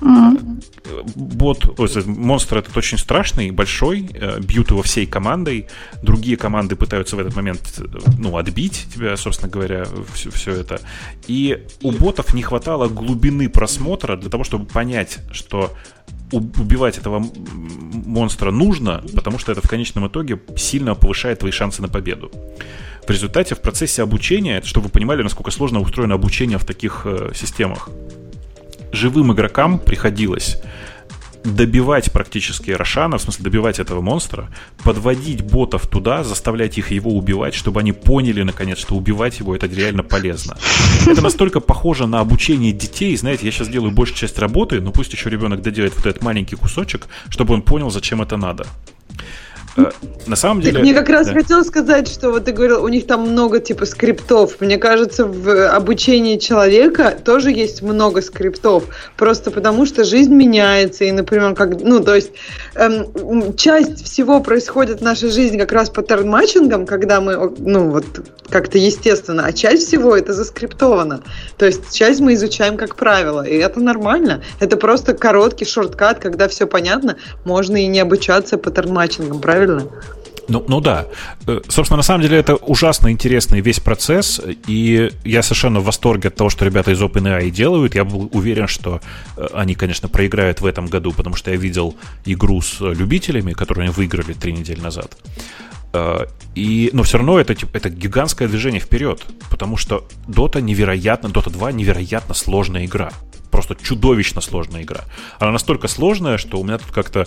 Бот, 0.00 1.78
ой, 1.78 1.88
монстр 2.06 2.58
этот 2.58 2.76
очень 2.76 2.98
страшный, 2.98 3.50
большой, 3.50 4.08
э, 4.14 4.40
бьют 4.40 4.70
его 4.70 4.82
всей 4.82 5.06
командой. 5.06 5.66
Другие 6.02 6.36
команды 6.36 6.74
пытаются 6.76 7.16
в 7.16 7.18
этот 7.18 7.36
момент 7.36 7.80
ну, 8.18 8.36
отбить 8.36 8.86
тебя, 8.94 9.16
собственно 9.16 9.50
говоря, 9.50 9.86
все, 10.14 10.30
все 10.30 10.52
это. 10.52 10.80
И 11.26 11.66
у 11.82 11.92
ботов 11.92 12.34
не 12.34 12.42
хватало 12.42 12.88
глубины 12.88 13.48
просмотра 13.48 14.16
для 14.16 14.30
того, 14.30 14.44
чтобы 14.44 14.66
понять, 14.66 15.18
что 15.32 15.74
убивать 16.32 16.98
этого 16.98 17.24
монстра 18.06 18.50
нужно, 18.50 19.02
потому 19.14 19.38
что 19.38 19.52
это 19.52 19.60
в 19.60 19.68
конечном 19.68 20.06
итоге 20.08 20.40
сильно 20.56 20.94
повышает 20.94 21.40
твои 21.40 21.52
шансы 21.52 21.82
на 21.82 21.88
победу. 21.88 22.30
В 23.06 23.10
результате 23.10 23.54
в 23.54 23.60
процессе 23.60 24.02
обучения, 24.02 24.62
чтобы 24.62 24.86
вы 24.86 24.92
понимали, 24.92 25.22
насколько 25.22 25.50
сложно 25.50 25.80
устроено 25.80 26.14
обучение 26.14 26.58
в 26.58 26.64
таких 26.64 27.02
э, 27.04 27.32
системах, 27.34 27.88
живым 28.92 29.32
игрокам 29.32 29.78
приходилось 29.78 30.60
добивать 31.44 32.12
практически 32.12 32.70
Рошана, 32.70 33.18
в 33.18 33.22
смысле 33.22 33.44
добивать 33.44 33.78
этого 33.78 34.00
монстра, 34.00 34.48
подводить 34.84 35.42
ботов 35.42 35.86
туда, 35.86 36.22
заставлять 36.24 36.78
их 36.78 36.90
его 36.90 37.12
убивать, 37.12 37.54
чтобы 37.54 37.80
они 37.80 37.92
поняли, 37.92 38.42
наконец, 38.42 38.78
что 38.78 38.94
убивать 38.94 39.38
его 39.38 39.56
это 39.56 39.66
реально 39.66 40.02
полезно. 40.02 40.58
Это 41.06 41.22
настолько 41.22 41.60
похоже 41.60 42.06
на 42.06 42.20
обучение 42.20 42.72
детей, 42.72 43.16
знаете, 43.16 43.46
я 43.46 43.52
сейчас 43.52 43.68
делаю 43.68 43.92
большую 43.92 44.18
часть 44.18 44.38
работы, 44.38 44.80
но 44.80 44.92
пусть 44.92 45.12
еще 45.12 45.30
ребенок 45.30 45.62
доделает 45.62 45.96
вот 45.96 46.06
этот 46.06 46.22
маленький 46.22 46.56
кусочек, 46.56 47.06
чтобы 47.28 47.54
он 47.54 47.62
понял, 47.62 47.90
зачем 47.90 48.20
это 48.22 48.36
надо. 48.36 48.66
Э, 49.76 49.90
на 50.26 50.36
самом 50.36 50.60
деле... 50.60 50.80
Мне 50.80 50.94
как 50.94 51.08
раз 51.08 51.28
да. 51.28 51.34
хотел 51.34 51.64
сказать, 51.64 52.08
что 52.08 52.30
вот 52.30 52.44
ты 52.44 52.52
говорил, 52.52 52.82
у 52.82 52.88
них 52.88 53.06
там 53.06 53.22
много 53.22 53.60
типа 53.60 53.86
скриптов. 53.86 54.60
Мне 54.60 54.78
кажется, 54.78 55.26
в 55.26 55.68
обучении 55.68 56.38
человека 56.38 57.16
тоже 57.24 57.50
есть 57.50 57.82
много 57.82 58.22
скриптов. 58.22 58.84
Просто 59.16 59.50
потому, 59.50 59.86
что 59.86 60.04
жизнь 60.04 60.34
меняется. 60.34 61.04
И, 61.04 61.12
например, 61.12 61.54
как, 61.54 61.80
ну, 61.80 62.00
то 62.00 62.14
есть 62.14 62.32
эм, 62.74 63.56
часть 63.56 64.04
всего 64.04 64.40
происходит 64.40 65.00
в 65.00 65.04
нашей 65.04 65.30
жизни 65.30 65.58
как 65.58 65.72
раз 65.72 65.90
по 65.90 66.02
терн-матчингам, 66.02 66.86
когда 66.86 67.20
мы, 67.20 67.54
ну, 67.58 67.90
вот 67.90 68.04
как-то 68.48 68.78
естественно, 68.78 69.44
а 69.46 69.52
часть 69.52 69.86
всего 69.86 70.16
это 70.16 70.32
заскриптовано. 70.32 71.22
То 71.56 71.66
есть 71.66 71.94
часть 71.94 72.20
мы 72.20 72.34
изучаем 72.34 72.76
как 72.76 72.96
правило, 72.96 73.46
и 73.46 73.56
это 73.56 73.80
нормально. 73.80 74.42
Это 74.58 74.76
просто 74.76 75.14
короткий 75.14 75.64
шорткат, 75.64 76.18
когда 76.18 76.48
все 76.48 76.66
понятно, 76.66 77.16
можно 77.44 77.76
и 77.76 77.86
не 77.86 78.00
обучаться 78.00 78.58
по 78.58 78.70
терн-матчингам, 78.70 79.40
правильно? 79.40 79.59
Правильно? 79.66 79.90
Ну, 80.48 80.64
ну 80.66 80.80
да. 80.80 81.06
Э, 81.46 81.60
собственно, 81.68 81.98
на 81.98 82.02
самом 82.02 82.22
деле 82.22 82.38
это 82.38 82.56
ужасно 82.56 83.10
интересный 83.10 83.60
весь 83.60 83.78
процесс, 83.78 84.40
и 84.66 85.10
я 85.24 85.42
совершенно 85.42 85.80
в 85.80 85.84
восторге 85.84 86.28
от 86.28 86.34
того, 86.34 86.50
что 86.50 86.64
ребята 86.64 86.90
из 86.90 87.00
OpenAI 87.00 87.50
делают. 87.50 87.94
Я 87.94 88.04
был 88.04 88.28
уверен, 88.32 88.66
что 88.66 89.00
э, 89.36 89.46
они, 89.54 89.74
конечно, 89.74 90.08
проиграют 90.08 90.60
в 90.60 90.66
этом 90.66 90.86
году, 90.86 91.12
потому 91.12 91.36
что 91.36 91.50
я 91.52 91.56
видел 91.56 91.94
игру 92.24 92.60
с 92.62 92.80
любителями, 92.80 93.52
которую 93.52 93.84
они 93.84 93.92
выиграли 93.92 94.32
три 94.32 94.52
недели 94.52 94.80
назад. 94.80 95.16
Э, 95.92 96.26
и, 96.54 96.90
но 96.92 97.02
все 97.02 97.18
равно 97.18 97.38
это, 97.38 97.54
это 97.72 97.90
гигантское 97.90 98.48
движение 98.48 98.80
вперед, 98.80 99.24
потому 99.50 99.76
что 99.76 100.06
Dota 100.26 100.60
невероятно, 100.60 101.28
Dota 101.28 101.50
2 101.50 101.72
невероятно 101.72 102.34
сложная 102.34 102.86
игра. 102.86 103.10
Просто 103.50 103.74
чудовищно 103.74 104.40
сложная 104.40 104.82
игра. 104.82 105.00
Она 105.38 105.52
настолько 105.52 105.88
сложная, 105.88 106.38
что 106.38 106.58
у 106.60 106.64
меня 106.64 106.78
тут 106.78 106.92
как-то 106.92 107.26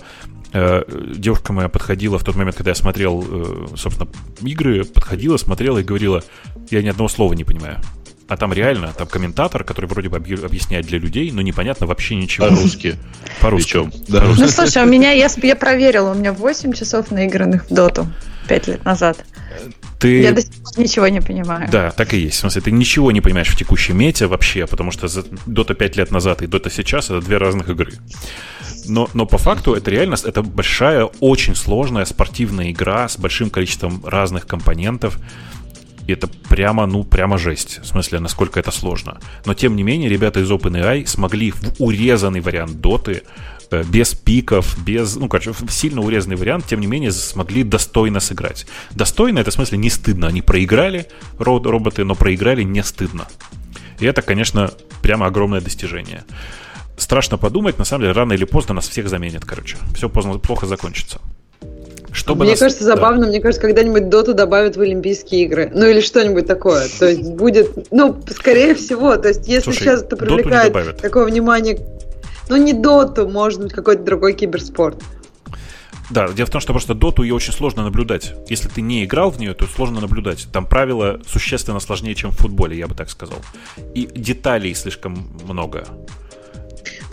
Э, 0.53 0.83
девушка 1.15 1.51
моя 1.51 1.67
подходила 1.67 2.19
в 2.19 2.23
тот 2.23 2.35
момент, 2.35 2.55
когда 2.55 2.71
я 2.71 2.75
смотрел, 2.75 3.25
э, 3.27 3.67
собственно, 3.75 4.07
игры, 4.41 4.85
подходила, 4.85 5.37
смотрела 5.37 5.79
и 5.79 5.83
говорила, 5.83 6.23
я 6.69 6.83
ни 6.83 6.89
одного 6.89 7.09
слова 7.09 7.33
не 7.33 7.43
понимаю. 7.43 7.81
А 8.27 8.37
там 8.37 8.53
реально, 8.53 8.93
там 8.95 9.07
комментатор, 9.07 9.63
который 9.63 9.87
вроде 9.87 10.09
бы 10.09 10.17
объясняет 10.17 10.85
для 10.85 10.99
людей, 10.99 11.31
но 11.31 11.41
непонятно 11.41 11.87
вообще 11.87 12.15
ничего. 12.15 12.47
По-русски. 12.47 12.97
По-русски. 13.41 13.89
Да. 14.07 14.23
Ну, 14.23 14.47
слушай, 14.47 14.83
у 14.83 14.85
меня, 14.85 15.11
я, 15.11 15.27
я 15.41 15.55
проверила, 15.55 16.11
у 16.11 16.13
меня 16.13 16.31
8 16.31 16.73
часов 16.73 17.09
наигранных 17.09 17.69
в 17.69 17.73
доту 17.73 18.07
5 18.47 18.67
лет 18.67 18.85
назад. 18.85 19.25
Ты... 19.99 20.21
Я 20.21 20.33
до 20.33 20.41
сих 20.41 20.51
пор 20.51 20.79
ничего 20.79 21.07
не 21.07 21.21
понимаю. 21.21 21.69
Да, 21.71 21.91
так 21.91 22.13
и 22.13 22.17
есть. 22.17 22.35
В 22.35 22.39
смысле, 22.39 22.61
ты 22.61 22.71
ничего 22.71 23.11
не 23.11 23.21
понимаешь 23.21 23.49
в 23.49 23.57
текущей 23.57 23.93
мете 23.93 24.27
вообще, 24.27 24.67
потому 24.67 24.91
что 24.91 25.07
Dota 25.07 25.73
5 25.73 25.97
лет 25.97 26.11
назад 26.11 26.41
и 26.41 26.45
Dota 26.45 26.69
сейчас 26.69 27.05
это 27.05 27.21
две 27.21 27.37
разных 27.37 27.69
игры. 27.69 27.93
Но, 28.85 29.09
но 29.13 29.25
по 29.25 29.37
факту 29.37 29.73
это 29.73 29.89
реально 29.91 30.15
это 30.23 30.41
большая, 30.41 31.05
очень 31.21 31.55
сложная 31.55 32.05
спортивная 32.05 32.71
игра 32.71 33.07
с 33.07 33.17
большим 33.17 33.49
количеством 33.49 34.03
разных 34.05 34.45
компонентов. 34.45 35.19
И 36.05 36.11
это 36.11 36.27
прямо, 36.49 36.85
ну, 36.85 37.05
прямо 37.05 37.37
жесть. 37.37 37.79
В 37.81 37.85
смысле, 37.85 38.19
насколько 38.19 38.59
это 38.59 38.71
сложно. 38.71 39.19
Но, 39.45 39.53
тем 39.53 39.77
не 39.77 39.83
менее, 39.83 40.09
ребята 40.09 40.41
из 40.41 40.51
OpenAI 40.51 41.07
смогли 41.07 41.51
в 41.51 41.61
урезанный 41.79 42.41
вариант 42.41 42.81
доты, 42.81 43.23
без 43.81 44.13
пиков, 44.13 44.77
без, 44.83 45.15
ну, 45.15 45.27
короче, 45.27 45.53
сильно 45.69 46.01
урезанный 46.01 46.35
вариант, 46.35 46.65
тем 46.67 46.79
не 46.79 46.87
менее, 46.87 47.11
смогли 47.11 47.63
достойно 47.63 48.19
сыграть. 48.19 48.67
Достойно, 48.91 49.39
это 49.39 49.49
в 49.49 49.53
смысле 49.55 49.79
не 49.79 49.89
стыдно. 49.89 50.27
Они 50.27 50.43
проиграли, 50.43 51.07
роботы, 51.39 52.03
но 52.03 52.13
проиграли 52.13 52.61
не 52.61 52.83
стыдно. 52.83 53.27
И 53.99 54.05
это, 54.05 54.21
конечно, 54.21 54.71
прямо 55.01 55.25
огромное 55.25 55.61
достижение 55.61 56.23
страшно 56.97 57.37
подумать, 57.37 57.77
на 57.77 57.85
самом 57.85 58.03
деле, 58.03 58.13
рано 58.13 58.33
или 58.33 58.45
поздно 58.45 58.75
нас 58.75 58.87
всех 58.87 59.09
заменят, 59.09 59.45
короче. 59.45 59.77
Все 59.95 60.09
поздно, 60.09 60.37
плохо 60.39 60.65
закончится. 60.65 61.19
Чтобы 62.11 62.43
мне 62.43 62.51
нас... 62.51 62.59
кажется, 62.59 62.83
забавно, 62.83 63.23
да. 63.23 63.27
мне 63.29 63.41
кажется, 63.41 63.61
когда-нибудь 63.61 64.07
Доту 64.09 64.35
добавят 64.35 64.77
в 64.77 64.81
Олимпийские 64.81 65.43
игры. 65.45 65.71
Ну 65.73 65.85
или 65.85 65.99
что-нибудь 65.99 66.45
такое. 66.45 66.87
То 66.99 67.07
есть 67.07 67.31
будет, 67.31 67.91
ну, 67.91 68.21
скорее 68.29 68.75
всего, 68.75 69.15
то 69.17 69.29
есть 69.29 69.47
если 69.47 69.71
Слушай, 69.71 69.79
сейчас 69.79 70.03
это 70.03 70.15
привлекает 70.15 71.01
такое 71.01 71.25
внимание, 71.25 71.79
ну 72.49 72.57
не 72.57 72.73
Доту, 72.73 73.27
может 73.27 73.61
быть, 73.61 73.73
какой-то 73.73 74.03
другой 74.03 74.33
киберспорт. 74.33 75.01
Да, 76.09 76.27
дело 76.27 76.45
в 76.45 76.49
том, 76.49 76.61
что 76.61 76.73
просто 76.73 76.93
доту 76.93 77.23
ее 77.23 77.33
очень 77.33 77.53
сложно 77.53 77.83
наблюдать. 77.83 78.35
Если 78.49 78.67
ты 78.67 78.81
не 78.81 79.05
играл 79.05 79.31
в 79.31 79.39
нее, 79.39 79.53
то 79.53 79.65
сложно 79.65 80.01
наблюдать. 80.01 80.47
Там 80.51 80.65
правила 80.65 81.19
существенно 81.25 81.79
сложнее, 81.79 82.13
чем 82.13 82.31
в 82.31 82.37
футболе, 82.37 82.77
я 82.77 82.87
бы 82.87 82.93
так 82.93 83.09
сказал. 83.09 83.39
И 83.95 84.07
деталей 84.13 84.75
слишком 84.75 85.29
много. 85.47 85.87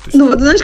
Есть... 0.07 0.19
Ну, 0.19 0.29
вот 0.29 0.41
знаешь, 0.41 0.61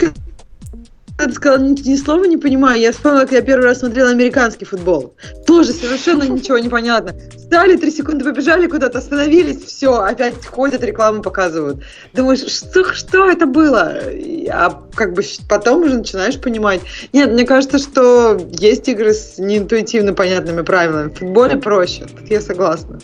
как 1.16 1.28
ты 1.28 1.34
сказал, 1.34 1.58
ни, 1.58 1.88
ни 1.88 1.96
слова 1.96 2.24
не 2.24 2.36
понимаю. 2.36 2.80
Я 2.80 2.92
вспомнила, 2.92 3.22
как 3.22 3.32
я 3.32 3.42
первый 3.42 3.64
раз 3.64 3.80
смотрела 3.80 4.10
американский 4.10 4.64
футбол. 4.64 5.14
Тоже 5.46 5.72
совершенно 5.72 6.22
ничего 6.28 6.58
не 6.58 6.68
понятно. 6.68 7.14
Стали, 7.38 7.76
три 7.76 7.90
секунды 7.90 8.24
побежали 8.24 8.66
куда-то, 8.66 8.98
остановились, 8.98 9.64
все, 9.64 9.94
опять 9.94 10.44
ходят, 10.46 10.82
рекламу 10.82 11.22
показывают. 11.22 11.82
Думаешь, 12.12 12.46
что, 12.46 12.92
что 12.92 13.30
это 13.30 13.46
было? 13.46 13.98
А 14.50 14.82
как 14.94 15.14
бы 15.14 15.22
потом 15.48 15.84
уже 15.84 15.98
начинаешь 15.98 16.38
понимать. 16.40 16.80
Нет, 17.12 17.30
мне 17.32 17.44
кажется, 17.44 17.78
что 17.78 18.38
есть 18.50 18.88
игры 18.88 19.14
с 19.14 19.38
неинтуитивно 19.38 20.12
понятными 20.12 20.62
правилами. 20.62 21.10
В 21.10 21.18
футболе 21.18 21.56
проще. 21.56 22.04
Тут 22.04 22.28
я 22.28 22.40
согласна. 22.40 22.98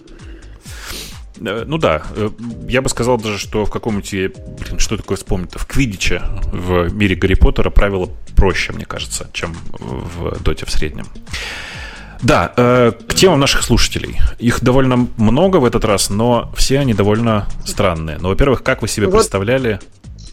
Э, 1.45 1.65
ну 1.67 1.79
да, 1.79 2.03
э, 2.15 2.31
я 2.69 2.83
бы 2.83 2.89
сказал 2.89 3.19
даже, 3.19 3.39
что 3.39 3.65
в 3.65 3.71
каком-нибудь, 3.71 4.13
блин, 4.13 4.79
что 4.79 4.97
такое 4.97 5.17
вспомнить 5.17 5.51
в 5.55 5.67
Квидиче 5.67 6.23
в 6.53 6.93
мире 6.95 7.17
Гарри 7.17 7.35
Поттера 7.35 7.71
правила 7.71 8.09
проще, 8.37 8.73
мне 8.73 8.85
кажется, 8.85 9.29
чем 9.33 9.55
в 9.73 10.43
Доте 10.43 10.67
в 10.67 10.71
среднем. 10.71 11.07
Да, 12.23 12.53
э, 12.57 12.93
к 13.09 13.15
темам 13.15 13.41
наших 13.41 13.63
слушателей. 13.63 14.21
Их 14.39 14.63
довольно 14.63 15.09
много 15.17 15.57
в 15.57 15.65
этот 15.65 15.85
раз, 15.85 16.09
но 16.09 16.53
все 16.57 16.79
они 16.79 16.95
довольно 16.95 17.49
странные. 17.65 18.19
Ну, 18.21 18.29
во-первых, 18.29 18.63
как 18.63 18.81
вы 18.81 18.89
себе 18.89 19.07
вот. 19.07 19.17
представляли 19.17 19.81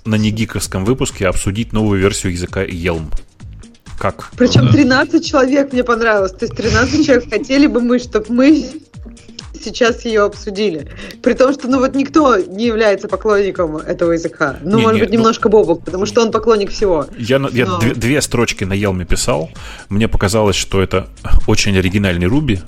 на 0.06 0.15
негиковском 0.15 0.86
выпуске 0.86 1.27
обсудить 1.27 1.73
новую 1.73 1.99
версию 1.99 2.34
языка 2.34 2.61
Елм? 2.61 3.10
Как? 3.98 4.30
Причем 4.38 4.69
13 4.69 5.26
человек 5.26 5.73
мне 5.73 5.84
понравилось. 5.84 6.31
То 6.31 6.45
есть 6.45 6.56
13 6.56 7.06
человек 7.06 7.30
хотели 7.30 7.65
бы 7.68 7.81
мы, 7.81 7.99
чтобы 7.99 8.27
мы 8.30 8.69
сейчас 9.64 10.06
ее 10.06 10.23
обсудили. 10.23 10.90
При 11.22 11.34
том, 11.34 11.53
что 11.53 11.68
ну 11.68 11.80
вот 11.80 11.95
никто 11.95 12.38
не 12.38 12.65
является 12.65 13.07
поклонником 13.07 13.77
этого 13.77 14.14
языка. 14.14 14.57
Ну, 14.64 14.77
не, 14.77 14.84
может 14.84 14.95
не, 14.95 14.99
быть, 15.02 15.10
ну, 15.10 15.15
немножко 15.18 15.49
ну, 15.49 15.52
Бобок, 15.52 15.84
потому 15.84 16.06
что 16.06 16.22
он 16.22 16.31
поклонник 16.31 16.72
всего. 16.72 17.07
Я, 17.18 17.41
я 17.52 17.65
Но... 17.65 17.80
две, 17.80 17.94
две 17.94 18.22
строчки 18.22 18.64
на 18.64 18.73
Елме 18.73 19.06
писал. 19.06 19.49
Мне 19.90 20.07
показалось, 20.07 20.56
что 20.56 20.81
это 20.81 21.07
очень 21.48 21.77
оригинальный 21.77 22.27
Руби. 22.27 22.60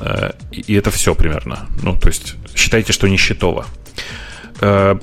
Э, 0.00 0.32
и 0.50 0.74
это 0.74 0.90
все 0.90 1.14
примерно. 1.14 1.66
Ну, 1.82 1.98
то 1.98 2.08
есть, 2.08 2.34
считайте, 2.54 2.92
что 2.92 3.08
не 3.08 3.16
счетово. 3.16 3.66
Э, 4.60 4.96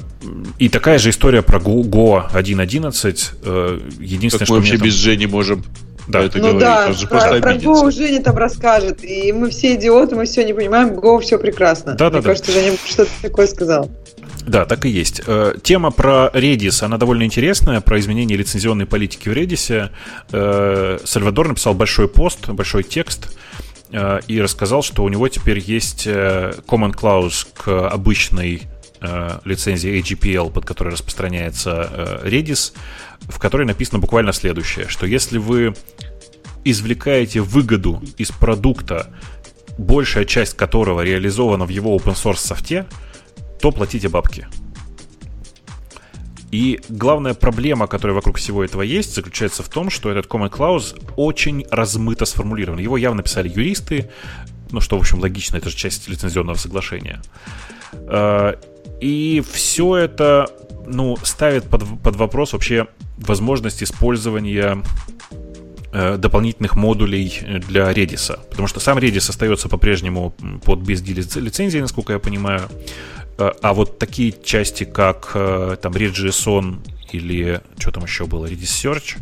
и 0.59 0.69
такая 0.69 0.97
же 0.99 1.09
история 1.09 1.41
про 1.41 1.59
Go 1.59 2.31
1.11. 2.33 3.29
Э, 3.43 3.79
единственное, 3.99 4.39
как 4.39 4.47
что 4.47 4.53
мы 4.53 4.59
вообще 4.59 4.77
там... 4.77 4.87
без 4.87 4.93
Жени 4.93 5.27
можем 5.27 5.63
да, 6.07 6.23
это 6.23 6.37
ну 6.37 6.49
говорит. 6.49 6.61
да, 6.61 6.93
же 6.93 7.07
про, 7.07 7.39
про 7.39 7.55
Go 7.55 7.91
Женя 7.91 8.21
там 8.21 8.37
расскажет. 8.37 9.03
И 9.03 9.31
мы 9.31 9.49
все 9.49 9.75
идиоты, 9.75 10.15
мы 10.15 10.25
все 10.25 10.43
не 10.43 10.53
понимаем, 10.53 10.89
Go 10.93 11.19
все 11.21 11.37
прекрасно. 11.37 11.93
Да, 11.93 12.09
да, 12.09 12.17
Мне 12.17 12.21
да. 12.21 12.29
кажется, 12.29 12.51
Женя 12.51 12.77
что-то 12.85 13.11
такое 13.21 13.47
сказал. 13.47 13.89
Да, 14.45 14.65
так 14.65 14.85
и 14.85 14.89
есть. 14.89 15.21
Э, 15.25 15.55
тема 15.61 15.91
про 15.91 16.29
Redis, 16.33 16.83
она 16.83 16.97
довольно 16.97 17.23
интересная, 17.23 17.81
про 17.81 17.99
изменение 17.99 18.37
лицензионной 18.37 18.85
политики 18.85 19.27
в 19.27 19.33
Redis. 19.33 19.89
Э, 20.31 20.99
Сальвадор 21.03 21.47
написал 21.47 21.73
большой 21.73 22.07
пост, 22.07 22.47
большой 22.49 22.83
текст 22.83 23.35
э, 23.91 24.19
и 24.27 24.39
рассказал, 24.39 24.83
что 24.83 25.03
у 25.03 25.09
него 25.09 25.27
теперь 25.29 25.59
есть 25.59 26.05
common 26.05 26.93
clause 26.93 27.47
к 27.53 27.89
обычной 27.89 28.63
лицензии 29.43 29.99
AGPL, 29.99 30.51
под 30.51 30.65
которой 30.65 30.93
распространяется 30.93 32.21
Redis, 32.23 32.73
в 33.21 33.39
которой 33.39 33.65
написано 33.65 33.99
буквально 33.99 34.33
следующее, 34.33 34.87
что 34.87 35.05
если 35.05 35.37
вы 35.37 35.73
извлекаете 36.63 37.41
выгоду 37.41 38.01
из 38.17 38.31
продукта, 38.31 39.13
большая 39.77 40.25
часть 40.25 40.55
которого 40.55 41.01
реализована 41.01 41.65
в 41.65 41.69
его 41.69 41.95
open 41.95 42.15
source 42.15 42.37
софте, 42.37 42.85
то 43.61 43.71
платите 43.71 44.09
бабки. 44.09 44.47
И 46.51 46.79
главная 46.87 47.33
проблема, 47.33 47.87
которая 47.87 48.15
вокруг 48.15 48.37
всего 48.37 48.63
этого 48.63 48.81
есть, 48.81 49.13
заключается 49.13 49.61
в 49.61 49.69
том, 49.69 49.89
что 49.89 50.09
этот 50.09 50.27
common 50.27 50.49
clause 50.49 50.97
очень 51.17 51.65
размыто 51.69 52.25
сформулирован. 52.25 52.79
Его 52.79 52.97
явно 52.97 53.23
писали 53.23 53.49
юристы, 53.49 54.09
ну 54.71 54.79
что, 54.79 54.97
в 54.97 55.01
общем, 55.01 55.19
логично, 55.19 55.57
это 55.57 55.69
же 55.69 55.75
часть 55.75 56.07
лицензионного 56.07 56.55
соглашения. 56.55 57.21
А, 57.93 58.57
и 59.01 59.43
все 59.51 59.97
это, 59.97 60.49
ну, 60.85 61.17
ставит 61.23 61.65
под, 61.65 61.83
под 62.01 62.15
вопрос 62.15 62.53
вообще 62.53 62.87
возможность 63.17 63.83
использования 63.83 64.83
э, 65.91 66.17
дополнительных 66.17 66.75
модулей 66.75 67.41
для 67.67 67.91
Redis. 67.91 68.37
Потому 68.49 68.67
что 68.67 68.79
сам 68.79 68.97
Redis 68.97 69.29
остается 69.29 69.69
по-прежнему 69.69 70.31
под 70.63 70.79
BSD 70.79 71.39
лицензией, 71.39 71.81
насколько 71.81 72.13
я 72.13 72.19
понимаю. 72.19 72.69
Э, 73.37 73.51
а 73.61 73.73
вот 73.73 73.99
такие 73.99 74.33
части, 74.43 74.83
как 74.83 75.31
э, 75.33 75.77
там 75.81 75.93
Redis 75.93 76.79
или 77.11 77.61
что 77.79 77.91
там 77.91 78.03
еще 78.03 78.25
было, 78.25 78.45
Redis 78.45 78.83
Search, 78.83 79.17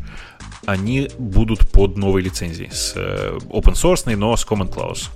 они 0.66 1.10
будут 1.18 1.70
под 1.72 1.98
новой 1.98 2.22
лицензией, 2.22 2.72
с 2.72 2.96
open 2.96 3.74
source, 3.74 4.16
но 4.16 4.36
с 4.36 4.46
Common 4.46 4.74
Clause 4.74 5.10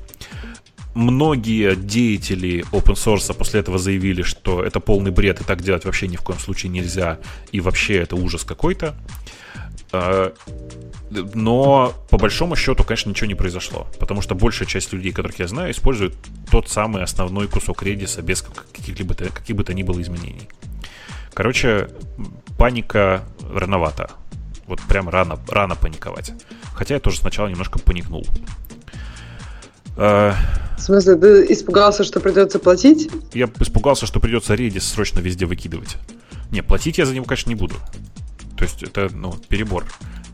многие 0.98 1.76
деятели 1.76 2.66
open 2.72 2.96
source 2.96 3.34
после 3.34 3.60
этого 3.60 3.78
заявили, 3.78 4.24
что 4.24 4.64
это 4.64 4.80
полный 4.80 5.12
бред, 5.12 5.40
и 5.40 5.44
так 5.44 5.62
делать 5.62 5.86
вообще 5.86 6.08
ни 6.08 6.16
в 6.16 6.22
коем 6.22 6.40
случае 6.40 6.72
нельзя, 6.72 7.20
и 7.52 7.62
вообще 7.62 7.98
это 7.98 8.16
ужас 8.16 8.44
какой-то. 8.44 8.96
А, 9.92 10.34
но 11.10 11.94
по 12.10 12.18
большому 12.18 12.56
счету, 12.56 12.84
конечно, 12.84 13.10
ничего 13.10 13.28
не 13.28 13.36
произошло, 13.36 13.88
потому 14.00 14.22
что 14.22 14.36
большая 14.36 14.68
часть 14.68 14.92
людей, 14.92 15.12
которых 15.12 15.40
я 15.40 15.48
знаю, 15.48 15.72
используют 15.72 16.16
тот 16.52 16.68
самый 16.70 17.04
основной 17.04 17.48
кусок 17.48 17.84
редиса 17.84 18.22
без 18.22 18.42
каких-либо 18.42 19.14
каких 19.14 19.56
бы 19.56 19.64
то 19.64 19.74
ни 19.74 19.84
было 19.84 20.02
изменений. 20.02 20.50
Короче, 21.34 21.90
паника 22.58 23.24
рановато. 23.54 24.10
Вот 24.66 24.82
прям 24.82 25.08
рано, 25.08 25.40
рано 25.48 25.76
паниковать. 25.76 26.34
Хотя 26.74 26.96
я 26.96 27.00
тоже 27.00 27.20
сначала 27.20 27.48
немножко 27.48 27.80
паникнул. 27.80 28.26
А, 29.98 30.36
в 30.78 30.82
смысле, 30.82 31.16
ты 31.16 31.52
испугался, 31.52 32.04
что 32.04 32.20
придется 32.20 32.60
платить? 32.60 33.10
Я 33.34 33.50
испугался, 33.60 34.06
что 34.06 34.20
придется 34.20 34.54
Redis 34.54 34.82
срочно 34.82 35.20
везде 35.20 35.46
выкидывать. 35.46 35.98
Не, 36.52 36.62
платить 36.62 36.98
я 36.98 37.06
за 37.06 37.16
него, 37.16 37.26
конечно, 37.26 37.50
не 37.50 37.56
буду. 37.56 37.76
То 38.56 38.64
есть 38.64 38.84
это, 38.84 39.10
ну, 39.14 39.34
перебор. 39.50 39.86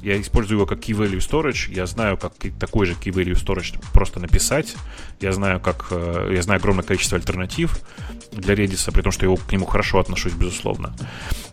Я 0.02 0.20
использую 0.20 0.58
его 0.58 0.66
как 0.66 0.80
Key 0.80 0.94
Value 0.94 1.18
Storage. 1.18 1.74
Я 1.74 1.86
знаю, 1.86 2.18
как 2.18 2.34
такой 2.60 2.86
же 2.86 2.94
Key 2.94 3.14
Value 3.14 3.36
Storage 3.36 3.82
просто 3.94 4.20
написать. 4.20 4.76
Я 5.22 5.32
знаю, 5.32 5.62
как... 5.62 5.88
Э, 5.92 6.30
я 6.34 6.42
знаю 6.42 6.60
огромное 6.60 6.84
количество 6.84 7.18
альтернатив 7.18 7.80
для 8.34 8.54
Redis, 8.54 8.92
при 8.92 9.02
том, 9.02 9.14
что 9.14 9.26
я 9.26 9.36
к 9.36 9.52
нему 9.52 9.66
хорошо 9.66 10.00
отношусь, 10.00 10.34
безусловно. 10.34 10.94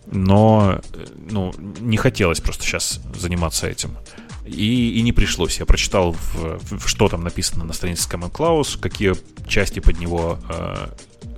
Но, 0.07 0.81
э, 0.93 1.07
ну, 1.31 1.55
не 1.79 1.97
хотелось 1.97 2.41
просто 2.41 2.65
сейчас 2.65 3.01
заниматься 3.17 3.69
этим. 3.69 3.97
И, 4.51 4.99
и 4.99 5.03
не 5.03 5.13
пришлось. 5.13 5.59
Я 5.59 5.67
прочитал, 5.67 6.13
в, 6.13 6.59
в, 6.59 6.89
что 6.89 7.09
там 7.09 7.23
написано 7.23 7.65
на 7.65 7.73
странице 7.73 8.09
Common 8.09 8.31
Clause, 8.31 8.79
какие 8.79 9.15
части 9.49 9.81
под 9.81 9.99
него, 10.01 10.39
э, 10.49 10.89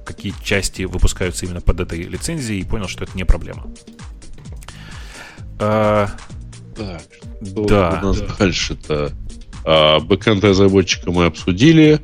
какие 0.04 0.34
части 0.42 0.82
выпускаются 0.82 1.46
именно 1.46 1.60
под 1.60 1.80
этой 1.80 2.02
лицензией, 2.02 2.60
и 2.60 2.64
понял, 2.64 2.88
что 2.88 3.04
это 3.04 3.16
не 3.16 3.24
проблема. 3.24 3.66
А, 5.58 6.08
так, 6.76 7.02
что 7.42 7.64
да, 7.66 8.00
у 8.02 8.06
нас 8.06 8.20
да. 8.20 8.34
дальше-то? 8.38 9.12
А, 9.64 10.00
бэкэнд 10.00 10.42
разработчика 10.44 11.12
мы 11.12 11.26
обсудили. 11.26 12.00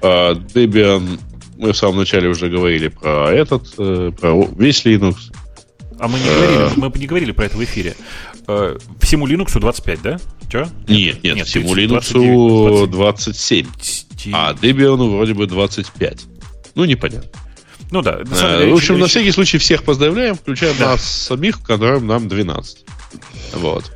А, 0.00 0.34
Debian 0.34 1.18
мы 1.62 1.72
в 1.72 1.76
самом 1.76 1.98
начале 1.98 2.28
уже 2.28 2.48
говорили 2.48 2.88
про 2.88 3.30
этот, 3.30 3.72
э, 3.78 4.10
про 4.18 4.44
весь 4.56 4.84
Linux. 4.84 5.32
А 6.00 6.08
мы 6.08 6.18
не 6.18 6.26
говорили, 6.26 6.72
мы 6.76 6.98
не 6.98 7.06
говорили 7.06 7.32
про 7.32 7.44
это 7.44 7.56
в 7.56 7.62
эфире. 7.62 7.94
Э, 8.48 8.78
всему 9.00 9.26
Linux 9.26 9.58
25, 9.58 10.02
да? 10.02 10.18
Че? 10.50 10.68
Нет, 10.88 11.22
нет, 11.22 11.36
нет 11.36 11.46
всему 11.46 11.74
Linux 11.74 12.12
29, 12.12 12.90
27. 12.90 13.66
27. 13.66 14.32
А 14.34 14.52
Debian 14.52 15.16
вроде 15.16 15.34
бы 15.34 15.46
25. 15.46 16.26
Ну, 16.74 16.84
непонятно. 16.84 17.30
Ну 17.90 18.02
да. 18.02 18.18
На 18.18 18.34
самом 18.34 18.54
э, 18.54 18.58
деле, 18.58 18.72
в 18.72 18.76
общем, 18.76 18.94
речь... 18.94 19.02
на 19.02 19.08
всякий 19.08 19.32
случай 19.32 19.58
всех 19.58 19.84
поздравляем, 19.84 20.34
включая 20.34 20.74
да. 20.74 20.92
нас 20.92 21.02
самих, 21.02 21.62
которым 21.62 22.06
нам 22.06 22.28
12. 22.28 22.84
Вот. 23.54 23.92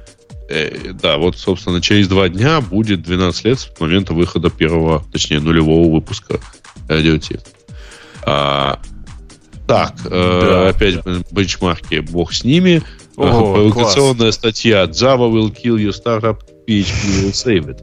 Э, 0.48 0.93
да, 0.93 1.16
вот, 1.16 1.39
собственно, 1.39 1.81
через 1.81 2.09
два 2.09 2.28
дня 2.28 2.60
будет 2.60 3.02
12 3.02 3.44
лет 3.44 3.59
с 3.59 3.81
момента 3.81 4.12
выхода 4.12 4.51
первого, 4.51 5.05
точнее, 5.12 5.40
нулевого 5.40 5.93
выпуска 5.93 6.40
радиотех. 6.89 7.40
А, 8.23 8.81
так, 9.66 9.94
да, 10.05 10.10
э, 10.10 10.68
опять 10.70 11.02
да. 11.02 11.23
бенчмарки, 11.31 12.01
бог 12.01 12.32
с 12.32 12.44
ними. 12.44 12.82
О, 13.16 13.55
Провокационная 13.55 14.14
класс. 14.26 14.34
статья 14.34 14.84
Java 14.84 15.30
will 15.30 15.51
kill 15.51 15.76
your 15.76 15.93
startup, 15.93 16.43
PHP 16.66 17.22
will 17.22 17.32
save 17.32 17.68
it. 17.68 17.80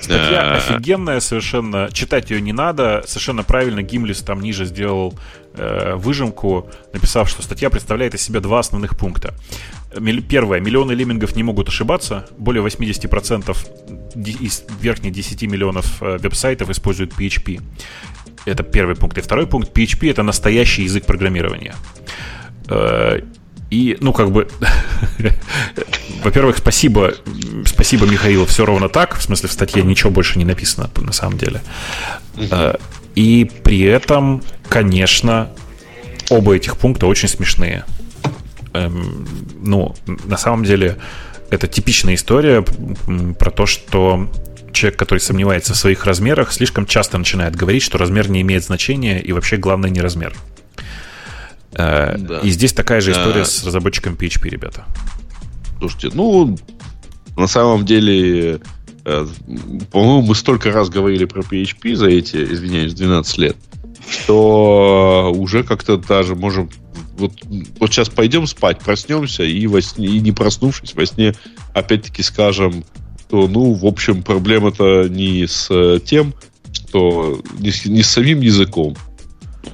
Статья 0.00 0.54
офигенная 0.54 1.20
совершенно. 1.20 1.88
Читать 1.92 2.30
ее 2.30 2.40
не 2.40 2.52
надо. 2.52 3.02
Совершенно 3.06 3.42
правильно 3.42 3.82
Гимлис 3.82 4.22
там 4.22 4.40
ниже 4.40 4.64
сделал 4.64 5.14
э, 5.54 5.94
выжимку, 5.94 6.68
написав, 6.92 7.28
что 7.28 7.42
статья 7.42 7.70
представляет 7.70 8.14
из 8.14 8.22
себя 8.22 8.40
два 8.40 8.58
основных 8.58 8.96
пункта. 8.96 9.34
Первое. 10.28 10.60
Миллионы 10.60 10.92
леммингов 10.92 11.36
не 11.36 11.42
могут 11.42 11.68
ошибаться. 11.68 12.26
Более 12.36 12.64
80% 12.64 13.56
из 14.40 14.64
верхних 14.80 15.12
10 15.12 15.42
миллионов 15.42 16.02
э, 16.02 16.18
веб-сайтов 16.18 16.70
используют 16.70 17.12
PHP. 17.12 17.60
Это 18.46 18.62
первый 18.62 18.96
пункт. 18.96 19.18
И 19.18 19.20
второй 19.20 19.46
пункт. 19.46 19.76
PHP— 19.76 20.10
это 20.10 20.22
настоящий 20.22 20.82
язык 20.82 21.06
программирования. 21.06 21.74
И, 23.70 23.96
ну, 24.00 24.12
как 24.12 24.30
бы, 24.30 24.48
во-первых, 26.22 26.58
спасибо, 26.58 27.14
спасибо, 27.66 28.06
Михаил, 28.06 28.46
все 28.46 28.64
ровно 28.64 28.88
так. 28.88 29.16
В 29.16 29.22
смысле, 29.22 29.48
в 29.48 29.52
статье 29.52 29.82
ничего 29.82 30.10
больше 30.10 30.38
не 30.38 30.44
написано, 30.44 30.90
на 30.96 31.12
самом 31.12 31.38
деле. 31.38 31.60
Э, 32.36 32.74
и 33.14 33.50
при 33.62 33.82
этом, 33.82 34.42
конечно, 34.68 35.50
оба 36.30 36.56
этих 36.56 36.76
пункта 36.76 37.06
очень 37.06 37.28
смешные. 37.28 37.84
Эм, 38.72 39.26
ну, 39.60 39.94
на 40.24 40.36
самом 40.36 40.64
деле, 40.64 40.96
это 41.50 41.68
типичная 41.68 42.14
история 42.14 42.64
про 43.38 43.50
то, 43.50 43.66
что 43.66 44.28
человек, 44.72 44.98
который 44.98 45.20
сомневается 45.20 45.72
в 45.72 45.76
своих 45.76 46.04
размерах, 46.04 46.52
слишком 46.52 46.84
часто 46.86 47.16
начинает 47.16 47.54
говорить, 47.54 47.82
что 47.82 47.98
размер 47.98 48.28
не 48.28 48.42
имеет 48.42 48.64
значения, 48.64 49.20
и 49.20 49.32
вообще 49.32 49.56
главное 49.56 49.90
не 49.90 50.00
размер. 50.00 50.34
Э, 51.76 52.16
да. 52.18 52.40
И 52.40 52.50
здесь 52.50 52.72
такая 52.72 53.00
же 53.00 53.12
история 53.12 53.42
а... 53.42 53.44
с 53.44 53.64
разработчиком 53.64 54.14
PHP, 54.14 54.48
ребята. 54.48 54.84
Слушайте, 55.78 56.10
ну, 56.14 56.56
на 57.36 57.46
самом 57.46 57.84
деле, 57.84 58.60
э, 59.04 59.26
по-моему, 59.90 60.22
мы 60.22 60.34
столько 60.34 60.72
раз 60.72 60.88
говорили 60.88 61.24
про 61.24 61.42
PHP 61.42 61.94
за 61.96 62.06
эти, 62.06 62.36
извиняюсь, 62.36 62.94
12 62.94 63.38
лет, 63.38 63.56
что 64.08 65.32
уже 65.34 65.64
как-то 65.64 65.96
даже 65.96 66.34
можем 66.34 66.70
вот, 67.16 67.32
вот 67.78 67.92
сейчас 67.92 68.08
пойдем 68.08 68.46
спать, 68.46 68.80
проснемся 68.80 69.44
и, 69.44 69.66
во 69.66 69.80
сне, 69.80 70.06
и 70.06 70.20
не 70.20 70.32
проснувшись 70.32 70.94
во 70.94 71.06
сне 71.06 71.34
опять-таки 71.72 72.22
скажем, 72.22 72.84
что, 73.20 73.46
ну, 73.48 73.72
в 73.72 73.86
общем, 73.86 74.22
проблема-то 74.22 75.08
не 75.08 75.46
с 75.46 76.00
тем, 76.00 76.34
что 76.72 77.40
не 77.58 77.70
с, 77.70 77.84
не 77.86 78.02
с 78.02 78.08
самим 78.08 78.40
языком, 78.40 78.96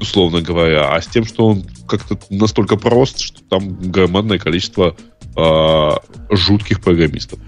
условно 0.01 0.41
говоря, 0.43 0.95
а 0.95 1.01
с 1.01 1.07
тем, 1.07 1.25
что 1.25 1.47
он 1.47 1.65
как-то 1.91 2.19
настолько 2.31 2.77
прост, 2.77 3.19
что 3.19 3.43
там 3.49 3.91
громадное 3.91 4.39
количество 4.39 4.97
э, 5.37 5.91
жутких 6.31 6.81
программистов. 6.81 7.39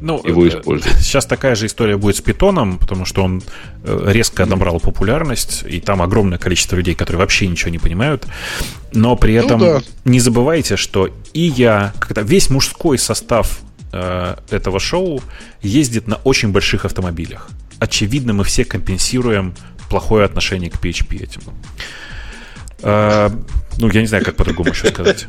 Ну, 0.00 0.20
его 0.24 0.44
э, 0.44 0.48
используют. 0.48 0.96
Сейчас 1.00 1.26
такая 1.26 1.54
же 1.54 1.66
история 1.66 1.96
будет 1.96 2.16
с 2.16 2.20
питоном, 2.20 2.78
потому 2.78 3.04
что 3.04 3.22
он 3.22 3.42
э, 3.84 4.12
резко 4.12 4.46
набрал 4.46 4.80
популярность, 4.80 5.64
и 5.68 5.80
там 5.80 6.02
огромное 6.02 6.38
количество 6.38 6.76
людей, 6.76 6.94
которые 6.94 7.18
вообще 7.18 7.46
ничего 7.46 7.70
не 7.70 7.78
понимают. 7.78 8.26
Но 8.92 9.16
при 9.16 9.38
ну 9.38 9.44
этом 9.44 9.60
ну, 9.60 9.66
да. 9.66 9.82
не 10.04 10.20
забывайте, 10.20 10.76
что 10.76 11.08
и 11.32 11.40
я, 11.40 11.92
когда 11.98 12.22
весь 12.22 12.50
мужской 12.50 12.98
состав 12.98 13.60
э, 13.92 14.36
этого 14.50 14.78
шоу 14.80 15.22
ездит 15.62 16.06
на 16.06 16.16
очень 16.16 16.50
больших 16.50 16.84
автомобилях. 16.84 17.48
Очевидно, 17.78 18.32
мы 18.32 18.44
все 18.44 18.64
компенсируем 18.64 19.54
плохое 19.88 20.24
отношение 20.24 20.70
к 20.70 20.76
PHP 20.76 21.22
этим. 21.22 21.42
А, 22.82 23.30
ну, 23.78 23.90
я 23.90 24.00
не 24.00 24.06
знаю, 24.06 24.24
как 24.24 24.36
по-другому 24.36 24.70
еще 24.70 24.88
сказать. 24.88 25.26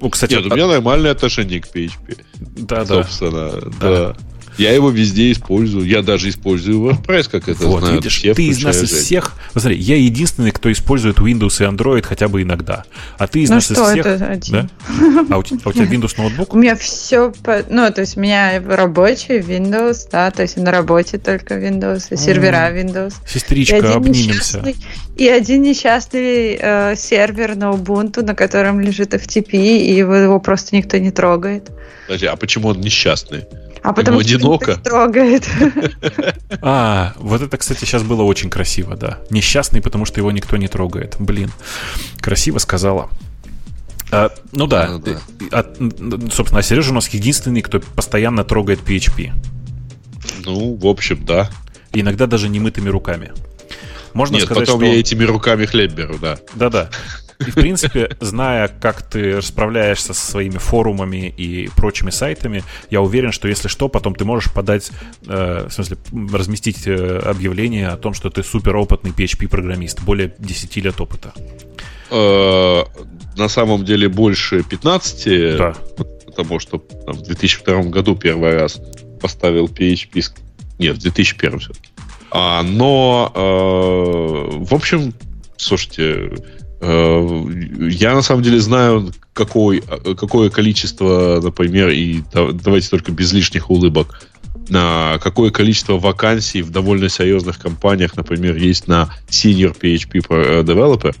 Ну, 0.00 0.10
кстати, 0.10 0.34
Нет, 0.34 0.46
у 0.46 0.54
меня 0.54 0.66
нормальное 0.66 1.12
отношение 1.12 1.60
к 1.60 1.66
PHP. 1.66 2.24
Да, 2.38 2.84
да. 2.84 2.86
Собственно, 2.86 3.52
да. 3.80 4.16
Я 4.58 4.72
его 4.72 4.90
везде 4.90 5.32
использую. 5.32 5.86
Я 5.86 6.02
даже 6.02 6.28
использую 6.28 6.80
WordPress, 6.80 7.28
как 7.30 7.48
это 7.48 7.66
вот, 7.66 7.80
знают 7.80 7.96
видишь, 7.96 8.18
все, 8.18 8.34
ты 8.34 8.46
из 8.46 8.62
нас 8.62 8.82
из 8.82 8.90
всех... 8.90 9.34
Смотри, 9.52 9.76
я 9.78 9.96
единственный, 9.96 10.50
кто 10.50 10.70
использует 10.70 11.18
Windows 11.18 11.62
и 11.62 11.68
Android 11.68 12.02
хотя 12.02 12.28
бы 12.28 12.42
иногда. 12.42 12.84
А 13.18 13.26
ты 13.26 13.40
из 13.40 13.48
Ну 13.50 13.56
нас 13.56 13.64
что 13.64 13.74
из 13.74 13.90
всех... 13.92 14.06
это 14.06 14.26
один? 14.26 14.52
Да? 14.52 15.26
А 15.30 15.38
у, 15.38 15.42
те- 15.42 15.56
а 15.64 15.68
у 15.68 15.72
тебя 15.72 15.84
Windows 15.84 16.14
ноутбук? 16.16 16.54
У 16.54 16.58
меня 16.58 16.76
все, 16.76 17.32
ну, 17.68 17.90
то 17.90 18.00
есть 18.00 18.16
у 18.16 18.20
меня 18.20 18.62
рабочий 18.64 19.38
Windows, 19.38 20.08
да, 20.10 20.30
то 20.30 20.42
есть 20.42 20.56
на 20.56 20.70
работе 20.70 21.18
только 21.18 21.54
Windows, 21.54 22.06
и 22.10 22.16
сервера 22.16 22.72
Windows. 22.72 23.14
И 23.26 23.32
Сестричка, 23.34 23.76
один, 23.78 23.90
обнимемся. 23.90 24.64
и 25.16 25.28
один 25.28 25.62
несчастный 25.62 26.58
э, 26.60 26.94
сервер 26.96 27.56
на 27.56 27.72
Ubuntu, 27.72 28.22
на 28.22 28.34
котором 28.34 28.80
лежит 28.80 29.14
FTP, 29.14 29.52
и 29.52 29.94
его, 29.94 30.14
его 30.14 30.40
просто 30.40 30.76
никто 30.76 30.98
не 30.98 31.10
трогает. 31.10 31.70
Подожди, 32.06 32.26
а 32.26 32.36
почему 32.36 32.68
он 32.68 32.80
несчастный? 32.80 33.44
А 33.84 33.92
потому 33.92 34.22
что 34.22 34.34
одиноко? 34.34 34.76
трогает. 34.76 35.46
А, 36.62 37.12
вот 37.18 37.42
это, 37.42 37.58
кстати, 37.58 37.80
сейчас 37.80 38.02
было 38.02 38.22
очень 38.22 38.48
красиво, 38.48 38.96
да. 38.96 39.18
Несчастный, 39.28 39.82
потому 39.82 40.06
что 40.06 40.20
его 40.20 40.30
никто 40.32 40.56
не 40.56 40.68
трогает. 40.68 41.16
Блин, 41.18 41.52
красиво 42.18 42.56
сказала. 42.58 43.10
А, 44.10 44.30
ну 44.52 44.66
да, 44.66 44.98
Да, 44.98 44.98
да. 44.98 45.20
А, 45.52 45.74
м, 45.78 46.30
собственно, 46.30 46.60
а 46.60 46.62
Сережа 46.62 46.92
у 46.92 46.94
нас 46.94 47.08
единственный, 47.08 47.60
кто 47.60 47.80
постоянно 47.80 48.42
трогает 48.42 48.80
PHP. 48.80 49.32
Ну, 50.46 50.76
в 50.76 50.86
общем, 50.86 51.22
да. 51.26 51.50
Иногда 51.92 52.26
даже 52.26 52.48
немытыми 52.48 52.88
руками. 52.88 53.32
Можно 54.14 54.36
Нет, 54.36 54.44
сказать, 54.46 54.66
потом 54.66 54.80
что... 54.80 54.86
я 54.86 54.98
этими 54.98 55.24
руками 55.24 55.66
хлеб 55.66 55.92
беру, 55.92 56.16
да. 56.18 56.38
Да-да. 56.54 56.88
И, 57.46 57.50
в 57.50 57.54
принципе, 57.54 58.16
зная, 58.20 58.68
как 58.68 59.02
ты 59.02 59.36
расправляешься 59.36 60.14
со 60.14 60.26
своими 60.30 60.58
форумами 60.58 61.28
и 61.36 61.68
прочими 61.76 62.10
сайтами, 62.10 62.62
я 62.90 63.00
уверен, 63.00 63.32
что 63.32 63.48
если 63.48 63.68
что, 63.68 63.88
потом 63.88 64.14
ты 64.14 64.24
можешь 64.24 64.52
подать, 64.52 64.90
э, 65.26 65.66
в 65.68 65.72
смысле, 65.72 65.96
разместить 66.32 66.86
э, 66.86 67.18
объявление 67.24 67.88
о 67.88 67.96
том, 67.96 68.14
что 68.14 68.30
ты 68.30 68.42
суперопытный 68.42 69.10
PHP-программист, 69.12 70.00
более 70.02 70.34
10 70.38 70.76
лет 70.76 71.00
опыта. 71.00 71.32
Э, 72.10 72.84
На 73.36 73.48
самом 73.48 73.84
деле 73.84 74.08
больше 74.08 74.62
15, 74.62 75.56
Да. 75.56 75.74
потому 76.26 76.60
что 76.60 76.78
там, 76.78 77.14
в 77.16 77.22
2002 77.22 77.82
году 77.84 78.14
первый 78.16 78.54
раз 78.54 78.80
поставил 79.20 79.66
PHP. 79.66 80.22
Нет, 80.78 80.96
в 80.96 81.00
2001 81.00 81.58
все-таки. 81.58 81.88
А, 82.30 82.62
но, 82.62 83.30
э, 83.34 84.64
в 84.64 84.74
общем, 84.74 85.14
слушайте, 85.56 86.32
я 86.84 88.14
на 88.14 88.22
самом 88.22 88.42
деле 88.42 88.60
знаю, 88.60 89.12
какой, 89.32 89.78
э, 89.86 90.14
какое 90.14 90.50
количество, 90.50 91.40
например, 91.42 91.88
и 91.90 92.20
да- 92.32 92.52
давайте 92.52 92.88
только 92.88 93.12
без 93.12 93.32
лишних 93.32 93.70
улыбок, 93.70 94.20
на 94.68 95.18
какое 95.22 95.50
количество 95.50 95.98
вакансий 95.98 96.62
в 96.62 96.70
довольно 96.70 97.08
серьезных 97.08 97.58
компаниях, 97.58 98.16
например, 98.16 98.56
есть 98.56 98.88
на 98.88 99.10
senior 99.28 99.76
PHP 99.78 100.20
pro- 100.26 100.62
developer. 100.62 101.14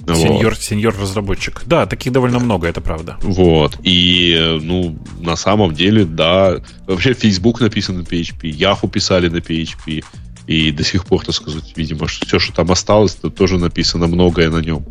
Вот. 0.00 0.16
Сеньор, 0.16 0.56
сеньор 0.56 0.94
разработчик. 0.98 1.62
Да, 1.66 1.84
таких 1.86 2.12
довольно 2.12 2.38
много, 2.38 2.66
это 2.66 2.80
правда. 2.80 3.16
Вот. 3.20 3.76
И, 3.82 4.34
э, 4.34 4.58
ну, 4.62 4.98
на 5.20 5.36
самом 5.36 5.74
деле, 5.74 6.04
да. 6.04 6.56
Вообще, 6.86 7.12
Facebook 7.12 7.60
написан 7.60 7.98
на 7.98 8.02
PHP, 8.02 8.50
Yahoo 8.50 8.88
писали 8.90 9.28
на 9.28 9.36
PHP. 9.36 10.02
И 10.50 10.72
до 10.72 10.82
сих 10.82 11.04
пор, 11.04 11.24
так 11.24 11.36
сказать, 11.36 11.74
видимо, 11.76 12.08
все, 12.08 12.40
что 12.40 12.52
там 12.52 12.72
осталось, 12.72 13.14
то 13.14 13.30
тоже 13.30 13.56
написано 13.56 14.08
многое 14.08 14.50
на 14.50 14.58
нем. 14.58 14.84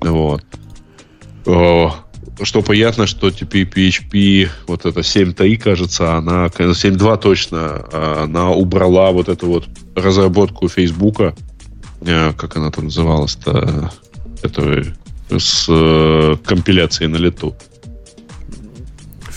Вот. 0.00 0.42
Что 2.42 2.62
приятно, 2.62 3.06
что 3.06 3.30
теперь 3.30 3.68
PHP, 3.68 4.48
вот 4.66 4.86
это 4.86 5.00
7.3, 5.00 5.56
кажется, 5.58 6.14
она, 6.14 6.46
7.2 6.46 7.20
точно, 7.20 7.58
а, 7.92 8.22
она 8.24 8.52
убрала 8.52 9.10
вот 9.10 9.28
эту 9.28 9.48
вот 9.48 9.68
разработку 9.94 10.66
Фейсбука, 10.68 11.36
э, 12.00 12.32
как 12.32 12.56
она 12.56 12.70
там 12.70 12.84
называлась-то, 12.84 13.92
которая 14.40 14.96
с 15.28 15.66
э, 15.68 16.36
компиляцией 16.42 17.10
на 17.10 17.16
лету. 17.16 17.54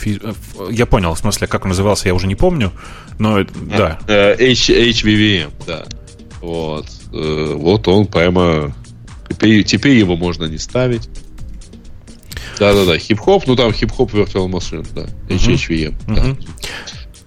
Э, 0.07 0.29
ф- 0.29 0.71
Я 0.71 0.85
понял, 0.85 1.13
в 1.13 1.19
смысле, 1.19 1.47
как 1.47 1.63
он 1.65 1.69
назывался, 1.69 2.07
я 2.07 2.13
уже 2.15 2.27
не 2.27 2.35
помню. 2.35 2.71
Но 3.19 3.39
это- 3.39 3.53
да. 3.59 3.99
Э, 4.07 4.33
H- 4.33 4.69
HVVM, 4.69 5.51
да. 5.67 5.85
Вот. 6.41 6.85
Э, 7.13 7.53
Вот 7.55 7.87
он 7.87 8.07
прямо... 8.07 8.73
Теперь, 9.29 9.63
теперь 9.63 9.97
его 9.97 10.15
можно 10.15 10.45
не 10.45 10.57
ставить. 10.57 11.09
Да-да-да, 12.59 12.97
хип-хоп, 12.97 13.47
ну 13.47 13.55
там 13.55 13.73
хип-хоп 13.73 14.13
Virtual 14.13 14.47
Machine, 14.47 14.87
да. 14.95 15.07
HVM, 15.27 15.93
да. 16.07 16.13
Мгм. 16.23 16.37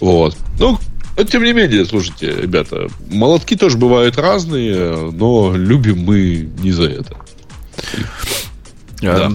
Вот. 0.00 0.36
Ну, 0.58 0.78
но 1.16 1.24
тем 1.24 1.42
не 1.42 1.52
менее, 1.52 1.84
слушайте, 1.84 2.32
ребята, 2.40 2.86
молотки 3.10 3.56
тоже 3.56 3.76
бывают 3.76 4.16
разные, 4.16 5.10
но 5.12 5.52
любим 5.54 5.98
мы 6.04 6.48
не 6.60 6.70
за 6.72 6.84
это. 6.84 7.16
Э, 9.02 9.30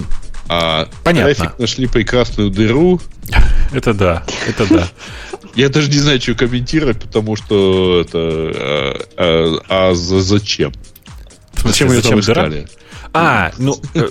А 0.56 0.88
Понятно. 1.04 1.34
трафик 1.34 1.60
нашли 1.60 1.88
прекрасную 1.88 2.50
дыру. 2.52 3.00
Это 3.74 3.94
да, 3.94 4.24
это 4.48 4.72
да. 4.72 4.88
Я 5.56 5.70
даже 5.70 5.90
не 5.90 5.98
знаю, 5.98 6.22
что 6.22 6.36
комментировать, 6.36 7.02
потому 7.02 7.36
что 7.36 8.02
это... 8.02 8.18
А, 8.20 9.00
а- 9.18 9.90
а 9.90 9.94
за- 9.96 10.22
зачем? 10.22 10.72
Зачем 11.64 11.92
ее 11.92 12.02
там 12.02 12.20
искали? 12.20 12.68
А, 13.14 13.52
ну... 13.58 13.76
э, 13.96 14.08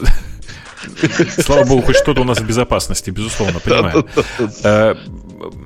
Слава 1.43 1.65
богу, 1.65 1.83
хоть 1.83 1.97
что-то 1.97 2.23
у 2.23 2.25
нас 2.25 2.39
в 2.41 2.47
безопасности, 2.47 3.11
безусловно, 3.11 3.61
понимаю. 3.61 4.07
Э, 4.65 4.95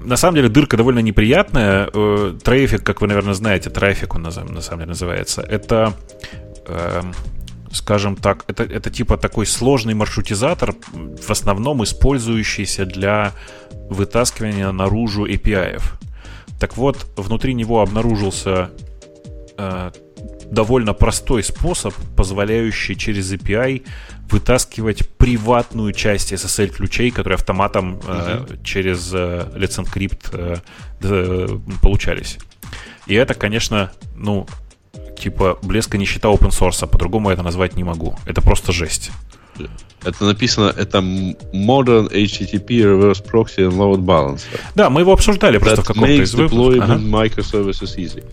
На 0.05 0.17
самом 0.17 0.37
деле 0.37 0.49
дырка 0.49 0.77
довольно 0.77 0.99
неприятная. 1.01 1.89
Э, 1.93 2.35
Трафик, 2.43 2.83
как 2.83 3.01
вы, 3.01 3.07
наверное, 3.09 3.35
знаете, 3.35 3.71
трафик 3.71 4.15
он 4.15 4.23
на 4.23 4.31
самом 4.31 4.55
на 4.55 4.61
самом 4.61 4.81
деле 4.81 4.89
называется. 4.91 5.41
Это, 5.43 5.95
эм, 6.67 7.15
скажем 7.77 8.17
так, 8.17 8.45
это, 8.49 8.65
это 8.65 8.91
типа 8.91 9.17
такой 9.17 9.47
сложный 9.47 9.95
маршрутизатор, 9.95 10.75
в 10.93 11.31
основном 11.31 11.85
использующийся 11.85 12.85
для 12.85 13.33
вытаскивания 13.89 14.71
наружу 14.73 15.27
API. 15.27 15.81
Так 16.59 16.77
вот, 16.77 17.07
внутри 17.17 17.55
него 17.55 17.81
обнаружился 17.83 18.71
э, 19.59 19.91
довольно 20.51 20.95
простой 20.95 21.43
способ, 21.43 21.95
позволяющий 22.17 22.97
через 22.97 23.33
API 23.33 23.85
вытаскивать 24.31 25.09
приватную 25.17 25.93
часть 25.93 26.33
SSL-ключей, 26.33 27.11
которые 27.11 27.37
автоматом 27.37 28.01
э, 28.07 28.47
через 28.65 29.13
э, 29.13 29.49
Let's 29.55 29.83
Encrypt 29.83 30.31
э, 30.33 30.57
д- 31.01 31.61
получались. 31.81 32.39
И 33.07 33.15
это, 33.15 33.35
конечно, 33.35 33.93
ну, 34.17 34.47
типа 35.19 35.59
блеска 35.63 35.99
нищета 35.99 36.29
open 36.29 36.51
source, 36.51 36.79
а 36.83 36.87
по-другому 36.87 37.31
это 37.31 37.43
назвать 37.43 37.77
не 37.77 37.85
могу. 37.85 38.17
Это 38.27 38.41
просто 38.43 38.73
жесть. 38.73 39.11
Это 40.05 40.25
написано, 40.25 40.73
это 40.77 40.99
Modern 40.99 42.11
HTTP 42.13 42.69
Reverse 42.69 43.25
Proxy 43.25 43.69
and 43.69 43.73
Load 43.77 44.01
Balancer. 44.01 44.61
Да, 44.75 44.91
мы 44.91 45.01
его 45.01 45.13
обсуждали 45.13 45.59
просто 45.59 45.83
в 45.83 45.85
That 45.85 45.89
каком-то 45.89 46.11
makes 46.11 46.23
из 46.23 46.35
выпусков. 46.35 46.85
Ага. 46.85 46.95
microservices 46.97 47.97
easy. 47.97 48.25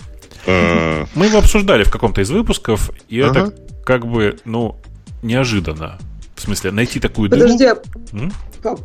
Э, 0.45 1.05
Мы 1.15 1.27
его 1.27 1.39
обсуждали 1.39 1.83
в 1.83 1.89
каком-то 1.89 2.21
из 2.21 2.29
выпусков, 2.29 2.91
и 3.07 3.21
Ага. 3.21 3.39
это 3.39 3.53
как 3.85 4.05
бы, 4.05 4.37
ну, 4.45 4.77
неожиданно. 5.21 5.97
В 6.35 6.41
смысле, 6.41 6.71
найти 6.71 6.99
такую 6.99 7.29
дыру... 7.29 7.41
Подожди, 7.41 7.65
а 7.65 7.77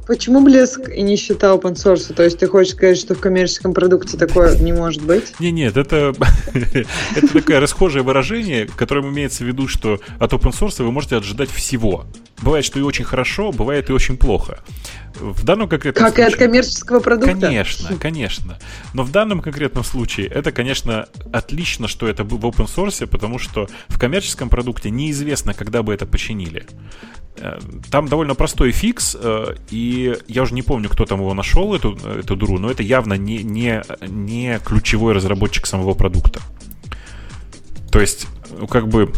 почему 0.07 0.41
блеск 0.41 0.89
и 0.89 1.03
не 1.03 1.17
счета 1.17 1.55
open 1.55 1.75
source? 1.75 2.13
То 2.13 2.23
есть 2.23 2.39
ты 2.39 2.47
хочешь 2.47 2.75
сказать, 2.75 2.99
что 2.99 3.15
в 3.15 3.21
коммерческом 3.21 3.75
продукте 3.75 4.17
такое 4.17 4.57
не 4.59 4.73
может 4.73 5.03
быть? 5.03 5.39
Не, 5.41 5.51
нет, 5.51 5.77
это, 5.77 6.15
это 7.17 7.33
такое 7.33 7.61
расхожее 7.61 8.03
выражение, 8.03 8.67
которым 8.67 9.09
имеется 9.11 9.45
в 9.45 9.47
виду, 9.47 9.69
что 9.69 10.01
от 10.19 10.33
open 10.33 10.53
source 10.53 10.83
вы 10.83 10.91
можете 10.91 11.17
ожидать 11.17 11.51
всего. 11.51 12.07
Бывает, 12.43 12.65
что 12.65 12.79
и 12.79 12.83
очень 12.83 13.05
хорошо, 13.05 13.51
бывает 13.51 13.91
и 13.91 13.93
очень 13.93 14.17
плохо. 14.17 14.61
В 15.19 15.45
данном 15.45 15.69
конкретном 15.69 16.05
Как 16.05 16.19
и 16.19 16.23
от 16.23 16.31
случае... 16.31 16.47
коммерческого 16.47 17.01
продукта? 17.01 17.35
Конечно, 17.35 17.97
конечно. 17.97 18.59
Но 18.95 19.03
в 19.03 19.11
данном 19.11 19.41
конкретном 19.41 19.83
случае 19.83 20.29
это, 20.29 20.53
конечно, 20.53 21.09
отлично, 21.33 21.89
что 21.89 22.07
это 22.07 22.23
было 22.23 22.39
в 22.39 22.45
open 22.45 22.67
source, 22.67 23.07
потому 23.07 23.39
что 23.39 23.69
в 23.89 23.99
коммерческом 23.99 24.49
продукте 24.49 24.91
неизвестно, 24.91 25.55
когда 25.55 25.83
бы 25.83 25.93
это 25.93 26.07
починили. 26.07 26.67
Э, 27.41 27.59
Там 27.91 28.09
довольно 28.09 28.35
простой 28.35 28.71
фикс, 28.71 29.17
э, 29.21 29.55
и 29.70 30.16
я 30.27 30.43
уже 30.43 30.55
не 30.55 30.62
помню, 30.62 30.89
кто 30.89 31.05
там 31.05 31.20
его 31.20 31.35
нашел, 31.35 31.74
эту, 31.74 31.97
эту 31.97 32.36
дуру, 32.36 32.59
но 32.59 32.70
это 32.70 32.82
явно 32.82 33.15
не, 33.15 33.43
не, 33.43 33.82
не 34.07 34.59
ключевой 34.65 35.15
разработчик 35.15 35.66
самого 35.66 35.95
продукта. 35.95 36.40
То 37.90 38.01
есть, 38.01 38.27
ну, 38.59 38.66
как 38.66 38.89
бы 38.89 39.12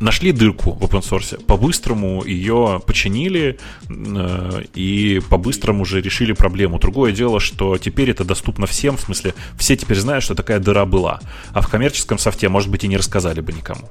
нашли 0.00 0.32
дырку 0.32 0.72
в 0.72 0.82
open 0.82 1.00
source, 1.00 1.42
по-быстрому 1.44 2.24
ее 2.24 2.80
починили 2.86 3.58
э, 3.88 4.62
и 4.74 5.20
по-быстрому 5.28 5.82
уже 5.82 6.00
решили 6.00 6.32
проблему. 6.32 6.78
Другое 6.78 7.12
дело, 7.12 7.40
что 7.40 7.78
теперь 7.78 8.10
это 8.10 8.24
доступно 8.24 8.66
всем, 8.66 8.96
в 8.96 9.00
смысле, 9.00 9.34
все 9.56 9.76
теперь 9.76 9.98
знают, 9.98 10.24
что 10.24 10.34
такая 10.34 10.58
дыра 10.60 10.84
была. 10.84 11.20
А 11.52 11.60
в 11.60 11.68
коммерческом 11.68 12.18
софте, 12.18 12.48
может 12.48 12.70
быть, 12.70 12.84
и 12.84 12.88
не 12.88 12.96
рассказали 12.96 13.40
бы 13.40 13.52
никому. 13.52 13.88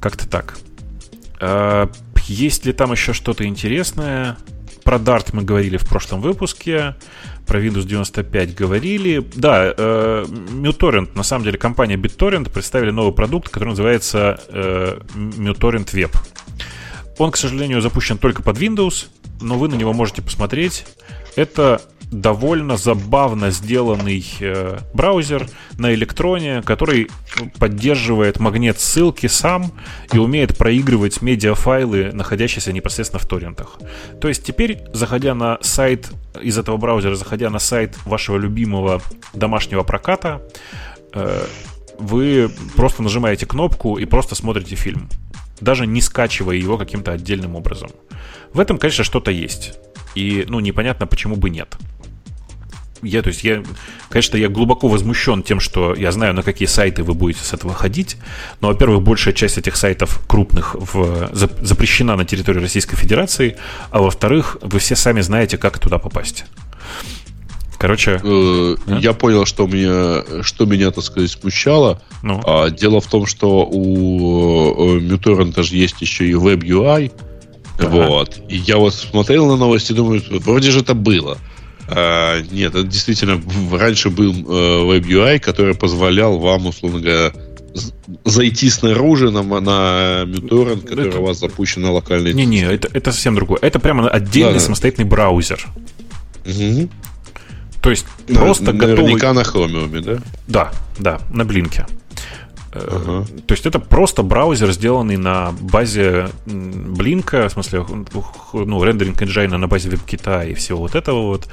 Как-то 0.00 0.28
так. 0.28 0.58
Есть 2.26 2.66
ли 2.66 2.72
там 2.72 2.92
еще 2.92 3.12
что-то 3.12 3.44
интересное? 3.46 4.36
про 4.84 4.98
Dart 4.98 5.30
мы 5.32 5.42
говорили 5.42 5.78
в 5.78 5.88
прошлом 5.88 6.20
выпуске. 6.20 6.94
Про 7.46 7.60
Windows 7.60 7.84
95 7.84 8.54
говорили. 8.54 9.26
Да, 9.34 9.72
э, 9.76 10.24
MuTorrent, 10.26 11.16
на 11.16 11.22
самом 11.22 11.44
деле 11.44 11.58
компания 11.58 11.96
BitTorrent 11.96 12.50
представили 12.50 12.90
новый 12.90 13.12
продукт, 13.12 13.48
который 13.48 13.70
называется 13.70 14.40
э, 14.48 14.98
MuTorrent 15.14 15.92
Web. 15.94 16.16
Он, 17.18 17.30
к 17.30 17.36
сожалению, 17.36 17.80
запущен 17.80 18.18
только 18.18 18.42
под 18.42 18.58
Windows, 18.58 19.06
но 19.40 19.58
вы 19.58 19.68
на 19.68 19.74
него 19.74 19.92
можете 19.92 20.22
посмотреть. 20.22 20.84
Это 21.34 21.80
довольно 22.20 22.76
забавно 22.76 23.50
сделанный 23.50 24.24
э, 24.40 24.78
браузер 24.94 25.48
на 25.78 25.92
электроне, 25.94 26.62
который 26.62 27.10
поддерживает 27.58 28.38
магнит 28.38 28.78
ссылки 28.78 29.26
сам 29.26 29.72
и 30.12 30.18
умеет 30.18 30.56
проигрывать 30.56 31.22
медиафайлы, 31.22 32.12
находящиеся 32.12 32.72
непосредственно 32.72 33.20
в 33.20 33.26
торрентах. 33.26 33.78
То 34.20 34.28
есть 34.28 34.44
теперь, 34.44 34.78
заходя 34.92 35.34
на 35.34 35.58
сайт 35.60 36.12
из 36.40 36.56
этого 36.56 36.76
браузера, 36.76 37.16
заходя 37.16 37.50
на 37.50 37.58
сайт 37.58 37.96
вашего 38.06 38.38
любимого 38.38 39.02
домашнего 39.32 39.82
проката, 39.82 40.40
э, 41.12 41.44
вы 41.98 42.50
просто 42.76 43.02
нажимаете 43.02 43.46
кнопку 43.46 43.98
и 43.98 44.04
просто 44.04 44.36
смотрите 44.36 44.76
фильм, 44.76 45.08
даже 45.60 45.86
не 45.86 46.00
скачивая 46.00 46.56
его 46.56 46.78
каким-то 46.78 47.12
отдельным 47.12 47.56
образом. 47.56 47.90
В 48.52 48.60
этом, 48.60 48.78
конечно, 48.78 49.02
что-то 49.02 49.32
есть. 49.32 49.74
И, 50.14 50.44
ну, 50.48 50.60
непонятно, 50.60 51.08
почему 51.08 51.34
бы 51.34 51.50
нет 51.50 51.76
я, 53.02 53.22
то 53.22 53.28
есть 53.28 53.44
я, 53.44 53.62
конечно, 54.08 54.36
я 54.36 54.48
глубоко 54.48 54.88
возмущен 54.88 55.42
тем, 55.42 55.60
что 55.60 55.94
я 55.94 56.12
знаю, 56.12 56.34
на 56.34 56.42
какие 56.42 56.66
сайты 56.66 57.02
вы 57.02 57.14
будете 57.14 57.44
с 57.44 57.52
этого 57.52 57.74
ходить. 57.74 58.16
Но, 58.60 58.68
во-первых, 58.68 59.02
большая 59.02 59.34
часть 59.34 59.58
этих 59.58 59.76
сайтов 59.76 60.20
крупных 60.26 60.74
в, 60.74 61.30
запрещена 61.32 62.16
на 62.16 62.24
территории 62.24 62.60
Российской 62.60 62.96
Федерации, 62.96 63.56
а 63.90 64.00
во-вторых, 64.00 64.56
вы 64.62 64.78
все 64.78 64.96
сами 64.96 65.20
знаете, 65.20 65.58
как 65.58 65.78
туда 65.78 65.98
попасть. 65.98 66.44
Короче, 67.78 68.20
э, 68.22 68.76
а? 68.86 68.98
я 68.98 69.12
понял, 69.12 69.44
что 69.44 69.66
меня, 69.66 70.42
что 70.42 70.64
меня, 70.64 70.90
так 70.90 71.04
сказать, 71.04 71.30
смущало. 71.30 72.00
Ну. 72.22 72.40
А, 72.46 72.70
дело 72.70 73.00
в 73.00 73.06
том, 73.06 73.26
что 73.26 73.66
у 73.66 74.98
MuTorrent 74.98 75.62
же 75.62 75.76
есть 75.76 76.00
еще 76.00 76.26
и 76.26 76.32
WebUI. 76.32 77.12
Ага. 77.78 77.88
Вот. 77.88 78.40
И 78.48 78.56
я 78.56 78.78
вот 78.78 78.94
смотрел 78.94 79.46
на 79.48 79.56
новости 79.56 79.92
думаю, 79.92 80.22
вроде 80.30 80.70
же 80.70 80.80
это 80.80 80.94
было. 80.94 81.38
А, 81.88 82.40
нет, 82.50 82.74
это 82.74 82.84
действительно 82.84 83.40
раньше 83.76 84.10
был 84.10 84.32
э, 84.32 84.98
WebUI, 84.98 85.38
который 85.38 85.74
позволял 85.74 86.38
вам, 86.38 86.66
условно 86.66 87.00
говоря, 87.00 87.32
зайти 88.24 88.70
снаружи 88.70 89.30
на, 89.30 89.42
на 89.42 90.22
MuTorrent, 90.24 90.82
который 90.82 91.08
это... 91.08 91.18
у 91.18 91.24
вас 91.26 91.38
запущен 91.38 91.82
на 91.82 91.92
локальной... 91.92 92.32
Не-не, 92.32 92.62
это, 92.62 92.88
это 92.92 93.12
совсем 93.12 93.34
другое. 93.34 93.58
Это 93.60 93.78
прямо 93.78 94.08
отдельный 94.08 94.54
да, 94.54 94.60
самостоятельный 94.60 95.08
браузер. 95.08 95.66
Угу. 96.46 96.88
То 97.82 97.90
есть 97.90 98.06
просто 98.28 98.72
готовый... 98.72 99.14
Наверняка 99.14 99.32
на 99.34 99.40
Chromium, 99.40 100.00
да? 100.00 100.22
Да, 100.46 100.72
да, 100.98 101.20
на 101.30 101.44
Блинке. 101.44 101.86
Uh-huh. 102.74 103.42
То 103.46 103.54
есть 103.54 103.66
это 103.66 103.78
просто 103.78 104.22
браузер, 104.22 104.72
сделанный 104.72 105.16
на 105.16 105.52
базе 105.60 106.28
Блинка, 106.46 107.48
в 107.48 107.52
смысле, 107.52 107.86
ну, 108.52 108.84
рендеринг 108.84 109.22
engine 109.22 109.56
на 109.56 109.68
базе 109.68 109.90
WebKit 109.90 110.50
и 110.50 110.54
всего 110.54 110.80
вот 110.80 110.94
этого 110.94 111.26
вот, 111.28 111.48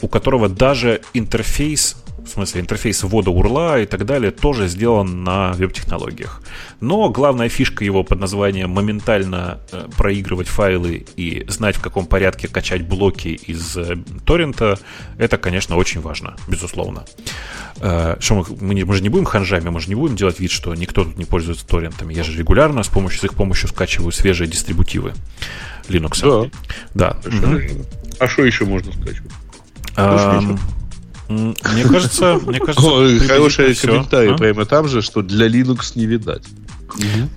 у 0.00 0.08
которого 0.08 0.48
даже 0.48 1.00
интерфейс 1.12 1.96
в 2.30 2.32
смысле 2.34 2.60
интерфейс 2.60 3.02
ввода 3.02 3.30
урла 3.30 3.80
и 3.80 3.86
так 3.86 4.06
далее, 4.06 4.30
тоже 4.30 4.68
сделан 4.68 5.24
на 5.24 5.52
веб-технологиях. 5.52 6.42
Но 6.80 7.10
главная 7.10 7.48
фишка 7.48 7.84
его 7.84 8.04
под 8.04 8.20
названием 8.20 8.70
моментально 8.70 9.58
э, 9.72 9.88
проигрывать 9.96 10.48
файлы 10.48 11.06
и 11.16 11.44
знать, 11.48 11.76
в 11.76 11.80
каком 11.80 12.06
порядке 12.06 12.48
качать 12.48 12.82
блоки 12.82 13.28
из 13.28 13.76
э, 13.76 13.96
торрента, 14.24 14.78
это, 15.18 15.38
конечно, 15.38 15.76
очень 15.76 16.00
важно, 16.00 16.36
безусловно. 16.48 17.04
Э, 17.80 18.16
что 18.20 18.36
мы, 18.36 18.44
мы, 18.60 18.74
не, 18.74 18.84
мы 18.84 18.94
же 18.94 19.02
не 19.02 19.08
будем 19.08 19.24
ханжами, 19.24 19.68
мы 19.68 19.80
же 19.80 19.88
не 19.88 19.94
будем 19.94 20.16
делать 20.16 20.38
вид, 20.40 20.50
что 20.50 20.74
никто 20.74 21.04
тут 21.04 21.18
не 21.18 21.24
пользуется 21.24 21.66
торрентами. 21.66 22.14
Я 22.14 22.22
же 22.22 22.38
регулярно 22.38 22.82
с 22.82 22.88
помощью 22.88 23.20
с 23.20 23.24
их 23.24 23.34
помощью 23.34 23.68
скачиваю 23.68 24.12
свежие 24.12 24.48
дистрибутивы 24.48 25.14
Linux. 25.88 26.50
Да. 26.94 27.18
да. 27.24 27.60
А 28.18 28.28
что 28.28 28.44
еще 28.44 28.64
можно 28.64 28.92
скачивать? 28.92 29.32
Мне 31.30 31.84
кажется, 31.84 32.40
мне 32.44 32.58
кажется, 32.58 33.26
хороший 33.26 33.74
комментарий 33.74 34.34
а? 34.34 34.36
прямо 34.36 34.64
там 34.64 34.88
же, 34.88 35.00
что 35.00 35.22
для 35.22 35.46
Linux 35.46 35.92
не 35.94 36.06
видать. 36.06 36.42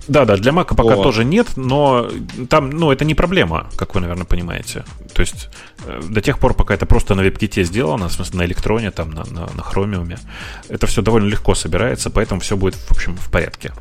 Да, 0.08 0.24
да, 0.24 0.36
для 0.36 0.50
Mac 0.50 0.74
пока 0.74 0.96
тоже 0.96 1.24
нет, 1.24 1.46
но 1.56 2.10
там, 2.50 2.70
ну, 2.70 2.90
это 2.90 3.04
не 3.04 3.14
проблема, 3.14 3.68
как 3.76 3.94
вы, 3.94 4.00
наверное, 4.00 4.24
понимаете. 4.24 4.84
То 5.14 5.20
есть 5.20 5.48
э, 5.86 6.02
до 6.08 6.20
тех 6.20 6.40
пор, 6.40 6.54
пока 6.54 6.74
это 6.74 6.86
просто 6.86 7.14
на 7.14 7.20
WebKit 7.20 7.62
сделано, 7.62 8.08
в 8.08 8.12
смысле 8.12 8.38
на 8.38 8.46
электроне, 8.46 8.90
там, 8.90 9.12
на, 9.12 9.24
на, 9.26 9.42
на 9.42 9.60
Chromium, 9.60 10.18
это 10.68 10.88
все 10.88 11.02
довольно 11.02 11.28
легко 11.28 11.54
собирается, 11.54 12.10
поэтому 12.10 12.40
все 12.40 12.56
будет, 12.56 12.74
в 12.74 12.90
общем, 12.90 13.16
в 13.16 13.30
порядке. 13.30 13.72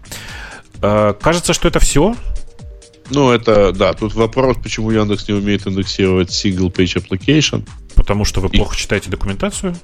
Э, 0.83 1.15
кажется, 1.19 1.53
что 1.53 1.67
это 1.67 1.79
все. 1.79 2.15
Ну, 3.09 3.31
это, 3.31 3.71
да, 3.71 3.93
тут 3.93 4.13
вопрос, 4.13 4.57
почему 4.61 4.91
Яндекс 4.91 5.27
не 5.27 5.33
умеет 5.33 5.65
индексировать 5.65 6.29
single 6.29 6.71
page 6.71 7.03
application. 7.03 7.67
Потому 7.95 8.25
что 8.25 8.41
вы 8.41 8.49
плохо 8.49 8.75
читаете 8.75 9.09
документацию? 9.09 9.75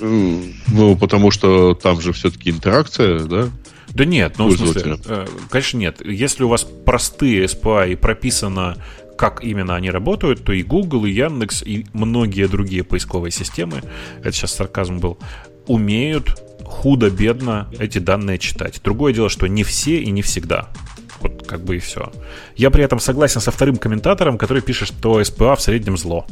Ну, 0.00 0.96
потому 0.96 1.30
что 1.30 1.74
там 1.74 2.00
же 2.00 2.12
все-таки 2.12 2.50
интеракция, 2.50 3.20
да? 3.20 3.48
Да 3.90 4.04
нет, 4.04 4.34
ну, 4.38 4.48
в 4.48 4.56
смысле, 4.56 4.96
э, 5.04 5.26
конечно, 5.50 5.76
нет. 5.78 6.00
Если 6.04 6.44
у 6.44 6.48
вас 6.48 6.64
простые 6.64 7.44
SPA 7.44 7.90
и 7.90 7.94
прописано, 7.94 8.78
как 9.18 9.44
именно 9.44 9.76
они 9.76 9.90
работают, 9.90 10.44
то 10.44 10.52
и 10.52 10.62
Google, 10.62 11.04
и 11.04 11.10
Яндекс, 11.10 11.62
и 11.62 11.86
многие 11.92 12.48
другие 12.48 12.84
поисковые 12.84 13.30
системы, 13.30 13.82
это 14.20 14.32
сейчас 14.32 14.54
сарказм 14.54 14.98
был, 14.98 15.18
умеют 15.66 16.42
худо-бедно 16.64 17.68
эти 17.78 17.98
данные 17.98 18.38
читать. 18.38 18.80
Другое 18.82 19.12
дело, 19.12 19.28
что 19.28 19.46
не 19.46 19.62
все 19.62 20.00
и 20.00 20.10
не 20.10 20.22
всегда. 20.22 20.70
Вот 21.20 21.46
как 21.46 21.62
бы 21.62 21.76
и 21.76 21.78
все. 21.78 22.10
Я 22.56 22.70
при 22.70 22.82
этом 22.82 22.98
согласен 22.98 23.42
со 23.42 23.50
вторым 23.50 23.76
комментатором, 23.76 24.38
который 24.38 24.62
пишет, 24.62 24.88
что 24.88 25.20
SPA 25.20 25.54
в 25.54 25.60
среднем 25.60 25.98
зло. 25.98 26.26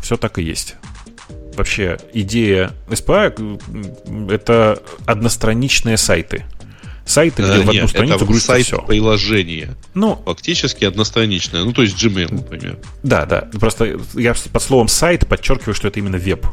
Все 0.00 0.16
так 0.16 0.38
и 0.38 0.42
есть 0.42 0.76
вообще 1.56 1.98
идея 2.12 2.72
SPA 2.88 4.30
это 4.30 4.82
одностраничные 5.06 5.96
сайты. 5.96 6.44
Сайты, 7.04 7.42
где 7.42 7.58
в 7.58 7.60
одну 7.60 7.72
Нет, 7.72 7.90
страницу 7.90 8.16
это 8.16 8.24
грузится 8.24 8.52
сайт 8.52 8.66
все. 8.66 8.78
приложения. 8.80 9.74
Ну, 9.94 10.22
фактически 10.24 10.84
одностраничное. 10.84 11.64
Ну, 11.64 11.72
то 11.72 11.82
есть 11.82 11.96
Gmail, 12.02 12.32
например. 12.32 12.78
Да, 13.02 13.26
да. 13.26 13.48
Просто 13.58 13.98
я 14.14 14.34
под 14.52 14.62
словом 14.62 14.88
сайт 14.88 15.26
подчеркиваю, 15.26 15.74
что 15.74 15.88
это 15.88 15.98
именно 15.98 16.16
веб. 16.16 16.46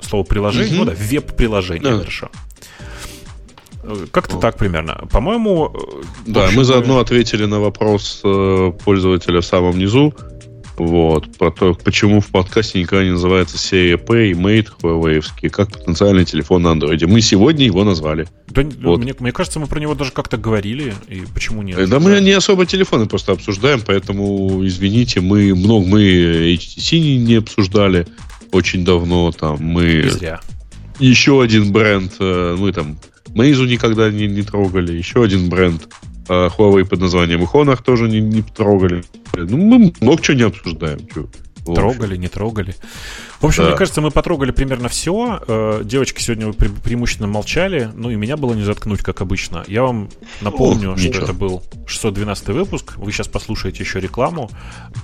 Слово 0.00 0.24
приложение, 0.24 0.80
угу. 0.80 0.84
ну 0.84 0.90
да, 0.90 0.96
веб-приложение, 0.96 1.90
да. 1.90 1.98
хорошо. 1.98 2.30
Как-то 4.10 4.38
так 4.38 4.56
примерно. 4.56 5.06
По-моему... 5.10 5.74
Да, 6.26 6.50
мы 6.52 6.64
заодно 6.64 6.98
ответили 6.98 7.44
на 7.44 7.60
вопрос 7.60 8.20
э, 8.24 8.72
пользователя 8.84 9.40
в 9.40 9.46
самом 9.46 9.78
низу. 9.78 10.12
Вот. 10.78 11.36
Про 11.38 11.50
то, 11.50 11.74
почему 11.74 12.20
в 12.20 12.26
подкасте 12.26 12.80
никогда 12.80 13.04
не 13.04 13.12
называется 13.12 13.58
серия 13.58 13.96
P 13.96 14.30
и 14.30 14.32
Mate 14.34 14.68
Huawei, 14.80 15.22
как 15.50 15.72
потенциальный 15.72 16.24
телефон 16.24 16.62
на 16.62 16.68
Android. 16.68 17.06
Мы 17.06 17.20
сегодня 17.20 17.64
его 17.64 17.84
назвали. 17.84 18.26
Да, 18.48 18.62
вот. 18.82 19.00
мне, 19.00 19.14
мне 19.18 19.32
кажется, 19.32 19.58
мы 19.58 19.66
про 19.66 19.80
него 19.80 19.94
даже 19.94 20.12
как-то 20.12 20.36
говорили, 20.36 20.94
и 21.08 21.22
почему 21.32 21.62
нет? 21.62 21.88
Да 21.88 21.98
мы 21.98 22.20
не 22.20 22.32
особо 22.32 22.66
телефоны 22.66 23.06
просто 23.06 23.32
обсуждаем, 23.32 23.80
поэтому, 23.86 24.66
извините, 24.66 25.20
мы 25.20 25.54
много, 25.54 25.86
мы 25.86 26.02
HTC 26.54 27.16
не 27.16 27.36
обсуждали 27.36 28.06
очень 28.52 28.84
давно, 28.84 29.32
там, 29.32 29.58
мы... 29.60 30.02
Не 30.04 30.10
зря. 30.10 30.40
Еще 30.98 31.42
один 31.42 31.72
бренд, 31.72 32.14
э, 32.20 32.56
мы 32.58 32.72
там 32.72 32.98
Meizu 33.28 33.66
никогда 33.66 34.10
не, 34.10 34.26
не 34.26 34.42
трогали, 34.42 34.92
еще 34.92 35.22
один 35.22 35.50
бренд 35.50 35.88
а 36.28 36.48
Huawei 36.48 36.84
под 36.84 37.00
названием 37.00 37.42
Honor 37.44 37.82
тоже 37.82 38.08
не, 38.08 38.20
не 38.20 38.42
трогали. 38.42 39.04
Ну, 39.34 39.56
мы 39.56 39.92
много 40.00 40.22
чего 40.22 40.36
не 40.36 40.42
обсуждаем. 40.44 41.06
Чё. 41.12 41.26
Трогали, 41.74 42.16
не 42.16 42.28
трогали. 42.28 42.76
В 43.40 43.46
общем, 43.46 43.64
да. 43.64 43.70
мне 43.70 43.78
кажется, 43.78 44.00
мы 44.00 44.12
потрогали 44.12 44.52
примерно 44.52 44.88
все. 44.88 45.40
Э, 45.48 45.82
девочки 45.84 46.22
сегодня 46.22 46.46
пре- 46.48 46.80
преимущественно 46.80 47.26
молчали, 47.26 47.90
ну 47.92 48.08
и 48.10 48.14
меня 48.14 48.36
было 48.36 48.54
не 48.54 48.62
заткнуть, 48.62 49.02
как 49.02 49.20
обычно. 49.20 49.64
Я 49.66 49.82
вам 49.82 50.08
напомню, 50.42 50.92
О, 50.92 50.96
что 50.96 51.08
ничего. 51.08 51.24
это 51.24 51.32
был 51.32 51.64
612 51.86 52.48
выпуск. 52.48 52.96
Вы 52.96 53.10
сейчас 53.10 53.26
послушаете 53.26 53.82
еще 53.82 53.98
рекламу. 53.98 54.48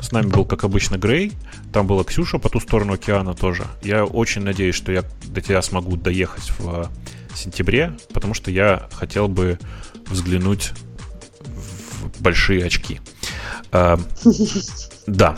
С 0.01 0.13
нами 0.13 0.29
был, 0.29 0.45
как 0.45 0.63
обычно, 0.63 0.99
Грей. 0.99 1.33
Там 1.73 1.89
была 1.89 2.05
Ксюша 2.05 2.39
по 2.39 2.49
ту 2.49 2.61
сторону 2.61 2.93
океана 2.93 3.35
тоже. 3.35 3.65
Я 3.83 4.05
очень 4.05 4.43
надеюсь, 4.43 4.77
что 4.77 4.93
я 4.93 5.03
до 5.25 5.41
тебя 5.41 5.63
смогу 5.63 5.97
доехать 5.97 6.53
в 6.59 6.89
сентябре, 7.35 7.97
потому 8.15 8.35
что 8.35 8.53
я 8.53 8.89
хотел 8.93 9.27
бы 9.27 9.59
взглянуть 10.07 10.71
большие 12.21 12.65
очки. 12.65 13.01
А, 13.71 13.99
да. 15.07 15.37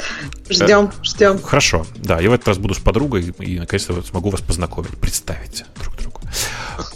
Ждем, 0.49 0.91
ждем. 1.03 1.41
Хорошо. 1.41 1.87
Да, 1.97 2.21
я 2.21 2.31
в 2.31 2.33
этот 2.33 2.49
раз 2.49 2.59
буду 2.59 2.75
с 2.75 2.79
подругой 2.79 3.35
и 3.39 3.59
наконец-то 3.59 4.01
смогу 4.03 4.31
вас 4.31 4.41
познакомить, 4.41 4.97
представить 4.99 5.65
друг 5.81 5.97
другу. 5.97 6.21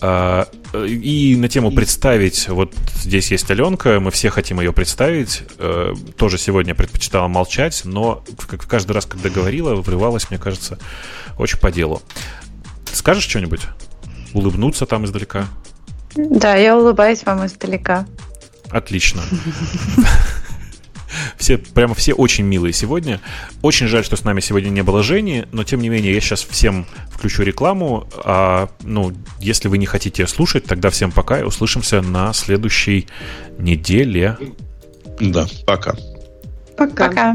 А, 0.01 0.49
и 0.75 1.37
на 1.37 1.49
тему 1.49 1.71
представить, 1.71 2.49
вот 2.49 2.75
здесь 2.97 3.31
есть 3.31 3.51
Аленка, 3.51 4.01
мы 4.01 4.11
все 4.11 4.31
хотим 4.31 4.61
ее 4.61 4.73
представить. 4.73 5.45
Э, 5.59 5.95
тоже 6.17 6.39
сегодня 6.39 6.75
предпочитала 6.75 7.29
молчать, 7.29 7.83
но 7.85 8.23
каждый 8.69 8.93
раз, 8.93 9.07
когда 9.07 9.31
говорила, 9.31 9.75
врывалась, 9.77 10.31
мне 10.31 10.39
кажется, 10.39 10.79
очень 11.39 11.59
по 11.59 11.71
делу. 11.71 12.03
Скажешь 12.93 13.25
что-нибудь? 13.25 13.63
Улыбнуться 14.35 14.87
там 14.87 15.05
издалека? 15.05 15.47
Да, 16.17 16.57
я 16.57 16.77
улыбаюсь 16.77 17.25
вам 17.25 17.47
издалека. 17.47 18.07
Отлично. 18.71 19.23
Все, 21.37 21.57
прямо 21.59 21.95
все 21.95 22.13
очень 22.13 22.45
милые 22.45 22.73
сегодня. 22.73 23.21
Очень 23.63 23.87
жаль, 23.87 24.05
что 24.05 24.17
с 24.17 24.25
нами 24.25 24.41
сегодня 24.41 24.69
не 24.69 24.83
было 24.83 25.03
Жени, 25.03 25.47
но 25.53 25.65
тем 25.65 25.81
не 25.81 25.89
менее 25.89 26.13
я 26.13 26.21
сейчас 26.21 26.43
всем 26.43 26.87
включу 27.11 27.43
рекламу. 27.43 28.09
А, 28.25 28.69
ну, 28.83 29.13
если 29.41 29.69
вы 29.69 29.79
не 29.79 29.87
хотите 29.87 30.27
слушать, 30.27 30.65
тогда 30.65 30.91
всем 30.91 31.11
пока 31.11 31.41
и 31.41 31.45
услышимся 31.45 32.03
на 32.03 32.33
следующей 32.33 33.07
неделе. 33.59 34.37
Да, 35.21 35.47
пока. 35.67 35.95
Пока. 36.77 37.09
Пока. 37.09 37.35